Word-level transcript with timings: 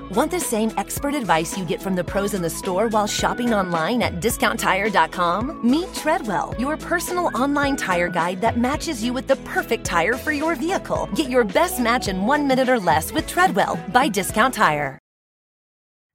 Want 0.00 0.30
the 0.30 0.40
same 0.40 0.70
expert 0.78 1.14
advice 1.14 1.58
you 1.58 1.64
get 1.66 1.82
from 1.82 1.94
the 1.94 2.04
pros 2.04 2.32
in 2.32 2.40
the 2.40 2.48
store 2.48 2.88
while 2.88 3.06
shopping 3.06 3.52
online 3.52 4.00
at 4.00 4.20
discounttire.com? 4.20 5.60
Meet 5.68 5.92
Treadwell, 5.92 6.54
your 6.58 6.76
personal 6.78 7.26
online 7.34 7.76
tire 7.76 8.08
guide 8.08 8.40
that 8.40 8.56
matches 8.56 9.04
you 9.04 9.12
with 9.12 9.26
the 9.26 9.36
perfect 9.36 9.84
tire 9.84 10.14
for 10.14 10.32
your 10.32 10.54
vehicle. 10.54 11.08
Get 11.14 11.28
your 11.28 11.44
best 11.44 11.78
match 11.80 12.08
in 12.08 12.24
one 12.24 12.46
minute 12.46 12.68
or 12.70 12.78
less 12.78 13.12
with 13.12 13.26
Treadwell 13.26 13.78
by 13.92 14.08
Discount 14.08 14.54
Tire. 14.54 14.98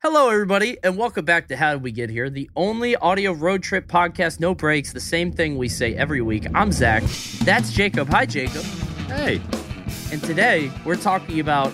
Hello, 0.01 0.29
everybody, 0.29 0.77
and 0.83 0.97
welcome 0.97 1.23
back 1.23 1.47
to 1.49 1.55
How 1.55 1.73
Did 1.73 1.83
We 1.83 1.91
Get 1.91 2.09
Here, 2.09 2.29
the 2.29 2.49
only 2.55 2.95
audio 2.95 3.31
road 3.31 3.63
trip 3.63 3.87
podcast, 3.87 4.39
no 4.39 4.55
breaks, 4.55 4.91
the 4.91 4.99
same 4.99 5.31
thing 5.31 5.57
we 5.57 5.69
say 5.69 5.93
every 5.95 6.21
week. 6.21 6.47
I'm 6.55 6.71
Zach. 6.71 7.03
That's 7.43 7.71
Jacob. 7.71 8.09
Hi, 8.09 8.25
Jacob. 8.25 8.63
Hey. 9.07 9.39
And 10.11 10.21
today 10.23 10.71
we're 10.83 10.95
talking 10.95 11.39
about 11.39 11.71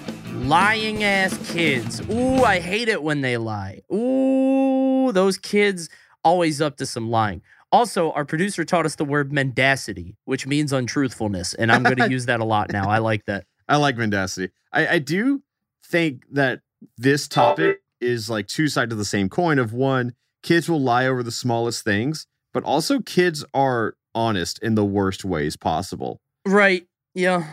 lying 0.48 1.04
ass 1.04 1.38
kids. 1.52 2.02
Ooh, 2.10 2.44
I 2.44 2.60
hate 2.60 2.88
it 2.88 3.04
when 3.04 3.22
they 3.22 3.38
lie. 3.38 3.82
Ooh, 3.92 5.12
those 5.12 5.38
kids 5.38 5.90
always 6.24 6.62
up 6.62 6.78
to 6.78 6.86
some 6.86 7.10
lying. 7.10 7.42
Also, 7.72 8.12
our 8.12 8.26
producer 8.26 8.64
taught 8.66 8.86
us 8.86 8.96
the 8.96 9.06
word 9.06 9.32
mendacity, 9.32 10.16
which 10.26 10.48
means 10.48 10.74
untruthfulness, 10.74 11.54
and 11.54 11.72
I'm 11.72 11.84
going 11.84 11.98
to 11.98 12.10
use 12.10 12.26
that 12.26 12.40
a 12.40 12.46
lot 12.46 12.72
now. 12.72 12.90
I 12.90 12.98
like 13.00 13.26
that. 13.26 13.46
I 13.68 13.76
like 13.78 13.98
mendacity. 13.98 14.52
I, 14.74 14.88
I 14.88 15.00
do 15.00 15.44
think 15.86 16.24
that 16.32 16.62
this 16.98 17.28
topic 17.28 17.82
is 18.02 18.30
like 18.30 18.48
two 18.48 18.68
sides 18.68 18.92
of 18.92 18.98
the 18.98 19.06
same 19.06 19.30
coin 19.30 19.60
of 19.60 19.74
one, 19.74 20.14
kids 20.42 20.70
will 20.70 20.82
lie 20.82 21.08
over 21.08 21.22
the 21.22 21.32
smallest 21.32 21.84
things, 21.84 22.28
but 22.54 22.64
also 22.64 23.00
kids 23.02 23.44
are 23.54 23.96
honest 24.16 24.60
in 24.64 24.76
the 24.76 24.86
worst 24.86 25.26
ways 25.26 25.56
possible. 25.56 26.22
Right. 26.46 26.88
Yeah. 27.14 27.46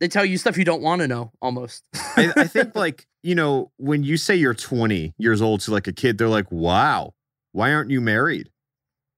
They 0.00 0.08
tell 0.08 0.24
you 0.24 0.38
stuff 0.38 0.56
you 0.56 0.64
don't 0.64 0.82
want 0.82 1.00
to 1.02 1.08
know 1.08 1.32
almost. 1.42 1.84
I, 1.94 2.32
I 2.36 2.44
think 2.46 2.74
like, 2.74 3.06
you 3.22 3.34
know, 3.34 3.72
when 3.78 4.04
you 4.04 4.16
say 4.16 4.36
you're 4.36 4.54
20 4.54 5.14
years 5.18 5.42
old 5.42 5.60
to 5.62 5.72
like 5.72 5.86
a 5.88 5.92
kid, 5.92 6.18
they're 6.18 6.28
like, 6.28 6.50
wow, 6.52 7.14
why 7.52 7.72
aren't 7.72 7.90
you 7.90 8.00
married? 8.00 8.50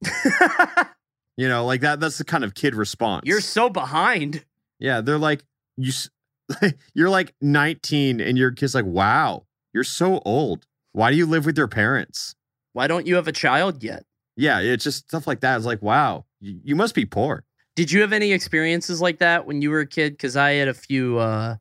You 1.36 1.48
know, 1.48 1.64
like 1.64 1.80
that, 1.80 2.00
that's 2.00 2.18
the 2.18 2.24
kind 2.24 2.44
of 2.44 2.52
kid 2.52 2.74
response. 2.74 3.22
You're 3.24 3.40
so 3.40 3.70
behind. 3.70 4.44
yeah. 4.78 5.00
They're 5.00 5.16
like, 5.16 5.42
you, 5.78 5.90
you're 6.94 7.08
like 7.08 7.34
19 7.40 8.20
and 8.20 8.36
your 8.36 8.50
kid's 8.50 8.74
like, 8.74 8.84
wow, 8.84 9.46
you're 9.72 9.82
so 9.82 10.20
old. 10.26 10.66
Why 10.92 11.10
do 11.10 11.16
you 11.16 11.24
live 11.24 11.46
with 11.46 11.56
your 11.56 11.66
parents? 11.66 12.34
Why 12.74 12.88
don't 12.88 13.06
you 13.06 13.14
have 13.14 13.26
a 13.26 13.32
child 13.32 13.82
yet? 13.82 14.04
Yeah, 14.36 14.60
it's 14.60 14.84
just 14.84 15.08
stuff 15.08 15.26
like 15.26 15.40
that. 15.40 15.56
It's 15.56 15.64
like, 15.64 15.80
wow, 15.80 16.26
you, 16.40 16.60
you 16.62 16.76
must 16.76 16.94
be 16.94 17.06
poor. 17.06 17.44
Did 17.80 17.90
you 17.90 18.02
have 18.02 18.12
any 18.12 18.32
experiences 18.32 19.00
like 19.00 19.20
that 19.20 19.46
when 19.46 19.62
you 19.62 19.70
were 19.70 19.80
a 19.80 19.86
kid? 19.86 20.12
Because 20.12 20.36
I 20.36 20.50
had 20.50 20.68
a 20.68 20.74
few. 20.74 21.16
Uh, 21.16 21.56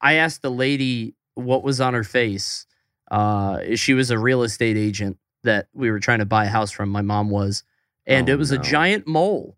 I 0.00 0.14
asked 0.14 0.42
the 0.42 0.50
lady 0.50 1.14
what 1.34 1.62
was 1.62 1.80
on 1.80 1.94
her 1.94 2.02
face. 2.02 2.66
Uh, 3.08 3.76
she 3.76 3.94
was 3.94 4.10
a 4.10 4.18
real 4.18 4.42
estate 4.42 4.76
agent 4.76 5.18
that 5.44 5.68
we 5.72 5.92
were 5.92 6.00
trying 6.00 6.18
to 6.18 6.24
buy 6.24 6.46
a 6.46 6.48
house 6.48 6.72
from. 6.72 6.88
My 6.88 7.02
mom 7.02 7.30
was, 7.30 7.62
and 8.04 8.28
Oh, 8.28 8.32
it 8.32 8.36
was 8.36 8.50
a 8.50 8.58
giant 8.58 9.06
mole. 9.06 9.56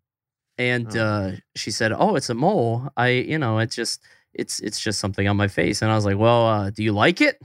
And 0.58 0.94
Oh. 0.94 1.00
uh, 1.00 1.32
she 1.56 1.70
said, 1.70 1.92
"Oh, 1.92 2.14
it's 2.16 2.28
a 2.28 2.34
mole. 2.34 2.90
I, 2.94 3.08
you 3.08 3.38
know, 3.38 3.56
it's 3.58 3.74
just, 3.74 4.02
it's, 4.34 4.60
it's 4.60 4.80
just 4.80 5.00
something 5.00 5.26
on 5.26 5.38
my 5.38 5.48
face." 5.48 5.80
And 5.80 5.90
I 5.90 5.94
was 5.94 6.04
like, 6.04 6.18
"Well, 6.18 6.46
uh, 6.46 6.68
do 6.68 6.82
you 6.82 6.92
like 6.92 7.22
it?" 7.22 7.40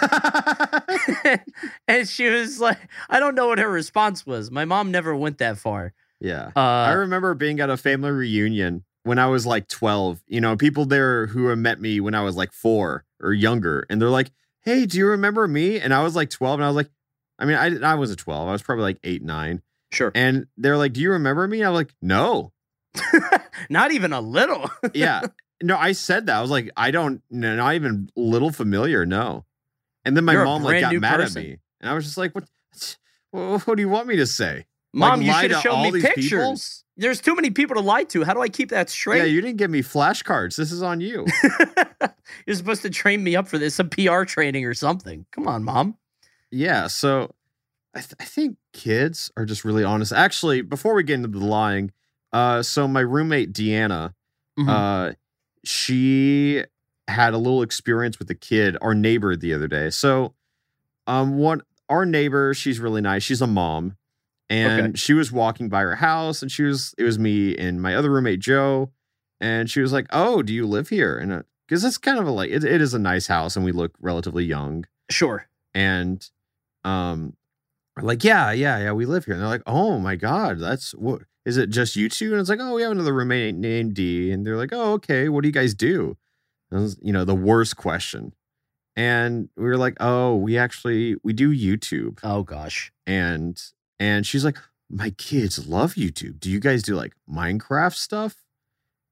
and 1.86 2.08
she 2.08 2.28
was 2.30 2.58
like, 2.58 2.78
"I 3.08 3.20
don't 3.20 3.36
know 3.36 3.46
what 3.46 3.60
her 3.60 3.70
response 3.70 4.26
was. 4.26 4.50
My 4.50 4.64
mom 4.64 4.90
never 4.90 5.14
went 5.14 5.38
that 5.38 5.56
far." 5.56 5.94
Yeah. 6.20 6.50
Uh, 6.56 6.60
I 6.60 6.92
remember 6.92 7.34
being 7.34 7.60
at 7.60 7.70
a 7.70 7.76
family 7.76 8.10
reunion 8.10 8.84
when 9.04 9.18
I 9.18 9.26
was 9.26 9.46
like 9.46 9.68
12. 9.68 10.22
You 10.26 10.40
know, 10.40 10.56
people 10.56 10.84
there 10.86 11.26
who 11.26 11.54
met 11.56 11.80
me 11.80 12.00
when 12.00 12.14
I 12.14 12.22
was 12.22 12.36
like 12.36 12.52
four 12.52 13.04
or 13.20 13.32
younger, 13.32 13.86
and 13.90 14.00
they're 14.00 14.08
like, 14.10 14.30
hey, 14.62 14.86
do 14.86 14.98
you 14.98 15.06
remember 15.08 15.46
me? 15.46 15.78
And 15.80 15.94
I 15.94 16.02
was 16.02 16.16
like 16.16 16.30
12, 16.30 16.60
and 16.60 16.64
I 16.64 16.68
was 16.68 16.76
like, 16.76 16.90
I 17.38 17.44
mean, 17.44 17.56
I, 17.56 17.92
I 17.92 17.94
wasn't 17.94 18.18
12. 18.18 18.48
I 18.48 18.52
was 18.52 18.62
probably 18.62 18.82
like 18.84 18.98
eight, 19.04 19.22
nine. 19.22 19.62
sure, 19.92 20.10
And 20.14 20.46
they're 20.56 20.76
like, 20.78 20.92
do 20.94 21.00
you 21.00 21.12
remember 21.12 21.46
me? 21.46 21.62
I'm 21.62 21.74
like, 21.74 21.94
no. 22.02 22.52
not 23.70 23.92
even 23.92 24.12
a 24.12 24.20
little. 24.20 24.70
Yeah. 24.94 25.22
no, 25.62 25.76
I 25.76 25.92
said 25.92 26.26
that. 26.26 26.36
I 26.36 26.40
was 26.40 26.50
like, 26.50 26.70
I 26.76 26.90
don't, 26.90 27.22
no, 27.30 27.54
not 27.56 27.74
even 27.74 28.08
a 28.16 28.20
little 28.20 28.50
familiar. 28.50 29.04
No. 29.04 29.44
And 30.04 30.16
then 30.16 30.24
my 30.24 30.32
You're 30.32 30.44
mom 30.44 30.62
like 30.62 30.80
got 30.80 30.94
mad 30.94 31.16
person. 31.16 31.42
at 31.42 31.48
me. 31.48 31.58
And 31.80 31.90
I 31.90 31.94
was 31.94 32.04
just 32.04 32.16
like, 32.16 32.34
what, 32.34 32.48
what 33.66 33.76
do 33.76 33.82
you 33.82 33.88
want 33.88 34.08
me 34.08 34.16
to 34.16 34.26
say? 34.26 34.66
Mom, 34.96 35.20
Like, 35.20 35.26
you 35.26 35.32
should 35.42 35.50
have 35.50 35.62
shown 35.62 35.82
me 35.82 35.90
these 35.90 36.02
pictures. 36.04 36.24
people? 36.30 36.60
There's 36.96 37.20
too 37.20 37.34
many 37.36 37.50
people 37.50 37.74
to 37.76 37.82
lie 37.82 38.04
to. 38.04 38.24
How 38.24 38.32
do 38.32 38.40
I 38.40 38.48
keep 38.48 38.70
that 38.70 38.88
straight? 38.88 39.18
Yeah, 39.18 39.24
you 39.24 39.42
didn't 39.42 39.58
give 39.58 39.70
me 39.70 39.82
flashcards. 39.82 40.56
This 40.56 40.72
is 40.72 40.82
on 40.82 41.00
you. 41.02 41.26
You're 42.46 42.56
supposed 42.56 42.80
to 42.82 42.90
train 42.90 43.22
me 43.22 43.36
up 43.36 43.46
for 43.48 43.58
this, 43.58 43.74
some 43.74 43.90
PR 43.90 44.24
training 44.24 44.64
or 44.64 44.72
something. 44.74 45.26
Come 45.32 45.46
on, 45.46 45.62
mom. 45.64 45.96
yeah. 46.50 46.86
So 46.86 47.34
I, 47.94 48.00
th- 48.00 48.14
I 48.18 48.24
think 48.24 48.56
kids 48.72 49.30
are 49.36 49.44
just 49.44 49.64
really 49.64 49.84
honest. 49.84 50.12
Actually, 50.12 50.62
before 50.62 50.94
we 50.94 51.02
get 51.02 51.14
into 51.14 51.28
the 51.28 51.44
lying, 51.44 51.92
uh, 52.32 52.62
so 52.62 52.88
my 52.88 53.00
roommate 53.00 53.52
Deanna, 53.52 54.14
Mhm. 54.58 54.68
uh, 54.68 55.14
she 55.64 56.64
had 57.08 57.34
a 57.34 57.38
little 57.38 57.62
experience 57.62 58.18
with 58.18 58.30
a 58.30 58.34
kid, 58.34 58.76
our 58.80 58.94
neighbor, 58.94 59.36
the 59.36 59.52
other 59.52 59.68
day. 59.68 59.90
So, 59.90 60.34
um, 61.06 61.36
one 61.38 61.60
our 61.88 62.04
neighbor, 62.06 62.52
she's 62.54 62.80
really 62.80 63.00
nice. 63.00 63.22
She's 63.22 63.40
a 63.42 63.46
mom, 63.46 63.96
and 64.48 64.82
Okay. 64.88 64.92
she 64.96 65.12
was 65.14 65.32
walking 65.32 65.68
by 65.68 65.80
her 65.82 65.96
house, 65.96 66.42
and 66.42 66.50
she 66.50 66.62
was 66.62 66.94
it 66.98 67.04
was 67.04 67.18
me 67.18 67.56
and 67.56 67.80
my 67.82 67.94
other 67.94 68.10
roommate 68.10 68.40
Joe, 68.40 68.90
and 69.40 69.68
she 69.70 69.80
was 69.80 69.92
like, 69.92 70.06
"Oh, 70.10 70.42
do 70.42 70.52
you 70.52 70.66
live 70.66 70.88
here?" 70.88 71.18
And 71.18 71.44
because 71.68 71.84
it's 71.84 71.98
kind 71.98 72.18
of 72.18 72.26
a 72.26 72.30
like 72.30 72.50
it, 72.50 72.64
it 72.64 72.80
is 72.80 72.94
a 72.94 72.98
nice 72.98 73.26
house, 73.26 73.56
and 73.56 73.64
we 73.64 73.72
look 73.72 73.92
relatively 74.00 74.44
young, 74.44 74.84
Sure. 75.10 75.46
and 75.74 76.28
um, 76.84 77.34
like, 78.00 78.22
"Yeah, 78.24 78.52
yeah, 78.52 78.78
yeah, 78.78 78.92
we 78.92 79.06
live 79.06 79.24
here." 79.24 79.34
And 79.34 79.42
they're 79.42 79.48
like, 79.48 79.62
"Oh 79.66 79.98
my 79.98 80.16
god, 80.16 80.58
that's 80.60 80.92
what 80.94 81.22
is 81.44 81.56
it 81.56 81.70
just 81.70 81.96
you 81.96 82.08
two? 82.08 82.32
And 82.32 82.40
it's 82.40 82.50
like, 82.50 82.58
oh, 82.60 82.74
we 82.74 82.82
have 82.82 82.90
another 82.92 83.14
roommate 83.14 83.54
named 83.54 83.94
D. 83.94 84.32
And 84.32 84.44
they're 84.44 84.56
like, 84.56 84.72
oh, 84.72 84.94
okay. 84.94 85.28
What 85.28 85.42
do 85.42 85.48
you 85.48 85.52
guys 85.52 85.74
do? 85.74 86.16
Was, 86.72 86.98
you 87.00 87.12
know, 87.12 87.24
the 87.24 87.36
worst 87.36 87.76
question. 87.76 88.32
And 88.96 89.48
we 89.56 89.62
were 89.64 89.76
like, 89.76 89.96
oh, 90.00 90.34
we 90.34 90.58
actually 90.58 91.14
we 91.22 91.32
do 91.32 91.54
YouTube. 91.54 92.18
Oh 92.24 92.42
gosh. 92.42 92.90
And 93.06 93.62
and 93.98 94.26
she's 94.26 94.44
like, 94.44 94.58
my 94.90 95.10
kids 95.10 95.66
love 95.66 95.94
YouTube. 95.94 96.38
Do 96.40 96.50
you 96.50 96.60
guys 96.60 96.82
do 96.82 96.94
like 96.94 97.14
Minecraft 97.28 97.94
stuff? 97.94 98.36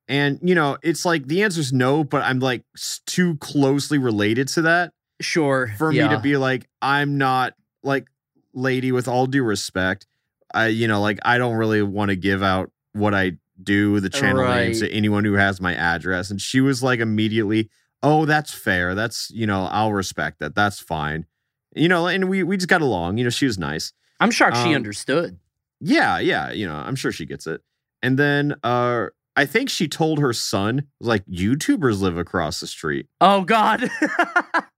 And 0.06 0.38
you 0.42 0.54
know, 0.54 0.76
it's 0.82 1.04
like 1.04 1.26
the 1.26 1.42
answer 1.42 1.60
is 1.60 1.72
no, 1.72 2.04
but 2.04 2.22
I'm 2.22 2.38
like 2.40 2.64
too 3.06 3.36
closely 3.38 3.98
related 3.98 4.48
to 4.48 4.62
that 4.62 4.92
Sure. 5.20 5.72
for 5.78 5.90
yeah. 5.92 6.08
me 6.08 6.14
to 6.16 6.20
be 6.20 6.36
like, 6.36 6.68
I'm 6.82 7.16
not 7.18 7.54
like, 7.82 8.08
lady, 8.52 8.92
with 8.92 9.08
all 9.08 9.26
due 9.26 9.42
respect, 9.42 10.06
I, 10.52 10.66
you 10.68 10.86
know, 10.86 11.00
like 11.00 11.18
I 11.24 11.38
don't 11.38 11.54
really 11.56 11.82
want 11.82 12.10
to 12.10 12.16
give 12.16 12.42
out 12.42 12.70
what 12.92 13.14
I 13.14 13.32
do, 13.62 13.98
the 14.00 14.10
channel 14.10 14.44
names 14.46 14.82
Right. 14.82 14.88
to 14.88 14.94
anyone 14.94 15.24
who 15.24 15.34
has 15.34 15.60
my 15.60 15.74
address. 15.74 16.30
And 16.30 16.40
she 16.40 16.60
was 16.60 16.82
like 16.82 17.00
immediately, 17.00 17.70
oh, 18.02 18.26
that's 18.26 18.52
fair. 18.52 18.94
That's, 18.94 19.30
you 19.30 19.46
know, 19.46 19.64
I'll 19.70 19.92
respect 19.92 20.40
that. 20.40 20.54
That's 20.54 20.78
fine. 20.80 21.26
You 21.74 21.88
know, 21.88 22.06
and 22.06 22.28
we 22.28 22.42
we 22.42 22.56
just 22.56 22.68
got 22.68 22.82
along. 22.82 23.18
You 23.18 23.24
know, 23.24 23.30
she 23.30 23.46
was 23.46 23.58
nice. 23.58 23.92
I'm 24.24 24.30
shocked 24.30 24.56
she 24.56 24.70
um, 24.70 24.74
understood. 24.74 25.38
Yeah, 25.80 26.18
yeah, 26.18 26.50
you 26.50 26.66
know, 26.66 26.74
I'm 26.74 26.96
sure 26.96 27.12
she 27.12 27.26
gets 27.26 27.46
it. 27.46 27.60
And 28.02 28.18
then 28.18 28.54
uh 28.64 29.06
I 29.36 29.46
think 29.46 29.68
she 29.68 29.88
told 29.88 30.20
her 30.20 30.32
son, 30.32 30.86
like, 31.00 31.26
YouTubers 31.26 32.00
live 32.00 32.16
across 32.16 32.60
the 32.60 32.68
street. 32.68 33.06
Oh 33.20 33.42
God. 33.42 33.90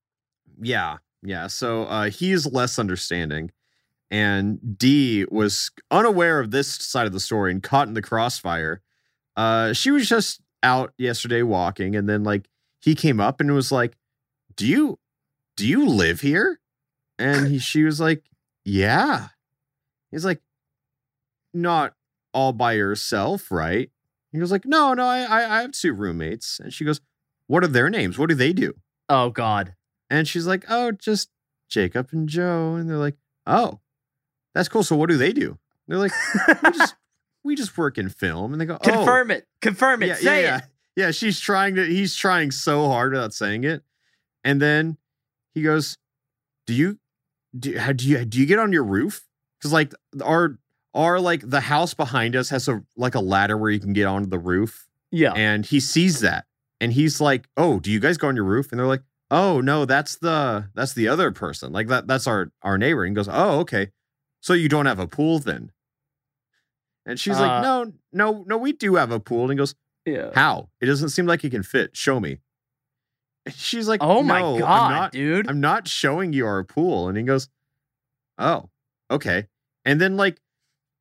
Yeah, 0.60 0.96
yeah. 1.22 1.46
So 1.48 1.84
uh, 1.84 2.10
he's 2.10 2.46
less 2.46 2.78
understanding, 2.78 3.50
and 4.10 4.78
D 4.78 5.26
was 5.30 5.70
unaware 5.90 6.40
of 6.40 6.50
this 6.50 6.68
side 6.68 7.06
of 7.06 7.12
the 7.12 7.20
story 7.20 7.52
and 7.52 7.62
caught 7.62 7.88
in 7.88 7.94
the 7.94 8.02
crossfire. 8.02 8.80
Uh, 9.36 9.72
she 9.72 9.90
was 9.90 10.08
just 10.08 10.40
out 10.62 10.92
yesterday 10.98 11.42
walking, 11.42 11.94
and 11.94 12.08
then 12.08 12.24
like 12.24 12.48
he 12.80 12.94
came 12.94 13.20
up 13.20 13.40
and 13.40 13.54
was 13.54 13.70
like, 13.70 13.96
"Do 14.56 14.66
you, 14.66 14.98
do 15.56 15.66
you 15.66 15.86
live 15.86 16.20
here?" 16.20 16.58
And 17.18 17.48
he, 17.48 17.58
she 17.58 17.82
was 17.82 18.00
like, 18.00 18.24
"Yeah." 18.64 19.28
He's 20.10 20.24
like, 20.24 20.40
"Not 21.54 21.94
all 22.32 22.52
by 22.52 22.72
yourself, 22.74 23.50
right?" 23.50 23.90
He 24.32 24.38
goes 24.38 24.52
like, 24.52 24.64
"No, 24.66 24.94
no, 24.94 25.04
I, 25.04 25.20
I, 25.22 25.58
I 25.58 25.62
have 25.62 25.72
two 25.72 25.92
roommates." 25.92 26.60
And 26.60 26.72
she 26.72 26.84
goes, 26.84 27.00
"What 27.46 27.64
are 27.64 27.68
their 27.68 27.90
names? 27.90 28.18
What 28.18 28.28
do 28.28 28.34
they 28.34 28.52
do?" 28.52 28.74
oh 29.08 29.30
God. 29.30 29.74
And 30.10 30.26
she's 30.28 30.46
like, 30.46 30.64
"Oh, 30.68 30.92
just 30.92 31.30
Jacob 31.68 32.08
and 32.12 32.28
Joe." 32.28 32.74
And 32.74 32.88
they're 32.88 32.96
like, 32.96 33.16
"Oh, 33.46 33.80
that's 34.54 34.68
cool. 34.68 34.82
So 34.82 34.96
what 34.96 35.08
do 35.08 35.16
they 35.16 35.32
do?" 35.32 35.58
They're 35.88 35.98
like, 35.98 36.12
"We 36.62 36.70
just 36.70 36.94
we 37.44 37.54
just 37.56 37.76
work 37.78 37.98
in 37.98 38.08
film." 38.08 38.52
And 38.52 38.60
they 38.60 38.66
go, 38.66 38.74
"Oh, 38.74 38.78
Confirm 38.90 39.30
it. 39.30 39.46
Confirm 39.60 40.02
it. 40.02 40.06
yeah, 40.08 40.14
Say 40.14 40.42
yeah, 40.42 40.56
it. 40.58 40.62
yeah, 40.96 41.04
yeah." 41.06 41.10
She's 41.10 41.40
trying 41.40 41.74
to. 41.76 41.84
He's 41.84 42.14
trying 42.14 42.50
so 42.50 42.86
hard 42.88 43.12
without 43.12 43.34
saying 43.34 43.64
it, 43.64 43.82
and 44.44 44.60
then 44.62 44.96
he 45.54 45.62
goes, 45.62 45.98
"Do 46.66 46.74
you 46.74 46.98
do? 47.58 47.78
How 47.78 47.92
do 47.92 48.06
you 48.08 48.24
do? 48.24 48.38
You 48.38 48.46
get 48.46 48.58
on 48.58 48.72
your 48.72 48.84
roof? 48.84 49.24
Because 49.66 49.72
like 49.72 49.94
our 50.24 50.58
our 50.94 51.20
like 51.20 51.48
the 51.48 51.60
house 51.60 51.92
behind 51.94 52.36
us 52.36 52.48
has 52.50 52.68
a 52.68 52.82
like 52.96 53.14
a 53.14 53.20
ladder 53.20 53.56
where 53.56 53.70
you 53.70 53.80
can 53.80 53.92
get 53.92 54.06
onto 54.06 54.28
the 54.28 54.38
roof." 54.38 54.86
Yeah. 55.12 55.32
and 55.34 55.64
he 55.64 55.80
sees 55.80 56.20
that. 56.20 56.44
And 56.80 56.92
he's 56.92 57.20
like 57.20 57.48
oh 57.56 57.80
do 57.80 57.90
you 57.90 58.00
guys 58.00 58.16
go 58.18 58.28
on 58.28 58.36
your 58.36 58.44
roof? 58.44 58.70
And 58.70 58.78
they're 58.78 58.86
like 58.86 59.02
oh 59.30 59.60
no 59.60 59.84
that's 59.86 60.16
the 60.16 60.68
that's 60.74 60.92
the 60.94 61.08
other 61.08 61.30
person. 61.32 61.72
Like 61.72 61.88
that 61.88 62.06
that's 62.06 62.26
our 62.26 62.50
our 62.62 62.76
neighbor. 62.78 63.04
And 63.04 63.12
he 63.12 63.14
goes 63.14 63.28
oh 63.30 63.60
okay. 63.60 63.90
So 64.40 64.52
you 64.52 64.68
don't 64.68 64.86
have 64.86 64.98
a 64.98 65.06
pool 65.06 65.38
then? 65.38 65.72
And 67.06 67.18
she's 67.18 67.36
Uh, 67.38 67.40
like 67.42 67.62
no 67.62 67.92
no 68.12 68.44
no 68.46 68.56
we 68.58 68.72
do 68.72 68.96
have 68.96 69.10
a 69.10 69.20
pool. 69.20 69.42
And 69.42 69.52
he 69.52 69.56
goes 69.56 69.74
yeah. 70.04 70.30
how? 70.34 70.68
It 70.80 70.86
doesn't 70.86 71.08
seem 71.10 71.26
like 71.26 71.44
it 71.44 71.50
can 71.50 71.62
fit. 71.62 71.96
Show 71.96 72.20
me. 72.20 72.38
And 73.46 73.54
she's 73.54 73.88
like 73.88 74.00
Oh 74.02 74.22
my 74.22 74.40
"No, 74.40 74.58
god, 74.58 74.68
i'm 74.86 74.90
not 74.92 75.12
dude. 75.12 75.48
i'm 75.48 75.60
not 75.60 75.88
showing 75.88 76.32
you 76.32 76.46
our 76.46 76.62
pool. 76.64 77.08
And 77.08 77.16
he 77.16 77.22
goes 77.24 77.48
oh 78.38 78.68
okay 79.10 79.46
and 79.86 79.98
then 80.00 80.16
like 80.18 80.38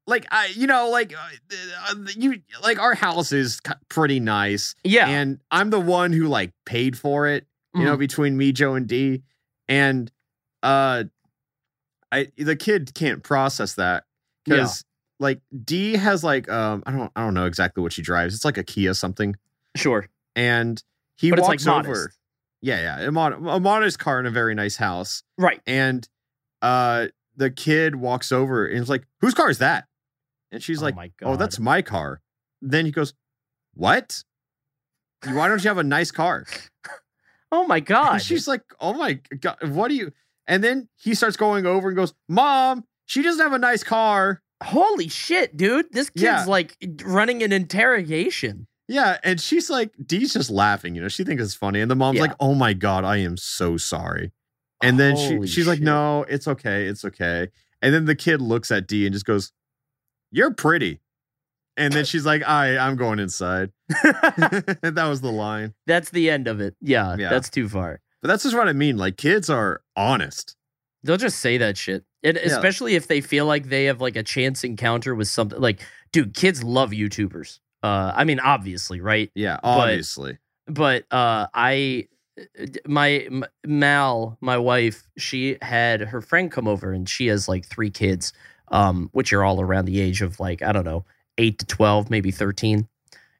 like 0.07 0.25
I, 0.31 0.51
you 0.55 0.67
know, 0.67 0.89
like 0.89 1.13
uh, 1.13 1.17
uh, 1.89 1.95
you, 2.15 2.41
like 2.63 2.79
our 2.79 2.93
house 2.93 3.31
is 3.31 3.59
pretty 3.89 4.19
nice, 4.19 4.75
yeah. 4.83 5.07
and 5.09 5.39
I'm 5.51 5.71
the 5.71 5.79
one 5.79 6.13
who 6.13 6.27
like 6.27 6.51
paid 6.65 6.97
for 6.97 7.27
it, 7.27 7.47
you 7.73 7.83
know, 7.83 7.95
Mhm. 7.95 7.99
between 7.99 8.37
me, 8.37 8.51
Joe, 8.53 8.75
and 8.75 8.87
D. 8.87 9.23
And 9.67 10.11
uh 10.63 11.05
I 12.11 12.27
the 12.37 12.55
kid 12.55 12.93
can't 12.93 13.23
process 13.23 13.73
that 13.75 14.03
Yeah. 14.45 14.55
because 14.57 14.85
like 15.19 15.41
D 15.63 15.93
has 15.93 16.23
like 16.23 16.47
um 16.49 16.83
I 16.85 16.91
don't 16.91 17.11
I 17.15 17.21
don't 17.23 17.33
know 17.33 17.45
exactly 17.47 17.81
what 17.81 17.91
she 17.93 18.01
drives. 18.03 18.35
It's 18.35 18.45
like 18.45 18.57
a 18.59 18.63
Kia 18.63 18.93
something. 18.93 19.35
sure. 19.75 20.07
And 20.35 20.81
he 21.17 21.29
But 21.31 21.39
it's 21.39 21.47
walks 21.47 21.65
like 21.65 21.87
over. 21.87 22.11
Yeah, 22.61 22.99
yeah. 22.99 23.07
A, 23.07 23.11
mod- 23.11 23.33
a 23.33 23.59
modest 23.59 23.99
car 23.99 24.19
in 24.19 24.25
a 24.25 24.31
very 24.31 24.53
nice 24.53 24.75
house. 24.75 25.23
Right. 25.37 25.61
And 25.65 26.07
uh 26.61 27.07
the 27.37 27.49
kid 27.51 27.95
walks 27.95 28.31
over 28.31 28.65
and 28.65 28.79
is 28.79 28.89
like, 28.89 29.05
Whose 29.21 29.33
car 29.33 29.49
is 29.49 29.57
that? 29.59 29.85
And 30.51 30.61
she's 30.63 30.81
Oh 30.81 30.85
like, 30.85 31.13
Oh, 31.21 31.35
that's 31.35 31.59
my 31.59 31.81
car. 31.81 32.21
Then 32.61 32.85
he 32.85 32.91
goes, 32.91 33.13
What? 33.73 34.23
Why 35.25 35.47
don't 35.47 35.63
you 35.63 35.67
have 35.69 35.77
a 35.77 35.83
nice 35.83 36.11
car? 36.11 36.45
Oh 37.51 37.65
my 37.67 37.79
god. 37.79 38.13
And 38.13 38.21
she's 38.21 38.47
like, 38.47 38.63
"Oh 38.81 38.93
my 38.93 39.13
god, 39.39 39.57
what 39.69 39.87
do 39.87 39.95
you?" 39.95 40.11
And 40.47 40.61
then 40.63 40.89
he 40.97 41.13
starts 41.13 41.37
going 41.37 41.65
over 41.65 41.87
and 41.87 41.95
goes, 41.95 42.13
"Mom, 42.27 42.83
she 43.05 43.21
doesn't 43.21 43.39
have 43.41 43.53
a 43.53 43.59
nice 43.59 43.81
car." 43.83 44.41
Holy 44.63 45.07
shit, 45.07 45.55
dude. 45.55 45.85
This 45.91 46.09
kid's 46.09 46.23
Yeah. 46.23 46.45
like 46.45 46.75
running 47.05 47.43
an 47.43 47.53
interrogation. 47.53 48.67
Yeah, 48.89 49.19
and 49.23 49.39
she's 49.39 49.69
like, 49.69 49.91
Dee's 50.05 50.33
just 50.33 50.49
laughing, 50.49 50.95
you 50.95 51.01
know. 51.01 51.07
She 51.07 51.23
thinks 51.23 51.43
it's 51.43 51.53
funny, 51.55 51.79
and 51.81 51.89
the 51.89 51.95
mom's 51.95 52.15
Yeah. 52.17 52.23
like, 52.23 52.35
"Oh 52.39 52.55
my 52.55 52.73
god, 52.73 53.05
I 53.05 53.17
am 53.17 53.37
so 53.37 53.77
sorry." 53.77 54.31
And 54.85 54.99
then 54.99 55.15
Holy 55.15 55.47
she 55.47 55.53
she's 55.55 55.67
like, 55.67 55.79
"No, 55.79 56.23
it's 56.29 56.47
okay, 56.47 56.85
it's 56.85 57.03
okay." 57.05 57.49
And 57.81 57.93
then 57.93 58.05
the 58.05 58.15
kid 58.15 58.41
looks 58.41 58.71
at 58.71 58.87
Dee 58.87 59.05
and 59.05 59.13
just 59.13 59.25
goes, 59.25 59.51
"You're 60.31 60.53
pretty." 60.53 61.01
And 61.77 61.93
then 61.93 62.05
she's 62.05 62.25
like, 62.25 62.41
"I, 62.47 62.77
I'm 62.77 62.95
going 62.95 63.19
inside." 63.19 63.71
that 63.89 65.05
was 65.09 65.21
the 65.21 65.31
line. 65.31 65.73
that's 65.87 66.09
the 66.09 66.29
end 66.29 66.47
of 66.47 66.61
it. 66.61 66.75
Yeah, 66.81 67.15
Yeah. 67.17 67.29
that's 67.29 67.49
too 67.49 67.67
far. 67.69 68.01
But 68.21 68.29
that's 68.29 68.43
just 68.43 68.55
what 68.55 68.67
I 68.67 68.73
mean. 68.73 68.97
Like 68.97 69.17
kids 69.17 69.49
are 69.49 69.81
honest. 69.95 70.55
They'll 71.03 71.17
just 71.17 71.39
say 71.39 71.57
that 71.59 71.77
shit. 71.77 72.03
And 72.23 72.37
especially 72.37 72.95
if 72.95 73.05
they 73.07 73.21
feel 73.21 73.45
like 73.45 73.69
they 73.69 73.85
have 73.85 74.01
like 74.01 74.15
a 74.15 74.23
chance 74.23 74.63
encounter 74.63 75.13
with 75.13 75.27
something 75.27 75.59
like, 75.61 75.79
dude, 76.11 76.33
kids 76.33 76.63
love 76.63 76.89
YouTubers. 76.91 77.59
Uh, 77.83 78.11
I 78.15 78.23
mean, 78.23 78.39
obviously, 78.39 78.99
right? 79.01 79.29
Yeah, 79.35 79.59
obviously. 79.63 80.39
but 80.67 81.05
uh 81.11 81.45
i 81.53 82.07
my 82.85 83.09
M- 83.09 83.45
mal 83.65 84.37
my 84.41 84.57
wife 84.57 85.07
she 85.17 85.57
had 85.61 86.01
her 86.01 86.21
friend 86.21 86.51
come 86.51 86.67
over 86.67 86.91
and 86.91 87.07
she 87.07 87.27
has 87.27 87.47
like 87.47 87.65
three 87.65 87.89
kids 87.89 88.33
um 88.69 89.09
which 89.13 89.31
are 89.31 89.43
all 89.43 89.61
around 89.61 89.85
the 89.85 90.01
age 90.01 90.21
of 90.21 90.39
like 90.39 90.61
i 90.61 90.71
don't 90.71 90.85
know 90.85 91.05
8 91.37 91.59
to 91.59 91.65
12 91.65 92.09
maybe 92.09 92.31
13 92.31 92.87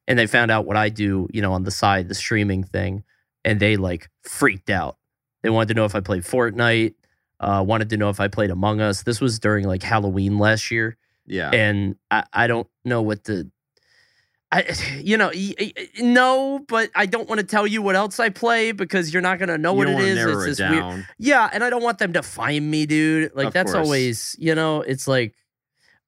and 0.08 0.20
they 0.20 0.28
found 0.28 0.50
out 0.52 0.66
what 0.66 0.78
i 0.78 0.90
do 0.90 1.28
you 1.34 1.42
know 1.42 1.52
on 1.54 1.64
the 1.64 1.72
side 1.72 2.08
the 2.08 2.16
streaming 2.16 2.64
thing 2.64 3.04
and 3.46 3.60
they 3.60 3.78
like 3.78 4.10
freaked 4.24 4.70
out. 4.72 4.98
They 5.44 5.50
wanted 5.52 5.68
to 5.70 5.74
know 5.76 5.86
if 5.86 5.96
i 5.96 6.00
played 6.00 6.24
fortnite 6.24 6.96
uh 7.40 7.64
wanted 7.66 7.90
to 7.92 7.98
know 7.98 8.10
if 8.10 8.20
i 8.20 8.28
played 8.28 8.50
among 8.50 8.82
us. 8.82 9.04
This 9.04 9.22
was 9.22 9.40
during 9.40 9.68
like 9.68 9.84
halloween 9.84 10.38
last 10.40 10.72
year. 10.72 10.98
Yeah. 11.28 11.50
and 11.52 11.96
I, 12.12 12.24
I 12.34 12.48
don't 12.48 12.68
know 12.84 13.02
what 13.02 13.24
the 13.24 13.50
I 14.52 14.66
you 15.04 15.18
know 15.18 15.32
no 16.00 16.60
but 16.68 16.90
I 16.96 17.06
don't 17.06 17.28
want 17.28 17.42
to 17.42 17.46
tell 17.48 17.66
you 17.68 17.82
what 17.82 17.96
else 17.96 18.20
I 18.20 18.30
play 18.30 18.72
because 18.72 19.14
you're 19.14 19.22
not 19.22 19.40
gonna 19.40 19.58
know 19.58 19.72
you 19.74 19.78
what 19.80 19.88
it 19.90 19.94
wanna 19.94 20.06
it's 20.48 20.60
it 20.60 20.70
weird 20.70 21.08
yeah 21.18 21.50
and 21.52 21.64
I 21.64 21.70
don't 21.70 21.84
want 21.84 21.98
them 22.00 22.14
to 22.14 22.24
find 22.24 22.70
me 22.70 22.86
dude. 22.86 23.32
Like 23.36 23.48
Of 23.48 23.54
that's 23.54 23.74
course. 23.74 23.86
always 23.86 24.36
you 24.40 24.56
know 24.56 24.82
it's 24.82 25.08
like 25.08 25.36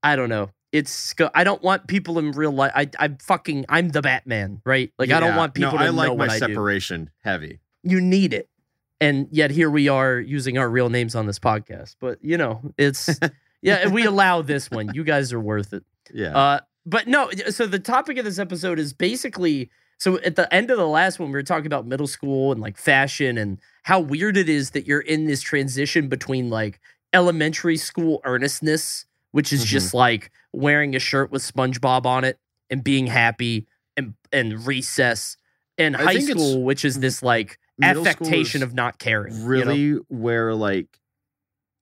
I 0.03 0.15
don't 0.15 0.29
know. 0.29 0.51
It's 0.71 1.15
I 1.33 1.43
don't 1.43 1.61
want 1.63 1.87
people 1.87 2.19
in 2.19 2.31
real 2.31 2.51
life 2.51 2.71
I 2.75 2.89
I'm 2.99 3.17
fucking 3.17 3.65
I'm 3.69 3.89
the 3.89 4.01
Batman 4.01 4.61
right? 4.65 4.91
Like 4.99 5.11
I 5.11 5.19
don't 5.19 5.35
want 5.35 5.53
people 5.53 5.71
no, 5.73 5.77
to 5.79 5.83
I 5.85 5.89
like 5.89 6.09
know 6.09 6.15
my 6.17 6.27
what 6.27 6.39
separation 6.39 7.09
heavy. 7.23 7.59
you 7.83 7.99
need 8.01 8.33
it. 8.33 8.49
And 8.99 9.27
yet 9.31 9.51
here 9.51 9.69
we 9.69 9.89
are 9.89 10.19
using 10.19 10.57
our 10.57 10.69
real 10.69 10.89
names 10.89 11.15
on 11.15 11.25
this 11.25 11.39
podcast. 11.39 11.95
But 11.99 12.19
you 12.21 12.37
know 12.37 12.61
it's 12.77 13.09
yeah 13.61 13.87
we 13.87 14.05
allow 14.05 14.41
this 14.41 14.69
one. 14.69 14.93
You 14.93 15.03
guys 15.03 15.33
are 15.33 15.39
worth 15.39 15.73
it. 15.73 15.83
Yeah. 16.13 16.37
uh, 16.37 16.59
but 16.87 17.05
no, 17.07 17.29
so 17.49 17.67
the 17.67 17.77
topic 17.79 18.17
of 18.17 18.25
this 18.25 18.39
episode 18.39 18.79
is 18.79 18.93
basically 18.93 19.69
so 19.99 20.17
at 20.19 20.35
the 20.35 20.51
end 20.53 20.69
of 20.71 20.77
the 20.77 20.87
last 20.87 21.19
one, 21.19 21.29
we 21.29 21.33
were 21.33 21.43
talking 21.43 21.65
about 21.65 21.85
middle 21.87 22.05
school 22.07 22.51
and 22.51 22.61
like 22.61 22.77
fashion 22.77 23.37
and 23.37 23.59
how 23.83 23.99
weird 23.99 24.37
it 24.37 24.47
is 24.47 24.69
that 24.71 24.85
you're 24.87 25.01
in 25.01 25.25
this 25.25 25.41
transition 25.41 26.07
between 26.07 26.49
like 26.51 26.79
elementary 27.13 27.77
school 27.77 28.21
earnestness, 28.23 29.05
which 29.31 29.51
is 29.51 29.63
Mhm. 29.63 29.67
just 29.67 29.93
like 29.93 30.31
wearing 30.53 30.95
a 30.95 30.99
shirt 30.99 31.31
with 31.31 31.41
SpongeBob 31.41 32.05
on 32.05 32.23
it 32.23 32.39
and 32.69 32.83
being 32.83 33.07
happy 33.07 33.67
and 33.95 34.13
and 34.31 34.65
recess, 34.67 35.35
and 35.79 35.95
I 35.97 36.03
high 36.03 36.19
school, 36.19 36.63
which 36.63 36.85
is 36.85 36.99
this 36.99 37.23
like 37.23 37.57
affectation 37.81 38.61
of 38.63 38.73
not 38.75 38.99
caring. 38.99 39.33
you 39.33 39.39
know? 39.41 39.47
really 39.47 39.93
where 40.09 40.53
like 40.53 40.99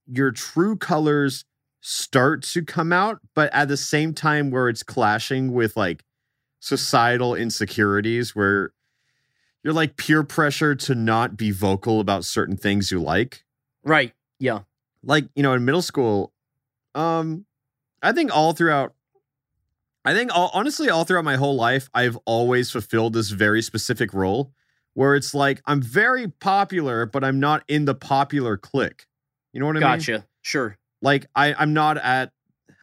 your 0.07 0.31
true 0.31 0.77
colors 0.77 1.43
start 1.87 2.41
to 2.41 2.63
come 2.63 2.91
out, 2.91 3.19
but 3.35 3.53
at 3.53 3.67
the 3.67 3.77
same 3.77 4.11
time 4.11 4.49
where 4.49 4.69
it's 4.69 4.81
clashing 4.81 5.53
with 5.53 5.77
like 5.77 6.03
societal 6.59 7.35
insecurities 7.35 8.35
where 8.35 8.73
you're 9.63 9.71
like 9.73 9.95
peer 9.95 10.23
pressure 10.23 10.73
to 10.73 10.95
not 10.95 11.37
be 11.37 11.51
vocal 11.51 11.99
about 11.99 12.25
certain 12.25 12.57
things 12.57 12.89
you 12.89 12.99
like. 12.99 13.43
right? 13.83 14.13
Yeah, 14.39 14.61
Like, 15.03 15.25
you 15.35 15.43
know, 15.43 15.53
in 15.53 15.63
middle 15.63 15.83
school, 15.83 16.33
um, 16.95 17.45
I 18.01 18.13
think 18.13 18.35
all 18.35 18.53
throughout 18.53 18.95
I 20.03 20.13
think 20.13 20.35
all, 20.35 20.49
honestly, 20.53 20.89
all 20.89 21.03
throughout 21.03 21.23
my 21.23 21.35
whole 21.35 21.55
life, 21.55 21.87
I've 21.93 22.17
always 22.25 22.71
fulfilled 22.71 23.13
this 23.13 23.29
very 23.29 23.61
specific 23.61 24.11
role 24.11 24.51
where 24.95 25.13
it's 25.15 25.35
like 25.35 25.61
I'm 25.67 25.83
very 25.83 26.29
popular, 26.29 27.05
but 27.05 27.23
I'm 27.23 27.39
not 27.39 27.63
in 27.67 27.85
the 27.85 27.95
popular 27.95 28.57
clique. 28.57 29.05
You 29.53 29.59
know 29.59 29.67
what 29.67 29.77
I 29.77 29.81
mean? 29.81 29.99
gotcha. 29.99 30.25
Sure. 30.41 30.77
Like 31.05 31.27
I, 31.35 31.53
I'm 31.53 31.73
not 31.73 31.97
at. 31.99 32.31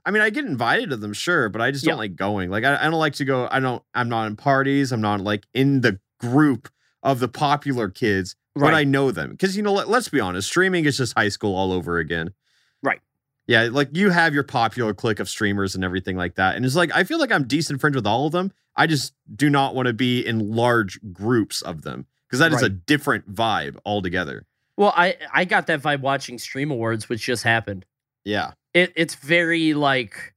I 0.07 0.13
mean, 0.13 0.23
I 0.23 0.31
get 0.31 0.45
invited 0.45 0.91
to 0.91 0.97
them, 0.97 1.13
sure, 1.13 1.49
but 1.49 1.61
I 1.61 1.73
just 1.73 1.85
don't 1.85 1.99
like 1.99 2.15
going. 2.15 2.51
Like 2.51 2.63
I, 2.63 2.77
I 2.77 2.85
don't 2.85 3.01
like 3.01 3.15
to 3.15 3.25
go. 3.25 3.49
I 3.51 3.59
don't. 3.59 3.83
I'm 3.95 4.09
not 4.09 4.29
in 4.29 4.37
parties. 4.37 4.93
I'm 4.93 5.01
not 5.01 5.21
like 5.21 5.45
in 5.53 5.81
the 5.81 5.99
group 6.21 6.69
of 7.03 7.19
the 7.19 7.27
popular 7.27 7.89
kids, 7.89 8.37
but 8.55 8.75
I 8.75 8.85
know 8.85 9.11
them 9.11 9.33
because 9.33 9.57
you 9.57 9.63
know. 9.65 9.73
Let, 9.73 9.89
let's 9.89 10.09
be 10.09 10.21
honest. 10.21 10.47
Streaming 10.47 10.85
is 10.85 10.97
just 10.97 11.15
high 11.15 11.31
school 11.31 11.57
all 11.57 11.73
over 11.73 11.99
again. 11.99 12.33
Right. 12.81 13.01
Yeah, 13.49 13.69
like 13.73 13.89
you 13.93 14.11
have 14.11 14.35
your 14.35 14.45
popular 14.45 14.95
clique 14.95 15.19
of 15.19 15.29
streamers 15.29 15.75
and 15.75 15.83
everything 15.83 16.17
like 16.17 16.37
that. 16.37 16.55
And 16.55 16.65
it's 16.65 16.77
like 16.77 16.95
I 16.95 17.03
feel 17.03 17.19
like 17.19 17.33
I'm 17.33 17.49
decent 17.49 17.81
friends 17.81 17.97
with 17.97 18.07
all 18.07 18.27
of 18.27 18.33
them. 18.33 18.53
I 18.77 18.87
just 18.87 19.15
do 19.35 19.51
not 19.51 19.75
want 19.75 19.89
to 19.89 19.93
be 19.93 20.25
in 20.25 20.53
large 20.53 21.01
groups 21.13 21.61
of 21.61 21.83
them 21.83 22.07
because 22.29 22.39
that 22.39 22.53
is 22.53 22.63
a 22.63 22.69
different 22.69 23.35
vibe 23.35 23.79
altogether. 23.85 24.47
Well, 24.77 24.95
I 24.97 25.17
I 25.33 25.45
got 25.45 25.67
that 25.67 25.83
vibe 25.83 26.03
watching 26.03 26.39
Stream 26.39 26.71
Awards, 26.71 27.09
which 27.09 27.23
just 27.23 27.43
happened. 27.43 27.85
Yeah. 28.25 28.53
It 28.75 28.93
it's 28.97 29.15
very 29.17 29.75
like 29.75 30.35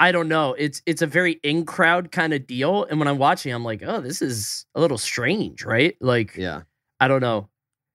I 0.00 0.10
don't 0.12 0.28
know. 0.28 0.54
It's 0.54 0.82
it's 0.86 1.02
a 1.02 1.06
very 1.06 1.34
in 1.44 1.64
crowd 1.64 2.10
kind 2.10 2.32
of 2.34 2.46
deal, 2.46 2.84
and 2.84 2.98
when 2.98 3.06
I'm 3.06 3.18
watching, 3.18 3.52
I'm 3.52 3.64
like, 3.64 3.82
oh, 3.86 4.00
this 4.00 4.20
is 4.20 4.66
a 4.74 4.80
little 4.80 4.98
strange, 4.98 5.64
right? 5.64 5.96
Like, 6.00 6.34
Yeah. 6.36 6.62
I 6.98 7.06
don't 7.08 7.20
know. 7.20 7.48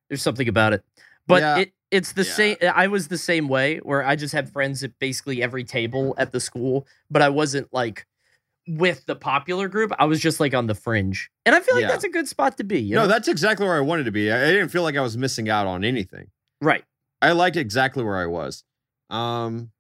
There's 0.10 0.22
something 0.22 0.48
about 0.48 0.74
it, 0.74 0.84
but 1.28 1.42
Yeah. 1.42 1.58
it 1.60 1.74
it's 1.92 2.14
the 2.14 2.24
Yeah. 2.24 2.32
same. 2.34 2.58
I 2.76 2.88
was 2.88 3.08
the 3.10 3.18
same 3.18 3.48
way 3.50 3.78
where 3.80 4.04
I 4.06 4.16
just 4.16 4.34
had 4.34 4.50
friends 4.52 4.84
at 4.84 4.98
basically 5.00 5.42
every 5.44 5.64
table 5.64 6.16
at 6.18 6.32
the 6.32 6.40
school, 6.40 6.86
but 7.10 7.22
I 7.22 7.30
wasn't 7.30 7.74
like 7.74 8.06
with 8.68 9.06
the 9.06 9.16
popular 9.16 9.70
group. 9.70 9.94
I 9.98 10.06
was 10.06 10.20
just 10.20 10.40
like 10.42 10.54
on 10.54 10.68
the 10.68 10.76
fringe. 10.76 11.30
And 11.46 11.56
I 11.56 11.62
feel 11.62 11.76
like 11.76 11.84
Yeah. 11.84 11.88
that's 11.88 12.04
a 12.04 12.10
good 12.10 12.28
spot 12.28 12.58
to 12.58 12.66
be. 12.66 12.80
You 12.82 12.96
no, 12.96 13.02
know? 13.04 13.08
that's 13.08 13.30
exactly 13.30 13.66
where 13.66 13.78
I 13.78 13.80
wanted 13.82 14.04
to 14.06 14.12
be. 14.12 14.30
I, 14.32 14.44
I 14.44 14.52
didn't 14.52 14.68
feel 14.70 14.84
like 14.84 14.98
I 14.98 15.02
was 15.02 15.16
missing 15.18 15.50
out 15.50 15.68
on 15.68 15.84
anything. 15.86 16.28
right. 16.62 16.84
I 17.22 17.32
liked 17.32 17.56
exactly 17.58 18.04
where 18.04 18.18
I 18.18 18.28
was. 18.28 18.64
Um, 19.10 19.72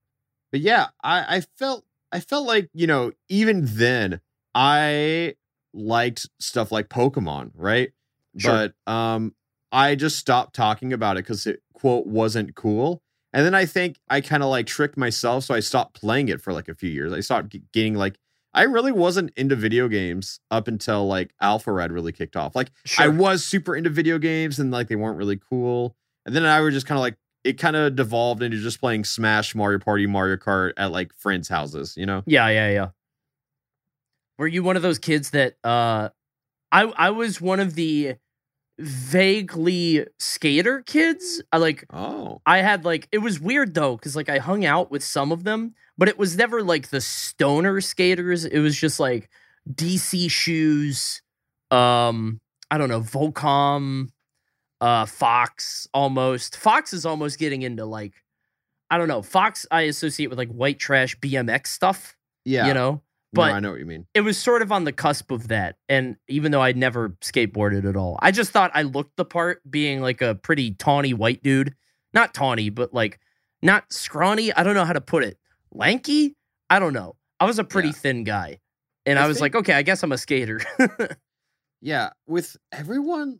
but 0.51 0.61
yeah, 0.61 0.87
I, 1.03 1.37
I 1.37 1.41
felt 1.57 1.85
I 2.11 2.19
felt 2.19 2.47
like 2.47 2.69
you 2.73 2.87
know 2.87 3.11
even 3.29 3.65
then 3.65 4.21
I 4.55 5.35
liked 5.73 6.27
stuff 6.39 6.71
like 6.71 6.89
Pokemon, 6.89 7.51
right? 7.53 7.91
Sure. 8.37 8.71
But 8.85 8.91
um, 8.91 9.35
I 9.71 9.95
just 9.95 10.17
stopped 10.17 10.55
talking 10.55 10.93
about 10.93 11.17
it 11.17 11.23
because 11.25 11.45
it 11.47 11.61
quote 11.73 12.07
wasn't 12.07 12.55
cool. 12.55 13.01
And 13.33 13.45
then 13.45 13.53
I 13.53 13.65
think 13.65 13.99
I 14.09 14.21
kind 14.21 14.41
of 14.41 14.49
like 14.49 14.65
tricked 14.65 14.97
myself, 14.97 15.43
so 15.43 15.53
I 15.53 15.59
stopped 15.59 15.99
playing 15.99 16.29
it 16.29 16.41
for 16.41 16.53
like 16.53 16.69
a 16.69 16.75
few 16.75 16.89
years. 16.89 17.11
I 17.13 17.19
stopped 17.19 17.49
g- 17.49 17.63
getting 17.73 17.95
like 17.95 18.17
I 18.53 18.63
really 18.63 18.91
wasn't 18.91 19.31
into 19.35 19.55
video 19.55 19.87
games 19.87 20.39
up 20.49 20.67
until 20.67 21.05
like 21.05 21.31
Alpharad 21.43 21.91
really 21.91 22.11
kicked 22.11 22.35
off. 22.35 22.55
Like 22.55 22.71
I 22.97 23.07
was 23.09 23.43
super 23.43 23.75
into 23.75 23.89
video 23.89 24.17
games 24.17 24.57
and 24.57 24.71
like 24.71 24.87
they 24.87 24.95
weren't 24.95 25.17
really 25.17 25.37
cool. 25.37 25.95
And 26.25 26.35
then 26.35 26.45
I 26.45 26.61
was 26.61 26.73
just 26.73 26.87
kind 26.87 26.97
of 26.97 27.01
like 27.01 27.17
it 27.47 27.57
kind 27.57 27.75
of 27.75 27.95
devolved 27.95 28.43
into 28.43 28.57
just 28.57 28.79
playing 28.79 29.05
Smash, 29.05 29.55
Mario 29.55 29.79
Party, 29.79 30.05
Mario 30.05 30.35
Kart 30.35 30.73
at 30.77 30.91
like 30.91 31.13
friends' 31.13 31.47
houses, 31.47 31.95
you 31.95 32.05
know? 32.05 32.23
Yeah, 32.25 32.49
yeah, 32.49 32.69
yeah. 32.69 32.87
Were 34.37 34.47
you 34.47 34.63
one 34.63 34.75
of 34.75 34.81
those 34.81 34.99
kids 34.99 35.31
that 35.31 35.55
uh 35.63 36.09
I 36.71 36.83
I 36.83 37.09
was 37.11 37.39
one 37.39 37.59
of 37.59 37.75
the 37.75 38.15
vaguely 38.79 40.05
skater 40.19 40.81
kids. 40.81 41.41
I 41.51 41.57
like 41.57 41.85
Oh. 41.91 42.41
I 42.45 42.59
had 42.59 42.85
like 42.85 43.07
it 43.11 43.19
was 43.19 43.39
weird 43.39 43.73
though 43.73 43.97
cuz 43.97 44.15
like 44.15 44.29
I 44.29 44.37
hung 44.37 44.65
out 44.65 44.91
with 44.91 45.03
some 45.03 45.31
of 45.31 45.43
them, 45.43 45.73
but 45.97 46.07
it 46.09 46.17
was 46.17 46.37
never 46.37 46.61
like 46.61 46.89
the 46.89 47.01
stoner 47.01 47.81
skaters. 47.81 48.45
It 48.45 48.59
was 48.59 48.77
just 48.77 48.99
like 48.99 49.29
DC 49.73 50.29
shoes 50.29 51.21
um 51.71 52.39
I 52.69 52.77
don't 52.77 52.89
know, 52.89 53.01
Volcom 53.01 54.09
uh 54.81 55.05
Fox 55.05 55.87
almost. 55.93 56.55
Fox 56.57 56.93
is 56.93 57.05
almost 57.05 57.39
getting 57.39 57.61
into 57.63 57.85
like 57.85 58.13
I 58.89 58.97
don't 58.97 59.07
know. 59.07 59.21
Fox 59.21 59.65
I 59.71 59.81
associate 59.83 60.27
with 60.27 60.37
like 60.37 60.49
white 60.49 60.79
trash 60.79 61.17
BMX 61.19 61.67
stuff, 61.67 62.15
Yeah. 62.45 62.67
you 62.67 62.73
know. 62.73 63.01
No, 63.33 63.41
but- 63.41 63.51
I 63.51 63.59
know 63.59 63.71
what 63.71 63.79
you 63.79 63.85
mean. 63.85 64.07
It 64.13 64.21
was 64.21 64.37
sort 64.37 64.61
of 64.61 64.71
on 64.71 64.85
the 64.85 64.93
cusp 64.93 65.31
of 65.31 65.49
that. 65.49 65.75
And 65.89 66.15
even 66.29 66.51
though 66.53 66.61
I'd 66.61 66.77
never 66.77 67.09
skateboarded 67.21 67.87
at 67.87 67.97
all, 67.97 68.17
I 68.21 68.31
just 68.31 68.51
thought 68.51 68.71
I 68.73 68.83
looked 68.83 69.17
the 69.17 69.25
part 69.25 69.61
being 69.69 70.01
like 70.01 70.21
a 70.21 70.35
pretty 70.35 70.71
tawny 70.71 71.13
white 71.13 71.43
dude. 71.43 71.75
Not 72.13 72.33
tawny, 72.33 72.69
but 72.69 72.93
like 72.93 73.19
not 73.61 73.91
scrawny. 73.91 74.53
I 74.53 74.63
don't 74.63 74.75
know 74.75 74.85
how 74.85 74.93
to 74.93 75.01
put 75.01 75.23
it. 75.25 75.37
Lanky? 75.73 76.35
I 76.69 76.79
don't 76.79 76.93
know. 76.93 77.15
I 77.39 77.45
was 77.45 77.59
a 77.59 77.63
pretty 77.65 77.89
Yeah. 77.89 77.93
thin 77.95 78.23
guy. 78.23 78.59
And 79.05 79.19
I 79.19 79.25
I, 79.25 79.27
was 79.27 79.37
think- 79.37 79.53
like, 79.53 79.55
okay, 79.61 79.73
I 79.73 79.81
guess 79.81 80.01
I'm 80.03 80.11
a 80.13 80.17
skater. 80.17 80.61
Yeah. 81.81 82.09
With 82.25 82.57
everyone, 82.71 83.39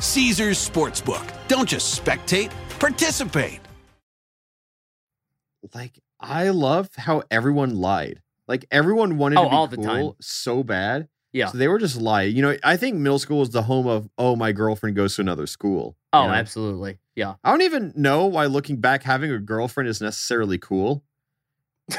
Caesars 0.00 0.58
Sportsbook. 0.68 1.26
Don't 1.48 1.68
just 1.68 2.02
spectate, 2.04 2.50
participate. 2.78 3.60
like 5.74 5.98
I 6.20 6.48
love 6.50 6.88
how 6.96 7.22
everyone 7.30 7.76
lied. 7.76 8.22
Like 8.46 8.64
everyone 8.70 9.18
wanted 9.18 9.38
Oh, 9.38 9.44
to 9.44 9.50
be 9.50 9.54
all 9.56 9.66
the 9.66 9.76
cool 9.76 9.84
time. 9.84 10.10
so 10.20 10.62
bad. 10.62 11.08
yeah. 11.32 11.48
So 11.48 11.58
they 11.58 11.68
were 11.68 11.78
just 11.78 11.96
lying. 12.00 12.34
You 12.34 12.42
know, 12.42 12.56
I 12.64 12.76
think 12.76 12.96
middle 12.96 13.18
school 13.18 13.42
is 13.42 13.50
the 13.50 13.62
home 13.62 13.86
of 13.86 14.08
oh, 14.18 14.34
my 14.36 14.52
girlfriend 14.52 14.96
goes 14.96 15.16
to 15.16 15.22
another 15.22 15.46
school. 15.46 15.96
you 16.14 16.20
Oh, 16.20 16.26
know? 16.28 16.32
absolutely. 16.32 16.98
Yeah. 17.14 17.34
I 17.44 17.50
don't 17.50 17.62
even 17.62 17.92
know 17.96 18.26
why 18.26 18.46
looking 18.46 18.76
back 18.80 19.02
having 19.02 19.30
a 19.30 19.38
girlfriend 19.38 19.88
is 19.88 20.00
necessarily 20.00 20.58
cool. 20.58 21.04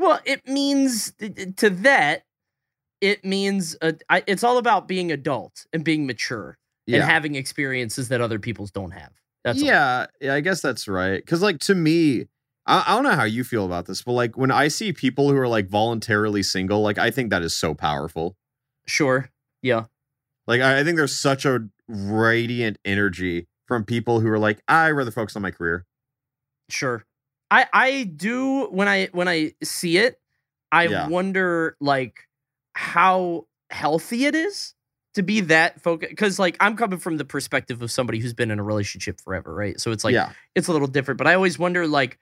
Well, 0.00 0.20
it 0.24 0.46
means 0.46 1.12
to 1.56 1.70
that, 1.70 2.22
it 3.00 3.24
means 3.24 3.76
uh, 3.82 3.92
I, 4.08 4.22
it's 4.28 4.44
all 4.44 4.58
about 4.58 4.86
being 4.86 5.10
adult 5.10 5.66
and 5.72 5.82
being 5.82 6.06
mature 6.06 6.56
Yeah. 6.88 6.96
and 7.02 7.04
having 7.10 7.34
experiences 7.36 8.08
that 8.08 8.20
other 8.20 8.38
people's 8.38 8.70
don't 8.70 8.90
have. 8.92 9.12
That's 9.44 9.60
all. 9.60 9.68
yeah, 9.68 10.06
yeah, 10.20 10.34
I 10.34 10.40
guess 10.40 10.60
that's 10.60 10.88
right. 10.88 11.24
Cause 11.26 11.42
like 11.42 11.58
to 11.60 11.74
me, 11.74 12.26
I, 12.66 12.82
I 12.86 12.94
don't 12.94 13.04
know 13.04 13.10
how 13.14 13.24
you 13.24 13.44
feel 13.44 13.64
about 13.66 13.86
this, 13.86 14.02
but 14.02 14.12
like 14.12 14.36
when 14.36 14.50
I 14.50 14.68
see 14.68 14.92
people 14.92 15.30
who 15.30 15.36
are 15.36 15.46
like 15.48 15.68
voluntarily 15.68 16.42
single, 16.42 16.80
like 16.82 16.98
I 16.98 17.10
think 17.10 17.30
that 17.30 17.42
is 17.42 17.56
so 17.56 17.74
powerful. 17.74 18.36
Sure. 18.86 19.28
Yeah. 19.62 19.84
Like 20.46 20.60
I, 20.62 20.80
I 20.80 20.84
think 20.84 20.96
there's 20.96 21.14
such 21.14 21.44
a 21.44 21.68
radiant 21.88 22.78
energy 22.84 23.46
from 23.66 23.84
people 23.84 24.20
who 24.20 24.28
are 24.28 24.38
like, 24.38 24.62
I 24.66 24.90
rather 24.90 25.10
focus 25.10 25.36
on 25.36 25.42
my 25.42 25.50
career. 25.50 25.84
Sure. 26.70 27.04
I 27.50 27.66
I 27.72 28.04
do 28.04 28.64
when 28.66 28.88
I 28.88 29.06
when 29.12 29.28
I 29.28 29.52
see 29.62 29.98
it, 29.98 30.18
I 30.72 30.86
Yeah. 30.88 31.08
wonder 31.08 31.76
like 31.80 32.28
how 32.74 33.46
healthy 33.70 34.24
it 34.26 34.34
is 34.34 34.74
to 35.18 35.22
be 35.24 35.40
that 35.40 35.80
focused 35.82 36.10
because 36.10 36.38
like 36.38 36.56
I'm 36.60 36.76
coming 36.76 37.00
from 37.00 37.16
the 37.16 37.24
perspective 37.24 37.82
of 37.82 37.90
somebody 37.90 38.20
who's 38.20 38.34
been 38.34 38.52
in 38.52 38.60
a 38.60 38.62
relationship 38.62 39.20
forever, 39.20 39.52
right? 39.52 39.78
So 39.80 39.90
it's 39.90 40.04
like 40.04 40.14
yeah, 40.14 40.30
it's 40.54 40.68
a 40.68 40.72
little 40.72 40.86
different, 40.86 41.18
but 41.18 41.26
I 41.26 41.34
always 41.34 41.58
wonder 41.58 41.88
like 41.88 42.18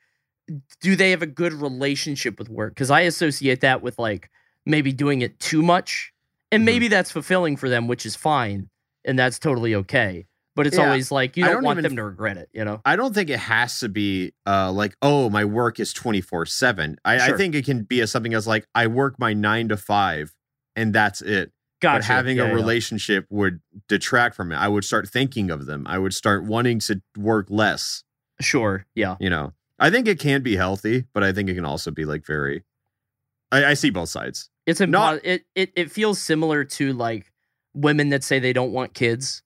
do 0.81 0.97
they 0.97 1.11
have 1.11 1.21
a 1.21 1.27
good 1.27 1.53
relationship 1.53 2.39
with 2.39 2.49
work? 2.49 2.75
Cuz 2.75 2.91
I 2.91 3.03
associate 3.03 3.61
that 3.61 3.83
with 3.83 3.99
like 3.99 4.31
maybe 4.65 4.93
doing 4.93 5.21
it 5.21 5.39
too 5.39 5.61
much. 5.63 6.13
And 6.51 6.63
Mhm. 6.63 6.65
maybe 6.65 6.89
that's 6.89 7.11
fulfilling 7.11 7.57
for 7.59 7.69
them, 7.69 7.87
which 7.87 8.07
is 8.07 8.17
fine, 8.17 8.71
and 9.05 9.19
that's 9.19 9.39
totally 9.39 9.75
okay. 9.75 10.27
But 10.55 10.67
it's 10.67 10.79
Yeah. 10.79 10.85
always 10.85 11.11
like 11.13 11.37
you 11.37 11.45
don't, 11.45 11.55
don't 11.57 11.65
want 11.65 11.79
even 11.81 11.91
them 11.91 11.97
to 11.97 12.05
regret 12.05 12.39
it, 12.39 12.49
you 12.55 12.65
know? 12.65 12.81
I 12.87 12.97
don't 12.97 13.15
think 13.15 13.29
it 13.29 13.41
has 13.41 13.79
to 13.81 13.91
be 13.91 14.33
uh 14.47 14.73
like, 14.73 14.97
oh, 15.03 15.29
my 15.29 15.45
work 15.45 15.79
is 15.81 15.93
24 15.93 16.47
seven. 16.47 16.97
I, 17.05 17.33
I 17.33 17.33
think 17.37 17.55
it 17.55 17.67
can 17.67 17.83
be 17.83 18.01
as 18.01 18.11
something 18.11 18.33
as 18.33 18.47
like, 18.47 18.65
I 18.75 18.87
work 18.87 19.19
my 19.19 19.35
nine 19.35 19.69
to 19.69 19.77
five 19.77 20.33
and 20.75 20.95
that's 20.95 21.21
it. 21.21 21.53
Gotcha. 21.81 21.99
But 21.99 22.05
having 22.15 22.37
Yeah, 22.39 22.45
a 22.45 22.49
yeah. 22.49 22.55
relationship 22.55 23.27
would 23.31 23.61
detract 23.89 24.35
from 24.35 24.51
it. 24.53 24.57
I 24.57 24.69
would 24.69 24.85
start 24.85 25.09
thinking 25.09 25.51
of 25.51 25.67
them. 25.67 25.87
I 25.87 25.99
would 25.99 26.15
start 26.15 26.45
wanting 26.45 26.79
to 26.81 27.03
work 27.19 27.47
less. 27.51 28.03
Sure. 28.41 28.87
Yeah. 28.95 29.17
You 29.21 29.29
know, 29.31 29.53
I 29.79 29.91
think 29.91 30.09
it 30.09 30.19
can 30.19 30.43
be 30.43 30.57
healthy, 30.57 31.05
but 31.13 31.23
I 31.23 31.33
think 31.33 31.49
it 31.51 31.55
can 31.55 31.65
also 31.67 31.91
be 31.91 32.05
like 32.05 32.25
very. 32.27 32.65
I, 33.53 33.65
I 33.67 33.75
see 33.75 33.91
both 33.91 34.09
sides. 34.09 34.49
It's 34.67 34.81
Not- 34.81 35.25
it, 35.25 35.45
it 35.55 35.71
it 35.77 35.91
feels 35.91 36.19
similar 36.21 36.65
to 36.65 36.93
like 36.93 37.31
women 37.75 38.09
that 38.09 38.25
say 38.25 38.39
they 38.39 38.53
don't 38.53 38.73
want 38.73 38.95
kids. 38.95 39.43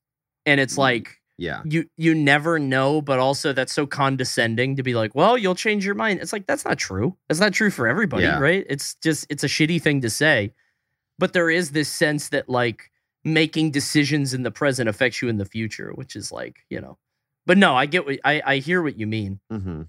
And 0.47 0.61
it's 0.61 0.75
Mm. 0.75 0.79
like 0.79 1.21
Yeah, 1.37 1.63
you 1.65 1.87
you 1.97 2.15
never 2.15 2.59
know, 2.59 3.01
but 3.03 3.19
also 3.19 3.53
that's 3.53 3.73
so 3.73 3.87
condescending 3.87 4.77
to 4.77 4.83
be 4.83 4.95
like, 4.95 5.15
well, 5.15 5.37
you'll 5.37 5.55
change 5.55 5.85
your 5.85 5.95
mind. 5.95 6.21
It's 6.21 6.33
like 6.33 6.47
that's 6.47 6.65
not 6.65 6.79
true. 6.79 7.17
That's 7.29 7.41
not 7.41 7.53
true 7.53 7.71
for 7.71 7.87
everybody, 7.89 8.23
Yeah. 8.25 8.39
right? 8.39 8.65
It's 8.69 8.95
just 8.97 9.27
it's 9.31 9.43
a 9.45 9.49
shitty 9.49 9.83
thing 9.83 10.01
to 10.03 10.11
say. 10.11 10.53
But 11.21 11.35
there 11.35 11.51
is 11.51 11.73
this 11.73 11.89
sense 11.91 12.31
that 12.31 12.49
like 12.49 12.91
making 13.25 13.71
decisions 13.73 14.33
in 14.33 14.43
the 14.43 14.51
present 14.51 14.89
affects 14.89 15.21
you 15.21 15.29
in 15.29 15.37
the 15.37 15.45
future, 15.45 15.93
which 15.95 16.17
is 16.17 16.33
like, 16.33 16.61
you 16.71 16.81
know. 16.81 16.97
But 17.45 17.59
no, 17.59 17.77
I 17.77 17.85
get 17.85 18.07
what 18.07 18.19
I, 18.25 18.43
I 18.45 18.57
hear 18.57 18.83
what 18.83 18.99
you 18.99 19.07
mean. 19.07 19.41
hmm 19.51 19.83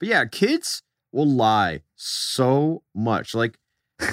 But 0.00 0.08
yeah, 0.08 0.24
kids 0.24 0.82
will 1.12 1.30
lie 1.30 1.82
so 1.94 2.82
much. 2.92 3.36
Like, 3.36 3.56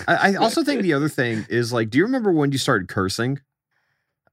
I, 0.07 0.33
I 0.33 0.35
also 0.43 0.63
think 0.63 0.83
the 0.83 0.93
other 0.93 1.09
thing 1.09 1.45
is 1.49 1.73
like, 1.73 1.89
do 1.89 1.97
you 1.97 2.03
remember 2.03 2.31
when 2.31 2.51
you 2.51 2.59
started 2.59 2.87
cursing? 2.87 3.39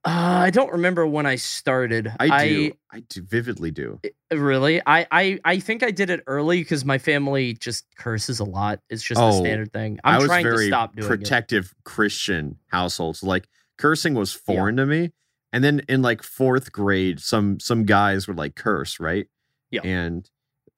Uh, 0.04 0.10
I 0.46 0.50
don't 0.50 0.72
remember 0.72 1.06
when 1.06 1.26
I 1.26 1.36
started. 1.36 2.12
I 2.18 2.48
do. 2.48 2.72
I, 2.90 3.00
do 3.08 3.22
vividly 3.22 3.70
do. 3.70 4.00
Really? 4.32 4.80
I 4.84 5.06
I 5.12 5.38
I 5.44 5.58
think 5.60 5.84
I 5.84 5.92
did 5.92 6.10
it 6.10 6.22
early 6.26 6.58
because 6.58 6.84
my 6.84 6.98
family 6.98 7.54
just 7.54 7.86
curses 7.96 8.40
a 8.40 8.44
lot. 8.44 8.80
It's 8.90 9.02
just 9.02 9.20
a 9.20 9.24
Oh, 9.24 9.40
standard 9.40 9.72
thing. 9.72 10.00
I 10.02 10.14
I'm 10.14 10.18
was 10.18 10.26
trying 10.26 10.42
very 10.44 10.64
to 10.64 10.66
stop 10.66 10.96
doing 10.96 11.06
it. 11.06 11.08
protective 11.08 11.72
Christian 11.84 12.58
households. 12.66 13.22
Like 13.22 13.48
cursing 13.78 14.14
was 14.14 14.32
foreign 14.32 14.76
to 14.76 14.86
me. 14.86 15.12
And 15.52 15.62
then 15.62 15.82
in 15.88 16.02
like 16.02 16.22
fourth 16.24 16.72
grade, 16.72 17.20
some 17.20 17.60
some 17.60 17.84
guys 17.84 18.26
would 18.26 18.36
like 18.36 18.56
curse, 18.56 18.98
right? 18.98 19.28
Yeah. 19.70 19.82
And 19.84 20.28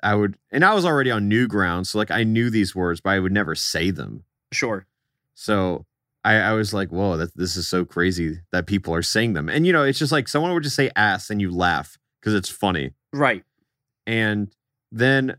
I 0.02 0.16
would 0.16 0.36
and 0.50 0.66
I 0.66 0.74
was 0.74 0.84
already 0.84 1.10
on 1.10 1.28
new 1.28 1.46
ground. 1.48 1.86
So 1.86 1.96
like 1.96 2.10
I 2.10 2.24
knew 2.24 2.50
these 2.50 2.74
words, 2.74 3.00
but 3.00 3.10
I 3.10 3.20
would 3.20 3.32
never 3.32 3.54
say 3.54 3.90
them. 3.90 4.24
Sure. 4.52 4.86
So 5.34 5.86
I, 6.24 6.34
I 6.36 6.52
was 6.52 6.72
like, 6.72 6.88
whoa, 6.88 7.16
that 7.18 7.36
this 7.36 7.56
is 7.56 7.68
so 7.68 7.84
crazy 7.84 8.40
that 8.52 8.66
people 8.66 8.94
are 8.94 9.02
saying 9.02 9.34
them. 9.34 9.48
And 9.48 9.66
you 9.66 9.72
know, 9.72 9.84
it's 9.84 9.98
just 9.98 10.12
like 10.12 10.28
someone 10.28 10.52
would 10.54 10.62
just 10.62 10.76
say 10.76 10.90
ass 10.96 11.30
and 11.30 11.40
you 11.40 11.50
laugh 11.50 11.98
because 12.20 12.34
it's 12.34 12.48
funny. 12.48 12.92
Right. 13.12 13.44
And 14.06 14.54
then 14.90 15.36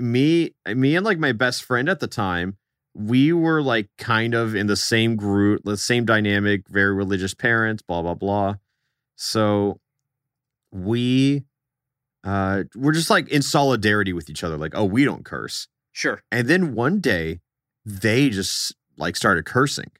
me, 0.00 0.54
me 0.66 0.96
and 0.96 1.04
like 1.04 1.18
my 1.18 1.32
best 1.32 1.64
friend 1.64 1.88
at 1.88 2.00
the 2.00 2.06
time 2.06 2.56
we 2.98 3.32
were 3.32 3.62
like 3.62 3.88
kind 3.96 4.34
of 4.34 4.54
in 4.54 4.66
the 4.66 4.76
same 4.76 5.14
group, 5.14 5.62
the 5.64 5.76
same 5.76 6.04
dynamic, 6.04 6.68
very 6.68 6.92
religious 6.92 7.32
parents, 7.32 7.80
blah 7.80 8.02
blah 8.02 8.14
blah. 8.14 8.56
So 9.16 9.80
we 10.72 11.44
uh 12.24 12.64
we're 12.74 12.92
just 12.92 13.08
like 13.08 13.28
in 13.28 13.42
solidarity 13.42 14.12
with 14.12 14.28
each 14.28 14.42
other, 14.42 14.56
like, 14.56 14.74
oh, 14.74 14.84
we 14.84 15.04
don't 15.04 15.24
curse. 15.24 15.68
Sure. 15.92 16.20
And 16.32 16.48
then 16.48 16.74
one 16.74 17.00
day 17.00 17.40
they 17.84 18.30
just 18.30 18.74
like 18.96 19.14
started 19.14 19.44
cursing. 19.44 19.90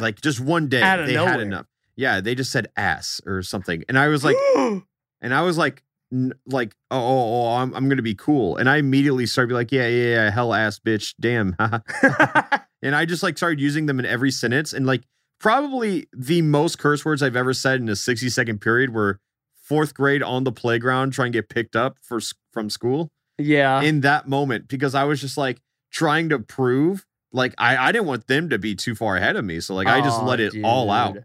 Like 0.00 0.20
just 0.20 0.40
one 0.40 0.68
day 0.68 0.82
Out 0.82 1.00
of 1.00 1.06
they 1.06 1.14
had 1.14 1.40
enough. 1.40 1.66
Yeah, 1.96 2.20
they 2.20 2.34
just 2.34 2.50
said 2.50 2.68
ass 2.76 3.20
or 3.26 3.42
something. 3.42 3.84
And 3.88 3.98
I 3.98 4.08
was 4.08 4.24
like, 4.24 4.36
and 4.56 5.34
I 5.34 5.42
was 5.42 5.58
like, 5.58 5.82
n- 6.12 6.32
like, 6.46 6.74
oh, 6.90 6.98
oh, 6.98 7.46
oh 7.46 7.54
I'm, 7.56 7.74
I'm 7.74 7.88
gonna 7.88 8.02
be 8.02 8.14
cool. 8.14 8.56
And 8.56 8.68
I 8.68 8.76
immediately 8.78 9.26
started 9.26 9.48
be 9.48 9.54
like, 9.54 9.72
yeah, 9.72 9.88
yeah, 9.88 10.14
yeah, 10.14 10.30
hell 10.30 10.54
ass 10.54 10.78
bitch, 10.78 11.14
damn. 11.20 11.54
and 12.82 12.96
I 12.96 13.04
just 13.04 13.22
like 13.22 13.36
started 13.36 13.60
using 13.60 13.86
them 13.86 13.98
in 13.98 14.06
every 14.06 14.30
sentence. 14.30 14.72
And 14.72 14.86
like 14.86 15.02
probably 15.38 16.06
the 16.16 16.42
most 16.42 16.78
curse 16.78 17.04
words 17.04 17.22
I've 17.22 17.36
ever 17.36 17.52
said 17.52 17.80
in 17.80 17.88
a 17.88 17.96
60 17.96 18.28
second 18.30 18.60
period 18.60 18.94
were 18.94 19.18
fourth 19.54 19.94
grade 19.94 20.22
on 20.22 20.44
the 20.44 20.52
playground 20.52 21.12
trying 21.12 21.32
to 21.32 21.38
get 21.38 21.48
picked 21.48 21.76
up 21.76 21.98
for 22.02 22.20
from 22.52 22.68
school 22.70 23.10
yeah. 23.38 23.80
in 23.82 24.00
that 24.02 24.28
moment 24.28 24.68
because 24.68 24.94
I 24.94 25.04
was 25.04 25.20
just 25.20 25.36
like 25.36 25.60
trying 25.90 26.28
to 26.30 26.38
prove 26.38 27.06
like 27.32 27.54
I, 27.58 27.76
I 27.76 27.92
didn't 27.92 28.06
want 28.06 28.26
them 28.26 28.50
to 28.50 28.58
be 28.58 28.74
too 28.74 28.94
far 28.94 29.16
ahead 29.16 29.36
of 29.36 29.44
me. 29.44 29.60
So 29.60 29.74
like 29.74 29.86
I 29.86 30.00
just 30.00 30.22
let 30.22 30.40
it 30.40 30.54
all 30.64 30.90
out. 30.90 31.16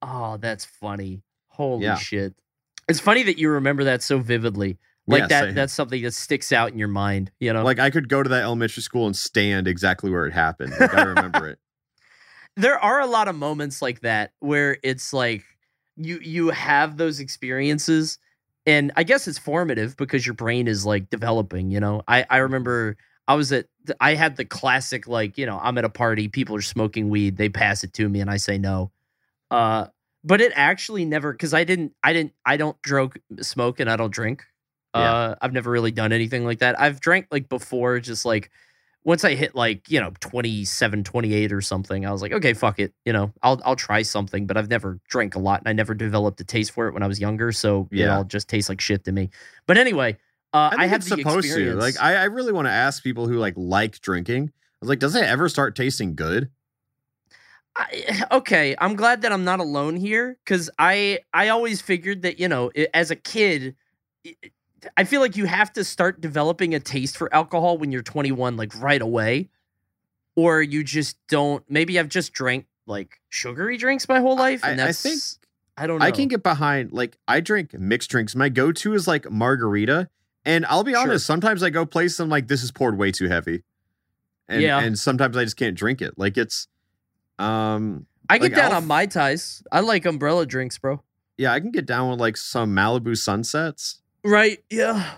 Oh, 0.00 0.36
that's 0.36 0.64
funny. 0.64 1.22
Holy 1.48 1.84
Yeah. 1.84 1.96
shit. 1.96 2.34
It's 2.88 3.00
funny 3.00 3.22
that 3.22 3.38
you 3.38 3.50
remember 3.50 3.84
that 3.84 4.02
so 4.02 4.18
vividly. 4.18 4.78
Like 5.06 5.22
Yeah, 5.22 5.26
that 5.28 5.44
same. 5.44 5.54
that's 5.54 5.72
something 5.72 6.02
that 6.02 6.14
sticks 6.14 6.52
out 6.52 6.72
in 6.72 6.78
your 6.78 6.88
mind, 6.88 7.30
you 7.40 7.52
know? 7.52 7.62
Like 7.62 7.78
I 7.78 7.90
could 7.90 8.08
go 8.08 8.22
to 8.22 8.28
that 8.28 8.42
elementary 8.42 8.82
school 8.82 9.06
and 9.06 9.16
stand 9.16 9.68
exactly 9.68 10.10
where 10.10 10.26
it 10.26 10.32
happened. 10.32 10.74
Like 10.78 10.94
I 10.94 11.02
remember 11.02 11.48
it. 11.48 11.58
there 12.56 12.78
are 12.78 13.00
a 13.00 13.06
lot 13.06 13.28
of 13.28 13.36
moments 13.36 13.80
like 13.80 14.00
that 14.00 14.32
where 14.40 14.78
it's 14.82 15.12
like 15.12 15.44
you 15.96 16.18
you 16.20 16.50
have 16.50 16.96
those 16.96 17.20
experiences 17.20 18.18
and 18.66 18.92
i 18.96 19.02
guess 19.02 19.28
it's 19.28 19.38
formative 19.38 19.96
because 19.96 20.26
your 20.26 20.34
brain 20.34 20.66
is 20.68 20.86
like 20.86 21.08
developing 21.10 21.70
you 21.70 21.80
know 21.80 22.02
i 22.08 22.20
i 22.20 22.24
mm-hmm. 22.24 22.42
remember 22.42 22.96
i 23.28 23.34
was 23.34 23.52
at 23.52 23.66
i 24.00 24.14
had 24.14 24.36
the 24.36 24.44
classic 24.44 25.06
like 25.06 25.38
you 25.38 25.46
know 25.46 25.58
i'm 25.62 25.78
at 25.78 25.84
a 25.84 25.88
party 25.88 26.28
people 26.28 26.56
are 26.56 26.62
smoking 26.62 27.08
weed 27.08 27.36
they 27.36 27.48
pass 27.48 27.84
it 27.84 27.92
to 27.92 28.08
me 28.08 28.20
and 28.20 28.30
i 28.30 28.36
say 28.36 28.58
no 28.58 28.90
uh 29.50 29.86
but 30.24 30.40
it 30.40 30.52
actually 30.54 31.04
never 31.04 31.32
because 31.32 31.54
i 31.54 31.64
didn't 31.64 31.92
i 32.02 32.12
didn't 32.12 32.32
i 32.44 32.56
don't 32.56 32.80
drink 32.82 33.20
smoke 33.40 33.80
and 33.80 33.90
i 33.90 33.96
don't 33.96 34.12
drink 34.12 34.44
Yeah. 34.94 35.12
uh 35.12 35.34
i've 35.40 35.52
never 35.52 35.70
really 35.70 35.92
done 35.92 36.12
anything 36.12 36.44
like 36.44 36.60
that 36.60 36.78
i've 36.80 37.00
drank 37.00 37.26
like 37.30 37.48
before 37.48 38.00
just 38.00 38.24
like 38.24 38.50
once 39.04 39.24
I 39.24 39.34
hit 39.34 39.56
like, 39.56 39.90
you 39.90 39.98
know, 40.00 40.12
27, 40.20 41.02
28 41.02 41.52
or 41.52 41.60
something, 41.60 42.06
I 42.06 42.12
was 42.12 42.22
like, 42.22 42.30
okay, 42.30 42.52
fuck 42.52 42.78
it. 42.78 42.94
You 43.04 43.12
know, 43.12 43.32
I'll 43.42 43.60
I'll 43.64 43.74
try 43.74 44.02
something, 44.02 44.46
but 44.46 44.56
I've 44.56 44.70
never 44.70 45.00
drank 45.08 45.34
a 45.34 45.40
lot 45.40 45.58
and 45.60 45.66
I 45.68 45.72
never 45.72 45.92
developed 45.92 46.40
a 46.40 46.44
taste 46.44 46.70
for 46.70 46.86
it 46.86 46.94
when 46.94 47.02
I 47.02 47.08
was 47.08 47.18
younger. 47.18 47.50
So 47.50 47.88
it 47.90 47.96
all 48.18 48.22
just 48.22 48.48
tastes 48.48 48.68
like 48.68 48.80
shit 48.80 49.02
to 49.06 49.10
me. 49.10 49.30
But 49.66 49.76
anyway, 49.76 50.18
uh, 50.54 50.56
I 50.56 50.66
I, 50.66 50.70
think 50.70 50.90
had 50.90 51.00
it's 51.00 51.10
the 51.10 51.16
supposed 51.18 51.54
to. 51.54 51.74
Like 51.76 52.00
I, 52.00 52.16
I 52.16 52.24
really 52.24 52.52
want 52.52 52.66
to 52.66 52.72
ask 52.72 53.02
people 53.02 53.26
who 53.28 53.38
like 53.38 53.54
like 53.56 54.00
drinking. 54.00 54.50
I 54.54 54.76
was 54.80 54.88
like, 54.88 54.98
does 54.98 55.14
it 55.14 55.24
ever 55.24 55.48
start 55.48 55.74
tasting 55.76 56.14
good? 56.14 56.50
I, 57.76 58.22
okay, 58.32 58.74
I'm 58.78 58.96
glad 58.96 59.22
that 59.22 59.32
I'm 59.32 59.44
not 59.44 59.60
alone 59.60 59.96
here 59.96 60.36
because 60.44 60.70
I 60.78 61.20
I 61.32 61.48
always 61.48 61.80
figured 61.80 62.22
that 62.22 62.38
you 62.38 62.48
know 62.48 62.70
as 62.92 63.10
a 63.10 63.16
kid, 63.16 63.76
i- 64.26 64.34
I 64.96 65.04
feel 65.04 65.20
like 65.20 65.36
you 65.36 65.44
have 65.46 65.72
to 65.74 65.84
start 65.84 66.20
developing 66.20 66.74
a 66.74 66.80
taste 66.80 67.16
for 67.16 67.32
alcohol 67.32 67.78
when 67.78 67.92
you're 67.92 68.02
21, 68.02 68.56
like 68.56 68.72
right 68.80 69.00
away, 69.00 69.48
or 70.34 70.60
you 70.60 70.82
just 70.82 71.16
don't. 71.28 71.64
Maybe 71.70 71.98
I've 72.00 72.08
just 72.08 72.32
drank 72.32 72.66
like 72.86 73.20
sugary 73.30 73.76
drinks 73.76 74.08
my 74.08 74.18
whole 74.20 74.36
life, 74.36 74.60
and 74.64 74.80
I- 74.80 74.88
I 74.88 74.92
think- 74.92 75.20
I 75.78 75.86
don't 75.86 76.00
know. 76.00 76.04
I 76.04 76.10
can 76.10 76.28
get 76.28 76.42
behind 76.42 76.92
like 76.92 77.16
I 77.26 77.40
drink 77.40 77.72
mixed 77.72 78.10
drinks. 78.10 78.34
My 78.34 78.50
go-to 78.50 78.92
is 78.92 79.08
like 79.08 79.30
margarita. 79.30 80.10
And 80.44 80.66
I'll 80.66 80.84
be 80.84 80.92
Sure. 80.92 81.00
honest, 81.02 81.24
sometimes 81.26 81.62
I 81.62 81.70
go 81.70 81.86
place 81.86 82.18
and 82.18 82.28
like 82.30 82.48
this 82.48 82.62
is 82.62 82.70
poured 82.72 82.98
way 82.98 83.12
too 83.12 83.28
heavy. 83.28 83.62
And 84.48 84.62
Yeah. 84.62 84.80
and 84.80 84.98
sometimes 84.98 85.36
I 85.36 85.44
just 85.44 85.56
can't 85.56 85.76
drink 85.76 86.02
it. 86.02 86.18
Like 86.18 86.36
it's 86.36 86.66
um 87.38 88.06
I 88.28 88.38
get 88.38 88.44
like, 88.44 88.54
down 88.54 88.70
I'll 88.72 88.78
on 88.78 88.86
my 88.86 89.06
ties. 89.06 89.62
I 89.72 89.80
like 89.80 90.04
umbrella 90.06 90.46
drinks, 90.46 90.78
bro. 90.78 91.02
yeah, 91.38 91.52
I 91.52 91.60
can 91.60 91.70
get 91.70 91.86
down 91.86 92.10
with 92.10 92.20
like 92.20 92.36
some 92.36 92.74
Malibu 92.74 93.16
sunsets. 93.16 94.00
Right? 94.24 94.62
Yeah. 94.70 95.14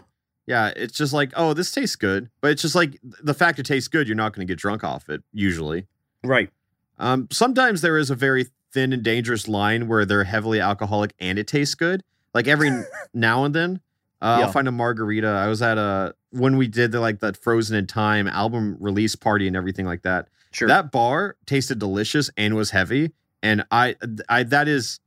Yeah, 0.47 0.73
it's 0.77 0.97
just 0.97 1.13
like, 1.15 1.33
oh, 1.37 1.55
this 1.55 1.71
tastes 1.71 1.97
good. 1.97 2.29
But 2.41 2.51
it's 2.53 2.63
just 2.63 2.75
like 2.75 2.99
the 3.03 3.35
fact 3.35 3.59
it 3.59 3.67
tastes 3.67 3.89
good, 3.89 4.07
you're 4.07 4.17
not 4.17 4.35
going 4.35 4.47
to 4.47 4.51
get 4.51 4.59
drunk 4.59 4.85
off 4.85 5.09
it 5.09 5.23
usually. 5.33 5.87
Right. 6.23 6.51
Um, 6.99 7.29
sometimes 7.33 7.81
there 7.81 7.97
is 7.99 8.11
a 8.11 8.15
very 8.15 8.47
thin 8.73 8.93
and 8.93 9.03
dangerous 9.03 9.49
line 9.49 9.89
where 9.89 10.05
they're 10.05 10.25
heavily 10.25 10.61
alcoholic 10.61 11.15
and 11.19 11.39
it 11.39 11.47
tastes 11.47 11.75
good. 11.75 12.03
Like 12.35 12.47
every 12.47 12.71
now 13.15 13.45
and 13.45 13.55
then, 13.55 13.81
uh, 14.25 14.39
Yeah. 14.41 14.47
I'll 14.47 14.53
find 14.53 14.67
a 14.67 14.73
margarita. 14.73 15.29
I 15.29 15.47
was 15.49 15.63
at 15.63 15.79
a 15.79 16.15
when 16.31 16.57
we 16.57 16.67
did 16.67 16.91
the 16.93 17.01
like 17.01 17.21
that 17.21 17.37
Frozen 17.37 17.77
in 17.77 17.87
Time 17.87 18.27
album 18.27 18.77
release 18.81 19.15
party 19.15 19.47
and 19.47 19.55
everything 19.57 19.87
like 19.87 20.03
that. 20.03 20.29
Sure. 20.51 20.67
That 20.69 20.91
bar 20.91 21.37
tasted 21.47 21.79
delicious 21.79 22.31
and 22.37 22.55
was 22.55 22.71
heavy, 22.71 23.13
and 23.43 23.65
I, 23.71 23.97
I 24.29 24.43
that 24.45 24.67
is 24.69 25.01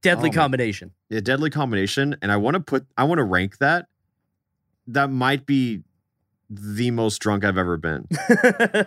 Deadly 0.00 0.30
oh 0.30 0.32
combination. 0.32 0.92
a 1.10 1.20
deadly 1.20 1.50
combination. 1.50 2.16
And 2.22 2.30
I 2.30 2.36
want 2.36 2.54
to 2.54 2.60
put, 2.60 2.86
I 2.96 3.02
want 3.04 3.18
to 3.18 3.24
rank 3.24 3.58
that. 3.58 3.86
That 4.86 5.10
might 5.10 5.44
be 5.44 5.82
the 6.48 6.90
most 6.92 7.18
drunk 7.18 7.44
I've 7.44 7.58
ever 7.58 7.76
been. 7.76 8.06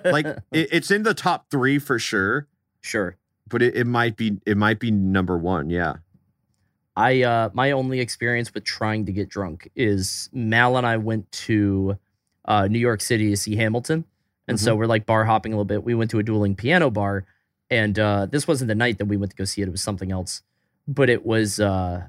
Like 0.05 0.25
it, 0.51 0.69
it's 0.71 0.89
in 0.89 1.03
the 1.03 1.13
top 1.13 1.51
three 1.51 1.79
for 1.79 1.99
sure. 1.99 2.47
sure. 2.79 3.17
but 3.49 3.61
it, 3.61 3.75
it 3.75 3.85
might 3.87 4.15
be 4.15 4.37
it 4.45 4.55
might 4.57 4.79
be 4.79 4.89
number 4.89 5.37
one 5.37 5.69
yeah 5.69 5.95
I 7.01 7.23
uh 7.23 7.49
my 7.53 7.71
only 7.71 7.99
experience 7.99 8.53
with 8.53 8.63
trying 8.63 9.07
to 9.07 9.11
get 9.11 9.27
drunk 9.27 9.69
is 9.75 10.29
Mal 10.31 10.77
and 10.77 10.85
I 10.85 10.97
went 10.97 11.31
to 11.47 11.97
uh 12.45 12.67
New 12.67 12.79
York 12.79 13.01
City 13.01 13.31
to 13.31 13.37
see 13.37 13.55
Hamilton. 13.55 14.05
And 14.47 14.59
so 14.59 14.75
we're 14.75 14.85
like 14.85 15.05
bar 15.05 15.23
hopping 15.23 15.53
a 15.53 15.55
little 15.55 15.65
bit. 15.65 15.83
We 15.83 15.95
went 15.95 16.11
to 16.11 16.19
a 16.19 16.23
dueling 16.23 16.55
piano 16.55 16.91
bar 16.91 17.25
and 17.69 17.97
uh 17.97 18.27
this 18.27 18.47
wasn't 18.47 18.67
the 18.67 18.75
night 18.75 18.99
that 18.99 19.05
we 19.05 19.17
went 19.17 19.31
to 19.31 19.35
go 19.35 19.45
see 19.45 19.61
it. 19.61 19.67
It 19.67 19.71
was 19.71 19.81
something 19.81 20.11
else. 20.11 20.43
But 20.87 21.09
it 21.09 21.25
was 21.25 21.59
uh 21.59 22.07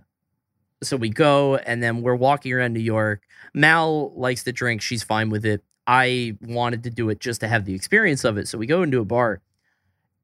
so 0.83 0.97
we 0.97 1.09
go 1.09 1.57
and 1.57 1.83
then 1.83 2.03
we're 2.03 2.17
walking 2.17 2.53
around 2.53 2.75
New 2.75 2.81
York. 2.81 3.23
Mal 3.55 4.13
likes 4.15 4.45
to 4.45 4.53
drink, 4.53 4.83
she's 4.83 5.03
fine 5.03 5.31
with 5.31 5.47
it. 5.47 5.63
I 5.87 6.37
wanted 6.43 6.83
to 6.83 6.91
do 6.91 7.09
it 7.09 7.19
just 7.19 7.41
to 7.41 7.49
have 7.49 7.65
the 7.65 7.75
experience 7.75 8.25
of 8.25 8.37
it. 8.37 8.47
So 8.47 8.59
we 8.59 8.67
go 8.67 8.83
into 8.83 9.01
a 9.01 9.05
bar 9.05 9.41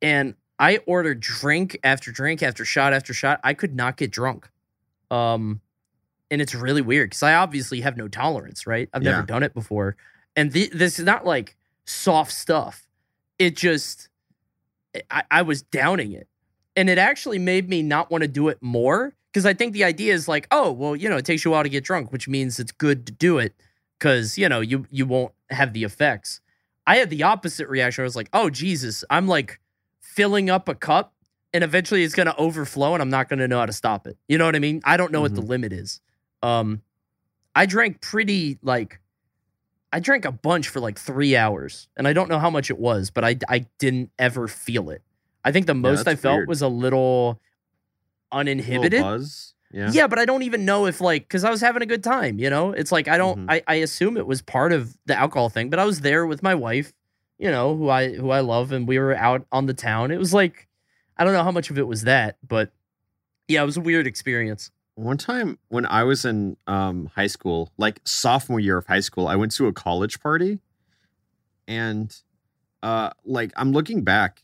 and 0.03 0.35
I 0.59 0.79
ordered 0.87 1.21
drink 1.21 1.79
after 1.83 2.11
drink 2.13 2.43
after 2.43 2.65
shot 2.67 2.93
after 2.93 3.15
shot. 3.15 3.41
I 3.43 3.55
could 3.55 3.75
not 3.75 3.97
get 3.97 4.11
drunk. 4.11 4.51
Um, 5.11 5.61
and 6.31 6.41
it's 6.43 6.55
really 6.55 6.83
weird 6.83 7.11
because 7.11 7.23
I 7.23 7.35
obviously 7.35 7.81
have 7.81 7.97
no 7.97 8.09
tolerance, 8.09 8.67
right? 8.67 8.89
I've 8.93 9.03
never 9.03 9.21
Yeah. 9.21 9.27
done 9.27 9.43
it 9.43 9.55
before. 9.55 9.97
And 10.37 10.53
th- 10.53 10.71
this 10.73 10.99
is 10.99 11.05
not 11.05 11.25
like 11.25 11.57
soft 11.87 12.33
stuff. 12.33 12.87
It 13.39 13.57
just, 13.57 14.09
I, 15.11 15.23
I 15.31 15.43
was 15.43 15.63
downing 15.63 16.13
it. 16.13 16.29
And 16.77 16.89
it 16.91 16.99
actually 16.99 17.39
made 17.39 17.69
me 17.69 17.83
not 17.83 18.11
want 18.11 18.23
to 18.23 18.29
do 18.29 18.49
it 18.49 18.59
more 18.61 19.15
because 19.33 19.47
I 19.47 19.55
think 19.55 19.73
the 19.73 19.85
idea 19.85 20.13
is 20.15 20.29
like, 20.29 20.47
oh, 20.51 20.71
well, 20.71 20.95
you 20.95 21.09
know, 21.09 21.17
it 21.17 21.25
takes 21.25 21.45
you 21.45 21.51
a 21.51 21.53
while 21.53 21.63
to 21.63 21.69
get 21.69 21.83
drunk, 21.85 22.13
which 22.13 22.29
means 22.29 22.59
it's 22.61 22.73
good 22.73 23.07
to 23.07 23.13
do 23.13 23.39
it 23.39 23.55
because, 23.99 24.37
you 24.39 24.49
know, 24.49 24.61
you, 24.61 24.87
you 24.91 25.07
won't 25.07 25.33
have 25.51 25.73
the 25.73 25.83
effects. 25.85 26.41
I 26.87 26.97
had 26.97 27.11
the 27.11 27.23
opposite 27.23 27.69
reaction. 27.69 28.03
I 28.03 28.05
was 28.05 28.17
like, 28.17 28.29
oh, 28.33 28.49
Jesus, 28.51 29.03
I'm 29.11 29.27
like 29.27 29.61
filling 30.01 30.51
up 30.51 30.69
a 30.69 30.75
cup 30.75 31.13
and 31.55 31.65
eventually 31.65 32.03
it's 32.05 32.15
going 32.15 32.27
to 32.27 32.37
overflow 32.37 32.93
and 32.95 33.03
I'm 33.03 33.11
not 33.11 33.29
going 33.29 33.39
to 33.39 33.49
know 33.49 33.59
how 33.59 33.67
to 33.67 33.73
stop 33.73 34.07
it. 34.07 34.17
You 34.29 34.39
know 34.39 34.45
what 34.45 34.55
I 34.57 34.59
mean? 34.59 34.81
I 34.85 34.97
don't 34.97 35.13
know 35.13 35.21
what 35.21 35.35
the 35.35 35.41
limit 35.41 35.73
is. 35.73 36.01
Um, 36.43 36.83
I 37.57 37.67
drank 37.67 38.01
pretty 38.01 38.59
like, 38.63 39.01
I 39.93 40.01
drank 40.01 40.25
a 40.27 40.33
bunch 40.33 40.69
for 40.69 40.81
like 40.81 40.99
three 40.99 41.35
hours 41.37 41.89
and 41.97 42.07
I 42.07 42.13
don't 42.13 42.29
know 42.29 42.39
how 42.39 42.51
much 42.51 42.71
it 42.71 42.79
was, 42.79 43.11
but 43.11 43.25
I, 43.25 43.37
I 43.49 43.67
didn't 43.79 44.11
ever 44.19 44.47
feel 44.49 44.91
it. 44.91 45.03
I 45.45 45.53
think 45.53 45.67
the 45.67 45.75
most 45.75 46.07
I 46.07 46.15
felt 46.15 46.37
weird. 46.39 46.49
was 46.49 46.61
a 46.63 46.69
little 46.69 47.41
Little 48.31 48.41
uninhibited. 48.41 49.01
buzz 49.01 49.55
yeah 49.73 49.91
Yeah, 49.93 50.07
but 50.07 50.19
I 50.19 50.25
don't 50.27 50.43
even 50.43 50.65
know 50.67 50.87
if 50.87 51.01
like 51.01 51.23
because 51.23 51.45
I 51.45 51.51
was 51.51 51.61
having 51.63 51.83
a 51.83 51.87
good 51.87 52.05
time, 52.05 52.39
you 52.39 52.51
know? 52.51 52.73
It's 52.73 52.93
like 52.93 53.09
I 53.09 53.17
don't 53.19 53.47
Mhm. 53.47 53.51
I, 53.51 53.63
I 53.67 53.75
assume 53.77 54.17
it 54.17 54.27
was 54.27 54.43
part 54.43 54.73
of 54.73 54.97
the 55.07 55.17
alcohol 55.17 55.49
thing, 55.49 55.71
but 55.71 55.79
I 55.79 55.85
was 55.87 56.01
there 56.03 56.27
with 56.27 56.43
my 56.43 56.55
wife, 56.55 56.93
you 57.39 57.51
know, 57.51 57.75
who 57.77 57.89
I 57.89 58.15
who 58.15 58.31
I 58.31 58.41
love, 58.41 58.73
and 58.73 58.87
we 58.87 58.99
were 58.99 59.15
out 59.15 59.47
on 59.53 59.67
the 59.67 59.75
town. 59.75 60.11
It 60.11 60.19
was 60.19 60.33
like 60.35 60.68
I 61.19 61.25
don't 61.25 61.33
know 61.33 61.43
how 61.45 61.51
much 61.51 61.71
of 61.71 61.79
it 61.79 61.87
was 61.87 62.03
that, 62.03 62.37
but 62.47 62.71
yeah, 63.49 63.63
it 63.63 63.67
was 63.67 63.77
a 63.77 63.81
weird 63.81 64.07
experience. 64.07 64.71
one 64.95 65.17
time 65.17 65.59
when 65.69 65.87
i 65.87 66.03
was 66.03 66.25
in 66.25 66.57
um 66.67 67.07
high 67.15 67.29
school 67.29 67.73
like 67.79 68.01
sophomore 68.05 68.59
year 68.61 68.77
of 68.79 68.87
high 68.87 68.99
school 69.01 69.29
i 69.29 69.37
went 69.37 69.53
to 69.53 69.67
a 69.69 69.73
college 69.73 70.19
party 70.21 70.59
and 71.67 72.23
uh 72.83 73.11
like 73.25 73.53
i'm 73.57 73.73
looking 73.73 74.03
back 74.03 74.43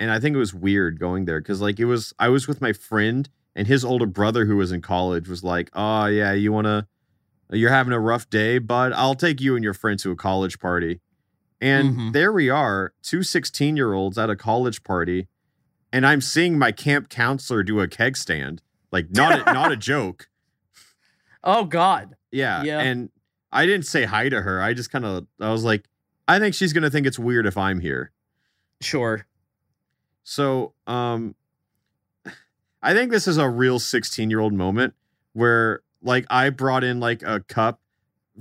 and 0.00 0.10
i 0.10 0.18
think 0.20 0.34
it 0.34 0.38
was 0.38 0.52
weird 0.54 0.98
going 0.98 1.24
there 1.24 1.40
because 1.40 1.60
like 1.60 1.78
it 1.78 1.84
was 1.86 2.12
i 2.18 2.28
was 2.28 2.46
with 2.48 2.60
my 2.60 2.72
friend 2.72 3.28
and 3.56 3.66
his 3.66 3.84
older 3.84 4.06
brother 4.06 4.44
who 4.46 4.56
was 4.56 4.72
in 4.72 4.80
college 4.82 5.28
was 5.28 5.42
like 5.44 5.70
oh 5.74 6.06
yeah 6.06 6.32
you 6.32 6.52
want 6.52 6.66
to 6.66 6.86
you're 7.50 7.70
having 7.70 7.92
a 7.92 8.00
rough 8.00 8.28
day 8.30 8.58
bud 8.58 8.92
i'll 8.92 9.14
take 9.14 9.40
you 9.40 9.54
and 9.54 9.64
your 9.64 9.74
friend 9.74 9.98
to 9.98 10.10
a 10.10 10.16
college 10.16 10.58
party 10.58 11.00
And 11.60 11.96
Mhm. 11.96 12.12
there 12.12 12.32
we 12.32 12.50
are, 12.50 12.92
two 13.02 13.22
16 13.22 13.76
year 13.76 13.94
olds 13.94 14.18
at 14.18 14.28
a 14.28 14.36
college 14.36 14.82
party, 14.82 15.28
and 15.94 16.04
I'm 16.04 16.20
seeing 16.20 16.58
my 16.58 16.72
camp 16.72 17.08
counselor 17.08 17.62
do 17.62 17.78
a 17.78 17.86
keg 17.86 18.16
stand. 18.16 18.60
Like, 18.90 19.12
not 19.12 19.46
a, 19.46 19.52
not 19.52 19.70
a 19.70 19.76
joke. 19.92 20.28
Oh 21.44 21.64
God. 21.64 22.16
Yeah. 22.32 22.64
Yeah. 22.64 22.80
And 22.80 23.10
I 23.52 23.64
didn't 23.64 23.86
say 23.86 24.04
hi 24.04 24.28
to 24.28 24.42
her. 24.42 24.60
I 24.60 24.74
just 24.74 24.90
kind 24.90 25.04
of, 25.04 25.28
I 25.40 25.52
was 25.52 25.62
like, 25.62 25.84
I 26.26 26.40
think 26.40 26.56
she's 26.56 26.72
going 26.72 26.82
to 26.82 26.90
think 26.90 27.06
it's 27.06 27.18
weird 27.18 27.46
if 27.46 27.56
I'm 27.56 27.78
here. 27.78 28.10
Sure. 28.80 29.24
So, 30.24 30.74
um, 30.88 31.36
I 32.82 32.92
think 32.92 33.12
this 33.12 33.28
is 33.28 33.36
a 33.36 33.48
real 33.48 33.78
16 33.78 34.30
year 34.30 34.40
old 34.40 34.52
moment 34.52 34.94
where, 35.32 35.82
like, 36.02 36.26
I 36.28 36.50
brought 36.50 36.82
in 36.82 36.98
like 36.98 37.22
a 37.22 37.38
cup. 37.38 37.80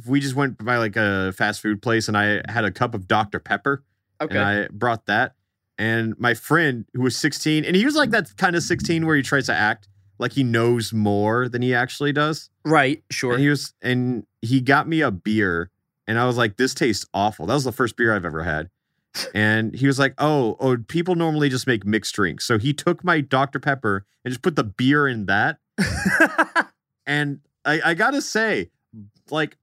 We 0.08 0.20
just 0.20 0.34
went 0.34 0.58
by 0.63 0.78
like 0.78 0.96
a 0.96 1.34
fast 1.34 1.62
food 1.62 1.84
place 1.84 2.08
and 2.08 2.18
I 2.18 2.42
had 2.50 2.66
a 2.66 2.72
cup 2.72 2.96
of 2.96 3.08
Dr. 3.08 3.39
Pepper 3.39 3.84
Okay. 4.20 4.36
and 4.36 4.44
I 4.44 4.68
brought 4.72 5.06
that. 5.06 5.36
And 5.77 6.17
my 6.19 6.33
friend 6.33 6.86
who 6.93 7.01
was 7.01 7.17
16, 7.17 7.65
and 7.65 7.75
he 7.75 7.86
was 7.86 7.95
like 7.95 8.12
that 8.12 8.36
kind 8.38 8.55
of 8.55 8.63
16 8.63 9.05
where 9.05 9.15
he 9.15 9.23
tries 9.23 9.47
to 9.47 9.53
act 9.55 9.88
like 10.19 10.33
he 10.33 10.43
knows 10.43 10.93
more 10.93 11.49
than 11.49 11.62
he 11.62 11.73
actually 11.73 12.13
does. 12.13 12.49
right. 12.65 13.03
Sure. 13.09 13.33
And 13.33 13.41
he 13.41 13.49
was, 13.49 13.73
and 13.81 14.25
he 14.41 14.62
got 14.62 14.88
me 14.88 15.01
a 15.01 15.12
beer, 15.12 15.71
and 16.07 16.19
I 16.19 16.25
was 16.25 16.38
like, 16.38 16.57
"This 16.57 16.73
tastes 16.73 17.05
awful." 17.13 17.45
That 17.47 17.55
was 17.55 17.63
the 17.63 17.71
first 17.71 17.97
beer 17.97 18.15
I've 18.15 18.25
ever 18.25 18.43
had. 18.43 18.69
And 19.33 19.75
he 19.75 19.88
was 19.88 19.99
like, 19.99 20.13
"Oh, 20.17 20.55
oh, 20.59 20.77
people 20.88 21.15
normally 21.15 21.49
just 21.49 21.65
make 21.67 21.86
mixed 21.86 22.13
drinks." 22.15 22.45
So 22.45 22.57
he 22.57 22.73
took 22.73 23.03
my 23.03 23.21
Dr 23.21 23.59
Pepper 23.59 24.05
and 24.23 24.31
just 24.31 24.41
put 24.41 24.55
the 24.55 24.63
beer 24.63 25.07
in 25.07 25.25
that. 25.25 25.57
And 27.05 27.41
I, 27.65 27.81
I 27.83 27.93
gotta 27.95 28.21
say, 28.21 28.69
like, 29.29 29.57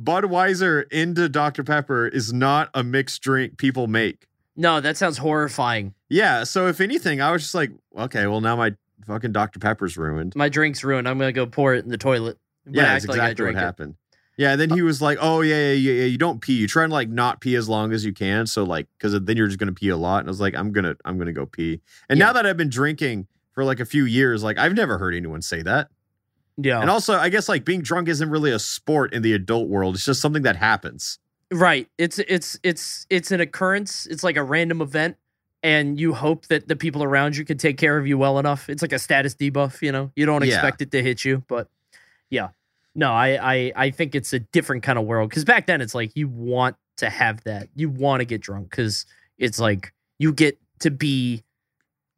Budweiser 0.00 0.84
into 0.92 1.28
Dr 1.28 1.64
Pepper 1.64 2.06
is 2.06 2.32
not 2.32 2.70
a 2.74 2.84
mixed 2.84 3.22
drink 3.22 3.56
people 3.58 3.86
make. 3.88 4.25
No, 4.56 4.80
that 4.80 4.96
sounds 4.96 5.18
horrifying. 5.18 5.94
Yeah. 6.08 6.44
So 6.44 6.66
if 6.68 6.80
anything, 6.80 7.20
I 7.20 7.30
was 7.32 7.42
just 7.42 7.54
like, 7.54 7.70
okay, 7.96 8.26
well 8.26 8.40
now 8.40 8.56
my 8.56 8.74
fucking 9.06 9.32
Dr 9.32 9.58
Pepper's 9.60 9.96
ruined. 9.96 10.34
My 10.34 10.48
drink's 10.48 10.82
ruined. 10.84 11.08
I'm 11.08 11.18
gonna 11.18 11.32
go 11.32 11.46
pour 11.46 11.74
it 11.74 11.84
in 11.84 11.90
the 11.90 11.98
toilet. 11.98 12.38
Yeah, 12.68 12.82
that's 12.94 13.06
like 13.06 13.16
exactly 13.16 13.44
what 13.44 13.52
drank 13.52 13.56
it. 13.58 13.60
happened. 13.60 13.94
Yeah, 14.38 14.52
and 14.52 14.60
then 14.60 14.68
he 14.70 14.82
was 14.82 15.00
like, 15.00 15.16
"Oh 15.20 15.40
yeah, 15.40 15.70
yeah, 15.70 15.72
yeah, 15.72 15.92
yeah. 16.00 16.04
You 16.06 16.18
don't 16.18 16.40
pee. 16.40 16.54
You 16.54 16.66
try 16.68 16.84
and 16.84 16.92
like 16.92 17.08
not 17.08 17.40
pee 17.40 17.54
as 17.56 17.68
long 17.68 17.92
as 17.92 18.04
you 18.04 18.12
can. 18.12 18.46
So 18.46 18.64
like, 18.64 18.86
because 18.98 19.18
then 19.24 19.36
you're 19.36 19.46
just 19.46 19.58
gonna 19.58 19.72
pee 19.72 19.88
a 19.88 19.96
lot." 19.96 20.18
And 20.20 20.28
I 20.28 20.30
was 20.30 20.40
like, 20.40 20.54
"I'm 20.54 20.72
gonna, 20.72 20.94
I'm 21.06 21.16
gonna 21.16 21.32
go 21.32 21.46
pee." 21.46 21.80
And 22.10 22.18
Yeah. 22.18 22.26
now 22.26 22.32
that 22.34 22.44
I've 22.46 22.56
been 22.56 22.68
drinking 22.68 23.28
for 23.52 23.64
like 23.64 23.80
a 23.80 23.86
few 23.86 24.04
years, 24.04 24.42
like 24.42 24.58
I've 24.58 24.74
never 24.74 24.98
heard 24.98 25.14
anyone 25.14 25.40
say 25.42 25.62
that. 25.62 25.88
Yeah. 26.58 26.80
And 26.80 26.90
also, 26.90 27.14
I 27.14 27.28
guess 27.30 27.48
like 27.48 27.64
being 27.64 27.80
drunk 27.82 28.08
isn't 28.08 28.28
really 28.28 28.50
a 28.50 28.58
sport 28.58 29.14
in 29.14 29.22
the 29.22 29.32
adult 29.32 29.68
world. 29.68 29.94
It's 29.94 30.04
just 30.04 30.20
something 30.20 30.42
that 30.42 30.56
happens. 30.56 31.18
Right. 31.52 31.88
It's 31.98 32.18
it's 32.18 32.58
it's 32.62 33.06
it's 33.08 33.30
an 33.30 33.40
occurrence. 33.40 34.06
It's 34.06 34.24
like 34.24 34.36
a 34.36 34.42
random 34.42 34.80
event, 34.80 35.16
and 35.62 35.98
you 36.00 36.12
hope 36.12 36.46
that 36.46 36.66
the 36.66 36.74
people 36.76 37.04
around 37.04 37.36
you 37.36 37.44
can 37.44 37.56
take 37.56 37.76
care 37.78 37.96
of 37.98 38.06
you 38.06 38.18
well 38.18 38.38
enough. 38.38 38.68
It's 38.68 38.82
like 38.82 38.92
a 38.92 38.98
status 38.98 39.34
debuff. 39.36 39.80
You 39.80 39.92
know, 39.92 40.10
you 40.16 40.26
don't 40.26 40.44
Yeah. 40.44 40.54
expect 40.54 40.82
it 40.82 40.90
to 40.90 41.02
hit 41.02 41.24
you, 41.24 41.44
but 41.48 41.68
yeah. 42.30 42.48
No, 42.96 43.12
I 43.12 43.38
I 43.54 43.72
I 43.76 43.90
think 43.90 44.14
it's 44.14 44.32
a 44.32 44.40
different 44.40 44.82
kind 44.82 44.98
of 44.98 45.04
world 45.04 45.30
because 45.30 45.44
back 45.44 45.66
then 45.66 45.80
it's 45.80 45.94
like 45.94 46.10
you 46.16 46.26
want 46.28 46.76
to 46.96 47.10
have 47.10 47.44
that. 47.44 47.68
You 47.76 47.90
want 47.90 48.20
to 48.22 48.24
get 48.24 48.40
drunk 48.40 48.70
because 48.70 49.06
it's 49.38 49.60
like 49.60 49.92
you 50.18 50.32
get 50.32 50.58
to 50.80 50.90
be. 50.90 51.44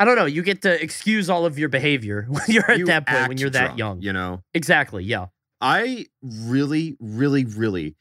I 0.00 0.04
don't 0.04 0.14
know. 0.16 0.26
You 0.26 0.42
get 0.42 0.62
to 0.62 0.80
excuse 0.82 1.28
all 1.28 1.44
of 1.44 1.58
your 1.58 1.68
behavior 1.68 2.24
when 2.28 2.42
you're 2.46 2.70
at 2.70 2.78
You 2.78 2.86
that 2.86 3.06
point 3.06 3.28
when 3.28 3.36
you're 3.38 3.50
that 3.50 3.76
young. 3.76 4.00
you 4.00 4.12
know. 4.12 4.42
Exactly. 4.54 5.02
Yeah. 5.04 5.26
I 5.60 6.06
really, 6.22 6.96
really, 7.00 7.44
really, 7.44 7.96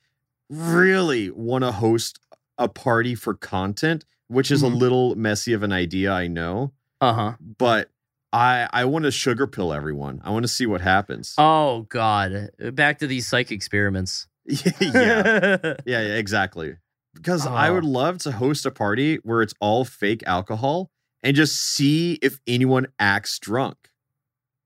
really 0.49 1.29
want 1.31 1.63
to 1.63 1.71
host 1.71 2.19
a 2.57 2.67
party 2.67 3.15
for 3.15 3.33
content, 3.33 4.05
which 4.27 4.49
is 4.51 4.62
Mhm. 4.63 4.73
a 4.73 4.75
little 4.75 5.15
messy 5.15 5.53
of 5.53 5.63
an 5.63 5.71
idea, 5.71 6.12
I 6.12 6.27
know, 6.27 6.73
Uh 7.01 7.13
huh. 7.13 7.33
but 7.39 7.91
I 8.33 8.67
I 8.73 8.86
want 8.86 9.05
to 9.05 9.12
sugar 9.12 9.47
pill 9.47 9.73
everyone. 9.73 10.21
I 10.23 10.31
want 10.31 10.43
to 10.43 10.47
see 10.49 10.65
what 10.65 10.81
happens. 10.81 11.33
Oh 11.38 11.81
God. 11.89 12.49
Back 12.73 12.99
to 12.99 13.07
these 13.07 13.27
psych 13.27 13.51
experiments. 13.51 14.27
yeah, 14.45 14.71
yeah, 14.81 15.73
yeah, 15.86 15.99
exactly. 16.17 16.77
Because 17.13 17.45
I 17.47 17.69
Oh. 17.69 17.75
would 17.75 17.86
love 17.86 18.17
to 18.19 18.31
host 18.33 18.65
a 18.65 18.71
party 18.71 19.15
where 19.17 19.41
it's 19.41 19.53
all 19.60 19.86
fake 19.86 20.23
alcohol 20.27 20.91
and 21.23 21.36
just 21.36 21.55
see 21.55 22.13
if 22.21 22.39
anyone 22.47 22.88
acts 22.99 23.39
drunk. 23.39 23.89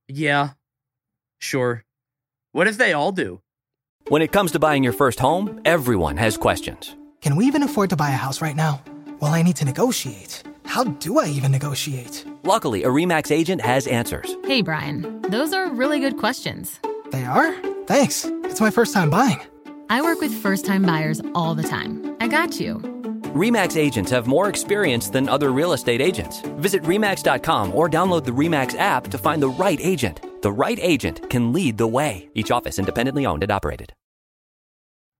Yeah, 0.07 0.51
sure. 1.39 1.85
What 2.51 2.67
if 2.67 2.77
they 2.77 2.93
all 2.93 3.11
do? 3.11 3.41
When 4.07 4.21
it 4.21 4.31
comes 4.31 4.51
to 4.51 4.59
buying 4.59 4.83
your 4.83 4.93
first 4.93 5.19
home, 5.19 5.61
everyone 5.63 6.17
has 6.17 6.37
questions. 6.37 6.95
Can 7.21 7.35
we 7.35 7.45
even 7.45 7.63
afford 7.63 7.89
to 7.91 7.95
buy 7.95 8.09
a 8.09 8.13
house 8.13 8.41
right 8.41 8.55
now? 8.55 8.81
Well, 9.19 9.33
I 9.33 9.41
need 9.41 9.55
to 9.57 9.65
negotiate. 9.65 10.43
How 10.65 10.83
do 10.85 11.19
I 11.19 11.27
even 11.27 11.51
negotiate? 11.51 12.25
Luckily, 12.43 12.83
a 12.83 12.87
REMAX 12.89 13.31
agent 13.31 13.61
has 13.61 13.87
answers. 13.87 14.35
Hey, 14.45 14.61
Brian, 14.61 15.21
those 15.23 15.53
are 15.53 15.69
really 15.69 15.99
good 15.99 16.17
questions. 16.17 16.79
They 17.11 17.23
are? 17.25 17.53
Thanks. 17.85 18.25
It's 18.45 18.61
my 18.61 18.71
first 18.71 18.93
time 18.93 19.09
buying. 19.09 19.39
I 19.89 20.01
work 20.01 20.19
with 20.19 20.33
first 20.33 20.65
time 20.65 20.83
buyers 20.83 21.21
all 21.35 21.53
the 21.55 21.63
time. 21.63 22.15
I 22.19 22.27
got 22.27 22.59
you. 22.59 22.79
REMAX 23.33 23.77
agents 23.77 24.11
have 24.11 24.27
more 24.27 24.49
experience 24.49 25.09
than 25.09 25.29
other 25.29 25.53
real 25.53 25.71
estate 25.71 26.01
agents. 26.01 26.41
Visit 26.59 26.83
REMAX.com 26.83 27.73
or 27.73 27.89
download 27.89 28.25
the 28.25 28.31
REMAX 28.31 28.77
app 28.77 29.05
to 29.07 29.17
find 29.17 29.41
the 29.41 29.47
right 29.47 29.79
agent. 29.81 30.41
The 30.41 30.51
right 30.51 30.77
agent 30.81 31.29
can 31.29 31.53
lead 31.53 31.77
the 31.77 31.87
way. 31.87 32.29
Each 32.35 32.51
office 32.51 32.77
independently 32.77 33.25
owned 33.25 33.43
and 33.43 33.51
operated. 33.51 33.93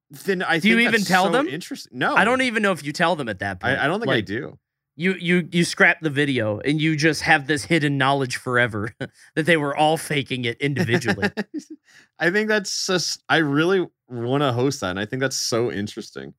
Then 0.10 0.44
I 0.44 0.60
Do 0.60 0.68
you 0.68 0.76
think 0.76 0.90
even 0.90 1.06
tell 1.06 1.28
so 1.28 1.32
them? 1.32 1.48
Interesting. 1.48 1.98
No, 1.98 2.14
I 2.14 2.26
don't 2.26 2.42
even 2.42 2.62
know 2.62 2.74
if 2.74 2.84
you 2.84 2.92
tell 2.92 3.16
them 3.16 3.30
at 3.30 3.40
that 3.40 3.62
point. 3.62 3.80
I, 3.80 3.86
I 3.86 3.88
don't 3.88 4.02
think 4.02 4.12
I 4.12 4.20
do. 4.20 4.60
You 4.98 5.14
you 5.14 5.48
you 5.50 5.64
scrap 5.64 6.02
the 6.02 6.10
video 6.10 6.60
and 6.60 6.82
you 6.82 6.98
just 6.98 7.22
have 7.22 7.48
this 7.48 7.64
hidden 7.64 7.98
knowledge 7.98 8.36
forever 8.36 8.94
that 9.36 9.46
they 9.46 9.56
were 9.56 9.74
all 9.76 9.96
faking 9.96 10.44
it 10.44 10.60
individually. 10.60 11.30
I 12.20 12.30
think 12.30 12.50
that's 12.50 12.88
just. 12.88 13.24
I 13.30 13.38
really 13.38 13.88
want 14.10 14.44
to 14.44 14.52
host 14.52 14.82
that, 14.82 14.90
and 14.90 15.00
I 15.00 15.06
think 15.06 15.22
that's 15.22 15.38
so 15.38 15.72
interesting. 15.72 16.34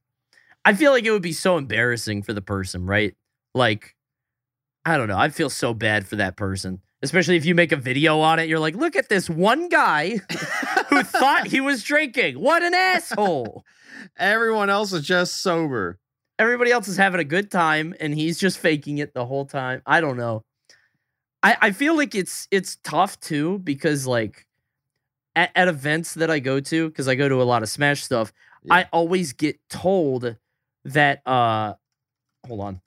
I 0.65 0.75
feel 0.75 0.93
like 0.93 1.05
it 1.05 1.11
would 1.11 1.23
be 1.23 1.33
so 1.33 1.57
embarrassing 1.57 2.23
for 2.23 2.33
the 2.33 2.43
person, 2.43 2.87
right? 2.87 3.15
Like, 3.55 3.95
I 4.85 4.97
don't 4.97 5.09
know. 5.09 5.19
I 5.19 5.29
feel 5.29 5.51
so 5.51 5.75
bad 5.75 6.07
for 6.07 6.17
that 6.17 6.37
person, 6.37 6.81
especially 7.03 7.37
if 7.37 7.45
you 7.45 7.55
make 7.55 7.73
a 7.73 7.77
video 7.77 8.21
on 8.21 8.39
it. 8.39 8.49
You're 8.49 8.59
like, 8.59 8.75
look 8.77 8.97
at 8.97 9.09
this 9.09 9.29
one 9.29 9.69
guy 9.69 10.19
who 10.89 11.03
thought 11.03 11.47
he 11.49 11.61
was 11.61 11.83
drinking. 11.83 12.41
What 12.41 12.63
an 12.63 12.75
asshole. 12.75 13.65
Everyone 14.19 14.71
else 14.71 14.93
is 14.93 15.07
just 15.07 15.43
sober. 15.43 15.99
everybody 16.39 16.73
else 16.73 16.89
is 16.89 16.97
having 16.97 17.21
a 17.21 17.25
good 17.25 17.51
time 17.51 17.95
and 18.01 18.15
he's 18.15 18.39
just 18.39 18.59
faking 18.59 18.99
it 18.99 19.15
the 19.15 19.25
whole 19.25 19.45
time. 19.47 19.81
I 19.87 20.01
don't 20.01 20.17
know. 20.17 20.43
I, 21.43 21.57
I 21.61 21.71
feel 21.73 21.97
like 21.97 22.15
it's 22.15 22.49
it's 22.51 22.77
tough 22.83 23.19
too 23.21 23.59
because 23.61 24.07
like 24.07 24.47
at, 25.37 25.51
at 25.55 25.69
events 25.69 26.15
that 26.15 26.31
I 26.31 26.39
go 26.41 26.59
to, 26.61 26.89
because 26.89 27.07
I 27.09 27.15
go 27.15 27.29
to 27.29 27.41
a 27.41 27.45
lot 27.45 27.63
of 27.63 27.69
Smash 27.69 28.03
stuff, 28.03 28.33
Yeah. 28.65 28.75
I 28.75 28.89
always 28.93 29.33
get 29.33 29.59
told 29.71 30.37
that 30.85 31.27
uh 31.27 31.75
hold 32.47 32.61
on. 32.61 32.81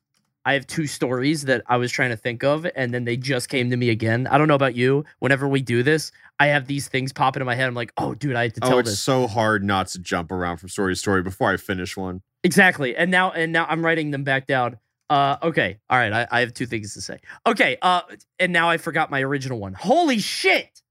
I 0.47 0.53
have 0.53 0.67
two 0.67 0.85
stories 0.85 1.43
that 1.45 1.63
I 1.67 1.77
was 1.77 1.91
trying 1.91 2.11
to 2.11 2.17
think 2.17 2.43
of, 2.43 2.67
and 2.75 2.93
then 2.93 3.03
they 3.03 3.17
just 3.17 3.49
came 3.49 3.71
to 3.71 3.77
me 3.77 3.89
again. 3.89 4.27
I 4.27 4.37
don't 4.37 4.47
know 4.47 4.53
about 4.53 4.75
you. 4.75 5.03
Whenever 5.17 5.47
we 5.47 5.61
do 5.61 5.81
this, 5.81 6.11
I 6.39 6.47
have 6.47 6.67
these 6.67 6.87
things 6.87 7.11
popping 7.11 7.41
in 7.41 7.47
my 7.47 7.55
head. 7.55 7.67
I'm 7.67 7.73
like, 7.73 7.91
oh, 7.97 8.13
dude, 8.13 8.35
I 8.35 8.43
have 8.43 8.53
to 8.53 8.59
tell 8.59 8.75
Oh, 8.75 8.77
it's 8.77 8.91
this. 8.91 8.99
so 8.99 9.25
hard 9.25 9.63
not 9.63 9.87
to 9.87 9.99
jump 9.99 10.31
around 10.31 10.57
from 10.57 10.69
story 10.69 10.93
to 10.93 10.99
story 10.99 11.23
before 11.23 11.51
I 11.51 11.57
finish 11.57 11.97
one. 11.97 12.21
Exactly. 12.43 12.95
And 12.95 13.09
now 13.09 13.31
and 13.31 13.51
now 13.53 13.65
I'm 13.67 13.83
writing 13.83 14.11
them 14.11 14.23
back 14.23 14.45
down. 14.45 14.77
Uh 15.09 15.37
okay. 15.41 15.79
All 15.89 15.97
right. 15.97 16.13
I, 16.13 16.27
I 16.29 16.39
have 16.41 16.53
two 16.53 16.67
things 16.67 16.93
to 16.93 17.01
say. 17.01 17.19
Okay. 17.47 17.77
Uh 17.81 18.01
and 18.37 18.53
now 18.53 18.69
I 18.69 18.77
forgot 18.77 19.09
my 19.09 19.21
original 19.23 19.57
one. 19.59 19.73
Holy 19.73 20.19
shit. 20.19 20.81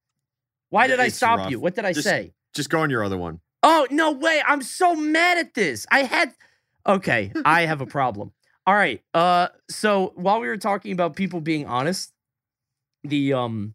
Why 0.71 0.89
did 0.89 0.99
I 0.99 1.09
stop 1.09 1.39
rough. 1.39 1.51
you? 1.53 1.61
What 1.61 1.77
did 1.77 1.85
I 1.85 1.93
Just- 1.93 2.09
say? 2.09 2.33
Just 2.55 2.71
go 2.71 2.81
on 2.81 2.91
your 2.91 3.05
other 3.05 3.17
one. 3.19 3.41
Oh, 3.63 3.87
no 3.91 4.11
way. 4.13 4.43
I'm 4.47 4.63
so 4.63 4.95
mad 4.97 5.39
at 5.39 5.55
this. 5.55 5.87
I 5.91 6.03
had 6.03 6.35
Okay, 6.87 7.33
I 7.45 7.63
have 7.63 7.81
a 7.81 7.87
problem. 7.87 8.33
All 8.67 8.75
right. 8.75 9.03
Uh 9.13 9.49
so 9.71 10.13
while 10.17 10.41
we 10.41 10.49
were 10.49 10.57
talking 10.57 10.93
about 10.93 11.17
people 11.17 11.41
being 11.41 11.67
honest, 11.67 12.13
the 13.03 13.33
um 13.33 13.75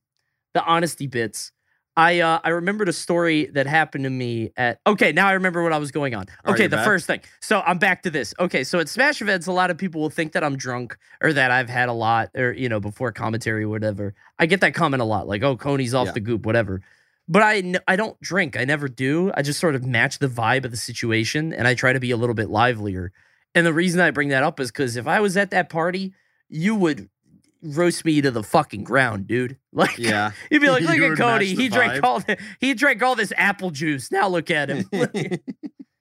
the 0.53 0.63
honesty 0.63 1.07
bits, 1.07 1.51
I 1.95 2.19
uh 2.21 2.39
I 2.43 2.49
remembered 2.49 2.89
a 2.89 2.93
story 2.93 3.45
that 3.53 3.67
happened 3.67 4.03
to 4.05 4.09
me 4.09 4.51
at 4.57 4.79
Okay, 4.87 5.11
now 5.11 5.27
I 5.27 5.33
remember 5.33 5.61
what 5.63 5.73
I 5.73 5.77
was 5.77 5.91
going 5.91 6.15
on. 6.15 6.25
Okay, 6.47 6.67
the 6.67 6.77
back? 6.77 6.85
first 6.85 7.05
thing. 7.07 7.21
So 7.41 7.61
I'm 7.61 7.77
back 7.77 8.03
to 8.03 8.09
this. 8.09 8.33
Okay, 8.39 8.63
so 8.63 8.79
at 8.79 8.89
Smash 8.89 9.21
events 9.21 9.47
a 9.47 9.51
lot 9.51 9.69
of 9.71 9.77
people 9.77 10.01
will 10.01 10.09
think 10.09 10.33
that 10.33 10.43
I'm 10.43 10.55
drunk 10.57 10.97
or 11.21 11.33
that 11.33 11.51
I've 11.51 11.69
had 11.69 11.89
a 11.89 11.93
lot 11.93 12.29
or 12.35 12.51
you 12.53 12.69
know 12.69 12.79
before 12.79 13.11
commentary 13.11 13.63
or 13.63 13.69
whatever. 13.69 14.13
I 14.39 14.45
get 14.47 14.61
that 14.61 14.73
comment 14.73 15.01
a 15.01 15.05
lot 15.05 15.27
like, 15.27 15.43
"Oh, 15.43 15.55
Coney's 15.55 15.93
off 15.93 16.07
Yeah. 16.07 16.11
the 16.13 16.19
goop, 16.19 16.45
whatever." 16.45 16.81
But 17.31 17.43
I 17.43 17.57
n- 17.59 17.79
I 17.87 17.95
don't 17.95 18.19
drink. 18.21 18.57
I 18.57 18.65
never 18.65 18.87
do. 18.87 19.31
I 19.35 19.43
just 19.43 19.59
sort 19.59 19.75
of 19.75 19.85
match 19.85 20.17
the 20.19 20.27
vibe 20.27 20.65
of 20.65 20.71
the 20.71 20.77
situation 20.77 21.53
and 21.53 21.67
I 21.67 21.75
try 21.75 21.93
to 21.93 21.99
be 21.99 22.09
a 22.11 22.17
little 22.17 22.33
bit 22.33 22.49
livelier. 22.49 23.11
And 23.53 23.65
the 23.65 23.73
reason 23.73 24.01
I 24.01 24.09
bring 24.11 24.29
that 24.29 24.41
up 24.43 24.59
is 24.59 24.71
cuz 24.71 24.95
if 24.95 25.07
I 25.07 25.19
was 25.19 25.37
at 25.37 25.51
that 25.51 25.69
party, 25.69 26.13
you 26.49 26.73
would 26.75 27.07
roast 27.61 28.03
me 28.05 28.19
to 28.21 28.31
the 28.31 28.41
fucking 28.41 28.83
ground, 28.83 29.27
dude. 29.27 29.57
Like 29.71 29.97
Yeah. 29.99 30.31
You'd 30.49 30.61
be 30.61 30.69
like, 30.69 30.81
look 30.89 30.97
at 30.97 31.17
Cody. 31.17 31.53
He 31.55 31.69
drank 31.69 31.93
vibe. 31.93 32.03
all 32.03 32.19
the, 32.19 32.37
he 32.59 32.73
drank 32.73 33.03
all 33.03 33.15
this 33.15 33.31
apple 33.37 33.69
juice. 33.69 34.11
Now 34.11 34.27
look 34.27 34.49
at 34.49 34.69
him. 34.69 34.89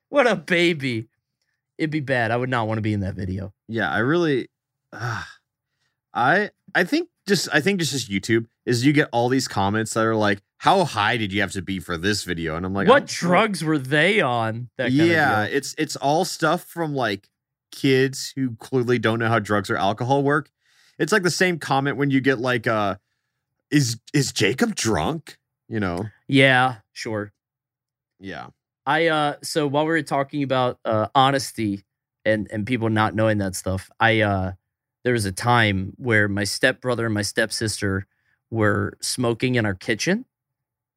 what 0.08 0.26
a 0.26 0.34
baby. 0.34 1.08
It'd 1.76 1.90
be 1.90 2.00
bad. 2.00 2.30
I 2.30 2.36
would 2.38 2.48
not 2.48 2.66
want 2.66 2.78
to 2.78 2.82
be 2.82 2.92
in 2.94 3.00
that 3.00 3.14
video. 3.14 3.52
Yeah, 3.68 3.90
I 3.90 3.98
really, 3.98 4.48
uh, 4.92 5.22
I 6.14 6.50
I 6.74 6.84
think 6.84 7.08
just 7.28 7.48
I 7.52 7.60
think 7.60 7.78
just 7.78 7.92
just 7.92 8.10
YouTube 8.10 8.46
is 8.66 8.84
you 8.84 8.92
get 8.92 9.08
all 9.12 9.28
these 9.28 9.46
comments 9.46 9.94
that 9.94 10.04
are 10.04 10.16
like, 10.16 10.40
how 10.58 10.84
high 10.84 11.16
did 11.16 11.32
you 11.32 11.40
have 11.40 11.52
to 11.52 11.62
be 11.62 11.78
for 11.78 11.96
this 11.96 12.24
video? 12.24 12.56
And 12.56 12.66
I'm 12.66 12.74
like, 12.74 12.88
what 12.88 13.00
don't- 13.00 13.10
drugs 13.10 13.64
were 13.64 13.78
they 13.78 14.20
on? 14.20 14.70
That 14.76 14.88
kind 14.88 15.08
yeah, 15.08 15.44
it's 15.44 15.74
it's 15.78 15.96
all 15.96 16.24
stuff 16.24 16.64
from 16.64 16.94
like 16.94 17.28
kids 17.70 18.32
who 18.34 18.56
clearly 18.56 18.98
don't 18.98 19.18
know 19.18 19.28
how 19.28 19.38
drugs 19.38 19.70
or 19.70 19.76
alcohol 19.76 20.22
work. 20.22 20.50
It's 20.98 21.12
like 21.12 21.22
the 21.22 21.30
same 21.30 21.58
comment 21.58 21.96
when 21.96 22.10
you 22.10 22.20
get 22.20 22.38
like, 22.40 22.66
uh, 22.66 22.96
is 23.70 24.00
is 24.12 24.32
Jacob 24.32 24.74
drunk? 24.74 25.38
You 25.68 25.80
know, 25.80 26.06
yeah, 26.26 26.76
sure. 26.92 27.32
yeah. 28.18 28.48
I 28.86 29.08
uh 29.08 29.34
so 29.42 29.66
while 29.66 29.84
we 29.84 29.90
were 29.90 30.02
talking 30.02 30.42
about 30.42 30.78
uh 30.84 31.08
honesty 31.14 31.84
and 32.24 32.48
and 32.50 32.66
people 32.66 32.88
not 32.88 33.14
knowing 33.14 33.38
that 33.38 33.54
stuff, 33.54 33.90
I 34.00 34.22
uh 34.22 34.52
there 35.04 35.12
was 35.12 35.26
a 35.26 35.32
time 35.32 35.92
where 35.98 36.26
my 36.26 36.44
stepbrother 36.44 37.04
and 37.04 37.14
my 37.14 37.22
stepsister 37.22 38.06
were 38.50 38.96
smoking 39.02 39.56
in 39.56 39.66
our 39.66 39.74
kitchen, 39.74 40.24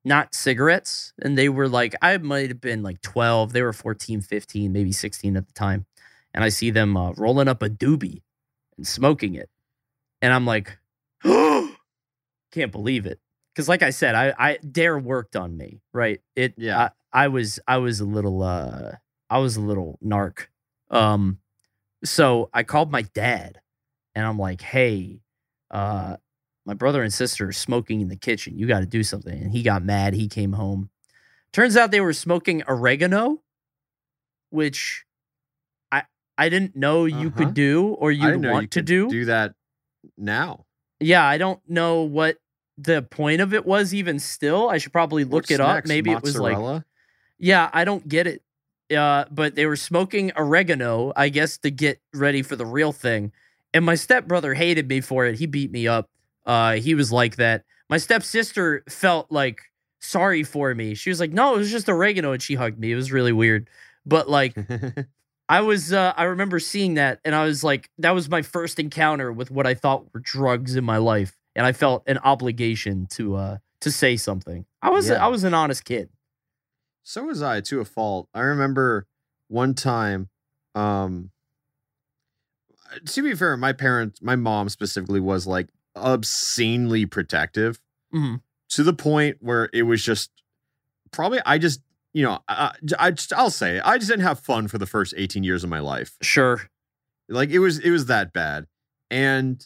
not 0.04 0.34
cigarettes, 0.34 1.14
and 1.22 1.38
they 1.38 1.50
were 1.50 1.68
like 1.70 1.96
I 2.02 2.18
might 2.18 2.50
have 2.50 2.62
been 2.62 2.84
like 2.84 3.02
12, 3.02 3.54
they 3.54 3.62
were 3.62 3.74
14, 3.74 4.22
15, 4.22 4.72
maybe 4.72 4.92
16 4.92 5.38
at 5.38 5.48
the 5.48 5.54
time. 5.54 5.86
And 6.34 6.44
I 6.44 6.50
see 6.50 6.72
them 6.72 6.96
uh, 6.98 7.12
rolling 7.14 7.48
up 7.48 7.62
a 7.62 7.70
doobie 7.70 8.22
and 8.78 8.88
smoking 8.88 9.36
it. 9.36 9.50
And 10.22 10.34
I'm 10.34 10.46
like, 10.46 10.78
can't 11.24 12.72
believe 12.72 13.06
it. 13.06 13.20
Cuz 13.56 13.68
like 13.68 13.84
I 13.84 13.90
said, 13.90 14.16
I 14.16 14.34
I 14.38 14.58
D.A.R.E. 14.58 15.02
worked 15.02 15.36
on 15.36 15.58
me, 15.58 15.82
right? 15.94 16.22
It 16.36 16.54
Yeah. 16.58 16.90
I, 17.14 17.26
I 17.26 17.28
was 17.28 17.60
I 17.68 17.78
was 17.78 18.00
a 18.00 18.06
little 18.06 18.44
uh 18.44 18.94
I 19.30 19.40
was 19.40 19.58
a 19.58 19.62
little 19.62 20.00
narc. 20.04 20.48
Um 20.90 21.40
so 22.04 22.50
I 22.54 22.64
called 22.64 22.92
my 22.92 23.04
dad 23.04 23.62
and 24.16 24.26
I'm 24.26 24.40
like, 24.40 24.62
"Hey, 24.62 25.22
uh 25.72 26.18
my 26.66 26.74
brother 26.74 27.02
and 27.04 27.14
sister 27.14 27.48
are 27.48 27.52
smoking 27.54 28.02
in 28.02 28.08
the 28.08 28.16
kitchen. 28.16 28.58
You 28.58 28.68
got 28.68 28.80
to 28.82 28.86
do 28.86 29.04
something." 29.04 29.34
And 29.42 29.52
he 29.52 29.64
got 29.64 29.84
mad. 29.84 30.14
He 30.14 30.28
came 30.28 30.54
home. 30.54 30.90
Turns 31.54 31.76
out 31.76 31.92
they 31.92 32.02
were 32.02 32.14
smoking 32.14 32.64
oregano, 32.68 33.42
which 34.50 35.06
I 35.92 36.04
I 36.38 36.50
didn't 36.50 36.76
know 36.76 37.06
you 37.06 37.28
Uh-huh. 37.28 37.38
could 37.38 37.54
do 37.54 37.88
or 37.88 38.12
you'd 38.12 38.44
want 38.46 38.64
you 38.64 38.68
to 38.68 38.82
do. 38.82 39.10
do 39.10 39.26
that 39.26 39.54
now. 40.18 40.66
Yeah, 41.00 41.26
I 41.26 41.38
don't 41.38 41.60
know 41.68 42.02
what 42.04 42.38
the 42.78 43.02
point 43.02 43.42
of 43.42 43.54
it 43.54 43.66
was 43.66 43.94
even 43.94 44.20
still. 44.20 44.70
I 44.70 44.78
should 44.78 44.94
probably 44.94 45.24
look 45.24 45.52
it 45.52 45.60
up. 45.60 45.86
Maybe 45.86 46.12
it 46.12 46.22
was 46.24 46.38
like 46.40 46.58
yeah, 47.38 47.70
I 47.74 47.86
don't 47.86 48.08
get 48.08 48.28
it. 48.28 48.44
Uh, 48.96 49.26
but 49.32 49.56
they 49.56 49.66
were 49.66 49.78
smoking 49.78 50.32
oregano, 50.36 51.14
I 51.16 51.30
guess, 51.30 51.58
to 51.60 51.72
get 51.72 52.02
ready 52.14 52.42
for 52.42 52.56
the 52.56 52.66
real 52.66 52.92
thing. 52.92 53.32
And 53.74 53.86
my 53.86 53.96
stepbrother 53.96 54.54
hated 54.54 54.88
me 54.90 55.00
for 55.02 55.26
it. 55.26 55.40
He 55.40 55.46
beat 55.46 55.72
me 55.72 55.88
up. 55.88 56.10
Uh, 56.46 56.74
he 56.74 56.96
was 56.96 57.12
like 57.12 57.36
that. 57.38 57.64
My 57.90 57.98
stepsister 57.98 58.84
felt 58.90 59.32
like 59.32 59.62
sorry 60.00 60.44
for 60.44 60.74
me. 60.74 60.96
She 60.96 61.10
was 61.10 61.20
like, 61.20 61.32
"No, 61.32 61.56
it 61.56 61.58
was 61.58 61.72
just 61.72 61.90
oregano," 61.90 62.32
and 62.32 62.42
she 62.42 62.56
hugged 62.56 62.80
me. 62.80 62.92
It 62.92 62.96
was 62.96 63.12
really 63.12 63.34
weird. 63.34 63.70
But 64.06 64.30
like, 64.30 64.56
I 65.50 65.62
was, 65.62 65.92
uh, 65.94 66.14
I 66.16 66.24
remember 66.24 66.60
seeing 66.60 66.94
that, 66.96 67.20
and 67.26 67.36
I 67.36 67.44
was 67.44 67.64
like, 67.64 67.90
that 68.00 68.12
was 68.12 68.30
my 68.30 68.42
first 68.42 68.80
encounter 68.80 69.32
with 69.32 69.52
what 69.52 69.68
I 69.68 69.74
thought 69.74 70.06
were 70.14 70.22
drugs 70.22 70.76
in 70.76 70.84
my 70.84 70.98
life, 70.98 71.38
and 71.56 71.66
I 71.66 71.74
felt 71.74 72.04
an 72.08 72.18
obligation 72.20 73.06
to, 73.12 73.36
uh, 73.36 73.58
to 73.82 73.92
say 73.92 74.16
something. 74.16 74.66
I 74.82 74.90
was, 74.90 75.10
Yeah. 75.10 75.24
I 75.24 75.28
was 75.28 75.44
an 75.44 75.54
honest 75.54 75.84
kid. 75.86 76.10
So 77.04 77.24
was 77.26 77.42
I 77.42 77.62
to 77.62 77.82
a 77.82 77.86
fault. 77.86 78.30
I 78.34 78.42
remember 78.42 79.08
one 79.50 79.74
time, 79.74 80.30
um, 80.74 81.32
to 83.06 83.22
be 83.22 83.36
fair, 83.36 83.58
my 83.58 83.74
parents, 83.74 84.22
my 84.22 84.36
mom 84.36 84.70
specifically, 84.70 85.20
was 85.20 85.46
like 85.48 85.68
obscenely 85.96 87.06
protective 87.06 87.80
Mhm. 88.14 88.42
to 88.70 88.84
the 88.84 88.94
point 88.94 89.38
where 89.40 89.70
it 89.74 89.84
was 89.84 90.04
just 90.04 90.30
probably 91.12 91.40
I 91.46 91.58
just 91.58 91.82
you 92.14 92.24
know 92.24 92.40
I, 92.48 92.74
I 93.00 93.12
just 93.12 93.34
I'll 93.34 93.50
say 93.50 93.80
I 93.80 93.98
just 93.98 94.10
didn't 94.10 94.24
have 94.26 94.40
fun 94.40 94.68
for 94.68 94.78
the 94.78 94.86
first 94.86 95.14
eighteen 95.18 95.44
years 95.44 95.64
of 95.64 95.70
my 95.70 95.80
life. 95.80 96.18
Sure. 96.22 96.62
Like 97.30 97.50
it 97.50 97.60
was 97.60 97.80
it 97.80 97.90
was 97.92 98.06
that 98.08 98.34
bad. 98.34 98.68
And 99.10 99.66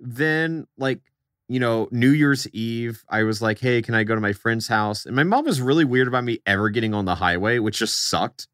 then 0.00 0.66
like 0.76 1.00
you 1.48 1.58
know 1.60 1.88
New 1.90 2.10
Year's 2.10 2.46
Eve 2.50 3.04
I 3.08 3.22
was 3.22 3.40
like, 3.40 3.58
"Hey, 3.58 3.80
can 3.82 3.94
I 3.94 4.04
go 4.04 4.14
to 4.14 4.20
my 4.20 4.32
friend's 4.32 4.68
house?" 4.68 5.06
And 5.06 5.16
my 5.16 5.24
mom 5.24 5.44
was 5.46 5.60
really 5.60 5.84
weird 5.84 6.06
about 6.08 6.24
me 6.24 6.40
ever 6.46 6.68
getting 6.70 6.94
on 6.94 7.04
the 7.04 7.14
highway, 7.16 7.58
which 7.58 7.78
just 7.78 8.08
sucked. 8.10 8.48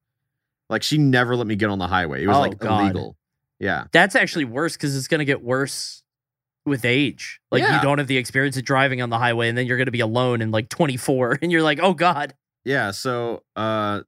Like 0.70 0.83
she 0.83 0.97
never 0.97 1.37
let 1.37 1.47
me 1.47 1.57
get 1.57 1.68
on 1.70 1.79
the 1.79 1.88
highway. 1.88 2.23
It 2.23 2.29
was 2.29 2.37
Oh, 2.37 2.40
like 2.40 2.59
God. 2.59 2.81
illegal. 2.85 3.16
Yeah. 3.59 3.85
That's 3.92 4.14
actually 4.14 4.44
worse 4.47 4.75
because 4.77 4.97
it's 4.97 5.09
going 5.09 5.18
to 5.18 5.25
get 5.25 5.42
worse 5.42 6.03
with 6.66 6.85
age. 6.85 7.40
Like 7.50 7.62
Yeah. 7.62 7.77
you 7.77 7.83
don't 7.83 7.98
have 7.98 8.07
the 8.07 8.16
experience 8.16 8.57
of 8.57 8.64
driving 8.64 9.03
on 9.03 9.11
the 9.11 9.18
highway, 9.18 9.48
and 9.48 9.57
then 9.59 9.66
you're 9.66 9.77
going 9.77 9.87
to 9.87 9.92
be 9.92 10.00
alone 10.00 10.40
in 10.42 10.50
like 10.50 10.68
24, 10.68 11.38
and 11.42 11.50
you're 11.53 11.62
like, 11.62 11.79
oh 11.83 11.94
god. 11.94 12.35
Yeah, 12.64 12.90
so 12.92 13.42
uh 13.57 14.00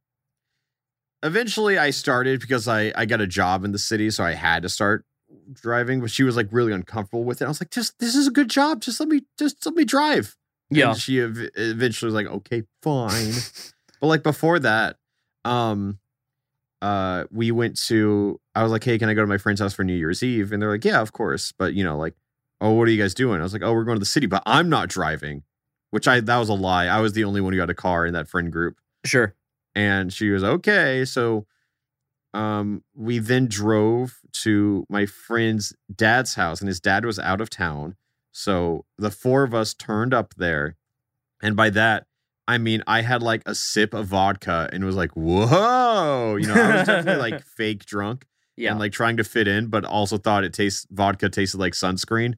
eventually 1.23 1.79
I 1.79 1.91
started 1.91 2.41
because 2.41 2.69
I 2.69 2.93
I 2.97 3.07
got 3.07 3.21
a 3.21 3.27
job 3.27 3.65
in 3.65 3.73
the 3.73 3.79
city, 3.79 4.11
so 4.11 4.25
I 4.25 4.33
had 4.33 4.63
to 4.63 4.69
start 4.69 5.05
driving, 5.53 6.01
but 6.01 6.11
she 6.11 6.23
was 6.23 6.37
like 6.37 6.49
really 6.51 6.73
uncomfortable 6.73 7.25
with 7.25 7.43
it. 7.43 7.45
I 7.45 7.49
was 7.49 7.61
like, 7.61 7.71
"Just 7.71 7.99
this 7.99 8.15
is 8.15 8.27
a 8.27 8.31
good 8.31 8.49
job. 8.49 8.81
Just 8.81 9.01
let 9.01 9.09
me 9.09 9.23
just 9.39 9.65
let 9.67 9.75
me 9.75 9.85
drive." 9.85 10.37
Yeah. 10.71 10.91
And 10.91 10.99
she 11.01 11.21
ev- 11.21 11.51
eventually 11.55 12.07
was 12.07 12.15
like, 12.15 12.27
"Okay, 12.27 12.63
fine." 12.83 13.33
but 14.01 14.07
like 14.07 14.23
before 14.23 14.59
that, 14.61 14.97
um 15.45 15.99
uh 16.83 17.25
we 17.31 17.51
went 17.51 17.77
to 17.87 18.41
I 18.55 18.63
was 18.63 18.73
like, 18.73 18.85
"Hey, 18.85 18.99
can 18.99 19.09
I 19.09 19.15
go 19.15 19.21
to 19.23 19.27
my 19.27 19.39
friend's 19.39 19.61
house 19.61 19.75
for 19.75 19.85
New 19.85 19.95
Year's 19.95 20.23
Eve?" 20.23 20.53
And 20.53 20.63
they're 20.63 20.71
like, 20.71 20.85
"Yeah, 20.85 21.01
of 21.01 21.13
course." 21.13 21.53
But 21.59 21.75
you 21.75 21.85
know, 21.85 21.97
like, 21.99 22.15
"Oh, 22.61 22.73
what 22.73 22.89
are 22.89 22.91
you 22.91 23.01
guys 23.03 23.15
doing?" 23.15 23.41
I 23.41 23.43
was 23.43 23.53
like, 23.53 23.63
"Oh, 23.63 23.73
we're 23.73 23.85
going 23.85 23.97
to 23.97 24.01
the 24.01 24.07
city, 24.07 24.27
but 24.27 24.43
I'm 24.47 24.69
not 24.69 24.89
driving." 24.89 25.43
Which 25.91 26.09
I 26.09 26.21
that 26.21 26.37
was 26.39 26.49
a 26.49 26.55
lie. 26.55 26.87
I 26.87 27.01
was 27.01 27.13
the 27.15 27.25
only 27.25 27.41
one 27.41 27.53
who 27.53 27.61
had 27.61 27.71
a 27.71 27.75
car 27.75 28.05
in 28.07 28.13
that 28.15 28.29
friend 28.29 28.51
group 28.53 28.77
Sure. 29.05 29.35
and 29.75 30.13
she 30.13 30.31
was 30.31 30.43
okay 30.43 31.05
so 31.05 31.47
um 32.35 32.83
we 32.95 33.19
then 33.19 33.47
drove 33.47 34.19
to 34.33 34.85
my 34.91 35.07
friend's 35.07 35.73
dad's 35.95 36.35
house 36.35 36.61
and 36.61 36.69
his 36.69 36.81
dad 36.81 37.05
was 37.05 37.19
out 37.19 37.41
of 37.41 37.49
town 37.49 37.95
so 38.33 38.85
the 38.99 39.11
four 39.11 39.43
of 39.45 39.55
us 39.55 39.73
turned 39.75 40.13
up 40.13 40.35
there 40.37 40.77
and 41.41 41.55
by 41.57 41.71
that 41.71 42.05
i 42.49 42.59
mean 42.59 42.83
i 42.87 43.01
had 43.03 43.23
like 43.23 43.43
a 43.47 43.55
sip 43.55 43.95
of 43.95 44.07
vodka 44.09 44.69
and 44.73 44.85
was 44.85 44.97
like 44.97 45.13
whoa 45.13 46.37
you 46.37 46.47
know 46.47 46.55
i 46.55 46.77
was 46.79 46.87
definitely 46.87 47.31
like 47.31 47.43
fake 47.57 47.85
drunk 47.87 48.27
Yeah. 48.57 48.73
and 48.73 48.81
like 48.81 48.93
trying 48.93 49.17
to 49.19 49.25
fit 49.25 49.47
in 49.49 49.69
but 49.69 49.85
also 49.85 50.19
thought 50.19 50.45
it 50.45 50.53
tastes 50.53 50.87
vodka 50.91 51.29
tasted 51.31 51.59
like 51.59 51.73
sunscreen 51.75 52.35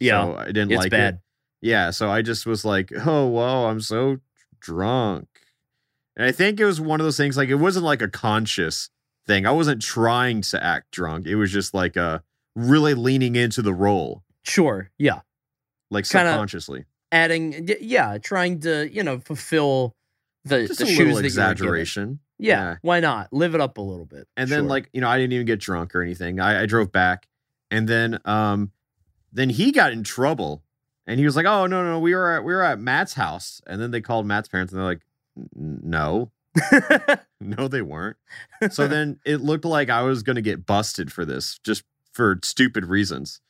Yeah. 0.00 0.24
so 0.24 0.36
i 0.36 0.46
didn't 0.46 0.72
it's 0.72 0.78
like 0.78 0.90
bad. 0.90 1.14
it 1.14 1.20
yeah, 1.62 1.90
so 1.90 2.08
I 2.10 2.22
just 2.22 2.46
was 2.46 2.64
like, 2.64 2.90
oh, 3.04 3.26
whoa, 3.26 3.66
I'm 3.66 3.82
so 3.82 4.16
drunk. 4.60 5.28
And 6.16 6.26
I 6.26 6.32
think 6.32 6.58
it 6.58 6.64
was 6.64 6.80
one 6.80 7.00
of 7.00 7.04
those 7.04 7.18
things, 7.18 7.36
like, 7.36 7.50
it 7.50 7.56
wasn't 7.56 7.84
like 7.84 8.00
a 8.00 8.08
conscious 8.08 8.88
thing. 9.26 9.44
I 9.44 9.50
wasn't 9.50 9.82
trying 9.82 10.40
to 10.40 10.64
act 10.64 10.90
drunk. 10.90 11.26
It 11.26 11.36
was 11.36 11.52
just 11.52 11.74
like 11.74 11.96
a 11.96 12.22
really 12.56 12.94
leaning 12.94 13.36
into 13.36 13.60
the 13.62 13.74
role, 13.74 14.22
Sure. 14.42 14.90
Yeah. 14.98 15.20
like 15.90 16.08
Kinda- 16.08 16.30
subconsciously. 16.32 16.86
Adding. 17.12 17.68
Yeah. 17.80 18.16
Trying 18.18 18.60
to 18.60 18.88
you 18.90 19.02
know 19.02 19.18
fulfill 19.18 19.94
the 20.44 20.66
Just 20.66 20.78
the 20.78 20.84
a 20.86 20.88
shoes 20.88 20.98
little 20.98 21.06
that 21.08 21.08
you 21.08 21.12
were 21.14 21.20
given. 21.20 21.26
exaggeration. 21.26 22.18
Yeah, 22.38 22.60
Yeah. 22.60 22.76
Why 22.80 23.00
not 23.00 23.32
live 23.34 23.54
it 23.54 23.60
up 23.60 23.76
a 23.76 23.82
little 23.82 24.06
bit? 24.06 24.26
And 24.36 24.48
then, 24.48 24.66
like, 24.66 24.88
you 24.94 25.02
know, 25.02 25.08
I 25.10 25.18
didn't 25.18 25.34
even 25.34 25.44
get 25.46 25.58
drunk 25.60 25.94
or 25.94 26.00
anything. 26.00 26.40
I, 26.40 26.62
I 26.62 26.66
drove 26.66 26.90
back. 26.90 27.26
And 27.70 27.86
then, 27.86 28.18
um, 28.24 28.70
then 29.32 29.50
he 29.50 29.72
got 29.72 29.92
in 29.92 30.02
trouble. 30.04 30.62
And 31.06 31.18
he 31.18 31.24
was 31.26 31.34
like, 31.34 31.46
"Oh 31.46 31.66
no, 31.66 31.82
no, 31.82 31.98
we 31.98 32.14
were 32.14 32.30
at 32.36 32.44
we 32.44 32.52
were 32.52 32.62
at 32.62 32.78
Matt's 32.78 33.14
house." 33.14 33.60
And 33.66 33.80
then 33.80 33.90
they 33.90 34.00
called 34.00 34.26
Matt's 34.26 34.48
parents, 34.48 34.72
and 34.72 34.78
they're 34.80 34.86
like, 34.86 35.00
"No, 35.56 36.30
No, 37.40 37.68
they 37.68 37.82
weren't. 37.82 38.16
So 38.70 38.86
then 38.86 39.18
it 39.24 39.38
looked 39.40 39.64
like 39.64 39.88
I 39.88 40.02
was 40.02 40.22
going 40.22 40.36
to 40.36 40.42
get 40.42 40.66
busted 40.66 41.10
for 41.12 41.24
this, 41.24 41.58
just 41.64 41.84
for 42.12 42.38
stupid 42.44 42.84
reasons. 42.86 43.40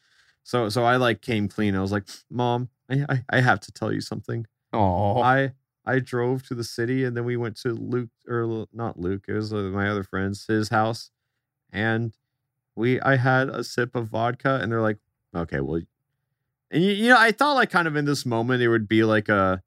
So 0.44 0.68
so 0.68 0.84
I 0.84 0.96
like 0.96 1.20
came 1.22 1.48
clean. 1.48 1.74
I 1.76 1.80
was 1.80 1.92
like, 1.92 2.04
"Mom, 2.30 2.68
I 2.88 3.04
I, 3.08 3.24
I 3.30 3.40
have 3.40 3.60
to 3.60 3.72
tell 3.72 3.92
you 3.92 4.00
something. 4.00 4.46
oh, 4.72 5.20
I 5.20 5.52
I 5.84 5.98
drove 5.98 6.44
to 6.48 6.54
the 6.54 6.64
city 6.64 7.04
and 7.04 7.16
then 7.16 7.24
we 7.24 7.36
went 7.36 7.56
to 7.62 7.70
Luke 7.74 8.10
or 8.28 8.66
not 8.72 8.98
Luke. 8.98 9.24
It 9.28 9.32
was 9.32 9.52
uh, 9.52 9.56
my 9.56 9.88
other 9.88 10.04
friend's 10.04 10.46
his 10.46 10.68
house, 10.70 11.10
and 11.72 12.14
we 12.76 13.00
I 13.00 13.16
had 13.16 13.48
a 13.48 13.64
sip 13.64 13.94
of 13.94 14.08
vodka, 14.08 14.58
and 14.62 14.70
they're 14.70 14.80
like, 14.80 14.98
"Okay, 15.34 15.60
well." 15.60 15.80
And 16.72 16.84
you, 16.84 16.92
you 16.92 17.08
know, 17.08 17.18
I 17.18 17.32
thought 17.32 17.54
like 17.54 17.70
kind 17.70 17.88
of 17.88 17.96
in 17.96 18.04
this 18.04 18.24
moment 18.24 18.62
it 18.62 18.68
would 18.68 18.86
be 18.86 19.02
like 19.02 19.28
a, 19.28 19.60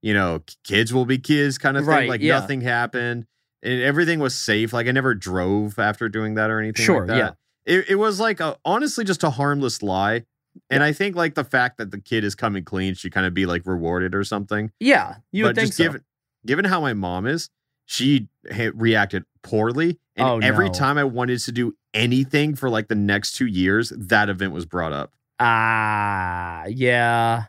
you 0.00 0.14
know, 0.14 0.42
kids 0.64 0.92
will 0.92 1.04
be 1.04 1.18
kids 1.18 1.58
kind 1.58 1.76
of 1.76 1.82
thing. 1.84 1.90
Right, 1.90 2.08
Like 2.08 2.22
yeah. 2.22 2.38
nothing 2.38 2.62
happened 2.62 3.26
and 3.62 3.82
everything 3.82 4.18
was 4.18 4.34
safe. 4.34 4.72
Like 4.72 4.86
I 4.86 4.92
never 4.92 5.14
drove 5.14 5.78
after 5.78 6.08
doing 6.08 6.34
that 6.34 6.48
or 6.50 6.58
anything. 6.58 6.86
Sure, 6.86 7.06
like 7.06 7.18
yeah. 7.18 7.30
It, 7.66 7.90
it 7.90 7.94
was 7.96 8.18
like 8.18 8.40
a, 8.40 8.56
honestly 8.64 9.04
just 9.04 9.22
a 9.22 9.30
harmless 9.30 9.82
lie. 9.82 10.24
And 10.70 10.82
I 10.82 10.92
think 10.92 11.16
like 11.16 11.34
the 11.34 11.44
fact 11.44 11.78
that 11.78 11.90
the 11.90 12.00
kid 12.00 12.24
is 12.24 12.34
coming 12.34 12.64
clean 12.64 12.94
should 12.94 13.12
kind 13.12 13.26
of 13.26 13.34
be 13.34 13.46
like 13.46 13.66
rewarded 13.66 14.14
or 14.14 14.24
something. 14.24 14.70
yeah. 14.80 15.16
You 15.32 15.44
would 15.44 15.50
but 15.54 15.60
think 15.60 15.68
just 15.68 15.76
so. 15.78 15.84
given 15.84 16.04
given 16.46 16.64
how 16.64 16.80
my 16.80 16.94
mom 16.94 17.26
is, 17.26 17.50
she 17.86 18.28
ha- 18.50 18.70
reacted 18.74 19.24
poorly 19.42 19.98
And 20.16 20.28
Oh, 20.28 20.38
every 20.40 20.66
no. 20.66 20.72
time 20.72 20.98
I 20.98 21.04
wanted 21.04 21.38
to 21.40 21.52
do 21.52 21.74
anything 21.94 22.54
for 22.54 22.68
like 22.68 22.88
the 22.88 22.94
next 22.94 23.32
two 23.34 23.46
years, 23.46 23.90
that 23.96 24.28
event 24.28 24.52
was 24.52 24.66
brought 24.66 24.92
up. 24.92 25.12
Ah, 25.40 26.64
yeah. 26.66 27.44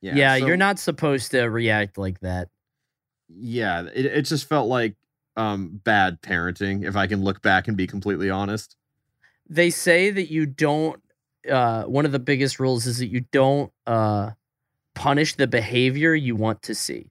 Yeah, 0.00 0.38
so- 0.38 0.46
you're 0.46 0.56
not 0.56 0.78
supposed 0.78 1.32
to 1.32 1.42
react 1.44 1.98
like 1.98 2.20
that. 2.20 2.48
Yeah, 3.28 3.82
it, 3.94 4.06
it 4.06 4.22
just 4.22 4.48
felt 4.48 4.68
like 4.68 4.94
um 5.36 5.80
bad 5.84 6.22
parenting, 6.22 6.86
if 6.86 6.96
I 6.96 7.06
can 7.06 7.22
look 7.22 7.42
back 7.42 7.68
and 7.68 7.76
be 7.76 7.86
completely 7.86 8.30
honest. 8.30 8.76
They 9.48 9.70
say 9.70 10.10
that 10.10 10.30
you 10.30 10.46
don't 10.46 11.02
uh 11.50 11.82
one 11.84 12.06
of 12.06 12.12
the 12.12 12.18
biggest 12.20 12.58
rules 12.60 12.86
is 12.86 12.98
that 12.98 13.08
you 13.08 13.22
don't 13.32 13.72
uh 13.86 14.30
punish 14.94 15.34
the 15.34 15.46
behavior 15.48 16.14
you 16.14 16.36
want 16.36 16.62
to 16.62 16.74
see. 16.76 17.10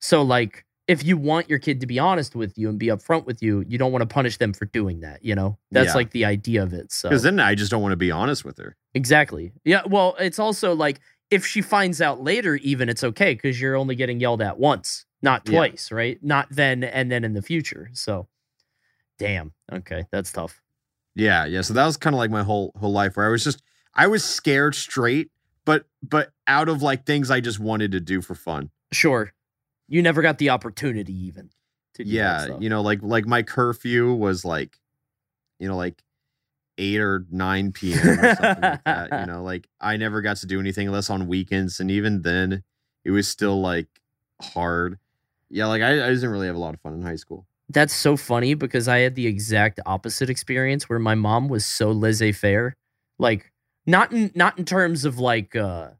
So 0.00 0.22
like 0.22 0.64
if 0.88 1.04
you 1.04 1.16
want 1.16 1.48
your 1.50 1.58
kid 1.58 1.80
to 1.80 1.86
be 1.86 1.98
honest 1.98 2.36
with 2.36 2.56
you 2.56 2.68
and 2.68 2.78
be 2.78 2.86
upfront 2.86 3.24
with 3.26 3.42
you, 3.42 3.64
you 3.68 3.76
don't 3.76 3.90
want 3.92 4.02
to 4.02 4.06
punish 4.06 4.36
them 4.38 4.52
for 4.52 4.66
doing 4.66 5.00
that, 5.00 5.24
you 5.24 5.34
know? 5.34 5.58
That's 5.72 5.88
Yeah. 5.88 5.94
like 5.94 6.10
the 6.12 6.24
idea 6.24 6.62
of 6.62 6.72
it. 6.72 6.92
So 6.92 7.08
Because 7.08 7.22
then 7.24 7.40
I 7.40 7.54
just 7.56 7.70
don't 7.72 7.82
want 7.82 7.92
to 7.92 7.96
be 7.96 8.10
honest 8.12 8.44
with 8.44 8.58
her. 8.58 8.76
Exactly. 8.94 9.52
Yeah. 9.64 9.82
Well, 9.86 10.14
it's 10.20 10.38
also 10.38 10.74
like 10.74 11.00
if 11.30 11.44
she 11.44 11.60
finds 11.60 12.00
out 12.00 12.22
later, 12.22 12.54
even 12.56 12.88
it's 12.88 13.02
okay 13.02 13.34
because 13.34 13.60
you're 13.60 13.74
only 13.74 13.96
getting 13.96 14.20
yelled 14.20 14.40
at 14.40 14.58
once, 14.60 15.06
not 15.22 15.42
Yeah. 15.48 15.56
twice, 15.58 15.90
right? 15.90 16.22
Not 16.22 16.46
then 16.50 16.84
and 16.84 17.10
then 17.10 17.24
in 17.24 17.32
the 17.34 17.42
future. 17.42 17.90
So, 17.92 18.28
damn. 19.18 19.52
Okay, 19.72 20.04
that's 20.12 20.30
tough. 20.30 20.60
Yeah, 21.16 21.46
yeah. 21.46 21.62
So 21.62 21.74
that 21.74 21.84
was 21.86 21.96
kind 21.96 22.14
of 22.14 22.18
like 22.18 22.30
my 22.30 22.42
whole 22.44 22.72
whole 22.76 22.92
life 22.92 23.16
where 23.16 23.26
I 23.26 23.30
was 23.30 23.42
just 23.42 23.60
I 23.94 24.06
was 24.06 24.22
scared 24.22 24.74
straight, 24.76 25.30
but 25.64 25.86
but 26.02 26.30
out 26.46 26.68
of 26.68 26.80
like 26.82 27.06
things 27.06 27.30
I 27.30 27.40
just 27.40 27.58
wanted 27.58 27.90
to 27.92 28.00
do 28.00 28.20
for 28.22 28.34
fun. 28.36 28.70
Sure. 28.92 29.32
You 29.88 30.02
never 30.02 30.22
got 30.22 30.38
the 30.38 30.50
opportunity 30.50 31.14
even 31.26 31.50
to 31.94 32.04
do 32.04 32.10
yeah, 32.10 32.58
you 32.58 32.68
know, 32.68 32.82
like 32.82 33.02
like 33.02 33.26
my 33.26 33.42
curfew 33.42 34.14
was 34.14 34.44
like, 34.44 34.78
you 35.58 35.68
know, 35.68 35.76
like 35.76 36.02
eight 36.78 37.00
or 37.00 37.24
nine 37.30 37.72
p.m. 37.72 37.98
or 37.98 38.34
something 38.34 38.62
like 38.62 38.84
that. 38.84 39.20
You 39.20 39.26
know, 39.32 39.42
like 39.42 39.68
I 39.80 39.96
never 39.96 40.22
got 40.22 40.38
to 40.38 40.46
do 40.46 40.60
anything 40.60 40.86
unless 40.86 41.10
on 41.10 41.26
weekends, 41.26 41.80
and 41.80 41.90
even 41.90 42.22
then, 42.22 42.62
it 43.04 43.10
was 43.10 43.28
still 43.28 43.60
like 43.60 43.88
hard. 44.40 44.98
Yeah, 45.48 45.66
like 45.66 45.82
I, 45.82 45.92
I 46.04 46.08
didn't 46.08 46.30
really 46.30 46.46
have 46.46 46.56
a 46.56 46.60
lot 46.60 46.74
of 46.74 46.80
fun 46.80 46.94
in 46.94 47.02
high 47.02 47.16
school. 47.16 47.46
That's 47.68 47.94
so 47.94 48.16
funny 48.16 48.54
because 48.54 48.86
I 48.88 48.98
had 48.98 49.14
the 49.14 49.26
exact 49.26 49.80
opposite 49.86 50.30
experience 50.30 50.88
where 50.88 50.98
my 50.98 51.14
mom 51.16 51.48
was 51.48 51.66
so 51.66 51.90
laissez-faire. 51.90 52.76
Like 53.18 53.52
not 53.86 54.12
in 54.12 54.30
not 54.34 54.58
in 54.58 54.64
terms 54.64 55.04
of 55.04 55.18
like 55.18 55.56
uh 55.56 55.90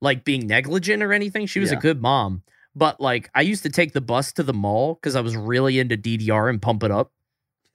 like 0.00 0.24
being 0.24 0.46
negligent 0.46 1.02
or 1.02 1.12
anything. 1.12 1.46
She 1.46 1.60
was 1.60 1.72
a 1.72 1.76
good 1.76 2.00
mom. 2.00 2.42
But 2.74 3.00
like 3.00 3.30
I 3.34 3.42
used 3.42 3.62
to 3.64 3.70
take 3.70 3.92
the 3.92 4.00
bus 4.00 4.32
to 4.34 4.42
the 4.42 4.52
mall 4.52 4.94
because 4.94 5.16
I 5.16 5.20
was 5.20 5.36
really 5.36 5.78
into 5.78 5.96
DDR 5.96 6.48
and 6.48 6.60
pump 6.60 6.82
it 6.82 6.90
up. 6.90 7.12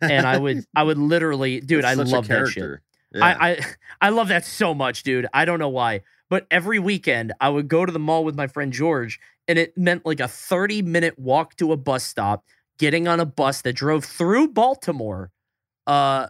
And 0.02 0.26
I 0.26 0.38
would 0.38 0.66
I 0.76 0.84
would 0.84 0.98
literally 1.14 1.60
dude, 1.60 1.86
I 1.86 1.94
love 1.94 2.28
that 2.28 2.48
shit. 2.48 2.80
Yeah. 3.14 3.26
I, 3.26 3.50
I 3.50 3.60
I 4.02 4.10
love 4.10 4.30
that 4.30 4.46
so 4.46 4.74
much, 4.74 5.04
dude. 5.04 5.28
I 5.34 5.46
don't 5.46 5.60
know 5.60 5.70
why. 5.70 6.02
But 6.30 6.48
every 6.50 6.80
weekend 6.80 7.34
I 7.40 7.50
would 7.50 7.68
go 7.68 7.86
to 7.86 7.92
the 7.92 8.00
mall 8.00 8.24
with 8.24 8.36
my 8.36 8.48
friend 8.48 8.74
George, 8.74 9.20
and 9.48 9.60
it 9.60 9.78
meant 9.78 10.06
like 10.06 10.20
a 10.20 10.28
30 10.28 10.82
minute 10.82 11.20
walk 11.20 11.56
to 11.58 11.72
a 11.72 11.78
bus 11.78 12.04
stop, 12.04 12.46
getting 12.78 13.08
on 13.08 13.20
a 13.20 13.26
bus 13.26 13.62
that 13.62 13.74
drove 13.74 14.06
through 14.06 14.50
Baltimore 14.50 15.32
uh 15.88 16.28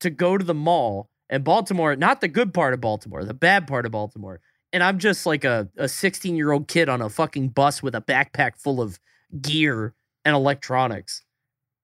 to 0.00 0.10
go 0.10 0.38
to 0.38 0.44
the 0.44 0.54
mall. 0.54 1.08
And 1.30 1.44
Baltimore, 1.44 1.96
not 1.96 2.20
the 2.20 2.28
good 2.28 2.52
part 2.52 2.74
of 2.74 2.82
Baltimore, 2.82 3.24
the 3.24 3.32
bad 3.32 3.66
part 3.66 3.86
of 3.86 3.92
Baltimore. 3.92 4.40
And 4.72 4.82
I'm 4.82 4.98
just 4.98 5.26
like 5.26 5.44
a, 5.44 5.68
a 5.76 5.88
16 5.88 6.34
year 6.36 6.52
old 6.52 6.68
kid 6.68 6.88
on 6.88 7.02
a 7.02 7.08
fucking 7.10 7.48
bus 7.48 7.82
with 7.82 7.94
a 7.94 8.00
backpack 8.00 8.56
full 8.56 8.80
of 8.80 8.98
gear 9.40 9.94
and 10.24 10.34
electronics. 10.34 11.22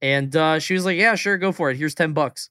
And 0.01 0.35
uh, 0.35 0.59
she 0.59 0.75
was 0.75 0.85
like, 0.85 0.97
Yeah, 0.97 1.15
sure, 1.17 1.37
go 1.39 1.53
for 1.53 1.71
it. 1.71 1.77
Here's 1.77 1.95
10 1.95 2.13
bucks. 2.13 2.51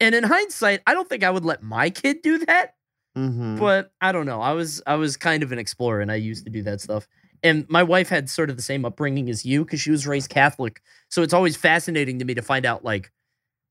And 0.00 0.14
in 0.14 0.24
hindsight, 0.24 0.80
I 0.86 0.94
don't 0.94 1.08
think 1.08 1.22
I 1.24 1.30
would 1.30 1.44
let 1.44 1.62
my 1.62 1.90
kid 1.90 2.22
do 2.22 2.38
that. 2.46 2.74
Mhm. 3.16 3.58
But 3.58 3.92
I 4.00 4.10
don't 4.12 4.26
know. 4.26 4.40
I 4.40 4.52
was 4.52 4.82
I 4.86 4.96
was 4.96 5.16
kind 5.16 5.42
of 5.42 5.52
an 5.52 5.58
explorer 5.58 6.00
and 6.00 6.10
I 6.10 6.16
used 6.16 6.44
to 6.44 6.50
do 6.50 6.62
that 6.62 6.80
stuff. 6.80 7.06
And 7.42 7.66
my 7.68 7.82
wife 7.82 8.08
had 8.08 8.30
sort 8.30 8.48
of 8.50 8.56
the 8.56 8.62
same 8.62 8.84
upbringing 8.84 9.28
as 9.28 9.44
you 9.44 9.64
because 9.64 9.80
she 9.80 9.90
was 9.90 10.06
raised 10.06 10.30
Catholic. 10.30 10.80
So 11.10 11.22
it's 11.22 11.34
always 11.34 11.56
fascinating 11.56 12.18
to 12.20 12.24
me 12.24 12.34
to 12.34 12.42
find 12.42 12.64
out 12.66 12.84
like 12.84 13.12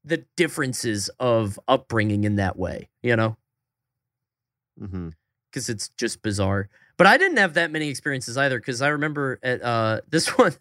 the 0.06 0.26
differences 0.38 1.10
of 1.19 1.60
upbringing 1.67 2.23
in 2.23 2.36
that 2.36 2.56
way, 2.58 2.89
you 3.02 3.15
know? 3.15 3.36
Mhm. 4.80 5.13
Because 5.54 5.70
it's 5.70 5.89
just 5.89 6.24
bizarre. 6.24 6.68
But 6.98 7.06
I 7.06 7.18
didn't 7.18 7.38
have 7.38 7.54
that 7.54 7.70
many 7.72 7.89
experiences 7.89 8.38
either 8.38 8.58
because 8.60 8.82
I 8.82 8.88
remember 8.89 9.39
at 9.44 9.62
uh 9.62 10.02
this 10.10 10.38
one, 10.38 10.54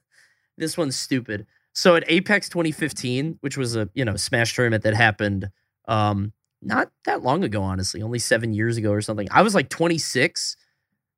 this 0.59 0.77
one's 0.77 0.97
stupid. 0.97 1.47
So 1.73 1.97
at 1.97 2.05
Apex 2.07 2.51
2015, 2.51 3.39
which 3.41 3.57
was 3.57 3.75
a 3.75 3.89
you 3.95 4.05
know 4.05 4.17
Smash 4.17 4.55
tournament 4.55 4.83
that 4.85 4.95
happened 4.95 5.51
um 5.89 6.33
not 6.61 6.91
that 7.05 7.23
long 7.23 7.43
ago, 7.43 7.63
honestly, 7.63 8.03
only 8.03 8.19
seven 8.19 8.53
years 8.53 8.77
ago 8.77 8.93
or 8.93 9.01
something. 9.01 9.27
I 9.33 9.43
was 9.43 9.55
like 9.55 9.69
26, 9.69 10.57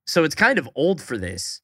so 0.07 0.25
it's 0.25 0.35
kind 0.35 0.59
of 0.59 0.69
old 0.75 1.03
for 1.03 1.19
this. 1.19 1.61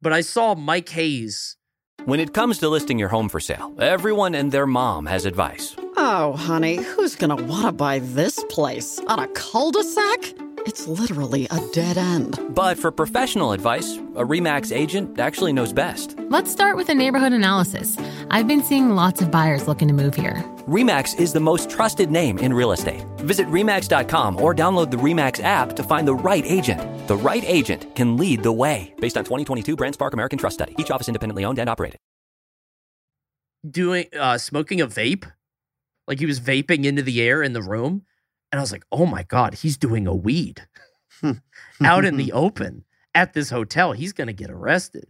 But 0.00 0.12
I 0.12 0.20
saw 0.20 0.54
Mike 0.54 0.88
Haze. 0.90 1.56
When 2.04 2.20
it 2.20 2.34
comes 2.34 2.58
to 2.58 2.68
listing 2.68 2.98
your 2.98 3.08
home 3.08 3.28
for 3.30 3.40
sale, 3.40 3.74
everyone 3.78 4.34
and 4.34 4.52
their 4.52 4.66
mom 4.66 5.06
has 5.06 5.24
advice. 5.24 5.74
Oh, 5.96 6.34
honey, 6.34 6.76
who's 6.76 7.16
gonna 7.16 7.36
want 7.36 7.64
to 7.64 7.72
buy 7.72 8.00
this 8.00 8.44
place? 8.50 9.00
On 9.08 9.18
a 9.18 9.26
cul 9.28 9.70
de 9.70 9.82
sac? 9.82 10.34
It's 10.66 10.86
literally 10.86 11.46
a 11.50 11.60
dead 11.72 11.98
end. 11.98 12.38
But 12.54 12.78
for 12.78 12.90
professional 12.90 13.52
advice, 13.52 13.96
a 14.16 14.24
REMAX 14.24 14.74
agent 14.74 15.18
actually 15.18 15.52
knows 15.52 15.72
best. 15.72 16.16
Let's 16.30 16.50
start 16.50 16.76
with 16.76 16.88
a 16.88 16.94
neighborhood 16.94 17.32
analysis. 17.32 17.96
I've 18.30 18.48
been 18.48 18.62
seeing 18.62 18.90
lots 18.90 19.20
of 19.20 19.30
buyers 19.30 19.68
looking 19.68 19.88
to 19.88 19.94
move 19.94 20.14
here. 20.14 20.42
REMAX 20.66 21.18
is 21.18 21.32
the 21.34 21.40
most 21.40 21.68
trusted 21.68 22.10
name 22.10 22.38
in 22.38 22.52
real 22.54 22.72
estate. 22.72 23.04
Visit 23.18 23.46
REMAX.com 23.48 24.40
or 24.42 24.54
download 24.54 24.90
the 24.90 24.96
REMAX 24.96 25.42
app 25.42 25.76
to 25.76 25.82
find 25.82 26.08
the 26.08 26.14
right 26.14 26.44
agent. 26.46 26.80
The 27.08 27.16
right 27.16 27.44
agent 27.46 27.94
can 27.94 28.16
lead 28.16 28.42
the 28.42 28.52
way. 28.52 28.94
Based 29.00 29.16
on 29.18 29.24
2022 29.24 29.76
BrandSpark 29.76 30.12
American 30.14 30.38
Trust 30.38 30.54
Study. 30.54 30.74
Each 30.78 30.90
office 30.90 31.08
independently 31.08 31.44
owned 31.44 31.58
and 31.58 31.68
operated. 31.68 31.98
doing 33.70 34.06
uh 34.18 34.36
smoking 34.38 34.80
a 34.80 34.86
vape 34.86 35.30
like 36.06 36.18
he 36.20 36.26
was 36.26 36.38
vaping 36.38 36.84
into 36.84 37.02
the 37.02 37.22
air 37.22 37.42
in 37.42 37.54
the 37.54 37.62
room 37.62 38.02
and 38.54 38.60
i 38.60 38.62
was 38.62 38.70
like 38.70 38.84
oh 38.92 39.04
my 39.04 39.24
god 39.24 39.52
he's 39.52 39.76
doing 39.76 40.06
a 40.06 40.14
weed 40.14 40.64
out 41.82 42.04
in 42.04 42.16
the 42.16 42.30
open 42.30 42.84
at 43.12 43.32
this 43.32 43.50
hotel 43.50 43.90
he's 43.90 44.12
gonna 44.12 44.32
get 44.32 44.48
arrested 44.48 45.08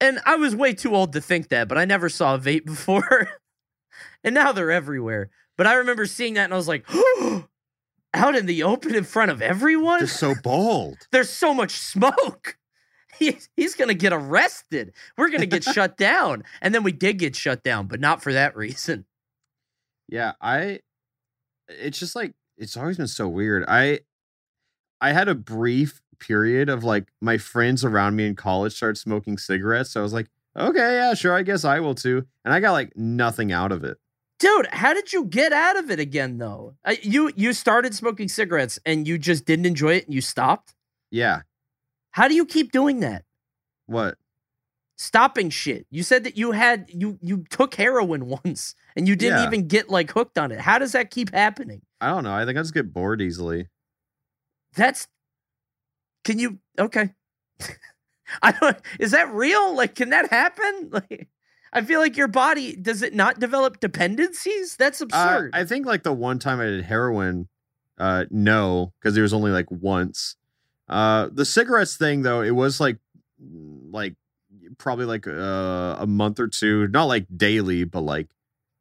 and 0.00 0.18
i 0.24 0.36
was 0.36 0.56
way 0.56 0.72
too 0.72 0.96
old 0.96 1.12
to 1.12 1.20
think 1.20 1.48
that 1.50 1.68
but 1.68 1.76
i 1.76 1.84
never 1.84 2.08
saw 2.08 2.34
a 2.34 2.38
vape 2.38 2.64
before 2.64 3.28
and 4.24 4.34
now 4.34 4.52
they're 4.52 4.70
everywhere 4.70 5.28
but 5.58 5.66
i 5.66 5.74
remember 5.74 6.06
seeing 6.06 6.32
that 6.32 6.44
and 6.44 6.54
i 6.54 6.56
was 6.56 6.66
like 6.66 6.86
out 8.14 8.34
in 8.34 8.46
the 8.46 8.62
open 8.62 8.94
in 8.94 9.04
front 9.04 9.30
of 9.30 9.42
everyone 9.42 9.98
They're 9.98 10.08
so 10.08 10.34
bold. 10.42 10.96
there's 11.12 11.28
so 11.28 11.52
much 11.52 11.72
smoke. 11.72 12.56
He's, 13.18 13.50
he's 13.54 13.74
going 13.74 13.88
to 13.88 13.94
get 13.94 14.14
arrested. 14.14 14.94
We're 15.16 15.28
going 15.28 15.42
to 15.42 15.46
get 15.46 15.62
shut 15.62 15.98
down. 15.98 16.42
And 16.62 16.74
then 16.74 16.82
we 16.82 16.92
did 16.92 17.18
get 17.18 17.36
shut 17.36 17.62
down, 17.62 17.86
but 17.86 18.00
not 18.00 18.22
for 18.22 18.32
that 18.32 18.56
reason. 18.56 19.04
Yeah, 20.08 20.32
I 20.40 20.80
it's 21.70 21.98
just 21.98 22.16
like 22.16 22.34
it's 22.56 22.76
always 22.76 22.96
been 22.96 23.06
so 23.08 23.28
weird. 23.28 23.64
I 23.68 24.00
I 25.00 25.12
had 25.12 25.28
a 25.28 25.34
brief 25.34 26.00
period 26.18 26.68
of 26.68 26.84
like 26.84 27.08
my 27.20 27.38
friends 27.38 27.84
around 27.84 28.16
me 28.16 28.26
in 28.26 28.36
college 28.36 28.74
started 28.74 28.96
smoking 28.96 29.38
cigarettes. 29.38 29.92
So 29.92 30.00
I 30.00 30.02
was 30.02 30.12
like, 30.12 30.28
okay, 30.56 30.96
yeah, 30.96 31.14
sure, 31.14 31.34
I 31.34 31.42
guess 31.42 31.64
I 31.64 31.80
will 31.80 31.94
too. 31.94 32.26
And 32.44 32.52
I 32.52 32.60
got 32.60 32.72
like 32.72 32.96
nothing 32.96 33.52
out 33.52 33.72
of 33.72 33.84
it. 33.84 33.98
Dude, 34.38 34.68
how 34.72 34.94
did 34.94 35.12
you 35.12 35.24
get 35.24 35.52
out 35.52 35.76
of 35.76 35.90
it 35.90 36.00
again 36.00 36.38
though? 36.38 36.74
You 37.02 37.30
you 37.36 37.52
started 37.52 37.94
smoking 37.94 38.28
cigarettes 38.28 38.78
and 38.86 39.06
you 39.06 39.18
just 39.18 39.44
didn't 39.44 39.66
enjoy 39.66 39.94
it 39.94 40.06
and 40.06 40.14
you 40.14 40.20
stopped? 40.20 40.74
Yeah. 41.10 41.42
How 42.12 42.26
do 42.28 42.34
you 42.34 42.46
keep 42.46 42.72
doing 42.72 43.00
that? 43.00 43.24
What? 43.86 44.16
Stopping 45.00 45.48
shit. 45.48 45.86
You 45.90 46.02
said 46.02 46.24
that 46.24 46.36
you 46.36 46.52
had 46.52 46.84
you 46.92 47.18
you 47.22 47.44
took 47.48 47.74
heroin 47.74 48.26
once 48.44 48.74
and 48.94 49.08
you 49.08 49.16
didn't 49.16 49.38
Yeah. 49.38 49.46
even 49.46 49.66
get 49.66 49.88
like 49.88 50.10
hooked 50.10 50.36
on 50.36 50.52
it. 50.52 50.60
How 50.60 50.78
does 50.78 50.92
that 50.92 51.10
keep 51.10 51.32
happening? 51.32 51.80
I 52.02 52.08
don't 52.10 52.22
know. 52.22 52.34
I 52.34 52.44
think 52.44 52.58
I 52.58 52.60
just 52.60 52.74
get 52.74 52.92
bored 52.92 53.22
easily. 53.22 53.68
That's 54.76 55.08
can 56.24 56.38
you 56.38 56.58
okay. 56.78 57.14
I 58.42 58.52
don't 58.52 58.76
is 58.98 59.12
that 59.12 59.32
real? 59.32 59.74
Like 59.74 59.94
can 59.94 60.10
that 60.10 60.28
happen? 60.30 60.90
Like 61.10 61.28
I 61.72 61.80
feel 61.80 62.00
like 62.00 62.18
your 62.18 62.28
body 62.28 62.76
does 62.76 63.00
it 63.00 63.14
not 63.14 63.40
develop 63.40 63.80
dependencies? 63.80 64.76
That's 64.76 65.00
Uh, 65.00 65.04
absurd. 65.06 65.50
I 65.54 65.64
think 65.64 65.86
like 65.86 66.02
the 66.02 66.12
one 66.12 66.38
time 66.38 66.60
I 66.60 66.64
did 66.66 66.84
heroin, 66.84 67.48
uh, 67.96 68.26
no, 68.30 68.92
because 69.00 69.16
it 69.16 69.22
was 69.22 69.32
only 69.32 69.50
like 69.50 69.70
once. 69.70 70.36
Uh, 70.88 71.30
the 71.32 71.46
cigarettes 71.46 71.96
thing 71.96 72.20
though, 72.20 72.42
it 72.42 72.50
was 72.50 72.80
like, 72.80 72.98
like 73.40 74.14
probably 74.80 75.04
like 75.04 75.28
uh, 75.28 75.96
a 76.00 76.06
month 76.08 76.40
or 76.40 76.48
two, 76.48 76.88
not 76.88 77.04
like 77.04 77.26
daily, 77.36 77.84
but 77.84 78.00
like 78.00 78.28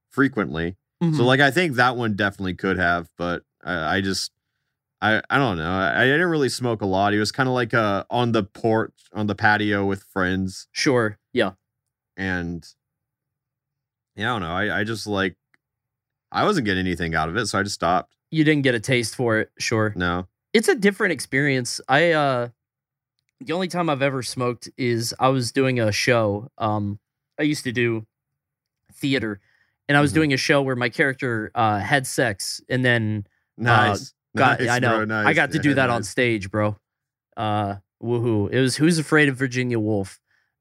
frequently. 0.09 0.75
So 1.01 1.07
Mhm. 1.07 1.19
like 1.25 1.39
I 1.39 1.51
think 1.51 1.75
that 1.75 1.95
one 1.95 2.15
definitely 2.15 2.55
could 2.55 2.77
have, 2.77 3.07
but 3.17 3.43
I, 3.63 3.97
I 3.97 4.01
just 4.01 4.31
I 5.01 5.21
I 5.29 5.37
don't 5.37 5.57
know. 5.57 5.69
I, 5.71 6.01
I 6.01 6.05
didn't 6.05 6.27
really 6.29 6.49
smoke 6.49 6.81
a 6.81 6.85
lot. 6.85 7.13
It 7.13 7.19
was 7.19 7.31
kind 7.31 7.47
of 7.47 7.53
like 7.55 7.73
uh 7.73 8.03
on 8.09 8.31
the 8.33 8.43
porch 8.43 8.93
on 9.13 9.27
the 9.27 9.35
patio 9.35 9.85
with 9.85 10.03
friends 10.03 10.67
sure. 10.73 11.17
Yeah. 11.31 11.51
and 12.17 12.67
yeah, 14.15 14.31
I 14.35 14.39
don't 14.39 14.41
know. 14.41 14.53
I, 14.53 14.79
I 14.79 14.83
just 14.83 15.07
like 15.07 15.35
I 16.31 16.43
wasn't 16.43 16.65
getting 16.65 16.85
anything 16.85 17.15
out 17.15 17.29
of 17.29 17.37
it, 17.37 17.45
so 17.47 17.59
I 17.59 17.63
just 17.63 17.75
stopped. 17.75 18.15
You 18.31 18.43
didn't 18.43 18.63
get 18.63 18.75
a 18.75 18.79
taste 18.79 19.15
for 19.15 19.39
it, 19.39 19.49
sure. 19.57 19.93
No. 19.95 20.27
It's 20.53 20.67
a 20.67 20.75
different 20.75 21.13
experience. 21.13 21.79
I 21.87 22.11
uh 22.11 22.49
the 23.39 23.53
only 23.53 23.67
time 23.67 23.89
I've 23.89 24.01
ever 24.01 24.21
smoked 24.23 24.69
is 24.77 25.13
I 25.19 25.29
was 25.29 25.51
doing 25.51 25.79
a 25.79 25.91
show. 25.91 26.49
Um 26.57 26.99
I 27.39 27.43
used 27.43 27.63
to 27.63 27.71
do 27.71 28.05
theater 28.93 29.39
and 29.87 29.97
I 29.97 30.01
was 30.01 30.11
Mhm. 30.11 30.15
doing 30.15 30.33
a 30.33 30.37
show 30.37 30.61
where 30.61 30.75
my 30.75 30.89
character 30.89 31.51
uh 31.55 31.79
had 31.79 32.05
sex 32.07 32.61
and 32.69 32.83
then 32.83 33.25
Nice. 33.57 34.13
got 34.35 34.59
nice, 34.59 34.69
I 34.69 34.79
know 34.79 34.97
bro, 34.97 35.05
nice. 35.05 35.27
I 35.27 35.33
got 35.33 35.51
to 35.51 35.59
do 35.59 35.69
Yeah, 35.69 35.75
that 35.75 35.89
on 35.89 36.03
stage, 36.03 36.51
bro. 36.51 36.77
Uh 37.37 37.75
woohoo. 38.01 38.49
It 38.51 38.59
was 38.61 38.77
Who's 38.77 38.97
Afraid 38.99 39.29
of 39.29 39.35
Virginia 39.37 39.79
Woolf. 39.79 40.19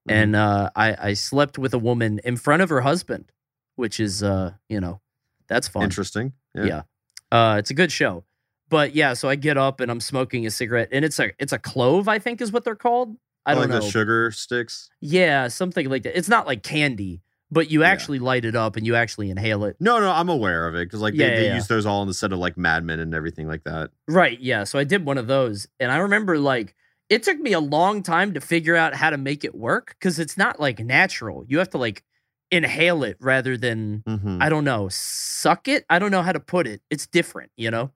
Mhm. 0.09 0.13
And 0.15 0.37
uh 0.37 0.71
I 0.77 0.97
I 1.11 1.13
slept 1.15 1.59
with 1.59 1.75
a 1.75 1.79
woman 1.79 2.21
in 2.25 2.37
front 2.37 2.63
of 2.63 2.69
her 2.71 2.81
husband, 2.83 3.33
which 3.77 3.99
is 4.01 4.23
uh, 4.23 4.55
you 4.69 4.81
know, 4.81 5.01
that's 5.49 5.69
fun. 5.69 5.83
Interesting. 5.85 6.33
Yeah. 6.55 6.65
Yeah. 6.65 6.83
Uh, 7.31 7.57
it's 7.59 7.71
a 7.71 7.75
good 7.75 7.93
show. 7.93 8.25
But 8.69 8.95
yeah, 8.95 9.15
so 9.15 9.29
I 9.29 9.35
get 9.37 9.57
up 9.57 9.81
and 9.81 9.91
I'm 9.91 10.01
smoking 10.01 10.47
a 10.47 10.51
cigarette, 10.51 10.89
and 10.93 11.05
it's 11.05 11.19
a 11.19 11.33
it's 11.39 11.53
a 11.53 11.59
clove, 11.59 12.09
I 12.09 12.19
think 12.19 12.41
is 12.41 12.53
what 12.53 12.65
they're 12.65 12.75
called. 12.77 13.17
I 13.47 13.55
don't 13.55 13.63
like 13.63 13.71
know. 13.71 13.81
the 13.81 13.91
sugar 13.91 14.31
sticks. 14.31 14.91
yeah, 15.01 15.49
something 15.49 15.89
like 15.89 16.03
that. 16.03 16.17
It's 16.19 16.29
not 16.29 16.47
like 16.47 16.63
candy, 16.63 17.23
but 17.51 17.71
you 17.71 17.81
Yeah. 17.81 17.89
actually 17.89 18.19
light 18.19 18.45
it 18.45 18.55
up 18.55 18.77
and 18.77 18.85
you 18.87 18.95
actually 18.95 19.31
inhale 19.31 19.65
it. 19.65 19.77
No, 19.81 20.01
no, 20.01 20.11
I'm 20.11 20.29
aware 20.29 20.69
of 20.69 20.75
it 20.75 20.85
because 20.87 21.01
like 21.01 21.15
Yeah, 21.15 21.29
they, 21.31 21.37
they 21.37 21.47
yeah. 21.47 21.55
use 21.55 21.67
those 21.67 21.87
all 21.87 22.03
in 22.03 22.09
the 22.09 22.15
set 22.15 22.33
of 22.33 22.39
like 22.41 22.59
Mad 22.59 22.85
Men 22.85 23.01
and 23.01 23.15
everything 23.15 23.47
like 23.49 23.65
that. 23.65 23.91
Right. 24.07 24.39
Yeah. 24.39 24.65
So 24.65 24.79
I 24.79 24.85
did 24.85 25.07
one 25.07 25.17
of 25.17 25.29
those, 25.29 25.67
and 25.81 25.91
I 25.91 25.97
remember 25.99 26.39
like 26.39 26.75
it 27.09 27.23
took 27.23 27.39
me 27.39 27.55
a 27.55 27.61
long 27.61 28.03
time 28.03 28.35
to 28.35 28.41
figure 28.43 28.77
out 28.77 28.93
how 28.95 29.09
to 29.09 29.17
make 29.17 29.45
it 29.45 29.55
work 29.55 29.97
because 29.99 30.19
it's 30.19 30.37
not 30.37 30.61
like 30.61 30.79
natural. 30.79 31.47
You 31.49 31.57
have 31.59 31.71
to 31.71 31.79
like 31.79 32.05
inhale 32.51 33.03
it 33.03 33.17
rather 33.19 33.57
than 33.57 34.03
Mm-hmm. 34.07 34.43
I 34.43 34.51
don't 34.51 34.65
know, 34.65 34.89
suck 34.91 35.69
it. 35.69 35.87
I 35.89 35.99
don't 35.99 36.11
know 36.11 36.23
how 36.23 36.33
to 36.33 36.41
put 36.41 36.67
it. 36.67 36.83
It's 36.91 37.07
different, 37.07 37.51
you 37.57 37.71
know? 37.71 37.93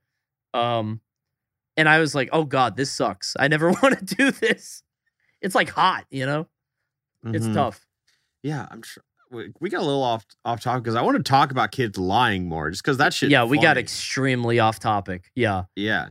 Um 0.54 1.00
and 1.76 1.88
I 1.88 1.98
was 2.00 2.14
like, 2.14 2.28
"Oh 2.32 2.44
god, 2.44 2.76
this 2.76 2.90
sucks. 2.92 3.34
I 3.38 3.48
never 3.48 3.70
want 3.82 3.98
to 4.06 4.14
do 4.14 4.30
this." 4.30 4.82
It's 5.40 5.54
like 5.54 5.70
hot, 5.70 6.04
you 6.10 6.26
know? 6.26 6.46
It's 7.24 7.46
Mhm. 7.46 7.54
tough. 7.54 7.86
Yeah, 8.42 8.66
I'm 8.70 8.82
sure. 8.82 9.02
We 9.30 9.52
we 9.60 9.70
got 9.70 9.80
a 9.80 9.84
little 9.86 10.02
off 10.02 10.26
off 10.44 10.60
topic 10.60 10.84
because 10.84 10.94
I 10.96 11.02
want 11.02 11.16
to 11.16 11.22
talk 11.22 11.50
about 11.50 11.72
kids 11.72 11.96
lying 11.98 12.46
more, 12.48 12.70
just 12.70 12.82
because 12.82 12.98
that 12.98 13.14
shit. 13.14 13.30
yeah, 13.30 13.44
we 13.44 13.58
got 13.58 13.78
extremely 13.78 14.58
off 14.60 14.78
topic. 14.78 15.30
Yeah. 15.34 15.64
yeah. 15.74 16.08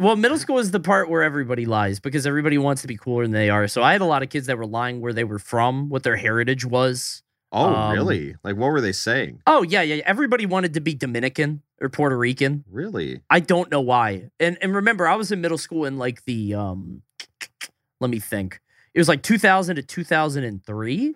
Well, 0.00 0.16
middle 0.16 0.38
school 0.38 0.58
is 0.58 0.70
the 0.70 0.80
part 0.80 1.08
where 1.10 1.22
everybody 1.22 1.66
lies 1.66 1.98
because 2.00 2.26
everybody 2.26 2.56
wants 2.58 2.82
to 2.82 2.88
be 2.88 2.96
cooler 2.96 3.24
than 3.24 3.32
they 3.32 3.50
are. 3.50 3.66
So 3.68 3.82
I 3.82 3.92
had 3.92 4.00
a 4.00 4.04
lot 4.06 4.22
of 4.22 4.28
kids 4.30 4.46
that 4.46 4.56
were 4.58 4.66
lying 4.66 5.00
where 5.00 5.12
they 5.12 5.24
were 5.24 5.38
from, 5.40 5.88
what 5.88 6.02
their 6.04 6.16
heritage 6.16 6.64
was. 6.64 7.22
Oh, 7.50 7.74
Um, 7.74 7.92
really? 7.92 8.36
Like, 8.44 8.56
what 8.56 8.70
were 8.70 8.80
they 8.80 8.92
saying? 8.92 9.40
Oh, 9.46 9.62
yeah, 9.62 9.82
yeah. 9.82 10.02
Everybody 10.04 10.44
wanted 10.46 10.74
to 10.74 10.80
be 10.80 10.94
Dominican 10.94 11.62
or 11.80 11.88
Puerto 11.88 12.16
Rican. 12.16 12.64
Really? 12.70 13.22
I 13.30 13.40
don't 13.40 13.70
know 13.70 13.80
why. 13.80 14.30
And 14.38 14.58
and 14.60 14.74
remember, 14.74 15.06
I 15.06 15.16
was 15.16 15.32
in 15.32 15.40
middle 15.40 15.58
school 15.58 15.84
in 15.84 15.96
like 15.96 16.24
the 16.24 16.54
um 16.54 17.02
let 18.00 18.10
me 18.10 18.18
think. 18.18 18.60
It 18.94 18.98
was 19.00 19.08
like 19.08 19.22
2000 19.22 19.76
to 19.76 19.82
2003. 19.82 21.14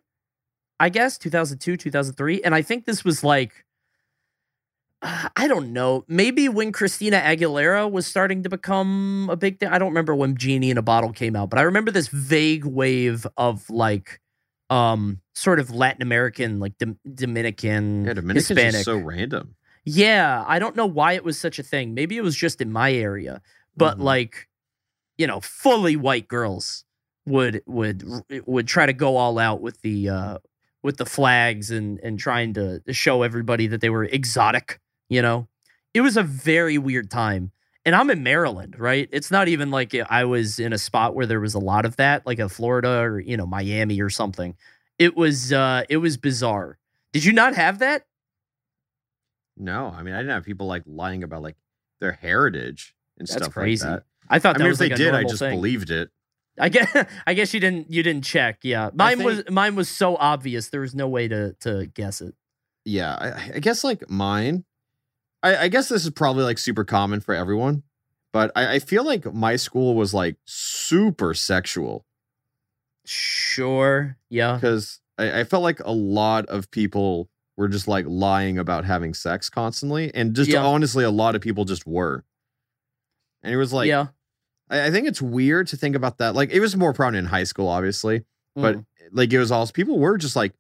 I 0.81 0.89
guess 0.89 1.17
2002, 1.19 1.77
2003, 1.77 2.43
and 2.43 2.55
I 2.55 2.63
think 2.63 2.87
this 2.87 3.05
was 3.05 3.23
like 3.23 3.65
I 5.03 5.49
don't 5.49 5.73
know. 5.73 6.05
Maybe 6.09 6.49
when 6.49 6.73
Christina 6.73 7.19
Aguilera 7.21 7.91
was 7.91 8.07
starting 8.07 8.43
to 8.45 8.49
become 8.49 9.29
a 9.31 9.37
big 9.37 9.59
thing. 9.59 9.69
I 9.69 9.79
don't 9.79 9.89
remember 9.89 10.15
when 10.15 10.37
Genie 10.37 10.71
in 10.71 10.79
a 10.79 10.83
Bottle 10.83 11.13
came 11.13 11.35
out, 11.37 11.51
but 11.51 11.59
I 11.59 11.63
remember 11.63 11.91
this 11.91 12.09
vague 12.09 12.65
wave 12.65 13.27
of 13.37 13.69
like 13.69 14.21
um 14.71 15.21
sort 15.35 15.59
of 15.61 15.71
Latin 15.71 16.03
American 16.03 16.61
like 16.61 16.77
Dom- 16.79 16.99
Dominican 17.15 18.05
Yeah, 18.05 18.15
Dominican's 18.15 18.49
Hispanic. 18.49 18.85
so 18.85 18.97
random. 18.97 19.55
Yeah, 19.85 20.45
I 20.47 20.59
don't 20.59 20.77
know 20.77 20.87
why 20.87 21.13
it 21.15 21.25
was 21.25 21.39
such 21.39 21.59
a 21.59 21.63
thing. 21.63 21.95
Maybe 21.95 22.17
it 22.17 22.23
was 22.23 22.37
just 22.37 22.61
in 22.61 22.71
my 22.71 22.93
area, 22.93 23.41
but 23.77 23.99
Mhm. 23.99 24.03
like, 24.03 24.49
you 25.19 25.27
know, 25.27 25.41
fully 25.41 25.97
white 25.97 26.29
girls 26.29 26.85
would 27.27 27.63
would 27.67 28.03
would 28.47 28.67
try 28.67 28.87
to 28.87 28.93
go 28.93 29.17
all 29.17 29.39
out 29.39 29.61
with 29.61 29.81
the 29.83 30.09
uh 30.09 30.39
with 30.83 30.97
the 30.99 31.07
flags 31.07 31.71
and 31.71 31.99
and 32.01 32.19
trying 32.19 32.53
to 32.55 32.83
show 32.91 33.23
everybody 33.23 33.67
that 33.69 33.81
they 33.81 33.91
were 33.91 34.05
exotic, 34.05 34.81
you 35.09 35.23
know. 35.23 35.49
It 35.95 36.01
was 36.01 36.17
a 36.17 36.23
very 36.23 36.79
weird 36.79 37.11
time. 37.11 37.53
And 37.85 37.97
I'm 37.97 38.11
in 38.11 38.23
Maryland, 38.23 38.77
right? 38.79 39.09
It's 39.13 39.31
not 39.33 39.49
even 39.49 39.71
like 39.73 39.93
I 40.09 40.25
was 40.25 40.61
in 40.61 40.73
a 40.73 40.79
spot 40.79 41.17
where 41.17 41.27
there 41.27 41.41
was 41.41 41.55
a 41.55 41.59
lot 41.59 41.85
of 41.85 41.97
that, 41.97 42.25
like 42.25 42.39
a 42.39 42.49
Florida 42.49 43.01
or, 43.01 43.19
you 43.19 43.37
know, 43.37 43.45
Miami 43.47 44.01
or 44.01 44.09
something. 44.09 44.55
It 45.03 45.17
was 45.17 45.53
uh 45.53 45.83
it 45.89 45.97
was 45.99 46.17
bizarre. 46.17 46.79
Did 47.13 47.25
you 47.25 47.33
not 47.33 47.55
have 47.57 47.79
that? 47.81 48.07
No, 49.57 49.87
I 49.95 50.03
mean, 50.03 50.15
I 50.15 50.19
didn't 50.19 50.33
have 50.35 50.45
people 50.45 50.67
like 50.67 50.83
lying 50.87 51.23
about 51.23 51.43
like 51.43 51.57
their 52.01 52.13
heritage 52.13 52.95
and 53.19 53.29
That's 53.29 53.37
stuff 53.43 53.53
crazy. 53.53 53.85
like 53.87 53.97
that. 53.99 54.05
I 54.29 54.39
thought 54.39 54.57
I 54.57 54.59
that 54.59 54.65
mean, 54.65 54.69
was 54.71 54.81
if 54.81 54.89
they 54.89 54.95
like 54.95 55.01
a 55.01 55.05
did, 55.05 55.15
I 55.15 55.23
just 55.25 55.39
thing. 55.41 55.55
believed 55.57 55.91
it. 55.91 56.11
I 56.59 56.69
guess 56.69 57.07
I 57.27 57.35
guess 57.35 57.53
you 57.53 57.61
didn't 57.61 57.91
you 57.91 58.03
didn't 58.03 58.25
check. 58.25 58.61
Yeah, 58.63 58.91
mine 58.95 59.19
think- 59.19 59.27
was 59.27 59.43
mine 59.51 59.75
was 59.75 59.89
so 59.89 60.17
obvious 60.17 60.69
there 60.69 60.81
was 60.81 60.95
no 60.95 61.09
way 61.09 61.29
to 61.29 61.55
to 61.61 61.87
guess 61.87 62.21
it. 62.21 62.35
Yeah, 62.85 63.15
I, 63.15 63.53
I 63.57 63.59
guess 63.59 63.85
like 63.85 64.09
mine. 64.09 64.65
I, 65.43 65.57
I 65.65 65.69
guess 65.69 65.89
this 65.89 66.05
is 66.05 66.11
probably 66.11 66.45
like 66.45 66.59
super 66.59 66.85
common 66.85 67.21
for 67.21 67.35
everyone, 67.35 67.83
but 68.33 68.53
I, 68.55 68.75
I 68.75 68.79
feel 68.79 69.05
like 69.05 69.33
my 69.35 69.57
school 69.57 69.95
was 69.97 70.15
like 70.15 70.37
super 70.45 71.35
sexual 71.35 72.07
Sure. 73.05 74.17
Yeah. 74.31 74.55
because 74.55 75.01
I, 75.19 75.41
I 75.41 75.45
felt 75.45 75.63
like 75.63 75.81
a 75.81 75.93
lot 75.93 76.47
of 76.47 76.71
people 76.71 77.29
were 77.57 77.69
just 77.69 77.87
like 77.89 78.07
lying 78.09 78.59
about 78.59 78.85
having 78.85 79.13
sex 79.15 79.51
constantly, 79.51 80.13
and 80.15 80.35
just 80.35 80.51
Yeah. 80.51 80.65
honestly, 80.65 81.05
a 81.05 81.11
lot 81.11 81.35
of 81.35 81.43
people 81.43 81.65
just 81.65 81.87
were. 81.87 82.25
And 83.43 83.53
it 83.53 83.57
was 83.57 83.73
like, 83.73 83.89
yeah. 83.89 84.07
I, 84.71 84.87
I 84.87 84.91
think 84.91 85.07
it's 85.09 85.21
weird 85.21 85.67
to 85.69 85.77
think 85.77 85.97
about 85.97 86.19
that. 86.19 86.35
Like, 86.35 86.51
it 86.51 86.61
was 86.61 86.77
more 86.77 86.93
prominent 86.93 87.27
in 87.27 87.31
high 87.31 87.45
school, 87.45 87.69
obviously, 87.69 88.25
but 88.55 88.77
Mm. 88.77 88.85
like 89.13 89.33
it 89.33 89.39
was 89.39 89.51
also 89.51 89.73
people 89.73 89.99
were 89.99 90.17
just 90.17 90.37
like 90.37 90.53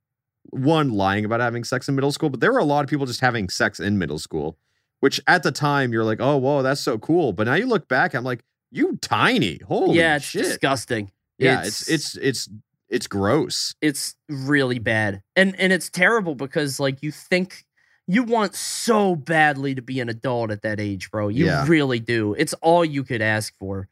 one 0.50 0.90
lying 0.90 1.24
about 1.24 1.40
having 1.40 1.62
sex 1.64 1.88
in 1.88 1.94
middle 1.94 2.10
school, 2.12 2.28
but 2.28 2.40
there 2.40 2.52
were 2.52 2.58
a 2.58 2.64
lot 2.64 2.84
of 2.84 2.90
people 2.90 3.06
just 3.06 3.20
having 3.20 3.48
sex 3.48 3.78
in 3.80 3.96
middle 3.98 4.18
school, 4.18 4.58
which 5.00 5.20
at 5.26 5.42
the 5.44 5.52
time 5.52 5.92
you're 5.92 6.04
like, 6.04 6.20
oh, 6.20 6.36
whoa, 6.36 6.62
that's 6.62 6.80
so 6.80 6.98
cool. 6.98 7.32
But 7.32 7.44
now 7.46 7.54
you 7.54 7.66
look 7.66 7.86
back, 7.88 8.14
I'm 8.14 8.24
like, 8.24 8.42
you 8.70 8.98
tiny, 9.00 9.60
holy 9.66 9.98
yeah, 9.98 10.16
it's 10.16 10.24
shit. 10.24 10.42
disgusting. 10.44 11.10
Yeah, 11.44 11.62
it's 11.64 11.88
it's 11.88 12.16
it's 12.16 12.48
it's 12.88 13.06
gross. 13.06 13.74
it's 13.80 14.14
really 14.28 14.78
bad. 14.78 15.22
And 15.36 15.58
and 15.58 15.72
it's 15.72 15.88
terrible 15.90 16.34
because 16.34 16.78
like 16.80 17.02
you 17.02 17.10
think 17.12 17.64
you 18.06 18.22
want 18.24 18.54
so 18.54 19.14
badly 19.16 19.74
to 19.74 19.82
be 19.82 20.00
an 20.00 20.08
adult 20.08 20.50
at 20.50 20.62
that 20.62 20.80
age, 20.80 21.10
bro. 21.10 21.28
You 21.28 21.46
Yeah. 21.46 21.66
really 21.66 22.00
do. 22.00 22.34
It's 22.34 22.52
all 22.54 22.84
you 22.84 23.04
could 23.04 23.22
ask 23.22 23.54
for. 23.58 23.88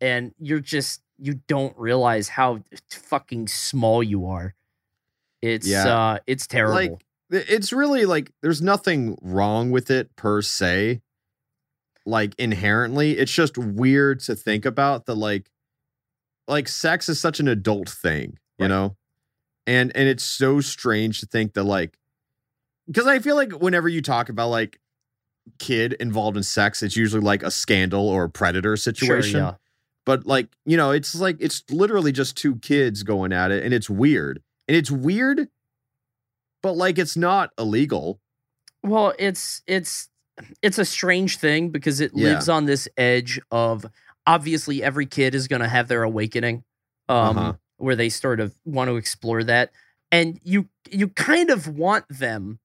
And 0.00 0.34
you're 0.38 0.60
just 0.60 1.00
you 1.18 1.40
don't 1.48 1.76
realize 1.78 2.28
how 2.28 2.62
fucking 2.90 3.48
small 3.48 4.02
you 4.02 4.26
are. 4.26 4.54
It's 5.42 5.66
Yeah. 5.66 5.86
uh 5.88 6.18
it's 6.26 6.46
terrible. 6.46 6.74
Like 6.74 7.04
it's 7.30 7.72
really 7.72 8.04
like 8.06 8.30
there's 8.42 8.60
nothing 8.62 9.16
wrong 9.22 9.70
with 9.70 9.90
it 9.90 10.14
per 10.16 10.42
se. 10.42 11.00
Like 12.06 12.34
inherently, 12.38 13.18
it's 13.18 13.32
just 13.32 13.58
weird 13.58 14.20
to 14.20 14.34
think 14.34 14.64
about 14.64 15.06
the 15.06 15.14
like 15.14 15.50
like 16.48 16.66
sex 16.68 17.08
is 17.08 17.20
such 17.20 17.38
an 17.40 17.46
adult 17.48 17.88
thing, 17.88 18.38
you 18.58 18.64
Right. 18.64 18.68
know? 18.68 18.96
And 19.66 19.94
and 19.94 20.08
it's 20.08 20.24
so 20.24 20.60
strange 20.60 21.20
to 21.20 21.26
think 21.26 21.52
that 21.54 21.64
like 21.64 21.96
because 22.86 23.06
I 23.06 23.18
feel 23.18 23.36
like 23.36 23.52
whenever 23.52 23.88
you 23.88 24.00
talk 24.00 24.28
about 24.30 24.48
like 24.48 24.80
kid 25.58 25.92
involved 25.94 26.36
in 26.36 26.42
sex, 26.42 26.82
it's 26.82 26.96
usually 26.96 27.22
like 27.22 27.42
a 27.42 27.50
scandal 27.50 28.08
or 28.08 28.24
a 28.24 28.30
predator 28.30 28.76
Sure, 28.76 28.92
situation. 28.94 29.40
yeah. 29.40 29.54
But 30.06 30.24
like, 30.26 30.48
you 30.64 30.78
know, 30.78 30.90
it's 30.90 31.14
like 31.14 31.36
it's 31.38 31.62
literally 31.70 32.12
just 32.12 32.34
two 32.36 32.56
kids 32.56 33.02
going 33.02 33.30
at 33.32 33.50
it 33.50 33.62
and 33.62 33.74
it's 33.74 33.90
weird. 33.90 34.42
And 34.66 34.76
it's 34.76 34.90
weird, 34.90 35.48
but 36.62 36.72
like 36.76 36.98
it's 36.98 37.16
not 37.16 37.50
illegal. 37.58 38.20
Well, 38.82 39.12
it's 39.18 39.60
it's 39.66 40.08
it's 40.62 40.78
a 40.78 40.84
strange 40.84 41.36
thing 41.38 41.68
because 41.70 42.00
it 42.00 42.12
Yeah. 42.14 42.28
lives 42.34 42.48
on 42.48 42.64
this 42.64 42.88
edge 42.96 43.38
of 43.50 43.84
obviously 44.28 44.84
every 44.84 45.06
kid 45.06 45.34
is 45.34 45.48
going 45.48 45.62
to 45.62 45.68
have 45.68 45.88
their 45.88 46.04
awakening 46.04 46.64
um 47.10 47.38
Uh-huh. 47.38 47.54
where 47.78 47.96
they 47.96 48.10
sort 48.10 48.40
of 48.40 48.54
want 48.66 48.88
to 48.90 48.96
explore 48.96 49.44
that 49.44 49.72
and 50.12 50.40
you 50.44 50.68
you 50.90 51.08
kind 51.08 51.50
of 51.50 51.68
want 51.68 52.04
them 52.10 52.60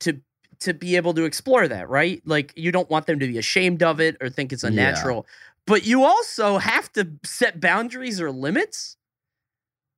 to 0.00 0.20
to 0.60 0.74
be 0.74 0.96
able 0.96 1.14
to 1.14 1.24
explore 1.24 1.68
that, 1.68 1.88
right? 1.88 2.22
Like 2.26 2.52
you 2.56 2.72
don't 2.72 2.90
want 2.90 3.06
them 3.06 3.18
to 3.20 3.26
be 3.26 3.38
ashamed 3.38 3.82
of 3.82 4.00
it 4.00 4.16
or 4.22 4.30
think 4.30 4.52
it's 4.52 4.64
Yeah. 4.64 4.70
unnatural. 4.70 5.26
But 5.66 5.86
you 5.86 6.04
also 6.04 6.58
have 6.58 6.92
to 6.94 7.08
set 7.24 7.60
boundaries 7.60 8.20
or 8.20 8.30
limits. 8.32 8.96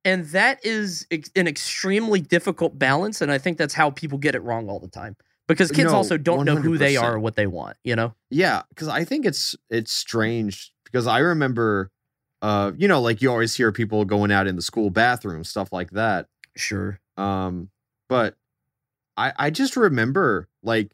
And 0.05 0.25
that 0.27 0.65
is 0.65 1.05
ex- 1.11 1.31
an 1.35 1.47
extremely 1.47 2.21
difficult 2.21 2.79
balance 2.79 3.21
and 3.21 3.31
I 3.31 3.37
think 3.37 3.57
that's 3.57 3.73
how 3.73 3.89
people 3.91 4.17
get 4.17 4.35
it 4.35 4.41
wrong 4.43 4.69
all 4.69 4.79
the 4.79 4.87
time. 4.87 5.15
Because 5.47 5.71
kids 5.71 5.91
No, 5.91 5.97
also 5.97 6.17
don't 6.17 6.45
know 6.45 6.55
who 6.57 6.77
they 6.77 6.95
are 6.95 7.15
or 7.15 7.19
what 7.19 7.35
they 7.35 7.47
want, 7.47 7.77
you 7.83 7.95
know? 7.95 8.13
Yeah, 8.29 8.61
because 8.69 8.87
I 8.87 9.03
think 9.03 9.25
it's 9.25 9.55
it's 9.69 9.91
strange 9.91 10.71
because 10.91 11.07
I 11.07 11.19
remember 11.19 11.91
uh, 12.41 12.71
you 12.77 12.87
know, 12.87 13.01
like 13.01 13.21
you 13.21 13.29
always 13.29 13.55
hear 13.55 13.71
people 13.71 14.05
going 14.05 14.31
out 14.31 14.47
in 14.47 14.55
the 14.55 14.61
school 14.61 14.89
bathroom, 14.89 15.43
stuff 15.43 15.73
like 15.73 15.91
that. 15.91 16.27
Sure. 16.55 16.99
Um, 17.17 17.69
but 18.07 18.35
I 19.17 19.33
I 19.37 19.49
just 19.49 19.75
remember 19.75 20.47
like 20.63 20.91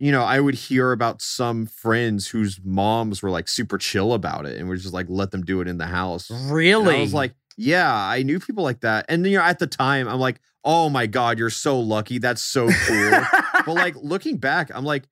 you 0.00 0.10
know, 0.10 0.22
I 0.22 0.40
would 0.40 0.54
hear 0.54 0.90
about 0.92 1.22
some 1.22 1.66
friends 1.66 2.26
whose 2.28 2.60
moms 2.64 3.22
were 3.22 3.30
like 3.30 3.48
super 3.48 3.78
chill 3.78 4.12
about 4.12 4.44
it 4.44 4.58
and 4.58 4.68
were 4.68 4.76
just 4.76 4.92
like 4.92 5.06
let 5.08 5.30
them 5.30 5.42
do 5.44 5.60
it 5.60 5.68
in 5.68 5.78
the 5.78 5.86
house. 5.86 6.30
And 6.30 6.50
Really? 6.50 6.96
I 6.96 7.00
was 7.00 7.14
like, 7.14 7.34
yeah, 7.56 7.94
I 7.94 8.22
knew 8.22 8.40
people 8.40 8.64
like 8.64 8.80
that. 8.80 9.06
And 9.08 9.24
then 9.24 9.32
you 9.32 9.38
know, 9.38 9.44
at 9.44 9.60
the 9.60 9.66
time, 9.68 10.08
I'm 10.08 10.18
like, 10.18 10.40
oh 10.64 10.88
my 10.88 11.06
god, 11.06 11.38
you're 11.38 11.50
so 11.50 11.78
lucky. 11.78 12.18
That's 12.18 12.42
so 12.42 12.68
cool. 12.86 13.20
but 13.66 13.74
like 13.74 13.94
looking 14.02 14.38
back, 14.38 14.70
I'm 14.74 14.84
like, 14.84 15.04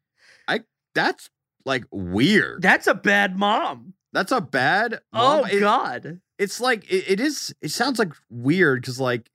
I 0.49 0.61
that's 0.95 1.31
like 1.65 1.85
weird. 1.91 2.63
that's 2.63 2.87
a 2.87 2.95
bad 2.95 3.39
mom. 3.39 3.95
That's 4.13 4.33
a 4.33 4.41
bad. 4.41 5.01
Oh 5.13 5.43
mom. 5.43 5.51
It- 5.51 5.61
God. 5.61 6.21
it's 6.39 6.61
like 6.61 6.85
it, 6.91 7.13
it 7.13 7.21
is. 7.21 7.55
It 7.63 7.71
sounds 7.71 7.99
like 7.99 8.13
weird 8.31 8.83
because 8.83 9.01
like. 9.01 9.29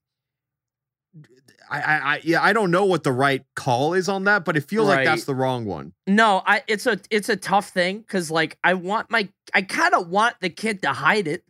I, 1.70 1.82
I, 1.82 1.96
I, 1.98 2.22
yeah, 2.24 2.42
I 2.42 2.54
don't 2.54 2.72
know 2.72 2.86
what 2.86 3.04
the 3.04 3.12
right 3.12 3.44
call 3.58 3.94
is 3.94 4.08
on 4.08 4.24
that, 4.24 4.46
but 4.46 4.56
it 4.56 4.70
feels 4.70 4.88
like 4.88 5.04
that's 5.04 5.26
the 5.26 5.36
wrong 5.36 5.66
one. 5.66 5.92
No, 6.08 6.42
I 6.46 6.64
it's 6.66 6.86
a 6.86 6.98
it's 7.10 7.28
a 7.28 7.36
tough 7.36 7.72
thing 7.72 8.00
because 8.00 8.32
like 8.32 8.58
I 8.64 8.76
want 8.76 9.12
my 9.12 9.28
I 9.54 9.64
kind 9.64 9.94
of 9.94 10.08
want 10.08 10.36
the 10.40 10.50
kid 10.50 10.82
to 10.84 10.94
hide 10.94 11.28
it. 11.28 11.44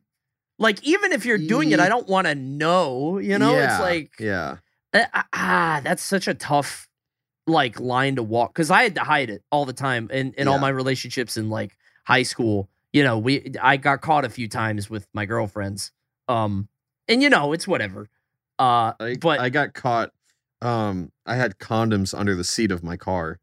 Like 0.57 0.83
even 0.83 1.11
if 1.11 1.23
you're 1.23 1.37
doing 1.37 1.71
it, 1.71 1.79
I 1.79 1.87
don't 1.87 2.07
want 2.07 2.25
to 2.25 2.33
know. 2.33 3.19
You 3.19 3.37
know, 3.37 3.53
it's 3.59 3.79
like 3.79 4.13
yeah, 4.19 4.57
uh, 4.91 5.05
ah, 5.33 5.81
that's 5.83 6.01
such 6.01 6.27
a 6.27 6.33
tough 6.33 6.86
like 7.47 7.79
line 7.79 8.17
to 8.17 8.23
walk 8.23 8.53
because 8.53 8.69
I 8.69 8.83
had 8.83 8.95
to 8.95 9.01
hide 9.01 9.29
it 9.29 9.41
all 9.51 9.65
the 9.65 9.73
time 9.73 10.09
in 10.11 10.33
in 10.33 10.47
all 10.47 10.59
my 10.59 10.69
relationships 10.69 11.37
in 11.37 11.49
like 11.49 11.77
high 12.03 12.23
school. 12.23 12.69
You 12.93 13.03
know, 13.03 13.17
we 13.17 13.53
I 13.61 13.77
got 13.77 14.01
caught 14.01 14.25
a 14.25 14.29
few 14.29 14.47
times 14.47 14.89
with 14.89 15.07
my 15.13 15.25
girlfriends. 15.25 15.91
Um, 16.27 16.67
and 17.07 17.21
you 17.23 17.29
know, 17.29 17.53
it's 17.53 17.67
whatever. 17.67 18.09
Uh, 18.59 18.93
I, 18.99 19.15
but 19.19 19.39
I 19.39 19.49
got 19.49 19.73
caught. 19.73 20.11
Um, 20.61 21.11
I 21.25 21.35
had 21.35 21.57
condoms 21.59 22.17
under 22.17 22.35
the 22.35 22.43
seat 22.43 22.71
of 22.71 22.83
my 22.83 22.97
car, 22.97 23.39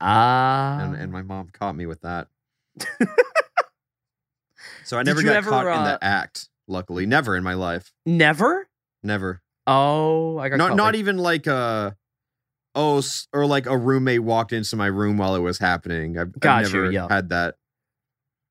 ah, 0.00 0.80
and, 0.80 0.96
and 0.96 1.12
my 1.12 1.22
mom 1.22 1.48
caught 1.52 1.76
me 1.76 1.86
with 1.86 2.00
that. 2.02 2.26
so 4.84 4.98
I 4.98 5.02
never 5.02 5.22
got 5.22 5.36
ever, 5.36 5.50
caught 5.50 5.66
in 5.66 5.72
uh, 5.72 5.84
the 5.84 6.04
act. 6.04 6.48
Luckily, 6.66 7.06
never 7.06 7.36
in 7.36 7.42
my 7.44 7.54
life. 7.54 7.92
never. 8.04 8.68
Never. 9.02 9.40
Oh, 9.66 10.36
I 10.38 10.50
got 10.50 10.56
Not 10.58 10.76
not 10.76 10.86
like- 10.86 10.94
even 10.96 11.16
like 11.16 11.46
a 11.46 11.96
oh 12.74 13.02
or 13.32 13.46
like 13.46 13.66
a 13.66 13.76
roommate 13.76 14.22
walked 14.22 14.52
into 14.52 14.76
my 14.76 14.86
room 14.86 15.16
while 15.18 15.34
it 15.34 15.40
was 15.40 15.58
happening. 15.58 16.16
I've, 16.18 16.28
I've 16.28 16.40
Got 16.40 16.66
you, 16.66 16.72
never 16.72 16.92
yeah. 16.92 17.06
had 17.08 17.28
that. 17.30 17.56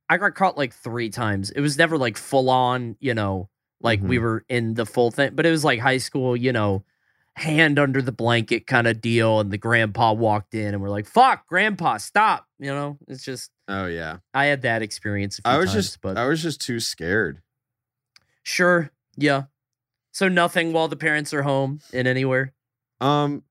I 0.10 0.18
got 0.18 0.36
caught 0.36 0.58
like 0.58 0.74
three 0.74 1.10
times. 1.10 1.52
It 1.52 1.62
was 1.62 1.78
never 1.78 1.98
like 1.98 2.18
full 2.18 2.50
on, 2.50 2.96
you 3.00 3.14
know, 3.14 3.50
like 3.82 4.02
we 4.02 4.18
Mhm. 4.18 4.22
were 4.22 4.46
in 4.50 4.74
the 4.74 4.86
full 4.86 5.12
thing, 5.12 5.32
but 5.36 5.46
it 5.46 5.52
was 5.52 5.64
like 5.64 5.80
high 5.80 6.00
school, 6.00 6.36
you 6.36 6.52
know, 6.52 6.84
hand 7.36 7.78
under 7.80 8.02
the 8.02 8.12
blanket 8.12 8.66
kind 8.68 8.88
of 8.88 9.00
deal. 9.02 9.40
And 9.40 9.52
the 9.52 9.58
grandpa 9.58 10.12
walked 10.14 10.54
in 10.56 10.74
and 10.74 10.82
we're 10.82 10.90
like, 10.90 11.06
fuck, 11.06 11.48
grandpa, 11.48 11.98
stop. 11.98 12.46
You 12.58 12.72
know, 12.72 12.98
it's 13.08 13.24
just, 13.24 13.52
Oh 13.68 13.86
yeah. 13.86 14.18
I 14.34 14.46
had 14.46 14.64
that 14.64 14.82
experience. 14.82 15.38
A 15.40 15.44
few 15.44 15.52
I 15.52 15.58
was 15.60 15.72
times, 15.72 15.86
just 15.86 16.02
but 16.02 16.18
I 16.18 16.26
was 16.26 16.42
just 16.42 16.60
too 16.60 16.80
scared. 16.80 17.42
sure. 18.44 18.90
Yeah. 19.16 19.44
So 20.12 20.28
nothing 20.28 20.74
while 20.74 20.88
the 20.88 20.96
parents 20.96 21.34
are 21.34 21.44
home 21.44 21.80
in 21.94 22.08
anywhere. 22.08 22.54
Um 23.00 23.44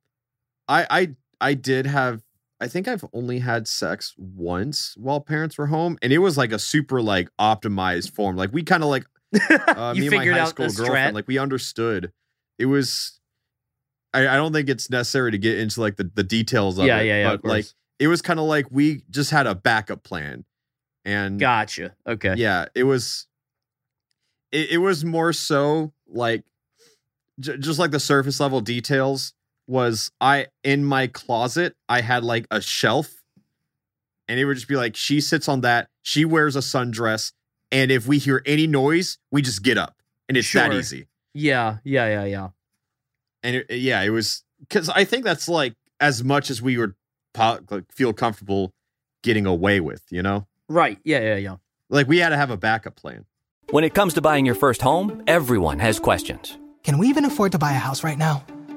I 0.68 0.86
I 0.90 1.08
I 1.40 1.54
did 1.54 1.86
have 1.86 2.22
I 2.60 2.68
think 2.68 2.88
I've 2.88 3.04
only 3.12 3.38
had 3.38 3.68
sex 3.68 4.14
once 4.16 4.94
while 4.96 5.20
parents 5.20 5.56
were 5.56 5.66
home 5.66 5.96
and 6.02 6.12
it 6.12 6.18
was 6.18 6.36
like 6.36 6.52
a 6.52 6.58
super 6.58 7.00
like 7.00 7.30
optimized 7.38 8.12
form. 8.12 8.36
Like 8.36 8.52
we 8.52 8.62
kind 8.62 8.82
of 8.82 8.88
like 8.88 9.06
uh, 9.50 9.92
you 9.94 10.10
me 10.10 10.16
and 10.16 10.16
my 10.16 10.38
high 10.38 10.44
school 10.46 10.68
girlfriend 10.68 11.14
like 11.14 11.28
we 11.28 11.38
understood. 11.38 12.12
It 12.58 12.66
was 12.66 13.20
I, 14.12 14.26
I 14.26 14.36
don't 14.36 14.52
think 14.52 14.68
it's 14.68 14.90
necessary 14.90 15.30
to 15.32 15.38
get 15.38 15.58
into 15.58 15.80
like 15.80 15.96
the, 15.96 16.10
the 16.14 16.24
details 16.24 16.78
of 16.78 16.86
yeah, 16.86 16.98
it. 16.98 17.06
yeah, 17.06 17.22
yeah. 17.22 17.36
But 17.36 17.44
like 17.44 17.66
it 17.98 18.08
was 18.08 18.22
kind 18.22 18.40
of 18.40 18.46
like 18.46 18.66
we 18.70 19.02
just 19.10 19.30
had 19.30 19.46
a 19.46 19.54
backup 19.54 20.02
plan. 20.02 20.44
And 21.04 21.38
gotcha. 21.38 21.94
Okay. 22.06 22.34
yeah 22.36 22.66
it 22.74 22.84
was 22.84 23.26
it, 24.50 24.72
it 24.72 24.78
was 24.78 25.04
more 25.04 25.32
so 25.32 25.92
like 26.06 26.44
j- 27.38 27.56
just 27.58 27.78
like 27.78 27.92
the 27.92 28.00
surface 28.00 28.40
level 28.40 28.60
details 28.60 29.32
was 29.68 30.10
i 30.20 30.46
in 30.64 30.84
my 30.84 31.06
closet 31.06 31.76
i 31.88 32.00
had 32.00 32.24
like 32.24 32.46
a 32.50 32.60
shelf 32.60 33.22
and 34.26 34.40
it 34.40 34.44
would 34.46 34.54
just 34.56 34.66
be 34.68 34.76
like 34.76 34.96
she 34.96 35.20
sits 35.20 35.48
on 35.48 35.60
that 35.60 35.88
she 36.02 36.24
wears 36.24 36.56
a 36.56 36.60
sundress 36.60 37.32
and 37.70 37.90
if 37.90 38.06
we 38.06 38.18
hear 38.18 38.42
any 38.46 38.66
noise 38.66 39.18
we 39.30 39.42
just 39.42 39.62
get 39.62 39.76
up 39.78 39.94
and 40.28 40.36
it's 40.36 40.50
that 40.52 40.72
easy 40.72 41.06
Yeah. 41.34 41.76
Yeah. 41.84 42.08
Yeah. 42.08 42.24
Yeah. 42.24 42.48
and 43.42 43.56
it, 43.56 43.70
yeah 43.70 44.02
it 44.02 44.10
was 44.10 44.42
because 44.60 44.88
i 44.88 45.04
think 45.04 45.22
that's 45.24 45.48
like 45.48 45.74
as 46.00 46.24
much 46.24 46.50
as 46.50 46.62
we 46.62 46.78
would 46.78 46.94
po- 47.34 47.60
like, 47.70 47.84
feel 47.92 48.12
comfortable 48.12 48.72
getting 49.22 49.46
away 49.46 49.80
with 49.80 50.02
you 50.10 50.22
know 50.22 50.46
Right. 50.70 50.98
Yeah. 51.04 51.20
Yeah. 51.20 51.36
Yeah. 51.36 51.56
like 51.90 52.08
we 52.08 52.18
had 52.18 52.30
to 52.30 52.36
have 52.36 52.50
a 52.50 52.56
backup 52.56 52.96
plan 52.96 53.24
When 53.70 53.84
it 53.84 53.92
comes 53.94 54.14
to 54.14 54.20
buying 54.22 54.46
your 54.46 54.54
first 54.54 54.80
home, 54.82 55.22
everyone 55.26 55.78
has 55.78 55.98
questions. 56.00 56.56
Can 56.84 56.96
we 56.98 57.08
even 57.08 57.24
afford 57.26 57.52
to 57.52 57.58
buy 57.58 57.72
a 57.72 57.78
house 57.78 58.02
right 58.02 58.16
now? 58.16 58.42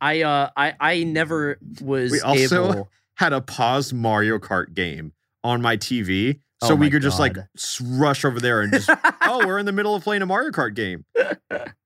I, 0.00 0.22
uh, 0.22 0.50
I, 0.56 0.74
I 0.80 1.04
never 1.04 1.58
was 1.80 2.10
We 2.12 2.20
also 2.20 2.64
able. 2.72 2.90
had 3.16 3.32
a 3.32 3.40
paused 3.40 3.92
Mario 3.94 4.38
Kart 4.38 4.74
game 4.74 5.12
on 5.42 5.62
my 5.62 5.76
TV. 5.76 6.40
Oh 6.62 6.68
So 6.68 6.74
we 6.74 6.86
my 6.86 6.90
could 6.90 7.02
just 7.02 7.20
like 7.20 7.36
rush 7.82 8.24
over 8.24 8.40
there 8.40 8.60
and 8.62 8.72
just, 8.72 8.88
oh, 9.22 9.46
we're 9.46 9.58
in 9.58 9.66
the 9.66 9.72
middle 9.72 9.94
of 9.94 10.02
playing 10.02 10.22
a 10.22 10.26
Mario 10.26 10.50
Kart 10.50 10.74
game. 10.74 11.04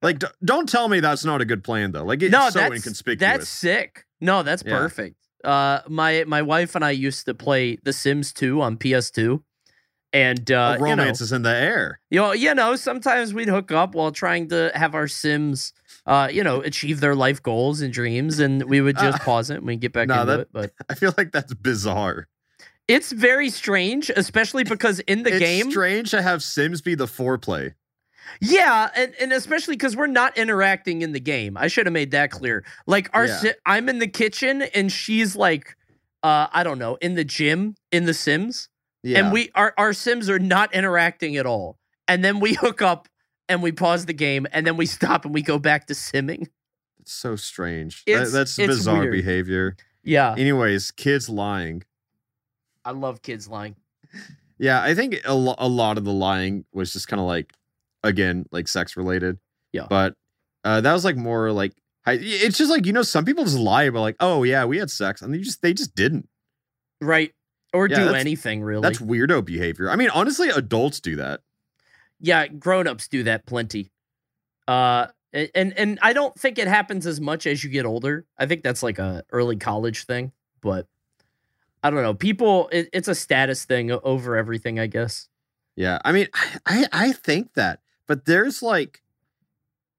Like, 0.02 0.20
d- 0.20 0.26
don't 0.44 0.68
tell 0.68 0.88
me 0.88 1.00
that's 1.00 1.24
not 1.24 1.40
a 1.40 1.44
good 1.44 1.64
plan 1.64 1.92
though. 1.92 2.04
Like, 2.04 2.22
it's 2.22 2.32
no, 2.32 2.48
so 2.50 2.60
that's 2.60 2.74
inconspicuous. 2.76 3.20
that's 3.20 3.48
sick. 3.48 4.04
No, 4.20 4.42
that's 4.42 4.62
Yeah. 4.64 4.78
perfect. 4.78 5.16
Uh, 5.44 5.80
my 5.88 6.24
my 6.26 6.42
wife 6.42 6.74
and 6.74 6.84
I 6.84 6.90
used 6.90 7.24
to 7.26 7.34
play 7.34 7.78
The 7.82 7.92
Sims 7.92 8.32
2 8.32 8.60
on 8.60 8.76
PS2, 8.76 9.40
and 10.12 10.50
uh, 10.50 10.70
Oh, 10.70 10.72
you 10.74 10.78
know, 10.78 10.84
romance 11.02 11.20
is 11.20 11.32
in 11.32 11.42
the 11.42 11.54
air. 11.54 12.00
you 12.10 12.20
know, 12.20 12.32
you 12.32 12.54
know, 12.54 12.74
sometimes 12.76 13.32
we'd 13.34 13.48
hook 13.48 13.70
up 13.70 13.94
while 13.94 14.10
trying 14.12 14.48
to 14.48 14.70
have 14.74 14.94
our 14.94 15.06
Sims, 15.08 15.72
uh, 16.08 16.28
you 16.32 16.42
know, 16.42 16.60
achieve 16.62 16.98
their 17.00 17.14
life 17.14 17.40
goals 17.42 17.80
and 17.80 17.92
dreams, 17.92 18.40
and 18.40 18.64
we 18.64 18.80
would 18.80 18.96
just 18.98 19.20
Uh, 19.20 19.24
pause 19.24 19.50
it 19.50 19.58
and 19.58 19.66
we 19.66 19.76
get 19.76 19.92
back 19.92 20.08
no, 20.08 20.14
into 20.22 20.26
that- 20.32 20.40
it. 20.40 20.48
But 20.52 20.72
I 20.88 20.94
feel 20.94 21.14
like 21.16 21.30
that's 21.30 21.54
bizarre. 21.54 22.26
it's 22.88 23.12
very 23.12 23.50
strange, 23.50 24.10
especially 24.10 24.64
because 24.64 24.98
in 25.00 25.22
the 25.22 25.30
game. 25.30 25.40
it's 25.42 25.62
game, 25.64 25.70
strange 25.70 26.10
to 26.10 26.22
have 26.22 26.42
Sims 26.42 26.80
be 26.82 26.94
the 26.96 27.06
foreplay. 27.06 27.74
Yeah, 28.40 28.90
and, 28.94 29.14
and 29.20 29.32
especially 29.32 29.74
because 29.74 29.96
we're 29.96 30.06
not 30.06 30.36
interacting 30.36 31.02
in 31.02 31.12
the 31.12 31.20
game. 31.20 31.56
I 31.56 31.68
should 31.68 31.86
have 31.86 31.92
made 31.94 32.10
that 32.10 32.30
clear. 32.30 32.64
Like 32.86 33.08
our, 33.14 33.26
Yeah. 33.26 33.52
I'm 33.64 33.88
in 33.88 33.98
the 34.00 34.06
kitchen 34.08 34.62
and 34.62 34.92
she's 34.92 35.34
like, 35.34 35.76
uh, 36.22 36.46
I 36.52 36.62
don't 36.62 36.78
know, 36.78 36.96
in 36.96 37.14
the 37.14 37.24
gym 37.24 37.74
in 37.92 38.04
The 38.04 38.12
Sims, 38.14 38.68
Yeah. 39.02 39.18
and 39.20 39.32
we 39.32 39.50
our 39.54 39.72
our 39.78 39.92
Sims 39.92 40.28
are 40.28 40.38
not 40.38 40.74
interacting 40.74 41.36
at 41.36 41.46
all. 41.46 41.78
And 42.06 42.22
then 42.24 42.38
we 42.40 42.54
hook 42.60 42.82
up 42.82 43.08
and 43.48 43.62
we 43.62 43.72
pause 43.72 44.06
the 44.06 44.12
game, 44.12 44.46
and 44.52 44.66
then 44.66 44.76
we 44.76 44.86
stop 44.86 45.24
and 45.24 45.32
we 45.34 45.42
go 45.42 45.58
back 45.58 45.86
to 45.86 45.94
simming. 45.94 46.48
it's 47.00 47.12
so 47.12 47.36
strange. 47.36 48.02
It's- 48.06 48.30
That, 48.32 48.38
that's 48.38 48.58
it's 48.58 48.68
bizarre 48.68 49.00
weird. 49.00 49.12
behavior. 49.12 49.76
Yeah, 50.04 50.34
Anyways, 50.38 50.90
kids 50.92 51.28
lying. 51.28 51.82
I 52.84 52.92
love 52.92 53.20
kids 53.22 53.46
lying. 53.48 53.76
Yeah, 54.58 54.82
I 54.82 54.94
think 54.94 55.20
a, 55.24 55.34
lo- 55.34 55.54
a 55.58 55.68
lot 55.68 55.98
of 55.98 56.04
the 56.04 56.12
lying 56.12 56.64
was 56.72 56.92
just 56.92 57.08
kind 57.08 57.20
of 57.20 57.26
like, 57.26 57.52
again, 58.02 58.46
like 58.50 58.68
sex 58.68 58.96
related. 58.96 59.38
Yeah. 59.72 59.86
But 59.90 60.14
uh, 60.64 60.80
that 60.80 60.92
was 60.92 61.04
like 61.04 61.16
more 61.16 61.52
like, 61.52 61.74
it's 62.06 62.56
just 62.56 62.70
like, 62.70 62.86
you 62.86 62.92
know, 62.94 63.02
some 63.02 63.24
people 63.26 63.44
just 63.44 63.58
lie 63.58 63.82
about 63.84 64.00
like, 64.00 64.16
oh, 64.20 64.42
yeah, 64.44 64.64
we 64.64 64.78
had 64.78 64.90
sex. 64.90 65.20
And 65.20 65.34
they 65.34 65.38
just, 65.38 65.60
they 65.60 65.74
just 65.74 65.94
didn't. 65.94 66.26
Right. 67.02 67.34
Or 67.74 67.86
Yeah, 67.86 67.96
do 68.08 68.14
anything 68.14 68.62
really. 68.62 68.80
That's 68.82 68.98
weirdo 68.98 69.44
behavior. 69.44 69.90
I 69.90 69.96
mean, 69.96 70.08
honestly, 70.10 70.48
adults 70.48 71.00
do 71.00 71.16
that. 71.16 71.40
Yeah, 72.20 72.46
grown-ups 72.46 73.08
do 73.08 73.22
that 73.24 73.46
plenty. 73.46 73.90
Uh 74.66 75.06
and 75.32 75.78
and 75.78 75.98
I 76.02 76.12
don't 76.12 76.34
think 76.38 76.58
it 76.58 76.68
happens 76.68 77.06
as 77.06 77.20
much 77.20 77.46
as 77.46 77.62
you 77.62 77.70
get 77.70 77.84
older. 77.86 78.24
I 78.38 78.46
think 78.46 78.62
that's 78.62 78.82
like 78.82 78.98
a 78.98 79.24
early 79.30 79.56
college 79.56 80.04
thing, 80.04 80.32
but 80.60 80.86
I 81.82 81.90
don't 81.90 82.02
know. 82.02 82.14
People 82.14 82.68
it, 82.72 82.88
it's 82.92 83.08
a 83.08 83.14
status 83.14 83.64
thing 83.64 83.90
over 83.90 84.36
everything, 84.36 84.78
I 84.78 84.86
guess. 84.86 85.28
Yeah. 85.78 85.98
I 86.04 86.12
mean, 86.12 86.26
I, 86.66 86.86
I, 86.92 87.12
think 87.12 87.54
that, 87.54 87.80
but 88.08 88.24
there's 88.24 88.62
like, 88.62 89.00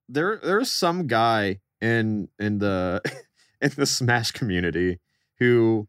there, 0.09 0.38
there's 0.43 0.70
some 0.70 1.07
guy 1.07 1.59
in, 1.80 2.28
in 2.38 2.59
the, 2.59 3.01
in 3.61 3.72
the 3.78 3.86
Smash 3.86 4.32
community 4.32 4.99
who 5.39 5.88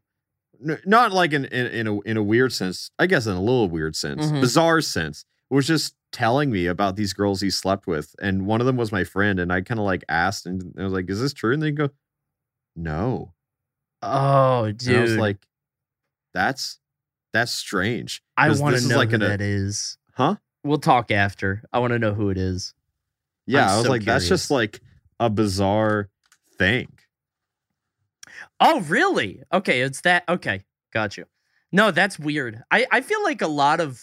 not 0.85 1.11
like 1.11 1.33
in, 1.33 1.45
in 1.45 1.65
in 1.67 1.87
a 1.87 1.99
in 2.01 2.17
a 2.17 2.23
weird 2.23 2.53
sense. 2.53 2.91
I 2.99 3.07
guess 3.07 3.25
in 3.25 3.33
a 3.33 3.39
little 3.39 3.67
weird 3.67 3.95
sense, 3.95 4.27
Mhm. 4.27 4.41
bizarre 4.41 4.79
sense. 4.79 5.25
Was 5.49 5.65
just 5.65 5.95
telling 6.11 6.51
me 6.51 6.65
about 6.67 6.95
these 6.95 7.13
girls 7.13 7.41
he 7.41 7.49
slept 7.49 7.87
with, 7.87 8.15
and 8.21 8.45
one 8.45 8.59
of 8.61 8.67
them 8.67 8.77
was 8.77 8.91
my 8.91 9.03
friend, 9.03 9.39
and 9.39 9.51
I 9.51 9.61
kind 9.61 9.79
of 9.79 9.85
like 9.85 10.03
asked, 10.09 10.45
and 10.45 10.73
I 10.77 10.83
was 10.83 10.93
like, 10.93 11.09
"Is 11.09 11.19
this 11.21 11.33
true?" 11.33 11.53
And 11.53 11.61
they 11.61 11.71
go, 11.71 11.89
"No." 12.75 13.33
Oh, 14.01 14.71
dude. 14.71 14.89
And 14.89 14.97
I 14.97 15.01
was 15.01 15.17
like, 15.17 15.47
"That's 16.33 16.79
that's 17.33 17.51
strange." 17.51 18.21
I 18.37 18.49
want 18.49 18.77
to 18.77 18.87
know 18.87 18.97
like 18.97 19.09
who 19.09 19.15
in 19.15 19.21
a- 19.21 19.27
that 19.29 19.41
is. 19.41 19.97
Huh? 20.13 20.35
We'll 20.63 20.77
talk 20.79 21.09
after. 21.11 21.63
I 21.73 21.79
want 21.79 21.91
to 21.93 21.99
know 21.99 22.13
who 22.13 22.29
it 22.29 22.37
is. 22.37 22.73
Yeah, 23.47 23.63
I'm 23.65 23.69
I 23.69 23.75
was 23.77 23.85
so 23.85 23.89
like, 23.91 24.03
that's 24.03 24.27
just 24.27 24.51
like 24.51 24.79
a 25.19 25.29
bizarre 25.29 26.09
thing. 26.57 26.87
Oh, 28.59 28.81
really? 28.81 29.41
Okay, 29.51 29.81
it's 29.81 30.01
that. 30.01 30.23
Okay, 30.29 30.63
got 30.93 31.17
you. 31.17 31.25
No, 31.71 31.91
that's 31.91 32.19
weird. 32.19 32.61
I 32.69 32.85
I 32.91 33.01
feel 33.01 33.23
like 33.23 33.41
a 33.41 33.47
lot 33.47 33.79
of. 33.79 34.01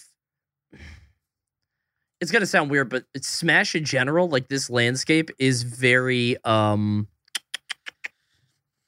It's 2.21 2.31
gonna 2.33 2.47
sound 2.47 2.71
weird, 2.71 2.89
but 2.89 3.05
Smash 3.21 3.75
in 3.75 3.85
general, 3.85 4.29
like 4.29 4.49
this 4.49 4.69
landscape, 4.71 5.31
is 5.39 5.63
very 5.63 6.37
um. 6.45 7.09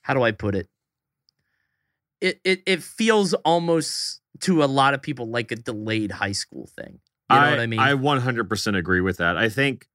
How 0.03 0.15
do 0.15 0.23
I 0.23 0.33
put 0.33 0.55
it? 0.55 0.69
It 2.21 2.41
it 2.45 2.63
it 2.67 2.83
feels 2.83 3.35
almost 3.35 4.21
to 4.41 4.65
a 4.65 4.67
lot 4.67 4.95
of 4.95 5.03
people 5.03 5.29
like 5.29 5.53
a 5.53 5.57
delayed 5.57 6.11
high 6.11 6.33
school 6.33 6.69
thing. 6.79 7.01
You 7.31 7.37
know 7.37 7.43
I, 7.43 7.51
what 7.51 7.61
I 7.61 7.67
mean? 7.67 7.79
I 7.79 7.93
100% 7.95 8.77
agree 8.77 9.01
with 9.01 9.19
that. 9.19 9.37
I 9.37 9.49
think 9.49 9.87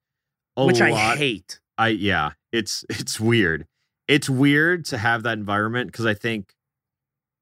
a 0.56 0.66
Which 0.66 0.80
lot, 0.80 0.92
I 0.92 1.16
hate. 1.18 1.60
I 1.78 1.90
yeah, 1.90 2.32
it's 2.52 2.86
it's 2.90 3.20
weird. 3.20 3.68
It's 4.08 4.30
weird 4.30 4.86
to 4.86 4.98
have 4.98 5.24
that 5.24 5.38
environment 5.38 5.92
because 5.92 6.06
I 6.06 6.14
think 6.14 6.54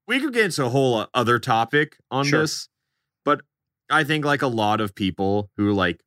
we 0.08 0.18
could 0.18 0.32
get 0.32 0.46
into 0.46 0.64
a 0.64 0.68
whole 0.68 1.06
other 1.14 1.38
topic 1.38 1.96
on 2.10 2.24
Sure. 2.24 2.40
this, 2.40 2.68
I 3.90 4.04
think 4.04 4.24
like 4.24 4.42
a 4.42 4.48
lot 4.48 4.80
of 4.80 4.94
people 4.94 5.50
who 5.56 5.72
like 5.72 6.00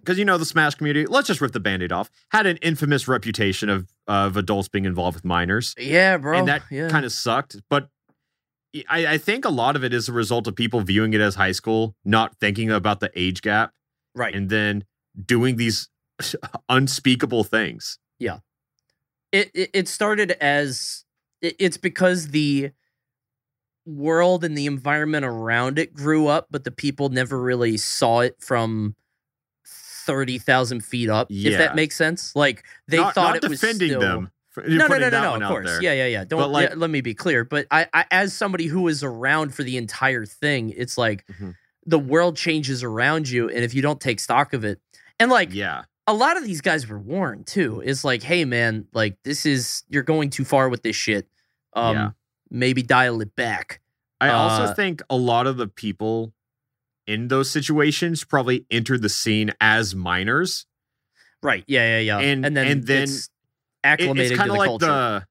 because 0.00 0.18
you 0.18 0.24
know 0.24 0.38
the 0.38 0.44
Smash 0.44 0.74
community, 0.74 1.06
let's 1.06 1.26
just 1.26 1.40
rip 1.40 1.52
the 1.52 1.60
band-aid 1.60 1.92
off, 1.92 2.10
had 2.30 2.46
an 2.46 2.56
infamous 2.58 3.08
reputation 3.08 3.68
of 3.68 3.88
of 4.06 4.36
adults 4.36 4.68
being 4.68 4.84
involved 4.84 5.16
with 5.16 5.24
minors. 5.24 5.74
Yeah, 5.78 6.16
bro. 6.16 6.38
and 6.38 6.48
that 6.48 6.62
yeah. 6.70 6.88
kind 6.88 7.04
of 7.04 7.12
sucked. 7.12 7.56
But 7.68 7.88
I, 8.88 9.06
I 9.06 9.18
think 9.18 9.44
a 9.44 9.50
lot 9.50 9.76
of 9.76 9.84
it 9.84 9.92
is 9.92 10.08
a 10.08 10.12
result 10.12 10.46
of 10.46 10.56
people 10.56 10.80
viewing 10.80 11.14
it 11.14 11.20
as 11.20 11.34
high 11.34 11.52
school, 11.52 11.94
not 12.04 12.36
thinking 12.38 12.70
about 12.70 13.00
the 13.00 13.10
age 13.14 13.42
gap, 13.42 13.72
right. 14.14 14.34
and 14.34 14.48
then 14.48 14.84
doing 15.24 15.56
these 15.56 15.88
unspeakable 16.68 17.44
things. 17.44 17.98
it, 19.32 19.50
it 19.54 19.70
it 19.72 19.88
started 19.88 20.32
as 20.40 21.04
it, 21.42 21.56
it's 21.58 21.76
because 21.76 22.28
the 22.28 22.70
world 23.88 24.44
and 24.44 24.56
the 24.56 24.66
environment 24.66 25.24
around 25.24 25.78
it 25.78 25.94
grew 25.94 26.26
up, 26.28 26.46
but 26.50 26.64
the 26.64 26.70
people 26.70 27.08
never 27.08 27.40
really 27.40 27.76
saw 27.76 28.20
it 28.20 28.36
from 28.40 28.94
thirty 29.66 30.38
thousand 30.38 30.84
feet 30.84 31.10
up. 31.10 31.28
If 31.30 31.58
that 31.58 31.74
makes 31.76 31.96
sense, 31.96 32.34
like 32.34 32.64
they 32.86 32.96
not, 32.98 33.14
thought 33.14 33.34
not 33.34 33.44
it 33.44 33.48
was 33.48 33.60
defending 33.60 33.88
still- 33.90 34.00
them. 34.00 34.30
for- 34.50 34.62
No, 34.66 34.86
no, 34.86 34.98
no, 34.98 35.08
no, 35.10 35.36
no. 35.36 35.44
Of 35.46 35.50
course, 35.50 35.66
there. 35.66 35.82
yeah, 35.82 35.92
yeah, 35.92 36.06
yeah. 36.06 36.24
Don't 36.24 36.40
But, 36.40 36.48
like- 36.50 36.70
yeah, 36.70 36.74
let 36.76 36.90
me 36.90 37.00
be 37.00 37.14
clear. 37.14 37.44
But 37.44 37.66
I, 37.70 37.86
I, 37.92 38.06
as 38.10 38.32
somebody 38.32 38.66
who 38.66 38.82
was 38.82 39.02
around 39.04 39.54
for 39.54 39.62
the 39.62 39.76
entire 39.76 40.24
thing, 40.26 40.70
it's 40.76 40.96
like 40.98 41.26
Mhm. 41.28 41.54
the 41.86 41.98
world 41.98 42.36
changes 42.36 42.82
around 42.82 43.28
you, 43.28 43.48
and 43.48 43.64
if 43.64 43.74
you 43.74 43.82
don't 43.82 44.00
take 44.00 44.18
stock 44.20 44.52
of 44.54 44.64
it, 44.64 44.80
and 45.20 45.30
like 45.30 45.52
Yeah, 45.52 45.82
a 46.06 46.14
lot 46.14 46.36
of 46.38 46.44
these 46.44 46.60
guys 46.62 46.86
were 46.88 46.98
warned 46.98 47.46
too. 47.46 47.82
It's 47.84 48.02
like, 48.04 48.22
hey 48.22 48.44
man, 48.46 48.86
like 48.94 49.18
this 49.24 49.44
is 49.44 49.82
you're 49.88 50.02
going 50.02 50.30
too 50.30 50.44
far 50.44 50.68
with 50.70 50.82
this 50.82 50.96
shit. 50.96 51.26
Um 51.74 51.96
Yeah. 51.96 52.10
Maybe 52.50 52.82
dial 52.82 53.20
it 53.20 53.34
back. 53.36 53.80
I 54.20 54.30
also 54.30 54.64
Uh, 54.64 54.74
think 54.74 55.00
a 55.08 55.16
lot 55.16 55.46
of 55.46 55.56
the 55.56 55.68
people 55.68 56.32
in 57.06 57.28
those 57.28 57.50
situations 57.50 58.24
probably 58.24 58.66
entered 58.70 59.02
the 59.02 59.08
scene 59.08 59.52
as 59.60 59.94
minors. 59.94 60.66
Right. 61.42 61.64
Yeah, 61.66 61.98
yeah, 62.00 62.00
yeah. 62.00 62.18
And- 62.18 62.44
then 62.44 62.56
and 62.56 62.84
then 62.86 63.02
it's 63.04 63.26
It- 63.26 63.30
acclimated 63.84 64.32
it's 64.32 64.42
to 64.42 64.48
the 64.48 64.54
like 64.54 64.66
culture. 64.68 64.86
the, 64.86 65.26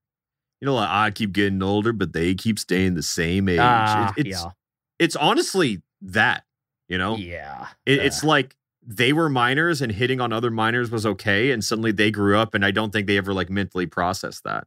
you 0.62 0.66
know, 0.66 0.76
like 0.76 0.90
I 0.90 1.12
keep 1.12 1.34
getting 1.34 1.62
older, 1.62 1.92
but 1.94 2.14
they 2.14 2.34
keep 2.34 2.58
staying 2.58 2.96
the 2.96 3.04
same 3.04 3.50
age. 3.50 3.56
It- 3.56 3.62
ah, 3.62 4.14
it's 4.16 4.30
yeah. 4.30 4.52
it's 5.00 5.16
honestly 5.16 5.82
that. 6.02 6.44
You 6.88 6.98
know, 6.98 7.18
Yeah. 7.18 7.68
It, 7.86 8.00
it's 8.00 8.24
like 8.24 8.56
they 8.82 9.12
were 9.12 9.28
minors 9.28 9.82
and 9.82 9.92
hitting 9.92 10.22
on 10.22 10.32
other 10.32 10.50
minors 10.50 10.90
was 10.90 11.06
okay, 11.06 11.52
and 11.52 11.62
suddenly 11.62 11.92
they 11.92 12.10
grew 12.12 12.38
up, 12.38 12.54
and 12.54 12.64
I 12.64 12.72
don't 12.72 12.92
think 12.94 13.06
they 13.08 13.18
ever 13.18 13.34
like 13.34 13.50
mentally 13.50 13.86
processed 13.86 14.46
that. 14.46 14.66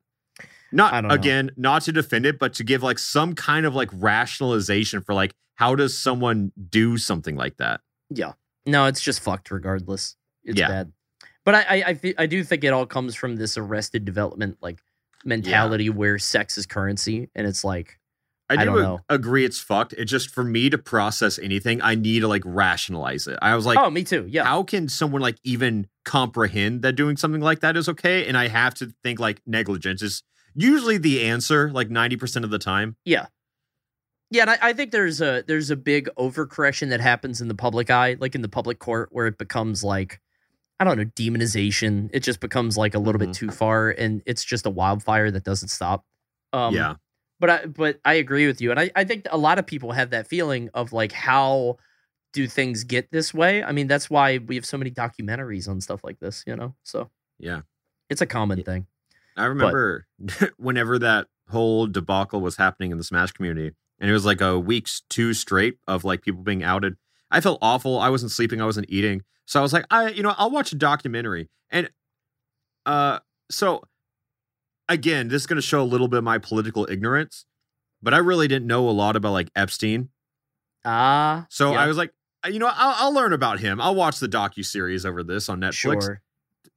Not 0.72 0.92
I 0.92 1.00
don't 1.00 1.08
know. 1.08 1.14
again, 1.14 1.50
not 1.56 1.82
to 1.82 1.92
defend 1.92 2.26
it, 2.26 2.38
but 2.38 2.54
to 2.54 2.64
give 2.64 2.82
like 2.82 2.98
some 2.98 3.34
kind 3.34 3.66
of 3.66 3.74
like 3.74 3.90
rationalization 3.92 5.02
for 5.02 5.14
like 5.14 5.32
how 5.56 5.74
does 5.74 5.96
someone 5.98 6.52
do 6.70 6.96
something 6.96 7.36
like 7.36 7.56
that? 7.58 7.80
Yeah. 8.08 8.32
No, 8.66 8.86
it's 8.86 9.00
just 9.00 9.20
fucked 9.20 9.50
regardless. 9.50 10.16
It's 10.44 10.58
Yeah. 10.58 10.68
bad. 10.68 10.92
But 11.44 11.54
I 11.54 11.60
I 11.60 11.84
I, 12.04 12.14
I 12.18 12.26
do 12.26 12.44
think 12.44 12.64
it 12.64 12.72
all 12.72 12.86
comes 12.86 13.14
from 13.14 13.36
this 13.36 13.56
arrested 13.58 14.04
development 14.04 14.58
like 14.60 14.80
mentality 15.24 15.90
where 15.90 16.18
sex 16.18 16.56
is 16.56 16.66
currency 16.66 17.28
and 17.34 17.46
it's 17.46 17.64
like 17.64 17.98
I 18.48 18.54
I 18.54 18.56
do 18.58 18.64
don't 18.66 18.82
know. 18.82 19.00
agree 19.08 19.44
it's 19.44 19.60
fucked. 19.60 19.92
It 19.92 20.06
just 20.06 20.30
for 20.30 20.42
me 20.42 20.70
to 20.70 20.78
process 20.78 21.38
anything, 21.38 21.80
I 21.82 21.94
need 21.94 22.20
to 22.20 22.28
like 22.28 22.42
rationalize 22.44 23.26
it. 23.26 23.38
I 23.42 23.54
was 23.54 23.64
like, 23.66 23.78
oh 23.78 23.90
me 23.90 24.02
too 24.04 24.26
yeah 24.28 24.44
how 24.44 24.62
can 24.62 24.88
someone 24.88 25.20
like 25.22 25.36
even 25.44 25.86
comprehend 26.04 26.82
that 26.82 26.92
doing 26.94 27.16
something 27.16 27.40
like 27.42 27.60
that 27.60 27.76
is 27.76 27.88
okay? 27.88 28.26
And 28.26 28.36
I 28.36 28.48
have 28.48 28.74
to 28.74 28.92
think 29.02 29.20
like 29.20 29.40
negligence 29.46 30.02
is 30.02 30.22
usually 30.54 30.98
the 30.98 31.24
answer, 31.24 31.70
like 31.70 31.88
90% 31.88 32.44
of 32.44 32.50
the 32.50 32.58
time. 32.58 32.96
Yeah. 33.04 33.26
Yeah, 34.32 34.42
and 34.42 34.50
I, 34.50 34.58
I 34.62 34.72
think 34.72 34.92
there's 34.92 35.20
a 35.20 35.42
there's 35.46 35.70
a 35.70 35.76
big 35.76 36.08
overcorrection 36.16 36.90
that 36.90 37.00
happens 37.00 37.40
in 37.40 37.48
the 37.48 37.54
public 37.54 37.90
eye, 37.90 38.16
like 38.20 38.34
in 38.36 38.42
the 38.42 38.48
public 38.48 38.78
court, 38.78 39.08
where 39.10 39.26
it 39.26 39.38
becomes 39.38 39.82
like 39.82 40.20
I 40.78 40.84
don't 40.84 40.96
know, 40.96 41.04
demonization. 41.04 42.08
It 42.12 42.20
just 42.20 42.40
becomes 42.40 42.78
like 42.78 42.94
a 42.94 42.98
little 42.98 43.18
bit 43.18 43.30
Mhm. 43.30 43.34
too 43.34 43.50
far, 43.50 43.90
and 43.90 44.22
it's 44.26 44.44
just 44.44 44.66
a 44.66 44.70
wildfire 44.70 45.30
that 45.32 45.42
doesn't 45.44 45.68
stop. 45.68 46.04
Um, 46.52 46.74
yeah. 46.74 46.94
but 47.40 47.50
I 47.50 47.66
but 47.66 48.00
I 48.04 48.14
agree 48.14 48.46
with 48.46 48.60
you, 48.60 48.70
and 48.70 48.78
I, 48.78 48.90
I 48.94 49.02
think 49.04 49.26
a 49.30 49.36
lot 49.36 49.58
of 49.58 49.66
people 49.66 49.92
have 49.92 50.10
that 50.10 50.28
feeling 50.28 50.70
of 50.74 50.92
like 50.92 51.10
how 51.12 51.78
do 52.32 52.46
things 52.46 52.84
get 52.84 53.10
this 53.10 53.34
way? 53.34 53.64
I 53.64 53.72
mean, 53.72 53.88
that's 53.88 54.08
why 54.08 54.38
we 54.38 54.54
have 54.54 54.64
so 54.64 54.78
many 54.78 54.92
documentaries 54.92 55.68
on 55.68 55.80
stuff 55.80 56.04
like 56.04 56.20
this, 56.20 56.44
you 56.46 56.54
know. 56.54 56.76
So 56.84 57.10
Yeah. 57.40 57.62
it's 58.08 58.20
a 58.20 58.26
common 58.26 58.62
thing. 58.62 58.86
I 59.36 59.46
remember 59.46 60.06
whenever 60.56 60.98
that 60.98 61.26
whole 61.50 61.86
debacle 61.86 62.40
was 62.40 62.56
happening 62.56 62.90
in 62.92 62.98
the 62.98 63.04
Smash 63.04 63.32
community, 63.32 63.72
and 63.98 64.10
it 64.10 64.12
was 64.12 64.24
like 64.24 64.40
a 64.40 64.58
weeks 64.58 65.02
two 65.08 65.34
straight 65.34 65.78
of 65.86 66.04
like 66.04 66.22
people 66.22 66.42
being 66.42 66.62
outed. 66.62 66.96
I 67.30 67.40
felt 67.40 67.58
awful. 67.62 67.98
I 67.98 68.08
wasn't 68.08 68.32
sleeping. 68.32 68.60
I 68.60 68.64
wasn't 68.66 68.86
eating. 68.90 69.22
So 69.46 69.58
I 69.60 69.62
was 69.62 69.72
like, 69.72 69.84
I, 69.90 70.10
you 70.10 70.22
know, 70.22 70.34
I'll 70.36 70.50
watch 70.50 70.72
a 70.72 70.76
documentary. 70.76 71.48
And 71.70 71.90
uh, 72.86 73.20
so 73.50 73.82
again, 74.88 75.28
this 75.28 75.42
is 75.42 75.46
going 75.46 75.56
to 75.56 75.62
show 75.62 75.80
a 75.82 75.84
little 75.84 76.08
bit 76.08 76.18
of 76.18 76.24
my 76.24 76.38
political 76.38 76.86
ignorance, 76.90 77.46
but 78.02 78.14
I 78.14 78.18
really 78.18 78.48
didn't 78.48 78.66
know 78.66 78.88
a 78.88 78.90
lot 78.90 79.16
about 79.16 79.32
like 79.32 79.50
Epstein. 79.54 80.08
Ah, 80.84 81.46
So 81.50 81.72
yeah, 81.72 81.80
I 81.80 81.86
was 81.86 81.96
like, 81.96 82.12
you 82.48 82.58
know, 82.58 82.70
I'll, 82.72 83.06
I'll 83.06 83.12
learn 83.14 83.32
about 83.32 83.60
him. 83.60 83.80
I'll 83.80 83.94
watch 83.94 84.18
the 84.18 84.28
docu 84.28 84.64
series 84.64 85.04
over 85.04 85.22
this 85.22 85.48
on 85.48 85.60
Netflix. 85.60 85.72
sure. 86.02 86.22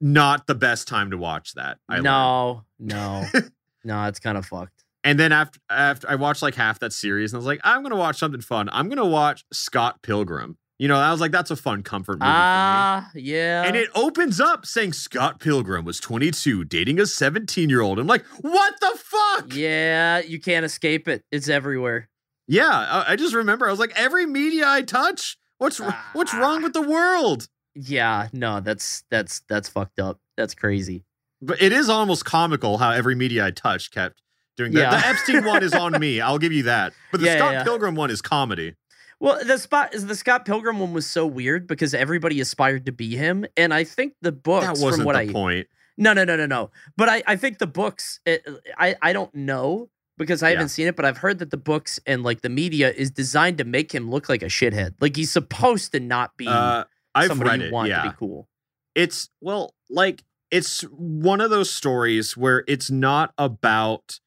Not 0.00 0.46
the 0.46 0.54
best 0.54 0.88
time 0.88 1.10
to 1.12 1.18
watch 1.18 1.54
that. 1.54 1.78
I 1.88 1.94
learned. 1.94 2.04
no, 2.04 2.62
no, 2.78 3.24
no, 3.84 4.04
it's 4.06 4.18
kind 4.20 4.36
of 4.36 4.44
fucked. 4.46 4.84
And 5.02 5.18
then 5.18 5.32
after 5.32 5.60
after 5.70 6.08
I 6.08 6.14
watched 6.14 6.42
like 6.42 6.54
half 6.54 6.78
that 6.80 6.92
series, 6.92 7.32
and 7.32 7.36
I 7.36 7.40
was 7.40 7.46
like, 7.46 7.60
I'm 7.64 7.82
gonna 7.82 7.96
watch 7.96 8.18
something 8.18 8.40
fun. 8.40 8.68
I'm 8.72 8.88
gonna 8.88 9.04
watch 9.06 9.44
Scott 9.52 10.02
Pilgrim. 10.02 10.56
You 10.78 10.88
know, 10.88 10.96
I 10.96 11.12
was 11.12 11.20
like, 11.20 11.30
that's 11.30 11.52
a 11.52 11.56
fun 11.56 11.82
comfort 11.84 12.14
movie 12.14 12.22
Ah, 12.24 13.08
yeah. 13.14 13.62
And 13.62 13.76
it 13.76 13.88
opens 13.94 14.40
up 14.40 14.66
saying 14.66 14.92
Scott 14.94 15.38
Pilgrim 15.38 15.84
was 15.84 16.00
22, 16.00 16.64
dating 16.64 16.98
a 16.98 17.06
17 17.06 17.70
year 17.70 17.80
old. 17.80 17.98
I'm 18.00 18.08
like, 18.08 18.24
what 18.40 18.74
the 18.80 18.98
fuck? 18.98 19.54
yeah, 19.54 20.18
you 20.18 20.40
can't 20.40 20.64
escape 20.64 21.06
it. 21.06 21.22
It's 21.30 21.48
everywhere. 21.48 22.08
Yeah, 22.48 22.68
I, 22.68 23.12
I 23.12 23.16
just 23.16 23.34
remember 23.34 23.66
I 23.68 23.70
was 23.70 23.78
like, 23.78 23.92
every 23.94 24.26
media 24.26 24.66
I 24.66 24.82
touch, 24.82 25.36
what's 25.58 25.78
what's 26.12 26.34
wrong 26.34 26.62
with 26.62 26.72
the 26.72 26.82
world? 26.82 27.46
Yeah, 27.74 28.28
no, 28.32 28.60
that's 28.60 29.04
that's 29.10 29.40
that's 29.48 29.68
fucked 29.68 29.98
up. 29.98 30.20
That's 30.36 30.54
crazy. 30.54 31.04
But 31.42 31.60
it 31.60 31.72
is 31.72 31.88
almost 31.88 32.24
comical 32.24 32.78
how 32.78 32.90
every 32.90 33.14
media 33.14 33.44
I 33.46 33.50
touch 33.50 33.90
kept 33.90 34.22
doing 34.56 34.72
that. 34.72 34.80
Yeah. 34.80 35.00
The 35.00 35.06
Epstein 35.06 35.44
one 35.44 35.62
is 35.62 35.74
on 35.74 35.98
me. 35.98 36.20
I'll 36.20 36.38
give 36.38 36.52
you 36.52 36.62
that. 36.64 36.92
But 37.10 37.20
the 37.20 37.26
Yeah, 37.26 37.36
Scott 37.38 37.52
yeah. 37.52 37.64
Pilgrim 37.64 37.94
one 37.96 38.10
is 38.10 38.22
comedy. 38.22 38.74
Well, 39.20 39.38
the 39.44 39.58
spot 39.58 39.94
is 39.94 40.06
the 40.06 40.14
Scott 40.14 40.44
Pilgrim 40.44 40.78
one 40.78 40.92
was 40.92 41.06
so 41.06 41.26
weird 41.26 41.66
because 41.66 41.94
everybody 41.94 42.40
aspired 42.40 42.86
to 42.86 42.92
be 42.92 43.16
him, 43.16 43.44
and 43.56 43.72
I 43.74 43.84
think 43.84 44.14
the 44.22 44.32
books 44.32 44.66
That 44.66 44.76
from 44.76 44.82
wasn't 44.84 45.06
what 45.06 45.14
the 45.14 45.20
I 45.20 45.32
point. 45.32 45.66
no 45.98 46.12
no 46.12 46.24
no 46.24 46.36
no 46.36 46.46
no, 46.46 46.70
but 46.96 47.08
I 47.08 47.22
I 47.26 47.36
think 47.36 47.58
the 47.58 47.66
books 47.66 48.20
it, 48.24 48.46
I 48.78 48.96
I 49.02 49.12
don't 49.12 49.34
know 49.34 49.90
because 50.16 50.42
I 50.42 50.48
Yeah. 50.50 50.56
haven't 50.56 50.68
seen 50.70 50.86
it, 50.86 50.96
but 50.96 51.04
I've 51.04 51.18
heard 51.18 51.38
that 51.40 51.50
the 51.50 51.56
books 51.56 51.98
and 52.06 52.22
like 52.22 52.42
the 52.42 52.48
media 52.48 52.90
is 52.92 53.10
designed 53.10 53.58
to 53.58 53.64
make 53.64 53.92
him 53.94 54.10
look 54.10 54.28
like 54.28 54.42
a 54.42 54.46
shithead. 54.46 54.94
Like 55.00 55.16
he's 55.16 55.32
supposed 55.32 55.92
to 55.92 56.00
not 56.00 56.36
be 56.36 56.46
Uh, 56.46 56.84
I've 57.14 57.28
somebody 57.28 57.50
read 57.50 57.60
it. 57.62 57.72
want 57.72 57.88
yeah. 57.88 58.02
to 58.02 58.10
be 58.10 58.16
cool. 58.18 58.48
it's 58.94 59.28
well 59.40 59.74
like 59.90 60.22
it's 60.50 60.82
one 60.82 61.40
of 61.40 61.50
those 61.50 61.70
stories 61.70 62.36
where 62.36 62.64
it's 62.68 62.90
not 62.90 63.32
about 63.38 64.20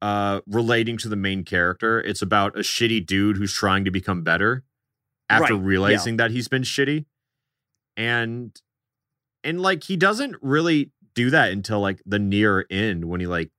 uh 0.00 0.40
relating 0.46 0.96
to 0.98 1.08
the 1.08 1.16
main 1.16 1.44
character. 1.44 2.00
It's 2.00 2.22
about 2.22 2.56
a 2.56 2.60
shitty 2.60 3.06
dude 3.06 3.36
who's 3.36 3.52
trying 3.52 3.84
to 3.84 3.90
become 3.90 4.22
better 4.22 4.64
after 5.30 5.54
Right, 5.54 5.60
yeah. 5.62 5.66
realizing 5.68 6.16
that 6.18 6.30
he's 6.30 6.48
been 6.48 6.62
shitty. 6.62 7.06
And 7.96 8.58
and 9.44 9.60
like 9.60 9.84
he 9.84 9.96
doesn't 9.96 10.36
really 10.42 10.90
do 11.14 11.30
that 11.30 11.52
until 11.52 11.80
like 11.80 12.00
the 12.06 12.18
near 12.18 12.66
end 12.70 13.04
when 13.06 13.20
he 13.20 13.26
like 13.26 13.50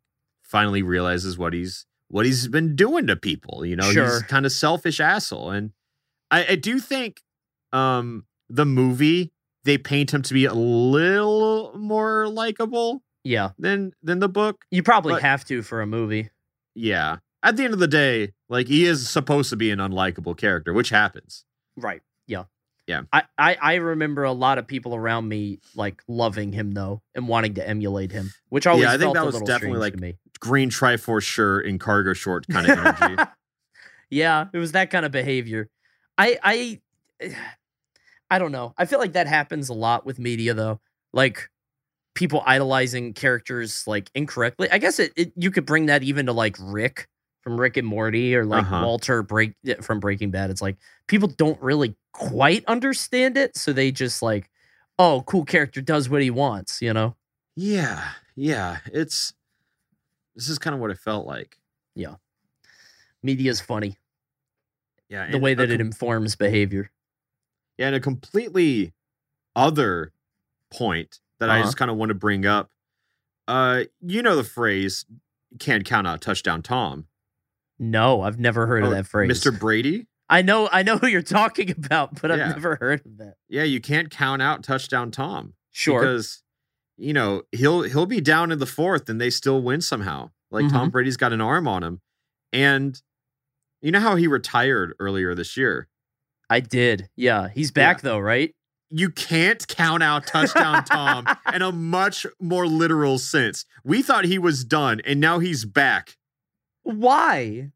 finally 0.43 0.81
realizes 0.83 1.37
what 1.37 1.53
he's 1.53 1.85
what 2.09 2.25
he's 2.25 2.47
been 2.47 2.75
doing 2.75 3.07
to 3.07 3.15
people. 3.15 3.65
You 3.65 3.75
know, 3.75 3.89
he's 4.11 4.21
kind 4.23 4.45
of 4.45 4.51
selfish 4.51 4.99
asshole. 4.99 5.51
And 5.51 5.71
I, 6.29 6.45
I 6.49 6.55
do 6.55 6.79
think 6.79 7.21
um 7.71 8.25
the 8.53 8.65
movie 8.65 9.31
they 9.65 9.77
paint 9.77 10.13
him 10.13 10.21
to 10.21 10.33
be 10.33 10.43
a 10.45 10.53
little 10.53 11.71
more 11.77 12.27
likable 12.27 13.01
Yeah. 13.23 13.51
than 13.57 13.93
than 14.03 14.19
the 14.19 14.27
book. 14.29 14.63
You 14.71 14.83
probably 14.83 15.13
But- 15.13 15.21
have 15.23 15.45
to 15.45 15.61
for 15.63 15.81
a 15.81 15.87
movie. 15.87 16.29
Yeah. 16.75 17.17
At 17.41 17.57
the 17.57 17.63
end 17.65 17.73
of 17.73 17.79
the 17.79 17.87
day, 17.87 18.31
like 18.49 18.67
he 18.67 18.85
is 18.85 19.09
supposed 19.09 19.49
to 19.51 19.55
be 19.55 19.71
an 19.71 19.79
unlikable 19.79 20.37
character, 20.37 20.73
which 20.73 20.89
happens. 20.89 21.45
Right. 21.77 22.01
Yeah. 22.27 22.43
Yeah. 22.87 23.03
I, 23.13 23.23
I, 23.37 23.57
I 23.61 23.73
remember 23.75 24.23
a 24.25 24.33
lot 24.33 24.57
of 24.57 24.67
people 24.67 24.93
around 24.95 25.27
me 25.29 25.59
like 25.75 26.03
loving 26.09 26.51
him 26.51 26.71
though 26.73 27.01
and 27.15 27.27
wanting 27.29 27.53
to 27.55 27.67
emulate 27.67 28.11
him, 28.11 28.31
which 28.49 28.67
always 28.67 28.83
Yeah, 28.83 28.89
I 28.93 28.97
think 28.97 29.15
felt 29.15 29.31
that 29.33 29.39
was 29.39 29.41
definitely, 29.43 29.79
like, 29.79 29.97
me. 29.97 30.17
Green 30.41 30.69
Triforce 30.69 31.23
shirt 31.23 31.65
and 31.65 31.79
cargo 31.79 32.11
short 32.13 32.45
kind 32.49 32.69
of 32.69 32.77
energy. 32.77 33.23
yeah, 34.09 34.47
it 34.53 34.57
was 34.57 34.73
that 34.73 34.89
kind 34.91 35.05
of 35.05 35.11
behavior. 35.13 35.69
I 36.17 36.37
I 37.21 37.35
I 38.29 38.39
don't 38.39 38.51
know. 38.51 38.73
I 38.77 38.85
feel 38.85 38.99
like 38.99 39.13
that 39.13 39.27
happens 39.27 39.69
a 39.69 39.73
lot 39.73 40.05
with 40.05 40.19
media 40.19 40.53
though. 40.53 40.79
Like 41.13 41.49
people 42.15 42.43
idolizing 42.45 43.13
characters 43.13 43.83
like 43.87 44.09
incorrectly. 44.15 44.69
I 44.71 44.77
guess 44.77 44.99
it, 44.99 45.13
it 45.15 45.33
you 45.35 45.51
could 45.51 45.65
bring 45.65 45.87
that 45.87 46.03
even 46.03 46.25
to 46.27 46.33
like 46.33 46.55
Rick 46.59 47.07
from 47.41 47.59
Rick 47.59 47.77
and 47.77 47.87
Morty 47.87 48.35
or 48.35 48.45
like 48.45 48.63
Uh-huh. 48.65 48.85
Walter 48.85 49.21
Break 49.23 49.53
eh, 49.67 49.75
from 49.81 49.99
Breaking 49.99 50.31
Bad. 50.31 50.49
It's 50.49 50.61
like 50.61 50.77
people 51.07 51.27
don't 51.27 51.61
really 51.61 51.95
quite 52.13 52.63
understand 52.67 53.37
it, 53.37 53.57
so 53.57 53.73
they 53.73 53.91
just 53.91 54.21
like, 54.21 54.49
oh, 54.97 55.23
cool 55.27 55.43
character 55.45 55.81
does 55.81 56.07
what 56.09 56.21
he 56.21 56.29
wants, 56.29 56.81
you 56.81 56.93
know? 56.93 57.15
yeah. 57.55 58.09
Yeah. 58.35 58.77
It's 58.91 59.33
this 60.35 60.49
is 60.49 60.57
kind 60.57 60.73
of 60.73 60.79
what 60.79 60.89
it 60.89 60.97
felt 60.97 61.27
like. 61.27 61.59
Yeah. 61.95 62.15
Media's 63.21 63.61
funny. 63.61 63.97
Yeah. 65.09 65.29
The 65.29 65.37
way 65.37 65.53
that 65.53 65.69
it 65.69 65.79
informs 65.79 66.35
behavior. 66.35 66.89
Yeah, 67.77 67.87
and 67.87 67.95
a 67.95 67.99
completely 67.99 68.93
other 69.55 70.11
point 70.71 71.19
that 71.39 71.49
I 71.49 71.55
Uh-huh. 71.59 71.65
just 71.67 71.77
kind 71.77 71.89
of 71.91 71.97
want 71.97 72.09
to 72.09 72.15
bring 72.15 72.45
up. 72.45 72.71
Uh, 73.47 73.83
you 74.01 74.21
know 74.21 74.35
the 74.35 74.43
phrase 74.43 75.05
"can't 75.59 75.83
count 75.85 76.07
out 76.07 76.21
touchdown 76.21 76.61
Tom." 76.61 77.07
No, 77.79 78.21
I've 78.21 78.39
never 78.39 78.67
heard 78.67 78.83
of 78.83 78.89
Oh, 78.89 78.93
that 78.93 79.07
phrase. 79.07 79.29
Mr. 79.29 79.57
Brady. 79.57 80.07
I 80.29 80.41
know 80.41 80.69
I 80.71 80.83
know 80.83 80.97
who 80.97 81.07
you're 81.07 81.21
talking 81.21 81.69
about, 81.71 82.21
but 82.21 82.31
I've 82.31 82.37
never 82.55 82.75
heard 82.77 83.05
of 83.05 83.17
that. 83.17 83.35
Yeah, 83.49 83.63
you 83.63 83.81
can't 83.81 84.09
count 84.09 84.41
out 84.41 84.63
touchdown 84.63 85.11
Tom. 85.11 85.53
Sure. 85.71 85.99
because 85.99 86.43
you 86.97 87.11
know 87.13 87.43
he'll 87.51 87.81
he'll 87.81 88.05
be 88.05 88.21
down 88.21 88.51
in 88.51 88.59
the 88.59 88.65
fourth 88.67 89.09
and 89.09 89.19
they 89.19 89.29
still 89.29 89.61
win 89.61 89.81
somehow. 89.81 90.31
Like 90.51 90.69
Tom 90.69 90.89
Mhm. 90.89 90.91
Brady's 90.91 91.17
got 91.17 91.33
an 91.33 91.41
arm 91.41 91.67
on 91.67 91.83
him, 91.83 92.01
and 92.53 93.01
you 93.81 93.91
know 93.91 93.99
how 93.99 94.15
he 94.15 94.27
retired 94.27 94.93
earlier 94.99 95.33
this 95.35 95.57
year. 95.57 95.87
I 96.53 96.59
did. 96.59 97.09
Yeah. 97.15 97.47
He's 97.47 97.71
back 97.71 98.01
though, 98.01 98.19
right? 98.19 98.53
You 98.91 99.09
can't 99.09 99.67
count 99.67 100.03
out 100.03 100.27
touchdown 100.27 100.83
Tom 100.85 101.25
in 101.51 101.63
a 101.63 101.71
much 101.71 102.27
more 102.39 102.67
literal 102.67 103.17
sense. 103.17 103.65
We 103.83 104.03
thought 104.03 104.25
he 104.25 104.37
was 104.37 104.63
done, 104.63 105.01
and 105.03 105.19
now 105.19 105.39
he's 105.39 105.65
back. 105.65 106.15
Why? 106.83 107.71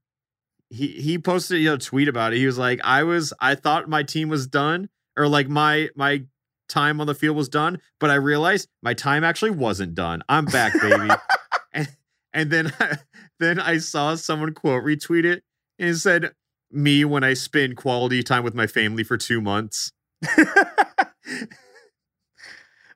He 0.70 0.90
he 0.90 1.18
posted 1.18 1.60
you 1.60 1.70
know, 1.70 1.74
a 1.74 1.78
tweet 1.80 2.08
about 2.08 2.34
it. 2.34 2.38
He 2.38 2.46
was 2.46 2.60
like, 2.60 2.80
"I 2.84 3.02
was 3.02 3.34
I 3.40 3.56
thought 3.56 3.90
my 3.90 4.04
team 4.04 4.30
was 4.30 4.46
done, 4.46 4.90
or 5.18 5.28
like 5.28 5.50
my 5.50 5.90
my 5.96 6.26
time 6.70 7.02
on 7.02 7.08
the 7.08 7.16
field 7.16 7.36
was 7.36 7.50
done, 7.50 7.82
but 8.00 8.12
I 8.12 8.16
realized 8.16 8.68
my 8.84 8.94
time 8.94 9.24
actually 9.24 9.52
wasn't 9.52 9.96
done. 9.96 10.22
I'm 10.30 10.46
back, 10.46 10.80
baby." 10.80 11.10
and, 11.74 11.90
and 12.32 12.52
then 12.52 12.72
then 13.40 13.60
I 13.60 13.80
saw 13.80 14.14
someone 14.14 14.54
quote 14.54 14.84
retweet 14.84 15.26
it 15.26 15.44
and 15.80 15.90
it 15.90 15.96
said, 15.96 16.34
"Me 16.72 17.06
when 17.06 17.24
I 17.24 17.34
spend 17.34 17.78
quality 17.78 18.24
time 18.24 18.44
with 18.44 18.56
my 18.56 18.68
family 18.68 19.04
for 19.04 19.18
two 19.18 19.42
months." 19.42 19.92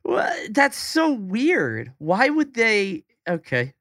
Well, 0.03 0.33
that's 0.49 0.77
so 0.77 1.11
weird. 1.11 1.93
Why 1.99 2.27
would 2.29 2.53
they 2.55 3.03
okay. 3.29 3.73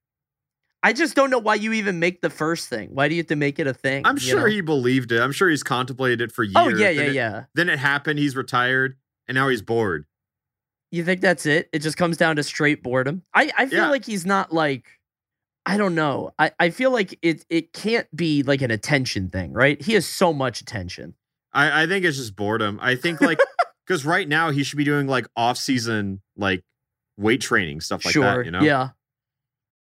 I 0.83 0.93
just 0.93 1.15
don't 1.15 1.31
know 1.31 1.39
why 1.39 1.55
you 1.57 1.73
even 1.75 1.99
make 1.99 2.21
the 2.23 2.31
first 2.31 2.69
thing. 2.69 2.91
Why 2.95 3.09
do 3.09 3.15
you 3.15 3.21
have 3.21 3.27
to 3.29 3.37
make 3.37 3.59
it 3.59 3.67
a 3.67 3.75
thing? 3.75 4.07
I'm 4.07 4.17
sure 4.19 4.41
know? 4.41 4.47
he 4.47 4.61
believed 4.61 5.13
it. 5.13 5.21
I'm 5.21 5.33
sure 5.33 5.49
he's 5.49 5.63
contemplated 5.63 6.21
it 6.23 6.33
for 6.33 6.43
years. 6.43 6.55
Oh 6.57 6.69
yeah, 6.69 6.89
yeah, 6.91 6.93
Then 7.01 7.09
it- 7.09 7.15
yeah. 7.15 7.45
Then 7.55 7.69
it 7.69 7.79
happened. 7.79 8.19
He's 8.19 8.37
retired, 8.37 8.97
and 9.29 9.35
now 9.35 9.49
he's 9.49 9.63
bored. 9.63 10.05
You 10.91 11.05
think 11.05 11.21
that's 11.23 11.47
it? 11.47 11.69
It 11.73 11.79
just 11.81 11.97
comes 11.97 12.17
down 12.17 12.37
to 12.37 12.43
straight 12.43 12.83
boredom. 12.83 13.23
I, 13.33 13.51
I 13.57 13.67
feel 13.67 13.79
Yeah. 13.85 13.91
like 13.91 14.05
he's 14.05 14.27
not 14.27 14.53
like 14.53 14.87
I 15.67 15.77
don't 15.77 15.95
know. 15.95 16.33
I, 16.39 16.53
I 16.59 16.71
feel 16.71 16.91
like 16.91 17.19
it 17.23 17.45
it 17.49 17.73
can't 17.73 18.07
be 18.15 18.43
like 18.43 18.63
an 18.63 18.71
attention 18.71 19.29
thing, 19.29 19.53
right? 19.53 19.81
He 19.81 19.95
has 19.95 20.07
so 20.07 20.33
much 20.33 20.61
attention. 20.61 21.15
I, 21.53 21.83
I 21.83 21.87
think 21.87 22.05
it's 22.05 22.17
just 22.17 22.37
boredom. 22.37 22.79
I 22.81 22.97
think 22.97 23.21
like 23.21 23.39
because 23.87 24.05
right 24.05 24.29
now 24.29 24.51
he 24.51 24.63
should 24.63 24.79
be 24.79 24.85
doing 24.85 25.07
like 25.07 25.27
off 25.37 25.59
season 25.59 26.23
like 26.37 26.63
weight 27.17 27.41
training 27.41 27.81
stuff 27.81 28.05
like 28.05 28.13
sure. 28.13 28.25
that. 28.25 28.45
You 28.45 28.51
know? 28.51 28.63
Yeah. 28.63 28.91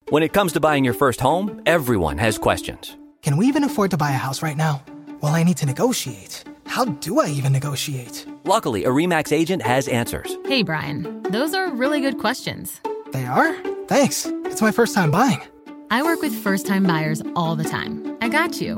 When 0.09 0.23
it 0.23 0.33
comes 0.33 0.53
to 0.55 0.61
buying 0.61 0.85
your 0.85 0.95
first 0.95 1.21
home, 1.21 1.63
everyone 1.67 2.19
has 2.19 2.39
questions. 2.39 2.97
Can 3.23 3.37
we 3.37 3.47
even 3.47 3.65
afford 3.65 3.91
to 3.93 3.97
buy 3.97 4.11
a 4.11 4.15
house 4.15 4.43
right 4.43 4.57
now? 4.57 4.83
Well, 5.21 5.35
I 5.35 5.43
need 5.43 5.59
to 5.59 5.67
negotiate. 5.67 6.45
How 6.67 6.85
do 6.85 7.21
I 7.21 7.29
even 7.29 7.53
negotiate? 7.53 8.27
Luckily, 8.45 8.85
a 8.85 8.89
REMAX 8.89 9.33
agent 9.33 9.63
has 9.63 9.89
answers. 9.89 10.37
Hey, 10.47 10.63
Brian, 10.63 11.23
those 11.25 11.53
are 11.53 11.71
really 11.71 12.01
good 12.01 12.19
questions. 12.19 12.81
They 13.13 13.27
are? 13.27 13.55
Thanks. 13.87 14.27
It's 14.45 14.63
my 14.63 14.71
first 14.71 14.95
time 14.95 15.11
buying. 15.11 15.41
I 15.91 16.03
work 16.03 16.23
with 16.23 16.33
first 16.33 16.67
time 16.67 16.85
buyers 16.85 17.23
all 17.35 17.57
the 17.57 17.65
time. 17.65 18.17
I 18.21 18.29
got 18.29 18.61
you. 18.61 18.77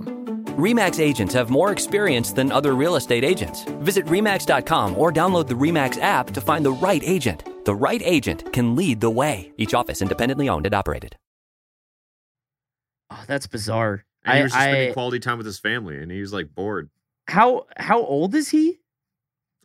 REMAX 0.58 1.00
agents 1.00 1.34
have 1.34 1.50
more 1.50 1.72
experience 1.72 2.32
than 2.32 2.52
other 2.52 2.74
real 2.74 2.96
estate 2.96 3.24
agents. 3.24 3.64
Visit 3.80 4.06
REMAX.com 4.06 4.96
or 4.98 5.12
download 5.12 5.46
the 5.46 5.54
REMAX 5.54 6.00
app 6.00 6.30
to 6.30 6.40
find 6.40 6.64
the 6.64 6.72
right 6.72 7.02
agent. 7.04 7.44
The 7.64 7.74
right 7.74 8.02
agent 8.04 8.52
can 8.52 8.76
lead 8.76 9.00
the 9.00 9.10
way. 9.10 9.52
Each 9.56 9.74
office 9.74 10.02
independently 10.02 10.48
owned 10.48 10.66
and 10.66 10.74
operated. 10.74 11.16
Oh, 13.10 13.24
that's 13.26 13.46
bizarre. 13.46 14.04
And 14.24 14.36
he 14.38 14.42
was 14.44 14.52
just 14.52 14.62
spending 14.62 14.90
I 14.90 14.92
quality 14.92 15.18
time 15.18 15.36
with 15.38 15.46
his 15.46 15.58
family, 15.58 15.96
and 15.98 16.10
he 16.10 16.20
was 16.20 16.32
like 16.32 16.54
bored. 16.54 16.90
how 17.28 17.66
how 17.76 18.00
old 18.02 18.34
is 18.34 18.50
he? 18.50 18.78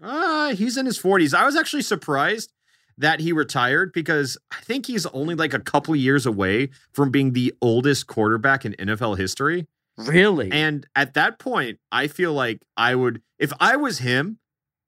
Uh, 0.02 0.54
he's 0.54 0.78
in 0.78 0.86
his 0.86 1.00
40s. 1.00 1.34
I 1.34 1.46
was 1.46 1.56
actually 1.56 1.82
surprised 1.82 2.54
that 2.98 3.20
he 3.20 3.32
retired 3.32 3.92
because 3.94 4.38
I 4.52 4.58
think 4.62 4.86
he's 4.88 5.06
only 5.08 5.36
like 5.36 5.54
a 5.54 5.60
couple 5.60 5.96
years 5.96 6.26
away 6.26 6.70
from 6.94 7.12
being 7.12 7.34
the 7.34 7.54
oldest 7.62 8.08
quarterback 8.08 8.66
in 8.66 8.74
NFL 8.74 9.18
history. 9.18 9.68
Really? 9.98 10.52
And 10.52 10.86
at 10.96 11.14
that 11.16 11.40
point, 11.40 11.80
I 11.92 12.08
feel 12.08 12.34
like 12.34 12.62
I 12.76 12.96
would, 12.96 13.22
if 13.40 13.52
I 13.60 13.76
was 13.78 14.00
him, 14.00 14.40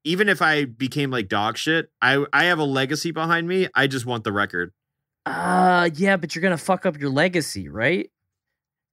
even 0.04 0.28
if 0.28 0.40
I 0.40 0.64
became 0.64 1.10
like 1.10 1.28
dog 1.28 1.56
shit, 1.56 1.90
I 2.00 2.24
I 2.32 2.44
have 2.44 2.58
a 2.58 2.64
legacy 2.64 3.10
behind 3.10 3.46
me. 3.48 3.68
I 3.74 3.86
just 3.86 4.06
want 4.06 4.24
the 4.24 4.32
record. 4.32 4.72
Uh 5.26 5.90
yeah, 5.94 6.16
but 6.16 6.34
you're 6.34 6.42
gonna 6.42 6.56
fuck 6.56 6.86
up 6.86 6.98
your 6.98 7.10
legacy, 7.10 7.68
right? 7.68 8.10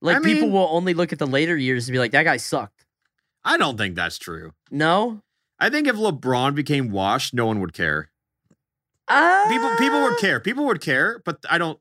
Like 0.02 0.18
I 0.18 0.20
people 0.20 0.44
mean- 0.44 0.52
will 0.52 0.68
only 0.70 0.94
look 0.94 1.14
at 1.14 1.20
the 1.20 1.26
later 1.28 1.56
years 1.56 1.88
and 1.88 1.94
be 1.94 2.00
like, 2.00 2.12
that 2.12 2.24
guy 2.24 2.38
sucked. 2.38 2.86
I 3.44 3.58
don't 3.58 3.78
think 3.78 3.96
that's 3.96 4.18
true. 4.18 4.52
No? 4.70 5.22
I 5.60 5.70
think 5.70 5.88
if 5.88 5.96
LeBron 5.96 6.54
became 6.54 6.92
washed, 6.92 7.34
no 7.34 7.46
one 7.46 7.62
would 7.62 7.74
care. 7.74 8.10
Uh, 9.08 9.48
People 9.48 9.70
people 9.78 10.02
would 10.04 10.18
care. 10.18 10.40
People 10.40 10.66
would 10.66 10.82
care, 10.82 11.22
but 11.26 11.38
I 11.50 11.58
don't 11.58 11.80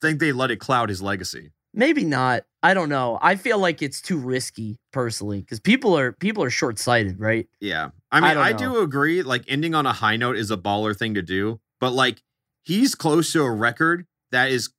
think 0.00 0.20
they 0.20 0.32
let 0.32 0.50
it 0.50 0.56
cloud 0.56 0.88
his 0.88 1.02
legacy. 1.02 1.52
Maybe 1.74 2.04
not. 2.04 2.44
I 2.62 2.74
don't 2.74 2.88
know. 2.88 3.18
I 3.22 3.36
feel 3.36 3.58
like 3.58 3.82
it's 3.82 4.00
too 4.00 4.18
risky 4.18 4.78
personally 4.92 5.40
because 5.40 5.58
people 5.60 5.96
are 5.98 6.12
people 6.12 6.44
are 6.44 6.50
short 6.50 6.78
sighted, 6.78 7.18
right? 7.18 7.48
Yeah. 7.60 7.90
I 8.10 8.20
mean, 8.20 8.36
I 8.36 8.48
I, 8.48 8.52
do 8.52 8.80
agree. 8.80 9.22
Like 9.22 9.44
ending 9.48 9.74
on 9.74 9.86
a 9.86 9.92
high 9.92 10.16
note 10.16 10.36
is 10.36 10.50
a 10.50 10.56
baller 10.56 10.96
thing 10.96 11.14
to 11.14 11.22
do, 11.22 11.60
but 11.80 11.92
like 11.92 12.22
he's 12.62 12.94
close 12.94 13.32
to 13.32 13.42
a 13.42 13.50
record 13.50 14.06
that 14.32 14.50
is 14.50 14.70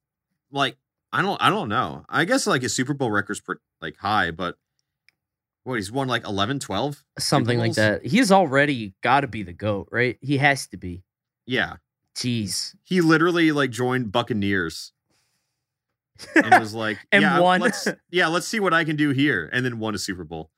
like 0.51 0.77
I 1.11 1.21
don't 1.21 1.41
I 1.41 1.49
don't 1.49 1.69
know. 1.69 2.05
I 2.09 2.25
guess 2.25 2.45
like 2.45 2.61
his 2.61 2.75
Super 2.75 2.93
Bowl 2.93 3.11
record's 3.11 3.41
pretty 3.41 3.61
like 3.81 3.97
high, 3.97 4.31
but 4.31 4.57
what 5.63 5.75
he's 5.75 5.91
won 5.91 6.07
like 6.07 6.25
11, 6.27 6.59
12? 6.59 7.03
Something 7.19 7.57
like 7.57 7.73
that. 7.75 8.05
He's 8.05 8.31
already 8.31 8.93
got 9.01 9.21
to 9.21 9.27
be 9.27 9.43
the 9.43 9.53
goat, 9.53 9.87
right? 9.91 10.17
He 10.21 10.37
has 10.37 10.67
to 10.67 10.77
be. 10.77 11.03
Yeah. 11.45 11.77
Jeez. 12.15 12.75
He 12.83 13.01
literally 13.01 13.51
like 13.51 13.71
joined 13.71 14.11
Buccaneers 14.11 14.91
and 16.35 16.59
was 16.59 16.73
like, 16.73 16.99
And 17.11 17.21
yeah, 17.21 17.39
won. 17.39 17.61
Let's, 17.61 17.87
yeah, 18.11 18.27
let's 18.27 18.47
see 18.47 18.59
what 18.59 18.73
I 18.73 18.83
can 18.83 18.95
do 18.95 19.09
here, 19.09 19.49
and 19.51 19.65
then 19.65 19.79
won 19.79 19.95
a 19.95 19.97
Super 19.97 20.23
Bowl. 20.23 20.49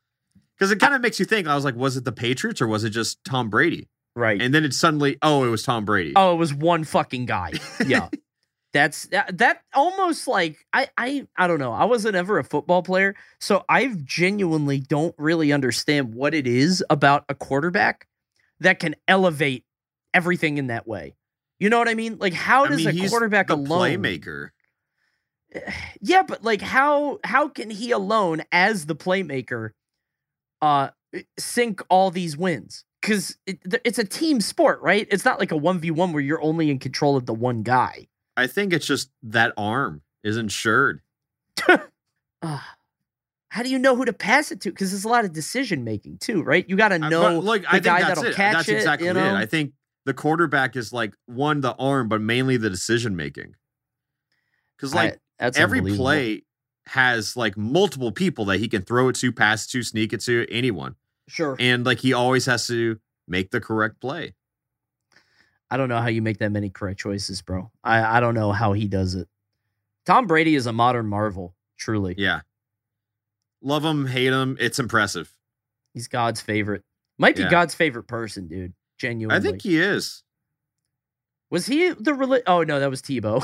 Because 0.57 0.71
it 0.71 0.79
kind 0.79 0.93
of 0.93 1.01
makes 1.01 1.19
you 1.19 1.25
think. 1.25 1.47
I 1.47 1.55
was 1.55 1.65
like, 1.65 1.75
was 1.75 1.97
it 1.97 2.05
the 2.05 2.11
Patriots 2.11 2.61
or 2.61 2.67
was 2.67 2.83
it 2.83 2.91
just 2.91 3.23
Tom 3.25 3.49
Brady? 3.49 3.89
Right. 4.15 4.41
And 4.41 4.53
then 4.53 4.63
it 4.63 4.73
suddenly, 4.73 5.17
oh, 5.21 5.43
it 5.43 5.49
was 5.49 5.63
Tom 5.63 5.83
Brady. 5.83 6.13
oh, 6.15 6.33
it 6.33 6.37
was 6.37 6.53
one 6.53 6.83
fucking 6.83 7.25
guy. 7.25 7.53
Yeah. 7.85 8.09
That's 8.73 9.05
that, 9.07 9.37
that 9.37 9.61
almost 9.73 10.27
like 10.27 10.57
I 10.73 10.89
I 10.97 11.25
I 11.37 11.47
don't 11.47 11.59
know. 11.59 11.71
I 11.71 11.85
wasn't 11.85 12.15
ever 12.15 12.39
a 12.39 12.43
football 12.43 12.83
player, 12.83 13.15
so 13.39 13.63
I 13.69 13.95
genuinely 14.03 14.81
don't 14.81 15.15
really 15.17 15.53
understand 15.53 16.13
what 16.13 16.33
it 16.33 16.45
is 16.45 16.83
about 16.89 17.23
a 17.29 17.35
quarterback 17.35 18.05
that 18.59 18.79
can 18.79 18.95
elevate 19.07 19.63
everything 20.13 20.57
in 20.57 20.67
that 20.67 20.85
way. 20.85 21.15
You 21.59 21.69
know 21.69 21.77
what 21.77 21.87
I 21.87 21.93
mean? 21.93 22.17
Like 22.19 22.33
how 22.33 22.65
I 22.65 22.69
does 22.69 22.85
mean, 22.85 23.05
a 23.05 23.09
quarterback 23.09 23.49
alone 23.49 23.89
playmaker. 23.89 24.49
Yeah, 26.01 26.23
but 26.23 26.43
like 26.43 26.61
how 26.61 27.19
how 27.23 27.47
can 27.47 27.69
he 27.69 27.91
alone 27.91 28.43
as 28.51 28.87
the 28.87 28.95
playmaker 28.95 29.69
uh 30.61 30.89
sink 31.39 31.81
all 31.89 32.11
these 32.11 32.35
wins? 32.35 32.83
Cuz 33.01 33.37
it, 33.45 33.59
it's 33.85 33.97
a 33.97 34.03
team 34.03 34.41
sport, 34.41 34.81
right? 34.81 35.07
It's 35.09 35.23
not 35.23 35.39
like 35.39 35.53
a 35.53 35.55
1v1 35.55 36.11
where 36.11 36.21
you're 36.21 36.41
only 36.41 36.69
in 36.69 36.77
control 36.77 37.15
of 37.15 37.25
the 37.25 37.33
one 37.33 37.63
guy. 37.63 38.07
I 38.35 38.47
think 38.47 38.73
it's 38.73 38.85
just 38.85 39.11
that 39.23 39.53
arm 39.57 40.01
is 40.23 40.35
insured. 40.37 41.01
Uh, 42.41 42.59
how 43.49 43.63
do 43.63 43.69
you 43.69 43.79
know 43.79 43.95
who 43.95 44.05
to 44.05 44.13
pass 44.13 44.51
it 44.51 44.61
to? 44.61 44.69
Because 44.69 44.91
there's 44.91 45.05
a 45.05 45.09
lot 45.09 45.25
of 45.25 45.31
decision 45.33 45.83
making 45.83 46.17
too, 46.19 46.43
right? 46.43 46.63
You 46.69 46.75
got 46.75 46.89
to 46.89 46.99
know 46.99 47.39
but 47.39 47.43
look, 47.43 47.61
the 47.61 47.69
I 47.69 47.71
think 47.71 47.85
guy 47.85 48.01
that'll 48.01 48.23
catch 48.23 48.33
it. 48.33 48.35
catch 48.35 48.53
That's 48.53 48.69
it. 48.69 48.75
exactly 48.75 49.07
you 49.07 49.13
know? 49.13 49.33
it. 49.35 49.37
I 49.37 49.45
think 49.47 49.71
the 50.05 50.13
quarterback 50.13 50.75
is 50.75 50.93
like 50.93 51.13
one 51.25 51.61
the 51.61 51.73
arm, 51.75 52.07
but 52.07 52.21
mainly 52.21 52.57
the 52.57 52.69
decision 52.69 53.15
making. 53.15 53.55
Because 54.77 54.93
like 54.93 55.19
I- 55.39 55.51
every 55.55 55.81
play 55.81 56.43
has 56.87 57.35
like 57.35 57.57
multiple 57.57 58.11
people 58.11 58.45
that 58.45 58.59
he 58.59 58.67
can 58.67 58.83
throw 58.83 59.09
it 59.09 59.15
to, 59.17 59.31
pass 59.31 59.65
it 59.65 59.71
to, 59.71 59.83
sneak 59.83 60.13
it 60.13 60.21
to, 60.21 60.45
anyone, 60.51 60.95
Sure. 61.27 61.55
and 61.59 61.85
like 61.85 61.99
he 61.99 62.13
always 62.13 62.45
has 62.45 62.67
to 62.67 62.99
make 63.27 63.49
the 63.51 63.59
correct 63.59 63.99
play. 63.99 64.35
I 65.71 65.77
don't 65.77 65.89
know 65.89 65.99
how 65.99 66.07
you 66.07 66.21
make 66.21 66.37
that 66.39 66.51
many 66.51 66.69
correct 66.69 66.99
choices, 66.99 67.41
bro. 67.41 67.71
I, 67.83 68.17
I 68.17 68.19
don't 68.19 68.35
know 68.35 68.51
how 68.51 68.73
he 68.73 68.87
does 68.87 69.15
it. 69.15 69.27
Tom 70.05 70.27
Brady 70.27 70.53
is 70.55 70.67
a 70.67 70.73
modern 70.73 71.07
marvel, 71.07 71.55
truly. 71.77 72.13
Yeah, 72.19 72.41
love 73.63 73.83
him, 73.83 74.05
hate 74.05 74.31
him. 74.31 74.55
It's 74.59 74.77
impressive. 74.77 75.31
He's 75.95 76.07
God's 76.07 76.39
favorite. 76.41 76.83
Might 77.17 77.35
be 77.35 77.41
Yeah. 77.43 77.49
God's 77.49 77.73
favorite 77.73 78.03
person, 78.03 78.47
dude. 78.47 78.73
Genuinely. 78.97 79.37
I 79.37 79.41
think 79.41 79.61
he 79.61 79.77
is. 79.79 80.23
was 81.51 81.65
he 81.65 81.89
the 81.89 82.11
reli- 82.11 82.43
Oh 82.47 82.63
no, 82.63 82.79
that 82.79 82.89
was 82.89 83.01
Tebow. 83.01 83.41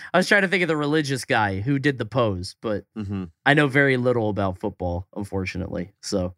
I 0.14 0.16
was 0.18 0.28
trying 0.28 0.42
to 0.42 0.48
think 0.48 0.62
of 0.62 0.68
the 0.68 0.76
religious 0.76 1.24
guy 1.24 1.60
who 1.60 1.78
did 1.78 1.98
the 1.98 2.06
pose, 2.06 2.56
but 2.62 2.84
hmm 2.94 3.24
I 3.44 3.54
know 3.54 3.66
very 3.68 3.96
little 3.96 4.28
about 4.28 4.58
football, 4.58 5.06
unfortunately. 5.16 5.92
So 6.02 6.34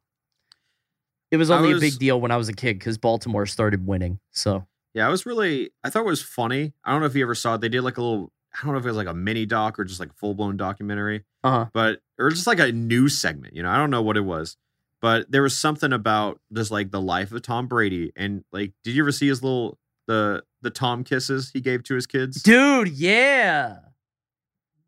it 1.30 1.36
was 1.36 1.50
only 1.50 1.72
a 1.72 1.80
big 1.80 1.98
deal 1.98 2.20
when 2.20 2.30
I 2.30 2.36
was 2.36 2.48
a 2.48 2.54
kid 2.54 2.78
because 2.78 2.96
Baltimore 2.98 3.44
started 3.46 3.86
winning. 3.86 4.18
So 4.30 4.66
Yeah, 4.94 5.06
I 5.06 5.10
was 5.10 5.26
really. 5.26 5.70
I 5.84 5.90
thought 5.90 6.00
it 6.00 6.06
was 6.06 6.22
funny. 6.22 6.72
I 6.84 6.90
don't 6.92 7.00
know 7.00 7.06
if 7.06 7.14
you 7.14 7.22
ever 7.22 7.34
saw 7.34 7.54
it. 7.54 7.60
They 7.60 7.68
did 7.68 7.82
like 7.82 7.98
a 7.98 8.02
little. 8.02 8.32
I 8.54 8.64
don't 8.64 8.72
know 8.72 8.78
if 8.78 8.84
it 8.84 8.88
was 8.88 8.96
like 8.96 9.06
a 9.08 9.14
mini 9.14 9.44
doc 9.46 9.78
or 9.78 9.84
just 9.84 10.00
like 10.00 10.12
full 10.14 10.34
blown 10.34 10.56
documentary. 10.56 11.24
uh 11.44 11.50
huh. 11.50 11.66
but 11.74 12.00
or 12.18 12.30
just 12.30 12.46
like 12.46 12.58
a 12.60 12.72
news 12.72 13.18
segment. 13.18 13.54
You 13.54 13.62
know, 13.62 13.70
I 13.70 13.76
don't 13.76 13.90
know 13.90 14.02
what 14.02 14.16
it 14.16 14.22
was, 14.22 14.56
but 15.00 15.30
there 15.30 15.42
was 15.42 15.56
something 15.56 15.92
about 15.92 16.40
just 16.52 16.70
like 16.70 16.90
the 16.90 17.00
life 17.00 17.32
of 17.32 17.42
Tom 17.42 17.66
Brady. 17.68 18.12
And 18.16 18.44
like, 18.52 18.72
did 18.84 18.94
you 18.94 19.02
ever 19.02 19.12
see 19.12 19.28
his 19.28 19.42
little 19.42 19.78
the 20.06 20.42
the 20.62 20.70
Tom 20.70 21.04
kisses 21.04 21.50
he 21.52 21.60
gave 21.60 21.82
to 21.84 21.94
his 21.94 22.06
kids? 22.06 22.42
Dude, 22.42 22.88
yeah. 22.88 23.76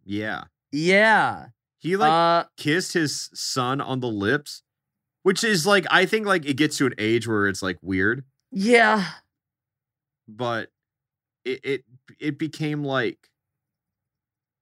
Yeah, 0.04 0.44
Yeah. 0.72 1.46
he 1.78 1.96
like 1.96 2.10
uh 2.10 2.48
kissed 2.56 2.94
his 2.94 3.30
son 3.34 3.80
on 3.80 4.00
the 4.00 4.08
lips, 4.08 4.62
which 5.22 5.44
is 5.44 5.66
like 5.66 5.86
I 5.90 6.06
think 6.06 6.26
like 6.26 6.44
it 6.46 6.54
gets 6.54 6.76
to 6.78 6.86
an 6.86 6.94
age 6.98 7.28
where 7.28 7.46
it's 7.46 7.62
like 7.62 7.78
weird, 7.82 8.24
yeah. 8.50 9.04
but 10.26 10.70
it 11.44 11.60
it 11.62 11.84
it 12.18 12.38
became 12.38 12.82
like 12.82 13.28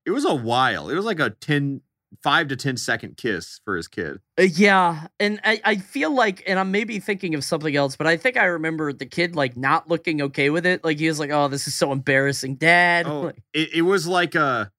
it 0.05 0.11
was 0.11 0.25
a 0.25 0.35
while. 0.35 0.91
It 0.91 0.95
was 0.95 1.05
like 1.05 1.21
a 1.21 1.31
10 1.31 1.81
5 2.23 2.49
to 2.49 2.57
ten 2.57 2.77
second 2.77 3.17
kiss 3.17 3.61
for 3.65 3.77
his 3.77 3.87
kid. 3.87 4.19
Uh, 4.39 4.43
yeah, 4.43 5.09
and 5.21 5.41
I, 5.45 5.61
I 5.65 5.77
feel 5.77 6.13
like, 6.15 6.43
and 6.47 6.59
I'm 6.59 6.71
maybe 6.71 6.99
thinking 7.01 7.35
of 7.35 7.45
something 7.45 7.77
else, 7.77 7.97
but 7.97 8.07
I 8.07 8.17
think 8.17 8.37
I 8.37 8.45
remember 8.45 8.93
the 8.93 9.07
kid 9.07 9.37
like 9.37 9.57
not 9.57 9.89
looking 9.89 10.23
okay 10.23 10.51
with 10.51 10.65
it. 10.67 10.83
Like 10.85 10.99
he 10.99 11.09
was 11.09 11.19
like, 11.21 11.31
"Oh, 11.31 11.49
this 11.49 11.69
is 11.69 11.75
so 11.75 11.93
embarrassing, 11.93 12.57
Dad." 12.57 13.07
Oh, 13.09 13.21
Like, 13.21 13.43
it, 13.53 13.69
it 13.75 13.83
was 13.83 14.07
like 14.07 14.35
a, 14.35 14.71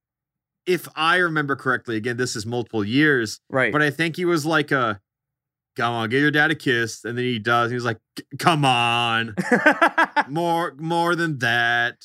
if 0.66 0.88
I 0.96 1.18
remember 1.18 1.56
correctly, 1.56 1.98
again, 1.98 2.18
this 2.18 2.36
is 2.36 2.46
multiple 2.46 2.84
years, 2.84 3.40
right. 3.50 3.72
but 3.72 3.82
I 3.82 3.90
think 3.92 4.16
he 4.16 4.26
was 4.26 4.46
like 4.46 4.72
a, 4.72 5.00
come 5.76 5.94
on, 5.94 6.10
give 6.10 6.22
your 6.22 6.32
dad 6.32 6.52
a 6.52 6.56
kiss, 6.56 7.06
and 7.06 7.18
then 7.18 7.26
he 7.26 7.40
does. 7.40 7.72
He 7.72 7.76
was 7.76 7.86
like, 7.86 8.00
come 8.40 8.66
on, 8.66 9.36
more, 10.28 10.74
more 10.78 11.16
than 11.16 11.40
that, 11.40 11.96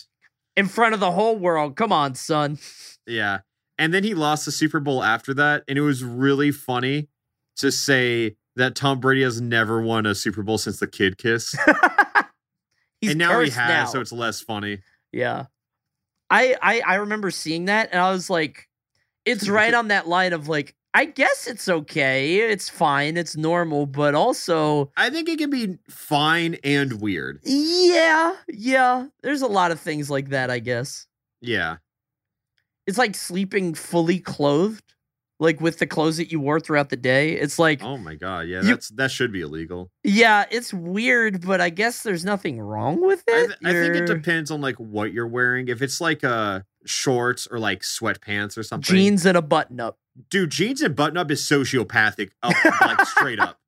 In 0.57 0.67
front 0.69 0.95
of 0.95 1.01
the 1.01 1.11
whole 1.13 1.37
world. 1.37 1.77
Come 1.77 1.93
on, 1.93 2.15
son. 2.15 2.59
yeah. 3.07 3.39
And 3.79 3.93
then 3.93 4.05
he 4.05 4.15
lost 4.15 4.45
the 4.45 4.53
Super 4.53 4.79
Bowl 4.81 5.03
after 5.03 5.35
that, 5.35 5.65
and 5.67 5.77
it 5.77 5.81
was 5.83 6.05
really 6.05 6.53
funny 6.53 7.09
to 7.57 7.73
say 7.73 8.37
that 8.57 8.75
Tom 8.77 9.01
Brady 9.01 9.23
has 9.23 9.41
never 9.41 9.83
won 9.83 10.07
a 10.07 10.15
Super 10.15 10.43
Bowl 10.43 10.59
since 10.59 10.79
the 10.79 10.87
kid 10.87 11.19
kiss, 11.19 11.57
He's 13.01 13.11
and 13.11 13.19
now 13.19 13.41
he 13.41 13.51
has, 13.51 13.69
now. 13.69 13.85
so 13.87 14.01
it's 14.01 14.13
less 14.13 14.41
funny. 14.41 14.79
Yeah. 15.13 15.47
I, 16.31 16.57
I 16.63 16.81
I 16.87 16.95
remember 16.97 17.31
seeing 17.31 17.67
that 17.67 17.91
and 17.93 18.01
I 18.01 18.11
was 18.13 18.31
like, 18.31 18.69
it's 19.25 19.49
right 19.49 19.75
on 19.81 19.89
that 19.89 20.09
line 20.09 20.33
of 20.33 20.49
like, 20.49 20.75
I 20.95 21.05
guess 21.05 21.47
it's 21.47 21.69
okay. 21.69 22.37
It's 22.39 22.69
fine. 22.69 23.17
It's 23.17 23.37
normal, 23.37 23.87
but 23.87 24.15
also 24.15 24.91
I 24.97 25.11
think 25.11 25.29
it 25.29 25.39
can 25.39 25.51
be 25.51 25.77
fine 25.91 26.57
and 26.65 27.01
weird. 27.01 27.41
yeah, 27.45 28.37
yeah. 28.49 29.07
There's 29.23 29.43
a 29.43 29.47
lot 29.49 29.71
of 29.73 29.81
things 29.81 30.09
like 30.11 30.31
that, 30.31 30.51
I 30.51 30.61
guess. 30.61 31.07
Yeah. 31.41 31.77
It's 32.87 32.99
like 32.99 33.15
sleeping 33.15 33.75
fully 33.75 34.19
clothed, 34.21 34.95
like 35.41 35.61
with 35.61 35.79
the 35.79 35.87
clothes 35.87 36.17
that 36.19 36.31
you 36.31 36.39
wore 36.41 36.61
throughout 36.61 36.91
the 36.91 36.97
day. 36.97 37.33
It's 37.33 37.59
like, 37.59 37.83
Oh 37.83 37.97
my 37.97 38.15
god. 38.15 38.47
Yeah, 38.49 38.63
You- 38.63 38.69
that's 38.71 38.89
that 38.91 39.11
should 39.11 39.33
be 39.33 39.41
illegal. 39.41 39.91
yeah, 40.03 40.45
it's 40.51 40.73
weird, 40.75 41.45
but 41.47 41.61
I 41.61 41.71
guess 41.71 42.03
there's 42.03 42.25
nothing 42.25 42.61
wrong 42.61 43.01
with 43.01 43.25
I, 43.29 43.33
it. 43.33 43.47
th- 43.47 43.59
I 43.65 43.73
think 43.73 43.97
it 43.97 44.07
depends 44.07 44.51
on 44.51 44.61
like 44.61 44.77
what 44.77 45.13
you're 45.13 45.27
wearing. 45.27 45.69
If 45.69 45.81
it's 45.83 46.01
like 46.01 46.23
uh 46.25 46.61
shorts 46.87 47.47
or 47.51 47.59
like 47.59 47.81
sweatpants 47.81 48.59
or 48.59 48.63
something. 48.63 48.95
Jeans 48.95 49.25
and 49.25 49.37
a 49.39 49.43
button 49.43 49.81
up. 49.81 49.99
Dude, 50.31 50.51
jeans 50.51 50.83
and 50.83 50.95
button 50.95 51.17
up 51.17 51.31
is 51.31 51.41
sociopathic 51.43 52.31
up 52.43 52.53
like 52.83 53.07
straight 53.07 53.41
up. 53.41 53.59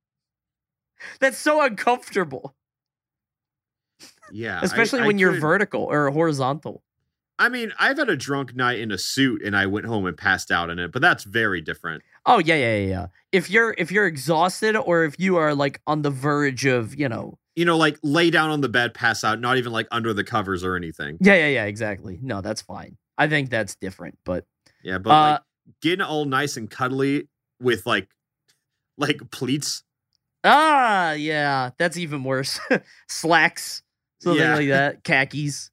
That's 1.21 1.39
so 1.39 1.63
uncomfortable, 1.65 2.55
Yeah. 4.31 4.61
Especially 4.63 5.01
I 5.01 5.07
when 5.07 5.19
you're 5.19 5.33
could- 5.33 5.41
vertical 5.41 5.83
or 5.85 6.11
horizontal. 6.11 6.83
I 7.39 7.49
mean, 7.51 7.73
I've 7.79 7.99
had 7.99 8.09
a 8.09 8.17
drunk 8.17 8.55
night 8.57 8.79
in 8.79 8.91
a 8.91 8.97
suit 8.99 9.43
and 9.43 9.55
I 9.57 9.67
went 9.67 9.85
home 9.87 10.07
and 10.07 10.17
passed 10.17 10.51
out 10.51 10.71
in 10.71 10.79
it, 10.79 10.91
but 10.93 11.03
that's 11.03 11.25
very 11.25 11.61
different. 11.61 12.03
Oh 12.25 12.39
yeah, 12.39 12.55
yeah, 12.57 12.77
yeah, 12.79 12.87
yeah. 12.89 13.07
If 13.33 13.51
you're 13.51 13.75
if 13.77 13.91
you're 13.93 14.07
exhausted 14.07 14.75
or 14.77 15.05
if 15.05 15.21
you 15.21 15.37
are 15.37 15.55
like 15.55 15.81
on 15.87 16.03
the 16.03 16.11
verge 16.11 16.65
of, 16.65 16.95
you 16.99 17.09
know, 17.09 17.39
You 17.55 17.65
know, 17.67 17.77
like 17.77 17.99
lay 18.03 18.31
down 18.31 18.51
on 18.51 18.61
the 18.63 18.69
bed, 18.71 18.95
pass 18.95 19.23
out, 19.23 19.41
not 19.41 19.59
even 19.59 19.71
like 19.73 19.87
under 19.91 20.15
the 20.15 20.25
covers 20.25 20.65
or 20.65 20.77
anything. 20.77 21.19
yeah, 21.21 21.35
yeah, 21.35 21.49
yeah, 21.49 21.65
exactly. 21.65 22.19
No, 22.23 22.41
that's 22.41 22.63
fine. 22.63 22.97
I 23.19 23.29
think 23.29 23.51
that's 23.51 23.77
different, 23.77 24.19
but 24.25 24.45
Yeah, 24.83 24.99
but 24.99 25.11
Uh, 25.11 25.31
like 25.33 25.41
getting 25.83 26.01
all 26.05 26.25
nice 26.25 26.57
and 26.57 26.71
cuddly 26.71 27.29
with 27.61 27.85
like 27.87 28.09
like 28.99 29.21
pleats. 29.31 29.83
ah, 30.43 31.13
yeah, 31.13 31.71
that's 31.79 31.97
even 31.99 32.25
worse. 32.25 32.59
Slacks, 33.09 33.83
something 34.23 34.41
Yeah. 34.43 34.55
like 34.57 34.69
that, 34.69 35.05
khakis. 35.05 35.71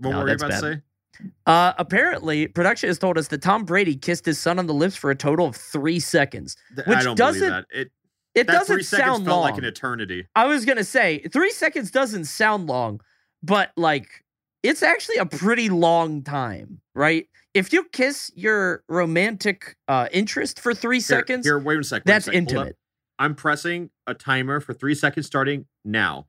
What 0.00 0.10
No, 0.10 0.18
were 0.18 0.22
you 0.24 0.36
that's 0.36 0.42
about 0.42 0.60
to 0.60 0.74
say? 0.74 0.82
Uh, 1.46 1.72
apparently, 1.78 2.46
production 2.48 2.88
has 2.88 2.98
told 2.98 3.18
us 3.18 3.28
that 3.28 3.42
Tom 3.42 3.64
Brady 3.64 3.94
kissed 3.94 4.24
his 4.24 4.38
son 4.38 4.58
on 4.58 4.66
the 4.66 4.74
lips 4.74 4.96
for 4.96 5.10
a 5.10 5.14
total 5.14 5.46
of 5.46 5.56
three 5.56 6.00
seconds. 6.00 6.56
Which 6.86 6.96
I 6.98 7.02
don't 7.02 7.16
doesn't 7.16 7.40
believe 7.40 7.64
that. 7.70 7.78
It 7.78 7.90
It 8.34 8.46
doesn't 8.46 8.84
sound 8.84 9.26
long. 9.26 9.42
like 9.42 9.58
an 9.58 9.64
eternity. 9.64 10.26
I 10.34 10.46
was 10.46 10.64
gonna 10.64 10.84
say 10.84 11.18
three 11.32 11.50
seconds 11.50 11.90
doesn't 11.90 12.24
sound 12.24 12.66
long, 12.68 13.00
but 13.42 13.70
like 13.76 14.08
it's 14.62 14.82
actually 14.82 15.16
a 15.16 15.26
pretty 15.26 15.68
long 15.68 16.22
time, 16.22 16.80
right? 16.94 17.26
If 17.52 17.72
you 17.72 17.84
kiss 17.92 18.30
your 18.34 18.84
romantic 18.88 19.76
uh, 19.88 20.08
interest 20.12 20.60
for 20.60 20.72
three 20.72 21.00
seconds, 21.00 21.44
Here, 21.44 21.58
wait 21.58 21.80
a 21.80 21.84
sec. 21.84 21.96
wait 21.96 22.02
a 22.02 22.14
that's 22.14 22.24
sec, 22.26 22.34
intimate. 22.34 22.76
I'm 23.18 23.34
pressing 23.34 23.90
a 24.06 24.14
timer 24.14 24.60
for 24.60 24.72
three 24.72 24.94
seconds 24.94 25.26
starting 25.26 25.66
now. 25.84 26.26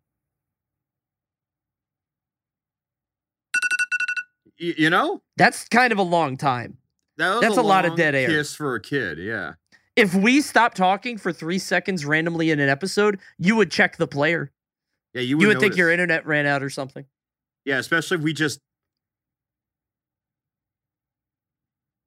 Y- 4.62 4.76
you 4.78 4.90
know, 4.90 5.22
That's 5.38 5.68
kind 5.68 5.92
of 5.92 5.98
a 5.98 6.04
long 6.04 6.38
time. 6.38 6.78
that 7.18 7.42
That's 7.42 7.58
a 7.58 7.62
lot 7.62 7.86
of 7.86 7.96
dead 7.96 8.14
air. 8.16 8.28
Kiss 8.28 8.54
for 8.56 8.76
a 8.76 8.80
kid, 8.82 9.18
yeah. 9.18 9.54
If 9.96 10.14
we 10.16 10.40
stop 10.42 10.74
talking 10.74 11.18
for 11.18 11.34
three 11.34 11.60
seconds 11.60 12.06
randomly 12.06 12.52
in 12.52 12.60
an 12.60 12.70
episode, 12.70 13.20
you 13.38 13.56
would 13.58 13.72
check 13.72 13.98
the 13.98 14.08
player. 14.08 14.52
Yeah, 15.14 15.22
you 15.22 15.30
You 15.30 15.38
would, 15.40 15.48
would, 15.48 15.60
think 15.60 15.76
your 15.76 15.92
internet 15.92 16.26
ran 16.26 16.46
out 16.46 16.64
or 16.64 16.70
something. 16.70 17.06
Yeah, 17.66 17.78
especially 17.80 18.16
if 18.18 18.24
we 18.24 18.34
just 18.34 18.60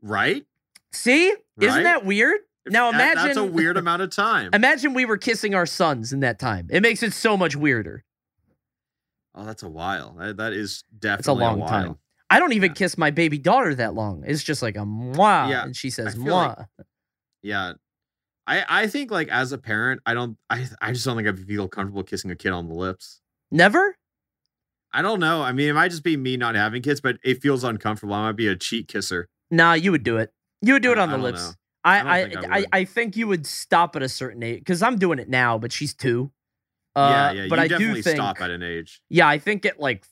right. 0.02 0.44
See, 0.92 1.34
isn't 1.60 1.82
that 1.82 2.04
weird? 2.04 2.40
Now 2.66 2.92
That- 2.92 3.16
that's 3.16 3.36
a 3.36 3.44
weird 3.44 3.76
amount 3.76 4.02
of 4.02 4.10
time. 4.14 4.50
Imagine 4.54 4.94
we 4.94 5.04
were 5.04 5.18
kissing 5.18 5.54
our 5.54 5.66
sons 5.66 6.12
in 6.12 6.20
that 6.20 6.38
time. 6.38 6.68
It 6.70 6.80
makes 6.82 7.02
it 7.02 7.12
so 7.12 7.36
much 7.36 7.56
weirder. 7.56 8.04
oh, 9.34 9.44
that's 9.44 9.62
a 9.62 9.68
while. 9.68 10.14
That, 10.18 10.36
that 10.38 10.52
is 10.52 10.84
definitely 10.98 11.18
It's 11.20 11.28
a 11.28 11.32
long 11.34 11.58
while. 11.60 11.68
time. 11.68 11.98
I 12.34 12.38
don't 12.40 12.52
even 12.52 12.72
kiss 12.72 12.98
my 12.98 13.10
baby 13.10 13.38
daughter 13.38 13.74
that 13.76 13.94
long. 13.94 14.24
It's 14.26 14.42
just 14.42 14.60
like 14.62 14.76
a 14.76 14.80
mwah, 14.80 15.48
Yeah, 15.50 15.64
and 15.64 15.76
she 15.76 15.90
says 15.90 16.14
feel 16.14 16.24
like- 16.34 16.58
Yeah. 17.42 17.74
I, 18.46 18.64
I 18.68 18.86
think 18.88 19.10
like 19.10 19.28
as 19.28 19.52
a 19.52 19.58
parent, 19.58 20.00
I 20.04 20.12
don't 20.14 20.36
I 20.50 20.66
I 20.80 20.92
just 20.92 21.04
don't 21.06 21.16
think 21.16 21.28
I 21.28 21.32
feel 21.32 21.66
comfortable 21.68 22.02
kissing 22.02 22.30
a 22.30 22.36
kid 22.36 22.50
on 22.52 22.68
the 22.68 22.74
lips. 22.74 23.20
Never. 23.50 23.96
I 24.92 25.00
don't 25.02 25.18
know. 25.18 25.42
I 25.42 25.52
mean, 25.52 25.68
it 25.70 25.72
might 25.72 25.90
just 25.90 26.04
be 26.04 26.16
me 26.16 26.36
not 26.36 26.54
having 26.54 26.82
kids, 26.82 27.00
but 27.00 27.16
it 27.24 27.40
feels 27.40 27.64
uncomfortable. 27.64 28.14
I 28.14 28.22
might 28.26 28.36
be 28.36 28.46
a 28.48 28.54
cheat 28.56 28.86
kisser. 28.88 29.28
Nah, 29.50 29.72
you 29.72 29.90
would 29.92 30.02
do 30.02 30.18
it. 30.18 30.32
You 30.60 30.74
would 30.74 30.82
do 30.82 30.92
it 30.92 30.98
on 30.98 31.10
the 31.10 31.18
lips. 31.18 31.42
know. 31.42 31.52
I 31.84 31.98
I 32.00 32.18
I, 32.18 32.24
think 32.28 32.36
I 32.50 32.58
I. 32.58 32.64
I 32.72 32.84
think 32.84 33.16
you 33.16 33.26
would 33.28 33.46
stop 33.46 33.96
at 33.96 34.02
a 34.02 34.08
certain 34.08 34.42
age 34.42 34.58
because 34.60 34.82
I'm 34.82 34.98
doing 34.98 35.18
it 35.18 35.28
now, 35.28 35.56
but 35.58 35.72
she's 35.72 35.94
two. 35.94 36.30
Uh, 36.96 37.32
yeah, 37.34 37.42
yeah. 37.42 37.46
But 37.48 37.58
you 37.70 37.76
I 37.76 37.78
do 37.78 38.02
think 38.02 38.16
stop 38.16 38.40
at 38.40 38.50
an 38.50 38.62
age. 38.62 39.00
Yeah, 39.08 39.26
I 39.26 39.38
think 39.38 39.64
at 39.66 39.80
like 39.80 40.04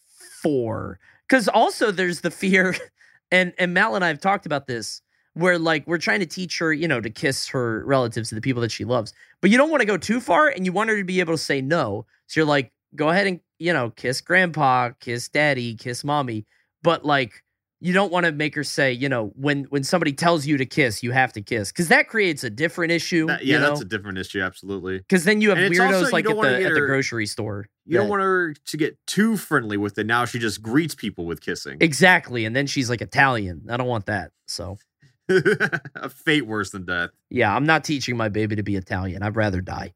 four. 0.43 0.99
Because 1.29 1.49
also 1.49 1.91
there's 1.91 2.21
the 2.21 2.31
fear, 2.31 2.77
and 3.31 3.53
and 3.59 3.75
Mal 3.75 3.95
and 3.95 4.05
I 4.05 4.09
have 4.09 4.21
talked 4.21 4.47
about 4.47 4.67
this, 4.67 5.03
where 5.35 5.59
like 5.59 5.87
we're 5.87 5.99
trying 5.99 6.21
to 6.21 6.27
teach 6.27 6.59
her, 6.59 6.73
you 6.73 6.89
know, 6.89 7.01
to 7.01 7.11
kiss 7.11 7.49
her 7.49 7.85
relatives, 7.87 8.29
to 8.31 8.35
the 8.35 8.41
people 8.41 8.63
that 8.63 8.73
she 8.73 8.85
loves, 8.85 9.13
but 9.41 9.51
you 9.51 9.57
don't 9.57 9.71
want 9.71 9.81
to 9.81 9.87
go 9.87 9.97
too 9.97 10.21
far, 10.21 10.49
and 10.49 10.67
you 10.67 10.73
want 10.73 10.91
her 10.91 10.97
to 10.97 11.05
be 11.05 11.21
able 11.21 11.35
to 11.35 11.39
say 11.39 11.61
no. 11.61 12.07
So 12.27 12.41
you're 12.41 12.49
like, 12.49 12.73
go 12.95 13.09
ahead 13.11 13.27
and 13.27 13.41
you 13.59 13.73
know, 13.73 13.91
kiss 13.91 14.21
grandpa, 14.21 14.91
kiss 15.01 15.29
daddy, 15.29 15.77
kiss 15.77 16.03
mommy, 16.03 16.45
but 16.83 17.05
like 17.05 17.45
you 17.83 17.93
don't 17.93 18.13
want 18.13 18.27
to 18.27 18.33
make 18.33 18.55
her 18.55 18.63
say, 18.65 18.93
you 18.93 19.09
know, 19.09 19.33
when 19.35 19.65
when 19.65 19.83
somebody 19.83 20.13
tells 20.13 20.47
you 20.47 20.57
to 20.57 20.65
kiss, 20.65 21.03
you 21.03 21.11
have 21.11 21.33
to 21.33 21.43
kiss, 21.43 21.73
because 21.73 21.89
that 21.89 22.09
creates 22.09 22.45
a 22.45 22.51
different 22.51 22.93
issue. 22.93 23.27
That- 23.27 23.45
yeah, 23.45 23.55
you 23.57 23.61
know? 23.61 23.69
that's 23.71 23.81
a 23.81 23.85
different 23.85 24.19
issue. 24.19 24.41
Absolutely. 24.41 24.99
Because 24.99 25.25
then 25.25 25.41
you 25.41 25.49
have 25.51 25.59
And 25.59 25.67
also- 25.81 25.83
weirdos 25.83 26.07
you 26.07 26.11
like 26.13 26.25
at 26.31 26.37
the 26.37 26.43
get 26.43 26.63
at 26.63 26.75
the 26.75 26.81
grocery 26.81 27.27
store. 27.27 27.67
You 27.85 27.99
don't 27.99 28.09
want 28.09 28.23
her 28.23 28.55
to 28.55 28.77
get 28.77 28.97
too 29.09 29.37
friendly 29.37 29.77
with 29.77 29.99
it. 29.99 30.07
Now 30.07 30.25
she 30.25 30.39
just 30.39 30.63
greets 30.63 30.95
people 30.95 31.27
with 31.27 31.41
kissing. 31.41 31.79
Exactly. 31.81 32.45
And 32.45 32.55
then 32.55 32.69
she's 32.69 32.89
like 32.89 33.03
Italian. 33.03 33.67
I 33.69 33.77
don't 33.77 33.89
want 33.89 34.07
that. 34.07 34.31
So, 34.47 34.79
a 35.29 36.09
fate 36.09 36.47
worse 36.47 36.71
than 36.71 36.85
death. 36.85 37.11
yeah, 37.31 37.55
I'm 37.55 37.65
not 37.67 37.85
teaching 37.85 38.17
my 38.17 38.29
baby 38.29 38.57
to 38.57 38.63
be 38.63 38.77
Italian. 38.77 39.23
I'd 39.23 39.35
rather 39.37 39.61
die. 39.61 39.95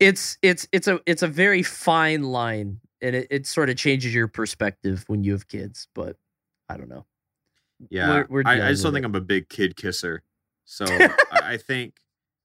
It's 0.00 0.38
it's 0.42 0.68
it's 0.72 0.86
a 0.88 1.00
it's 1.06 1.22
a 1.22 1.26
very 1.28 1.62
fine 1.62 2.22
line 2.22 2.80
and 3.00 3.16
it, 3.16 3.26
it 3.30 3.46
sort 3.46 3.70
of 3.70 3.76
changes 3.76 4.14
your 4.14 4.28
perspective 4.28 5.04
when 5.06 5.24
you 5.24 5.32
have 5.32 5.48
kids, 5.48 5.88
but 5.94 6.16
I 6.68 6.76
don't 6.76 6.88
know. 6.88 7.06
Yeah, 7.90 8.08
We're- 8.10 8.26
we're 8.28 8.42
I, 8.44 8.68
I 8.68 8.70
just 8.70 8.82
don't 8.82 8.92
with 8.92 9.02
think 9.02 9.06
I'm 9.06 9.14
a 9.14 9.24
big 9.24 9.48
kid 9.48 9.76
kisser. 9.76 10.22
So 10.64 10.84
I, 10.88 11.14
I 11.32 11.56
think 11.56 11.94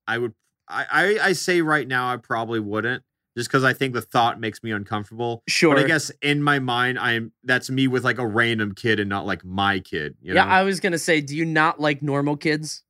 I 0.07 0.17
would. 0.17 0.33
I, 0.67 0.85
I 0.91 1.27
I 1.29 1.33
say 1.33 1.61
right 1.61 1.87
now 1.87 2.11
I 2.13 2.17
probably 2.17 2.59
wouldn't, 2.59 3.03
just 3.35 3.49
because 3.49 3.63
I 3.63 3.73
think 3.73 3.93
the 3.93 4.01
thought 4.01 4.39
makes 4.39 4.63
me 4.63 4.71
uncomfortable. 4.71 5.43
Sure. 5.47 5.75
But 5.75 5.83
I 5.83 5.87
guess 5.87 6.09
in 6.21 6.41
my 6.41 6.59
mind, 6.59 6.99
I'm 6.99 7.31
that's 7.43 7.69
me 7.69 7.87
with 7.87 8.03
like 8.05 8.19
a 8.19 8.25
random 8.27 8.73
kid 8.73 8.99
and 8.99 9.09
not 9.09 9.25
like 9.25 9.43
my 9.43 9.79
kid. 9.79 10.15
You 10.21 10.33
know? 10.33 10.41
yeah, 10.41 10.47
I 10.47 10.63
was 10.63 10.79
gonna 10.79 10.97
say, 10.99 11.19
do 11.19 11.35
you 11.35 11.45
not 11.45 11.79
like 11.81 12.01
normal 12.01 12.37
kids? 12.37 12.83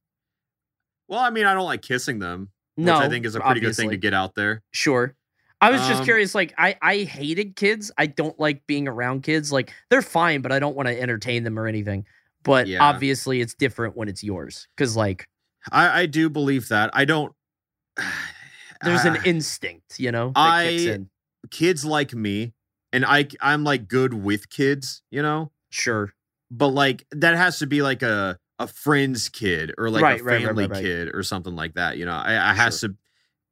well, 1.07 1.19
I 1.19 1.29
mean, 1.29 1.45
I 1.45 1.53
don't 1.53 1.65
like 1.65 1.81
kissing 1.81 2.19
them, 2.19 2.49
No, 2.77 2.93
which 2.95 3.03
I 3.03 3.09
think 3.09 3.25
is 3.25 3.35
a 3.35 3.39
pretty 3.39 3.59
good 3.59 3.75
thing 3.75 3.89
to 3.91 3.97
get 3.97 4.13
out 4.13 4.35
there. 4.35 4.63
Sure. 4.71 5.15
I 5.63 5.71
was 5.71 5.81
just 5.87 5.99
Um, 6.01 6.05
curious. 6.05 6.35
Like, 6.35 6.53
I 6.57 6.75
I 6.81 6.97
hated 7.03 7.55
kids. 7.55 7.91
I 7.97 8.05
don't 8.07 8.37
like 8.39 8.65
being 8.67 8.87
around 8.87 9.23
kids. 9.23 9.51
Like, 9.51 9.71
they're 9.89 10.01
fine, 10.01 10.41
but 10.41 10.51
I 10.51 10.59
don't 10.59 10.75
want 10.75 10.87
to 10.87 10.99
entertain 10.99 11.43
them 11.43 11.57
or 11.57 11.67
anything. 11.67 12.05
But 12.43 12.67
Yeah. 12.67 12.83
obviously, 12.83 13.39
it's 13.41 13.53
different 13.53 13.95
when 13.95 14.09
it's 14.09 14.23
yours 14.23 14.67
because, 14.75 14.95
like, 14.97 15.27
I 15.71 16.01
I 16.01 16.05
do 16.05 16.29
believe 16.29 16.67
that. 16.69 16.89
I 16.93 17.05
don't. 17.05 17.33
there's 18.83 19.05
an 19.05 19.17
instinct, 19.25 19.99
you 19.99 20.11
know, 20.11 20.31
that 20.35 20.67
kicks 20.69 20.83
I- 20.85 20.93
in. 20.95 21.09
kids 21.51 21.85
like 21.85 22.13
me, 22.13 22.53
and 22.91 23.05
I 23.05 23.27
I'm 23.41 23.63
like 23.63 23.87
good 23.87 24.13
with 24.13 24.49
kids. 24.49 25.01
You 25.11 25.21
know. 25.21 25.51
Sure. 25.69 26.13
but 26.51 26.67
like 26.67 27.03
that 27.11 27.35
has 27.35 27.57
to 27.59 27.65
be 27.67 27.81
like 27.81 28.03
a 28.03 28.37
a 28.59 28.67
friend's 28.67 29.27
kid 29.27 29.73
or 29.79 29.89
like 29.89 30.03
Right, 30.03 30.21
a 30.21 30.23
family 30.23 30.65
right, 30.65 30.69
right. 30.71 30.83
kid 30.83 31.09
or 31.15 31.23
something 31.23 31.55
like 31.55 31.73
that. 31.73 31.97
You 31.97 32.05
know, 32.05 32.11
I, 32.13 32.51
I 32.51 32.53
has 32.53 32.81
to. 32.81 32.95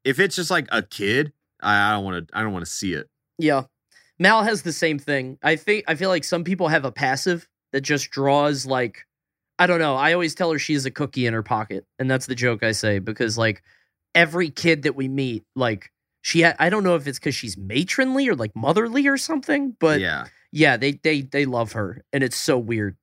If 0.03 0.19
it's 0.19 0.35
just 0.35 0.51
like 0.51 0.67
a 0.71 0.83
kid, 0.83 1.33
I, 1.61 1.89
I 1.89 1.91
don't 1.91 2.03
want 2.03 2.27
to. 2.27 2.37
I 2.37 2.41
don't 2.43 2.53
want 2.53 2.65
to 2.65 2.71
see 2.71 2.93
it. 2.93 3.09
Yeah. 3.37 3.63
Mal 4.19 4.43
has 4.43 4.61
the 4.61 4.73
same 4.73 4.99
thing. 4.99 5.39
I 5.41 5.55
think 5.55 5.85
I 5.87 5.95
feel 5.95 6.09
like 6.09 6.23
some 6.23 6.43
people 6.43 6.67
have 6.67 6.85
a 6.85 6.91
passive 6.91 7.47
that 7.73 7.81
just 7.81 8.11
draws 8.11 8.65
like 8.65 9.05
I 9.61 9.67
don't 9.67 9.79
know. 9.79 9.95
I 9.95 10.13
always 10.13 10.33
tell 10.33 10.51
her 10.51 10.57
she's 10.57 10.85
a 10.85 10.91
cookie 10.91 11.27
in 11.27 11.33
her 11.33 11.43
pocket, 11.43 11.85
and 11.99 12.09
that's 12.09 12.25
the 12.25 12.33
joke 12.33 12.63
I 12.63 12.71
say 12.71 12.97
because 12.97 13.37
like 13.37 13.61
every 14.15 14.49
kid 14.49 14.83
that 14.83 14.95
we 14.95 15.07
meet, 15.07 15.43
like 15.55 15.91
she, 16.23 16.41
ha- 16.41 16.55
I 16.57 16.69
don't 16.69 16.83
know 16.83 16.95
if 16.95 17.05
it's 17.05 17.19
because 17.19 17.35
she's 17.35 17.57
matronly 17.57 18.27
or 18.27 18.35
like 18.35 18.55
motherly 18.55 19.07
or 19.07 19.17
something, 19.17 19.75
but 19.79 19.99
yeah, 19.99 20.25
yeah, 20.51 20.77
they 20.77 20.93
they 20.93 21.21
they 21.21 21.45
love 21.45 21.73
her, 21.73 22.03
and 22.11 22.23
it's 22.23 22.37
so 22.37 22.57
weird. 22.57 22.97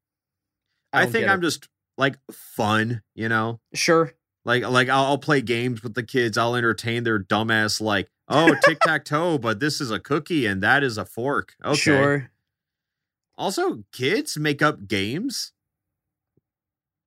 I, 0.93 1.05
don't 1.05 1.13
think 1.13 1.29
I'm 1.29 1.43
just 1.43 1.69
like 1.97 2.17
fun. 2.33 3.03
You 3.15 3.29
know, 3.29 3.61
sure. 3.73 4.13
Like 4.49 4.67
like 4.67 4.89
I'll, 4.89 5.05
I'll 5.05 5.19
play 5.19 5.43
games 5.43 5.83
with 5.83 5.93
the 5.93 6.03
kids. 6.03 6.39
I'll 6.39 6.57
entertain 6.57 7.05
their 7.05 7.21
dumbass 7.21 7.83
like 7.83 8.09
oh 8.29 8.57
tic 8.65 8.81
tac 8.81 9.05
toe, 9.05 9.37
but 9.37 9.61
this 9.61 9.79
is 9.81 9.91
a 9.91 10.01
cookie 10.01 10.47
and 10.47 10.63
that 10.63 10.83
is 10.83 10.97
a 10.97 11.05
fork. 11.05 11.55
Okay. 11.63 11.77
Sure. 11.77 12.31
Also, 13.37 13.85
kids 13.93 14.39
make 14.39 14.63
up 14.63 14.89
games. 14.89 15.53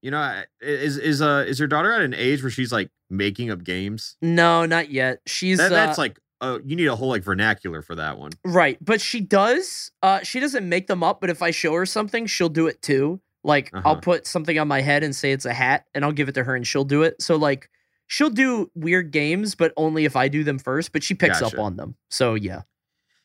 You 0.03 0.11
know, 0.11 0.43
is 0.61 0.97
is 0.97 1.21
uh 1.21 1.43
is 1.47 1.57
your 1.57 1.67
daughter 1.67 1.91
at 1.91 2.01
an 2.01 2.13
age 2.13 2.43
where 2.43 2.51
she's 2.51 2.71
like 2.71 2.91
making 3.09 3.49
up 3.49 3.63
games? 3.63 4.17
No, 4.21 4.67
not 4.67 4.91
yet. 4.91 5.19
She's 5.25 5.57
That, 5.57 5.71
that's 5.71 5.97
uh, 5.97 6.01
like 6.03 6.19
uh, 6.41 6.59
you 6.63 6.75
need 6.75 6.87
a 6.87 6.95
whole 6.95 7.09
like 7.09 7.23
vernacular 7.23 7.81
for 7.81 7.95
that 7.95 8.19
one. 8.19 8.31
Right, 8.45 8.77
but 8.81 9.01
she 9.01 9.19
does. 9.19 9.91
Uh, 10.03 10.21
she 10.21 10.39
doesn't 10.39 10.67
make 10.67 10.85
them 10.87 11.03
up, 11.03 11.21
but 11.21 11.31
if 11.31 11.41
I 11.41 11.49
show 11.49 11.73
her 11.73 11.85
something, 11.87 12.27
she'll 12.27 12.49
do 12.49 12.67
it 12.67 12.83
too. 12.83 13.19
Like 13.43 13.69
I'll 13.73 13.93
Uh-huh. 13.93 14.01
put 14.01 14.27
something 14.27 14.57
on 14.59 14.67
my 14.67 14.81
head 14.81 15.03
and 15.03 15.15
say 15.15 15.31
it's 15.31 15.45
a 15.45 15.53
hat, 15.53 15.85
and 15.95 16.05
I'll 16.05 16.11
give 16.11 16.29
it 16.29 16.33
to 16.33 16.43
her, 16.43 16.55
and 16.55 16.65
she'll 16.65 16.83
do 16.85 17.03
it. 17.03 17.21
So 17.21 17.35
like 17.35 17.69
she'll 18.07 18.29
do 18.29 18.69
weird 18.75 19.11
games, 19.11 19.55
but 19.55 19.73
only 19.77 20.05
if 20.05 20.15
I 20.15 20.27
do 20.27 20.43
them 20.43 20.59
first. 20.59 20.91
But 20.91 21.03
she 21.03 21.13
picks 21.13 21.41
up 21.41 21.57
on 21.57 21.75
them. 21.77 21.95
So 22.09 22.35
yeah, 22.35 22.61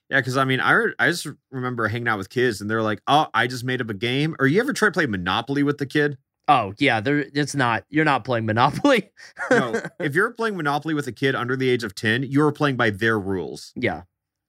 Yeah, 0.08 0.20
because 0.20 0.36
I 0.36 0.44
mean, 0.44 0.60
I 0.60 0.70
re- 0.72 0.94
I 0.98 1.08
just 1.10 1.26
remember 1.50 1.88
hanging 1.88 2.08
out 2.08 2.18
with 2.18 2.30
kids 2.30 2.60
and 2.60 2.70
they're 2.70 2.82
like, 2.82 3.00
"Oh, 3.06 3.26
I 3.34 3.46
just 3.46 3.64
made 3.64 3.80
up 3.80 3.90
a 3.90 3.94
game." 3.94 4.36
Or 4.38 4.46
you 4.46 4.60
ever 4.60 4.72
try 4.72 4.88
to 4.88 4.92
play 4.92 5.06
Monopoly 5.06 5.62
with 5.62 5.78
the 5.78 5.86
kid? 5.86 6.16
oh 6.48 6.72
yeah, 6.78 7.00
there. 7.00 7.18
It's 7.34 7.56
not. 7.56 7.84
You're 7.90 8.04
not 8.04 8.24
playing 8.24 8.46
Monopoly. 8.46 9.10
No, 9.50 9.80
if 10.00 10.14
you're 10.14 10.30
playing 10.30 10.56
Monopoly 10.56 10.94
with 10.94 11.08
a 11.08 11.12
kid 11.12 11.34
under 11.34 11.56
the 11.56 11.68
age 11.68 11.82
of 11.82 11.94
ten, 11.96 12.22
you're 12.22 12.52
playing 12.52 12.76
by 12.76 12.90
their 12.90 13.18
rules. 13.18 13.72
yeah, 13.74 14.02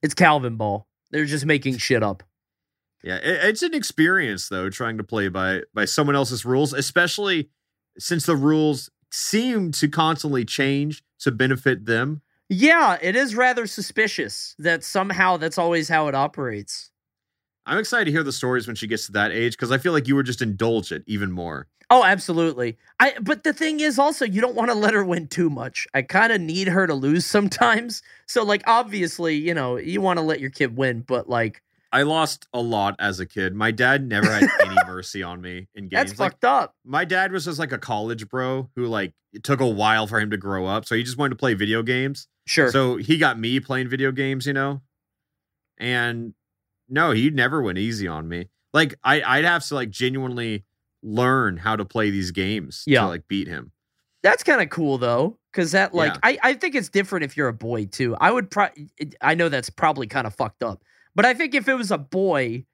it's 0.03 0.13
Calvin 0.13 0.55
Ball. 0.57 0.87
They're 1.09 1.25
just 1.25 1.45
making 1.45 1.77
shit 1.77 2.03
up. 2.03 2.21
Yeah, 3.03 3.17
it, 3.17 3.49
it's 3.49 3.61
an 3.61 3.73
experience 3.73 4.49
though, 4.49 4.69
trying 4.69 4.97
to 4.97 5.03
play 5.03 5.27
by 5.29 5.61
by 5.73 5.85
someone 5.85 6.15
else's 6.15 6.45
rules, 6.45 6.73
especially 6.73 7.49
since 7.97 8.25
the 8.25 8.35
rules 8.35 8.89
seem 9.11 9.71
to 9.71 9.87
constantly 9.87 10.45
change 10.45 11.03
to 11.19 11.31
benefit 11.31 11.85
them. 11.85 12.21
Yeah, 12.49 12.97
it 13.01 13.15
is 13.15 13.35
rather 13.35 13.67
suspicious 13.67 14.55
that 14.59 14.83
somehow 14.83 15.37
that's 15.37 15.57
always 15.57 15.89
how 15.89 16.07
it 16.07 16.15
operates. 16.15 16.91
I'm 17.65 17.77
excited 17.77 18.05
to 18.05 18.11
hear 18.11 18.23
the 18.23 18.31
stories 18.31 18.65
when 18.65 18.77
she 18.77 18.87
gets 18.87 19.07
to 19.07 19.11
that 19.13 19.31
age 19.31 19.53
because 19.53 19.71
I 19.71 19.77
feel 19.77 19.91
like 19.91 20.07
you 20.07 20.15
would 20.15 20.25
just 20.25 20.41
indulge 20.41 20.91
it 20.93 21.03
even 21.05 21.31
more. 21.31 21.67
Oh, 21.89 22.03
absolutely. 22.03 22.77
I 22.99 23.13
but 23.21 23.43
the 23.43 23.53
thing 23.53 23.79
is 23.79 23.99
also 23.99 24.25
you 24.25 24.41
don't 24.41 24.55
want 24.55 24.71
to 24.71 24.75
let 24.75 24.93
her 24.93 25.03
win 25.03 25.27
too 25.27 25.49
much. 25.49 25.87
I 25.93 26.01
kind 26.01 26.31
of 26.31 26.41
need 26.41 26.67
her 26.67 26.87
to 26.87 26.93
lose 26.93 27.25
sometimes. 27.25 28.01
So 28.25 28.43
like 28.43 28.63
obviously, 28.67 29.35
you 29.35 29.53
know, 29.53 29.77
you 29.77 30.01
want 30.01 30.17
to 30.19 30.23
let 30.23 30.39
your 30.39 30.49
kid 30.49 30.77
win, 30.77 31.01
but 31.01 31.29
like 31.29 31.61
I 31.91 32.01
lost 32.03 32.47
a 32.53 32.61
lot 32.61 32.95
as 32.99 33.19
a 33.19 33.25
kid. 33.25 33.55
My 33.55 33.71
dad 33.71 34.07
never 34.07 34.29
had 34.29 34.49
any 34.61 34.75
mercy 34.87 35.23
on 35.23 35.41
me 35.41 35.67
in 35.75 35.87
games. 35.87 36.09
that's 36.09 36.19
Like, 36.19 36.33
fucked 36.33 36.45
up. 36.45 36.75
my 36.85 37.05
dad 37.05 37.31
was 37.31 37.45
just 37.45 37.59
like 37.59 37.71
a 37.71 37.77
college 37.77 38.27
bro 38.29 38.69
who 38.75 38.85
like 38.87 39.13
it 39.33 39.43
took 39.43 39.59
a 39.61 39.67
while 39.67 40.07
for 40.07 40.19
him 40.19 40.29
to 40.31 40.37
grow 40.37 40.65
up, 40.65 40.85
so 40.85 40.95
he 40.95 41.03
just 41.03 41.17
wanted 41.17 41.31
to 41.31 41.35
play 41.37 41.53
video 41.53 41.83
games. 41.83 42.27
Sure. 42.45 42.71
So 42.71 42.97
he 42.97 43.17
got 43.17 43.39
me 43.39 43.59
playing 43.59 43.87
video 43.89 44.11
games, 44.11 44.45
you 44.45 44.53
know. 44.53 44.81
And 45.77 46.33
no, 46.89 47.11
he'd 47.11 47.35
never 47.35 47.61
went 47.61 47.77
easy 47.77 48.07
on 48.07 48.27
me. 48.27 48.49
Like 48.73 48.95
I, 49.03 49.21
I'd 49.21 49.45
have 49.45 49.65
to 49.67 49.75
like 49.75 49.89
genuinely 49.89 50.65
learn 51.03 51.57
how 51.57 51.75
to 51.75 51.85
play 51.85 52.09
these 52.09 52.31
games 52.31 52.83
Yeah. 52.87 53.01
to 53.01 53.07
like 53.07 53.27
beat 53.27 53.47
him. 53.47 53.71
that's 54.23 54.43
kind 54.43 54.61
of 54.61 54.69
cool 54.69 54.97
though 54.97 55.37
cuz 55.53 55.71
that 55.71 55.93
like 55.93 56.13
Yeah. 56.13 56.19
I 56.23 56.39
I 56.43 56.53
think 56.55 56.75
it's 56.75 56.89
different 56.89 57.23
if 57.23 57.37
you're 57.37 57.47
a 57.47 57.53
boy 57.53 57.85
too. 57.85 58.15
I 58.19 58.31
would 58.31 58.49
pro- 58.49 58.69
I 59.21 59.35
know 59.35 59.47
that's 59.49 59.69
probably 59.69 60.07
kind 60.07 60.25
of 60.27 60.33
fucked 60.35 60.63
up. 60.63 60.81
But 61.17 61.25
I 61.25 61.33
think 61.33 61.55
if 61.55 61.67
it 61.67 61.73
was 61.73 61.89
a 61.89 61.97
boy 61.97 62.65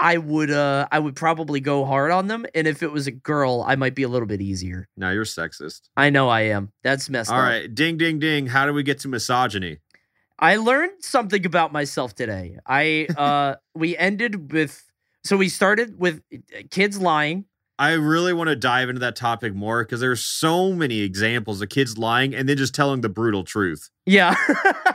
I 0.00 0.16
would 0.16 0.50
uh 0.50 0.88
I 0.90 0.98
would 0.98 1.14
probably 1.14 1.60
go 1.60 1.84
hard 1.84 2.10
on 2.10 2.26
them 2.26 2.46
and 2.54 2.66
if 2.66 2.82
it 2.82 2.90
was 2.90 3.06
a 3.06 3.12
girl 3.12 3.62
I 3.66 3.76
might 3.76 3.94
be 3.94 4.02
a 4.02 4.08
little 4.08 4.26
bit 4.26 4.40
easier. 4.40 4.88
Now 4.96 5.10
you're 5.10 5.24
sexist. 5.24 5.82
I 5.96 6.10
know 6.10 6.28
I 6.28 6.40
am. 6.42 6.72
That's 6.82 7.08
messed 7.08 7.30
All 7.30 7.36
up. 7.36 7.42
All 7.42 7.48
right. 7.48 7.72
ding, 7.72 7.98
ding, 7.98 8.18
ding. 8.18 8.46
How 8.46 8.66
do 8.66 8.72
we 8.72 8.82
get 8.82 8.98
to 9.00 9.08
misogyny? 9.08 9.78
I 10.38 10.56
learned 10.56 11.04
something 11.04 11.44
about 11.46 11.70
myself 11.70 12.14
today. 12.14 12.58
I 12.66 13.08
uh 13.16 13.56
we 13.74 13.94
ended 13.96 14.50
with 14.50 14.82
so 15.22 15.36
we 15.36 15.50
started 15.50 15.98
with 15.98 16.22
uh, 16.32 16.62
kids 16.70 16.98
lying. 16.98 17.44
I 17.78 17.92
really 17.92 18.32
want 18.32 18.48
to 18.48 18.56
dive 18.56 18.88
into 18.88 19.00
that 19.00 19.16
topic 19.16 19.54
more 19.54 19.84
because 19.84 20.00
there's 20.00 20.24
so 20.24 20.72
many 20.72 21.00
examples 21.00 21.60
of 21.60 21.68
kids 21.68 21.98
lying 21.98 22.34
and 22.34 22.48
then 22.48 22.56
just 22.56 22.74
telling 22.74 23.02
the 23.02 23.08
brutal 23.10 23.44
truth. 23.44 23.90
Yeah. 24.06 24.34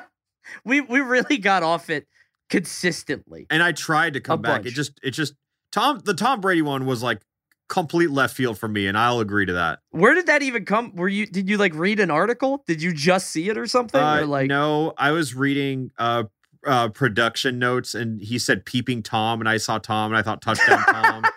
we 0.66 0.82
we 0.82 1.00
really 1.00 1.38
got 1.38 1.62
off 1.62 1.92
it 1.92 2.08
consistently. 2.50 3.46
And 3.50 3.62
I 3.64 3.72
tried 3.72 4.14
to 4.14 4.20
come 4.20 4.42
back. 4.42 4.66
It 4.66 4.72
just 4.72 5.00
it 5.04 5.12
just 5.12 5.34
Tom 5.72 6.02
the 6.04 6.14
Tom 6.14 6.42
Brady 6.42 6.62
one 6.62 6.86
was 6.86 7.02
like 7.04 7.22
complete 7.68 8.10
left 8.10 8.36
field 8.36 8.58
for 8.58 8.68
me, 8.68 8.88
and 8.88 8.98
I'll 8.98 9.20
agree 9.20 9.46
to 9.46 9.54
that. 9.54 9.80
Where 9.92 10.14
did 10.16 10.26
that 10.28 10.42
even 10.42 10.66
come? 10.66 10.96
Were 10.96 11.08
you 11.10 11.26
did 11.26 11.48
you 11.50 11.58
like 11.58 11.74
read 11.76 12.00
an 12.00 12.10
article? 12.12 12.64
Did 12.68 12.82
you 12.82 12.94
just 12.94 13.30
see 13.30 13.50
it 13.50 13.58
or 13.58 13.68
something? 13.68 14.02
Uh, 14.02 14.22
or 14.22 14.26
like 14.26 14.48
no, 14.48 14.94
I 14.98 15.12
was 15.12 15.36
reading 15.36 15.92
uh, 15.98 16.24
uh, 16.66 16.90
production 16.90 17.60
notes, 17.60 17.94
and 17.96 18.22
he 18.22 18.40
said 18.40 18.66
"peeping 18.66 19.04
Tom," 19.04 19.40
and 19.40 19.48
I 19.48 19.58
saw 19.58 19.78
Tom, 19.78 20.12
and 20.12 20.18
I 20.18 20.22
thought 20.22 20.42
touchdown 20.42 20.80
Tom. 20.86 21.24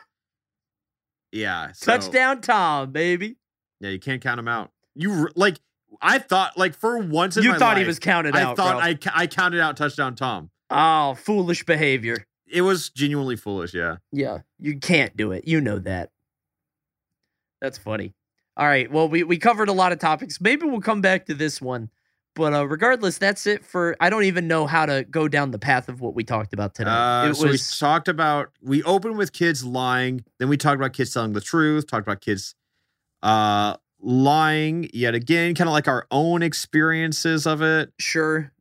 Yeah, 1.34 1.72
so- 1.72 1.86
touchdown 1.92 2.40
Tom, 2.42 2.92
baby. 2.92 3.36
Yeah, 3.80 3.88
you 3.90 3.98
can't 3.98 4.20
count 4.20 4.38
him 4.38 4.48
out. 4.48 4.70
You 4.94 5.28
like, 5.34 5.58
I 6.00 6.18
thought 6.18 6.58
like 6.58 6.74
for 6.74 6.98
once 6.98 7.36
in 7.36 7.42
You 7.42 7.58
thought 7.58 7.78
he 7.78 7.84
was 7.84 7.98
counted 7.98 8.36
I 8.36 8.42
out. 8.42 8.56
thought 8.56 8.80
bro. 9.02 9.10
I 9.12 9.22
I 9.22 9.26
counted 9.26 9.60
out 9.60 9.76
touchdown 9.76 10.14
Tom. 10.14 10.50
Oh, 10.72 11.14
foolish 11.14 11.64
behavior. 11.64 12.26
It 12.46 12.62
was 12.62 12.90
genuinely 12.90 13.36
foolish. 13.36 13.74
Yeah. 13.74 13.96
Yeah, 14.12 14.40
you 14.58 14.78
can't 14.78 15.16
do 15.16 15.32
it. 15.32 15.46
You 15.46 15.60
know 15.60 15.78
that. 15.80 16.10
That's 17.60 17.78
funny. 17.78 18.14
All 18.56 18.66
right. 18.66 18.90
Well, 18.90 19.08
we, 19.08 19.22
we 19.22 19.38
covered 19.38 19.68
a 19.68 19.72
lot 19.72 19.92
of 19.92 19.98
topics. 19.98 20.40
Maybe 20.40 20.66
we'll 20.66 20.80
come 20.80 21.00
back 21.00 21.26
to 21.26 21.34
this 21.34 21.60
one. 21.60 21.90
But 22.34 22.54
uh, 22.54 22.66
regardless, 22.66 23.18
that's 23.18 23.46
it 23.46 23.64
for. 23.64 23.94
I 24.00 24.08
don't 24.08 24.24
even 24.24 24.48
know 24.48 24.66
how 24.66 24.86
to 24.86 25.04
go 25.04 25.28
down 25.28 25.50
the 25.50 25.58
path 25.58 25.88
of 25.88 26.00
what 26.00 26.14
we 26.14 26.24
talked 26.24 26.54
about 26.54 26.74
today. 26.74 26.90
Uh, 26.90 27.30
it 27.30 27.34
so 27.34 27.48
we 27.48 27.58
talked 27.58 28.08
about 28.08 28.50
we 28.62 28.82
opened 28.84 29.18
with 29.18 29.32
kids 29.32 29.64
lying, 29.64 30.24
then 30.38 30.48
we 30.48 30.56
talked 30.56 30.76
about 30.76 30.94
kids 30.94 31.12
telling 31.12 31.34
the 31.34 31.42
truth, 31.42 31.86
talked 31.86 32.06
about 32.06 32.20
kids 32.20 32.54
uh 33.22 33.76
lying 34.00 34.90
yet 34.92 35.14
again, 35.14 35.54
kind 35.54 35.68
of 35.68 35.72
like 35.72 35.88
our 35.88 36.06
own 36.10 36.42
experiences 36.42 37.46
of 37.46 37.62
it. 37.62 37.92
sure 37.98 38.51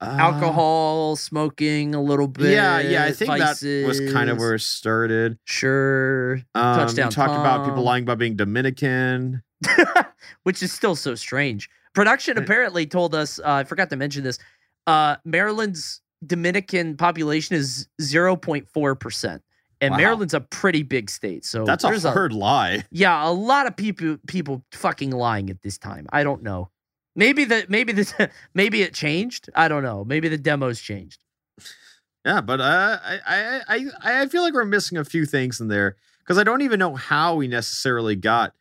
Uh, 0.00 0.16
alcohol, 0.18 1.16
smoking 1.16 1.94
a 1.94 2.00
little 2.00 2.28
bit. 2.28 2.52
Yeah, 2.52 2.78
yeah, 2.78 3.04
I 3.04 3.12
think 3.12 3.36
that 3.36 3.84
was 3.86 4.00
kind 4.12 4.30
of 4.30 4.38
where 4.38 4.54
it 4.54 4.60
started. 4.60 5.38
Sure. 5.44 6.34
Um, 6.54 6.76
Touchdown 6.76 7.10
talked 7.10 7.32
about 7.32 7.64
people 7.66 7.82
lying 7.82 8.04
about 8.04 8.18
being 8.18 8.36
Dominican. 8.36 9.42
which 10.44 10.62
is 10.62 10.72
still 10.72 10.94
so 10.94 11.14
strange. 11.14 11.68
Production 11.94 12.38
apparently 12.38 12.86
told 12.86 13.14
us, 13.14 13.38
uh, 13.40 13.42
I 13.46 13.64
forgot 13.64 13.90
to 13.90 13.96
mention 13.96 14.22
this, 14.22 14.38
uh, 14.86 15.16
Maryland's 15.24 16.00
Dominican 16.24 16.96
population 16.96 17.56
is 17.56 17.88
0.4%. 18.00 19.40
And 19.80 19.92
Wow. 19.92 19.96
Maryland's 19.96 20.34
a 20.34 20.40
pretty 20.40 20.82
big 20.82 21.08
state. 21.08 21.44
So 21.44 21.64
That's 21.64 21.84
a 21.84 22.10
hard 22.10 22.32
lie. 22.32 22.84
yeah, 22.90 23.28
a 23.28 23.30
lot 23.30 23.66
of 23.66 23.76
people 23.76 24.16
people 24.26 24.64
fucking 24.72 25.10
lying 25.10 25.50
at 25.50 25.62
this 25.62 25.78
time. 25.78 26.06
I 26.12 26.24
don't 26.24 26.42
know. 26.42 26.70
Maybe 27.18 27.44
the 27.44 27.66
maybe 27.68 27.92
the 27.92 28.30
maybe 28.54 28.82
it 28.82 28.94
changed. 28.94 29.50
I 29.56 29.66
don't 29.66 29.82
know. 29.82 30.04
Maybe 30.04 30.28
the 30.28 30.38
demos 30.38 30.80
changed. 30.80 31.24
Yeah, 32.24 32.40
but 32.40 32.60
uh, 32.60 32.98
I, 33.02 33.18
I 33.26 33.60
I 34.04 34.22
I 34.22 34.26
feel 34.28 34.42
like 34.42 34.54
we're 34.54 34.64
missing 34.64 34.96
a 34.98 35.04
few 35.04 35.26
things 35.26 35.60
in 35.60 35.66
there 35.66 35.96
because 36.20 36.38
I 36.38 36.44
don't 36.44 36.62
even 36.62 36.78
know 36.78 36.94
how 36.94 37.34
we 37.34 37.48
necessarily 37.48 38.14
got 38.14 38.54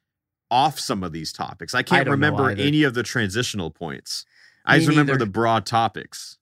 off 0.49 0.80
some 0.80 1.03
of 1.03 1.12
these 1.12 1.32
topics. 1.32 1.76
I 1.76 1.84
can't 1.84 2.05
don't 2.05 2.14
remember 2.14 2.49
any 2.49 2.82
of 2.82 2.95
the 2.95 3.03
transitional 3.03 3.70
points. 3.70 4.26
I 4.66 4.74
Me 4.74 4.80
just 4.80 4.89
remember 4.89 5.14
neither. 5.14 5.26
the 5.26 5.32
broad 5.32 5.68
topics. 5.68 6.39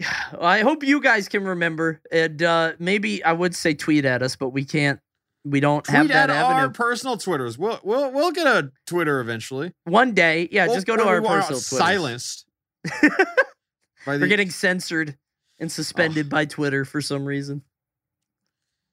I 0.40 0.60
hope 0.60 0.82
you 0.82 1.02
guys 1.02 1.28
can 1.28 1.44
remember. 1.44 2.00
And 2.10 2.42
uh, 2.42 2.72
maybe 2.78 3.22
I 3.22 3.32
would 3.34 3.54
say 3.54 3.74
tweet 3.74 4.06
at 4.06 4.22
us, 4.22 4.36
but 4.36 4.50
we 4.50 4.64
can't. 4.64 5.00
We 5.44 5.60
don't 5.60 5.86
have 5.88 6.08
that 6.08 6.28
at 6.28 6.36
avenue. 6.36 6.60
our 6.62 6.70
personal 6.70 7.16
Twitters. 7.16 7.56
We'll 7.58 7.80
we'll 7.82 8.12
we'll 8.12 8.32
get 8.32 8.46
a 8.46 8.70
Twitter 8.86 9.20
eventually. 9.20 9.72
One 9.84 10.12
day, 10.12 10.48
yeah, 10.52 10.66
We'll- 10.66 10.74
just 10.76 10.86
go 10.86 10.96
to 10.96 11.04
our 11.06 11.20
personal 11.22 11.60
Twitter. 11.60 11.76
silenced. 11.84 12.46
by 14.06 14.16
We're 14.18 14.26
getting 14.26 14.50
censored 14.50 15.16
and 15.58 15.70
suspended 15.70 16.28
by 16.28 16.44
Twitter 16.46 16.84
for 16.84 17.00
some 17.00 17.24
reason. 17.24 17.62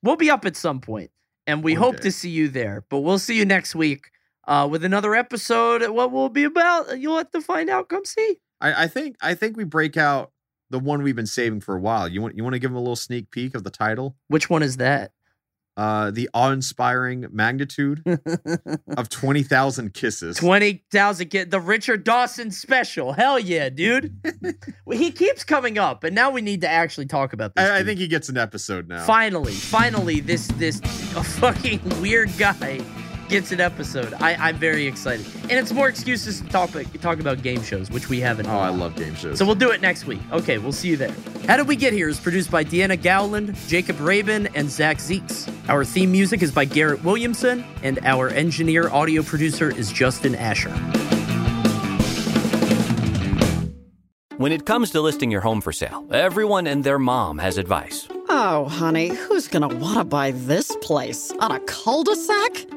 We'll 0.03 0.15
be 0.15 0.29
up 0.29 0.45
at 0.45 0.55
some 0.55 0.79
point, 0.79 1.11
and 1.47 1.63
we 1.63 1.73
One 1.73 1.81
hope 1.81 1.95
day. 1.97 2.03
to 2.03 2.11
see 2.11 2.29
you 2.29 2.47
there. 2.49 2.85
But 2.89 2.99
we'll 2.99 3.19
see 3.19 3.35
you 3.37 3.45
next 3.45 3.75
week 3.75 4.11
uh, 4.47 4.67
with 4.69 4.83
another 4.83 5.15
episode. 5.15 5.87
What 5.89 6.11
will 6.11 6.29
be 6.29 6.43
about? 6.43 6.99
You'll 6.99 7.17
have 7.17 7.31
to 7.31 7.41
find 7.41 7.69
out. 7.69 7.89
Come 7.89 8.05
see. 8.05 8.37
I, 8.61 8.83
I 8.83 8.87
think 8.87 9.15
I 9.21 9.33
think 9.33 9.57
we 9.57 9.63
break 9.63 9.97
out 9.97 10.31
the 10.69 10.79
one 10.79 11.01
we've 11.03 11.15
been 11.15 11.25
saving 11.25 11.61
for 11.61 11.75
a 11.75 11.79
while. 11.79 12.07
You 12.07 12.21
want 12.21 12.35
you 12.37 12.43
want 12.43 12.53
to 12.53 12.59
give 12.59 12.71
them 12.71 12.77
a 12.77 12.81
little 12.81 12.95
sneak 12.95 13.31
peek 13.31 13.55
of 13.55 13.63
the 13.63 13.69
title? 13.69 14.15
Which 14.27 14.49
one 14.49 14.63
is 14.63 14.77
that? 14.77 15.11
Uh, 15.77 16.09
the 16.09 16.27
awe-inspiring 16.33 17.27
magnitude 17.31 18.03
of 18.97 19.09
twenty 19.09 19.43
thousand 19.43 19.93
kisses. 19.93 20.37
Twenty 20.37 20.83
thousand 20.91 21.29
kid, 21.29 21.51
the 21.51 21.59
Richard 21.59 22.03
Dawson 22.03 22.49
special. 22.49 23.13
Hell 23.13 23.37
yeah, 23.37 23.69
dude! 23.69 24.19
well, 24.85 24.97
he 24.97 25.11
keeps 25.11 25.43
coming 25.43 25.77
up, 25.77 26.03
and 26.03 26.15
now 26.15 26.31
we 26.31 26.41
need 26.41 26.61
to 26.61 26.67
actually 26.67 27.05
talk 27.05 27.31
about 27.33 27.53
this. 27.53 27.69
I, 27.69 27.79
I 27.79 27.83
think 27.83 27.99
he 27.99 28.07
gets 28.07 28.27
an 28.27 28.37
episode 28.37 28.87
now. 28.87 29.05
Finally, 29.05 29.53
finally, 29.53 30.19
this 30.19 30.47
this 30.47 30.79
a 31.15 31.23
fucking 31.23 32.01
weird 32.01 32.35
guy 32.39 32.81
gets 33.29 33.51
an 33.51 33.59
episode. 33.59 34.13
I, 34.13 34.35
I'm 34.35 34.57
very 34.57 34.87
excited, 34.87 35.25
and 35.43 35.53
it's 35.53 35.71
more 35.71 35.87
excuses 35.87 36.41
to 36.41 36.47
talk 36.47 36.73
about, 36.73 37.01
talk 37.01 37.19
about 37.19 37.41
game 37.41 37.61
shows, 37.61 37.89
which 37.91 38.09
we 38.09 38.19
haven't. 38.19 38.47
Oh, 38.47 38.57
I 38.57 38.69
love 38.69 38.95
game 38.95 39.15
shows. 39.15 39.37
So 39.37 39.45
we'll 39.45 39.55
do 39.55 39.71
it 39.71 39.81
next 39.81 40.05
week. 40.05 40.19
Okay, 40.31 40.57
we'll 40.57 40.71
see 40.71 40.89
you 40.89 40.97
there. 40.97 41.13
How 41.47 41.57
Did 41.57 41.67
We 41.67 41.75
Get 41.75 41.93
Here 41.93 42.09
is 42.09 42.19
produced 42.19 42.51
by 42.51 42.63
Deanna 42.63 43.01
Gowland, 43.01 43.55
Jacob 43.67 43.99
Rabin, 43.99 44.47
and 44.55 44.69
Zach 44.69 44.97
Zeeks. 44.97 45.51
Our 45.69 45.85
theme 45.85 46.11
music 46.11 46.41
is 46.41 46.51
by 46.51 46.65
Garrett 46.65 47.03
Williamson, 47.03 47.65
and 47.83 47.99
our 48.03 48.29
engineer 48.29 48.89
audio 48.89 49.23
producer 49.23 49.69
is 49.69 49.91
Justin 49.91 50.35
Asher. 50.35 50.71
When 54.37 54.51
it 54.51 54.67
comes 54.67 54.91
to 54.91 55.01
listing 55.01 55.31
your 55.31 55.41
home 55.41 55.61
for 55.61 55.71
sale, 55.71 56.05
everyone 56.11 56.67
and 56.67 56.83
their 56.83 56.99
mom 56.99 57.39
has 57.39 57.57
advice. 57.57 58.07
Oh, 58.29 58.65
honey, 58.65 59.07
who's 59.09 59.47
gonna 59.47 59.67
wanna 59.67 60.03
buy 60.03 60.29
this 60.31 60.75
place? 60.81 61.31
On 61.39 61.51
a 61.51 61.59
cul-de-sac? 61.61 62.76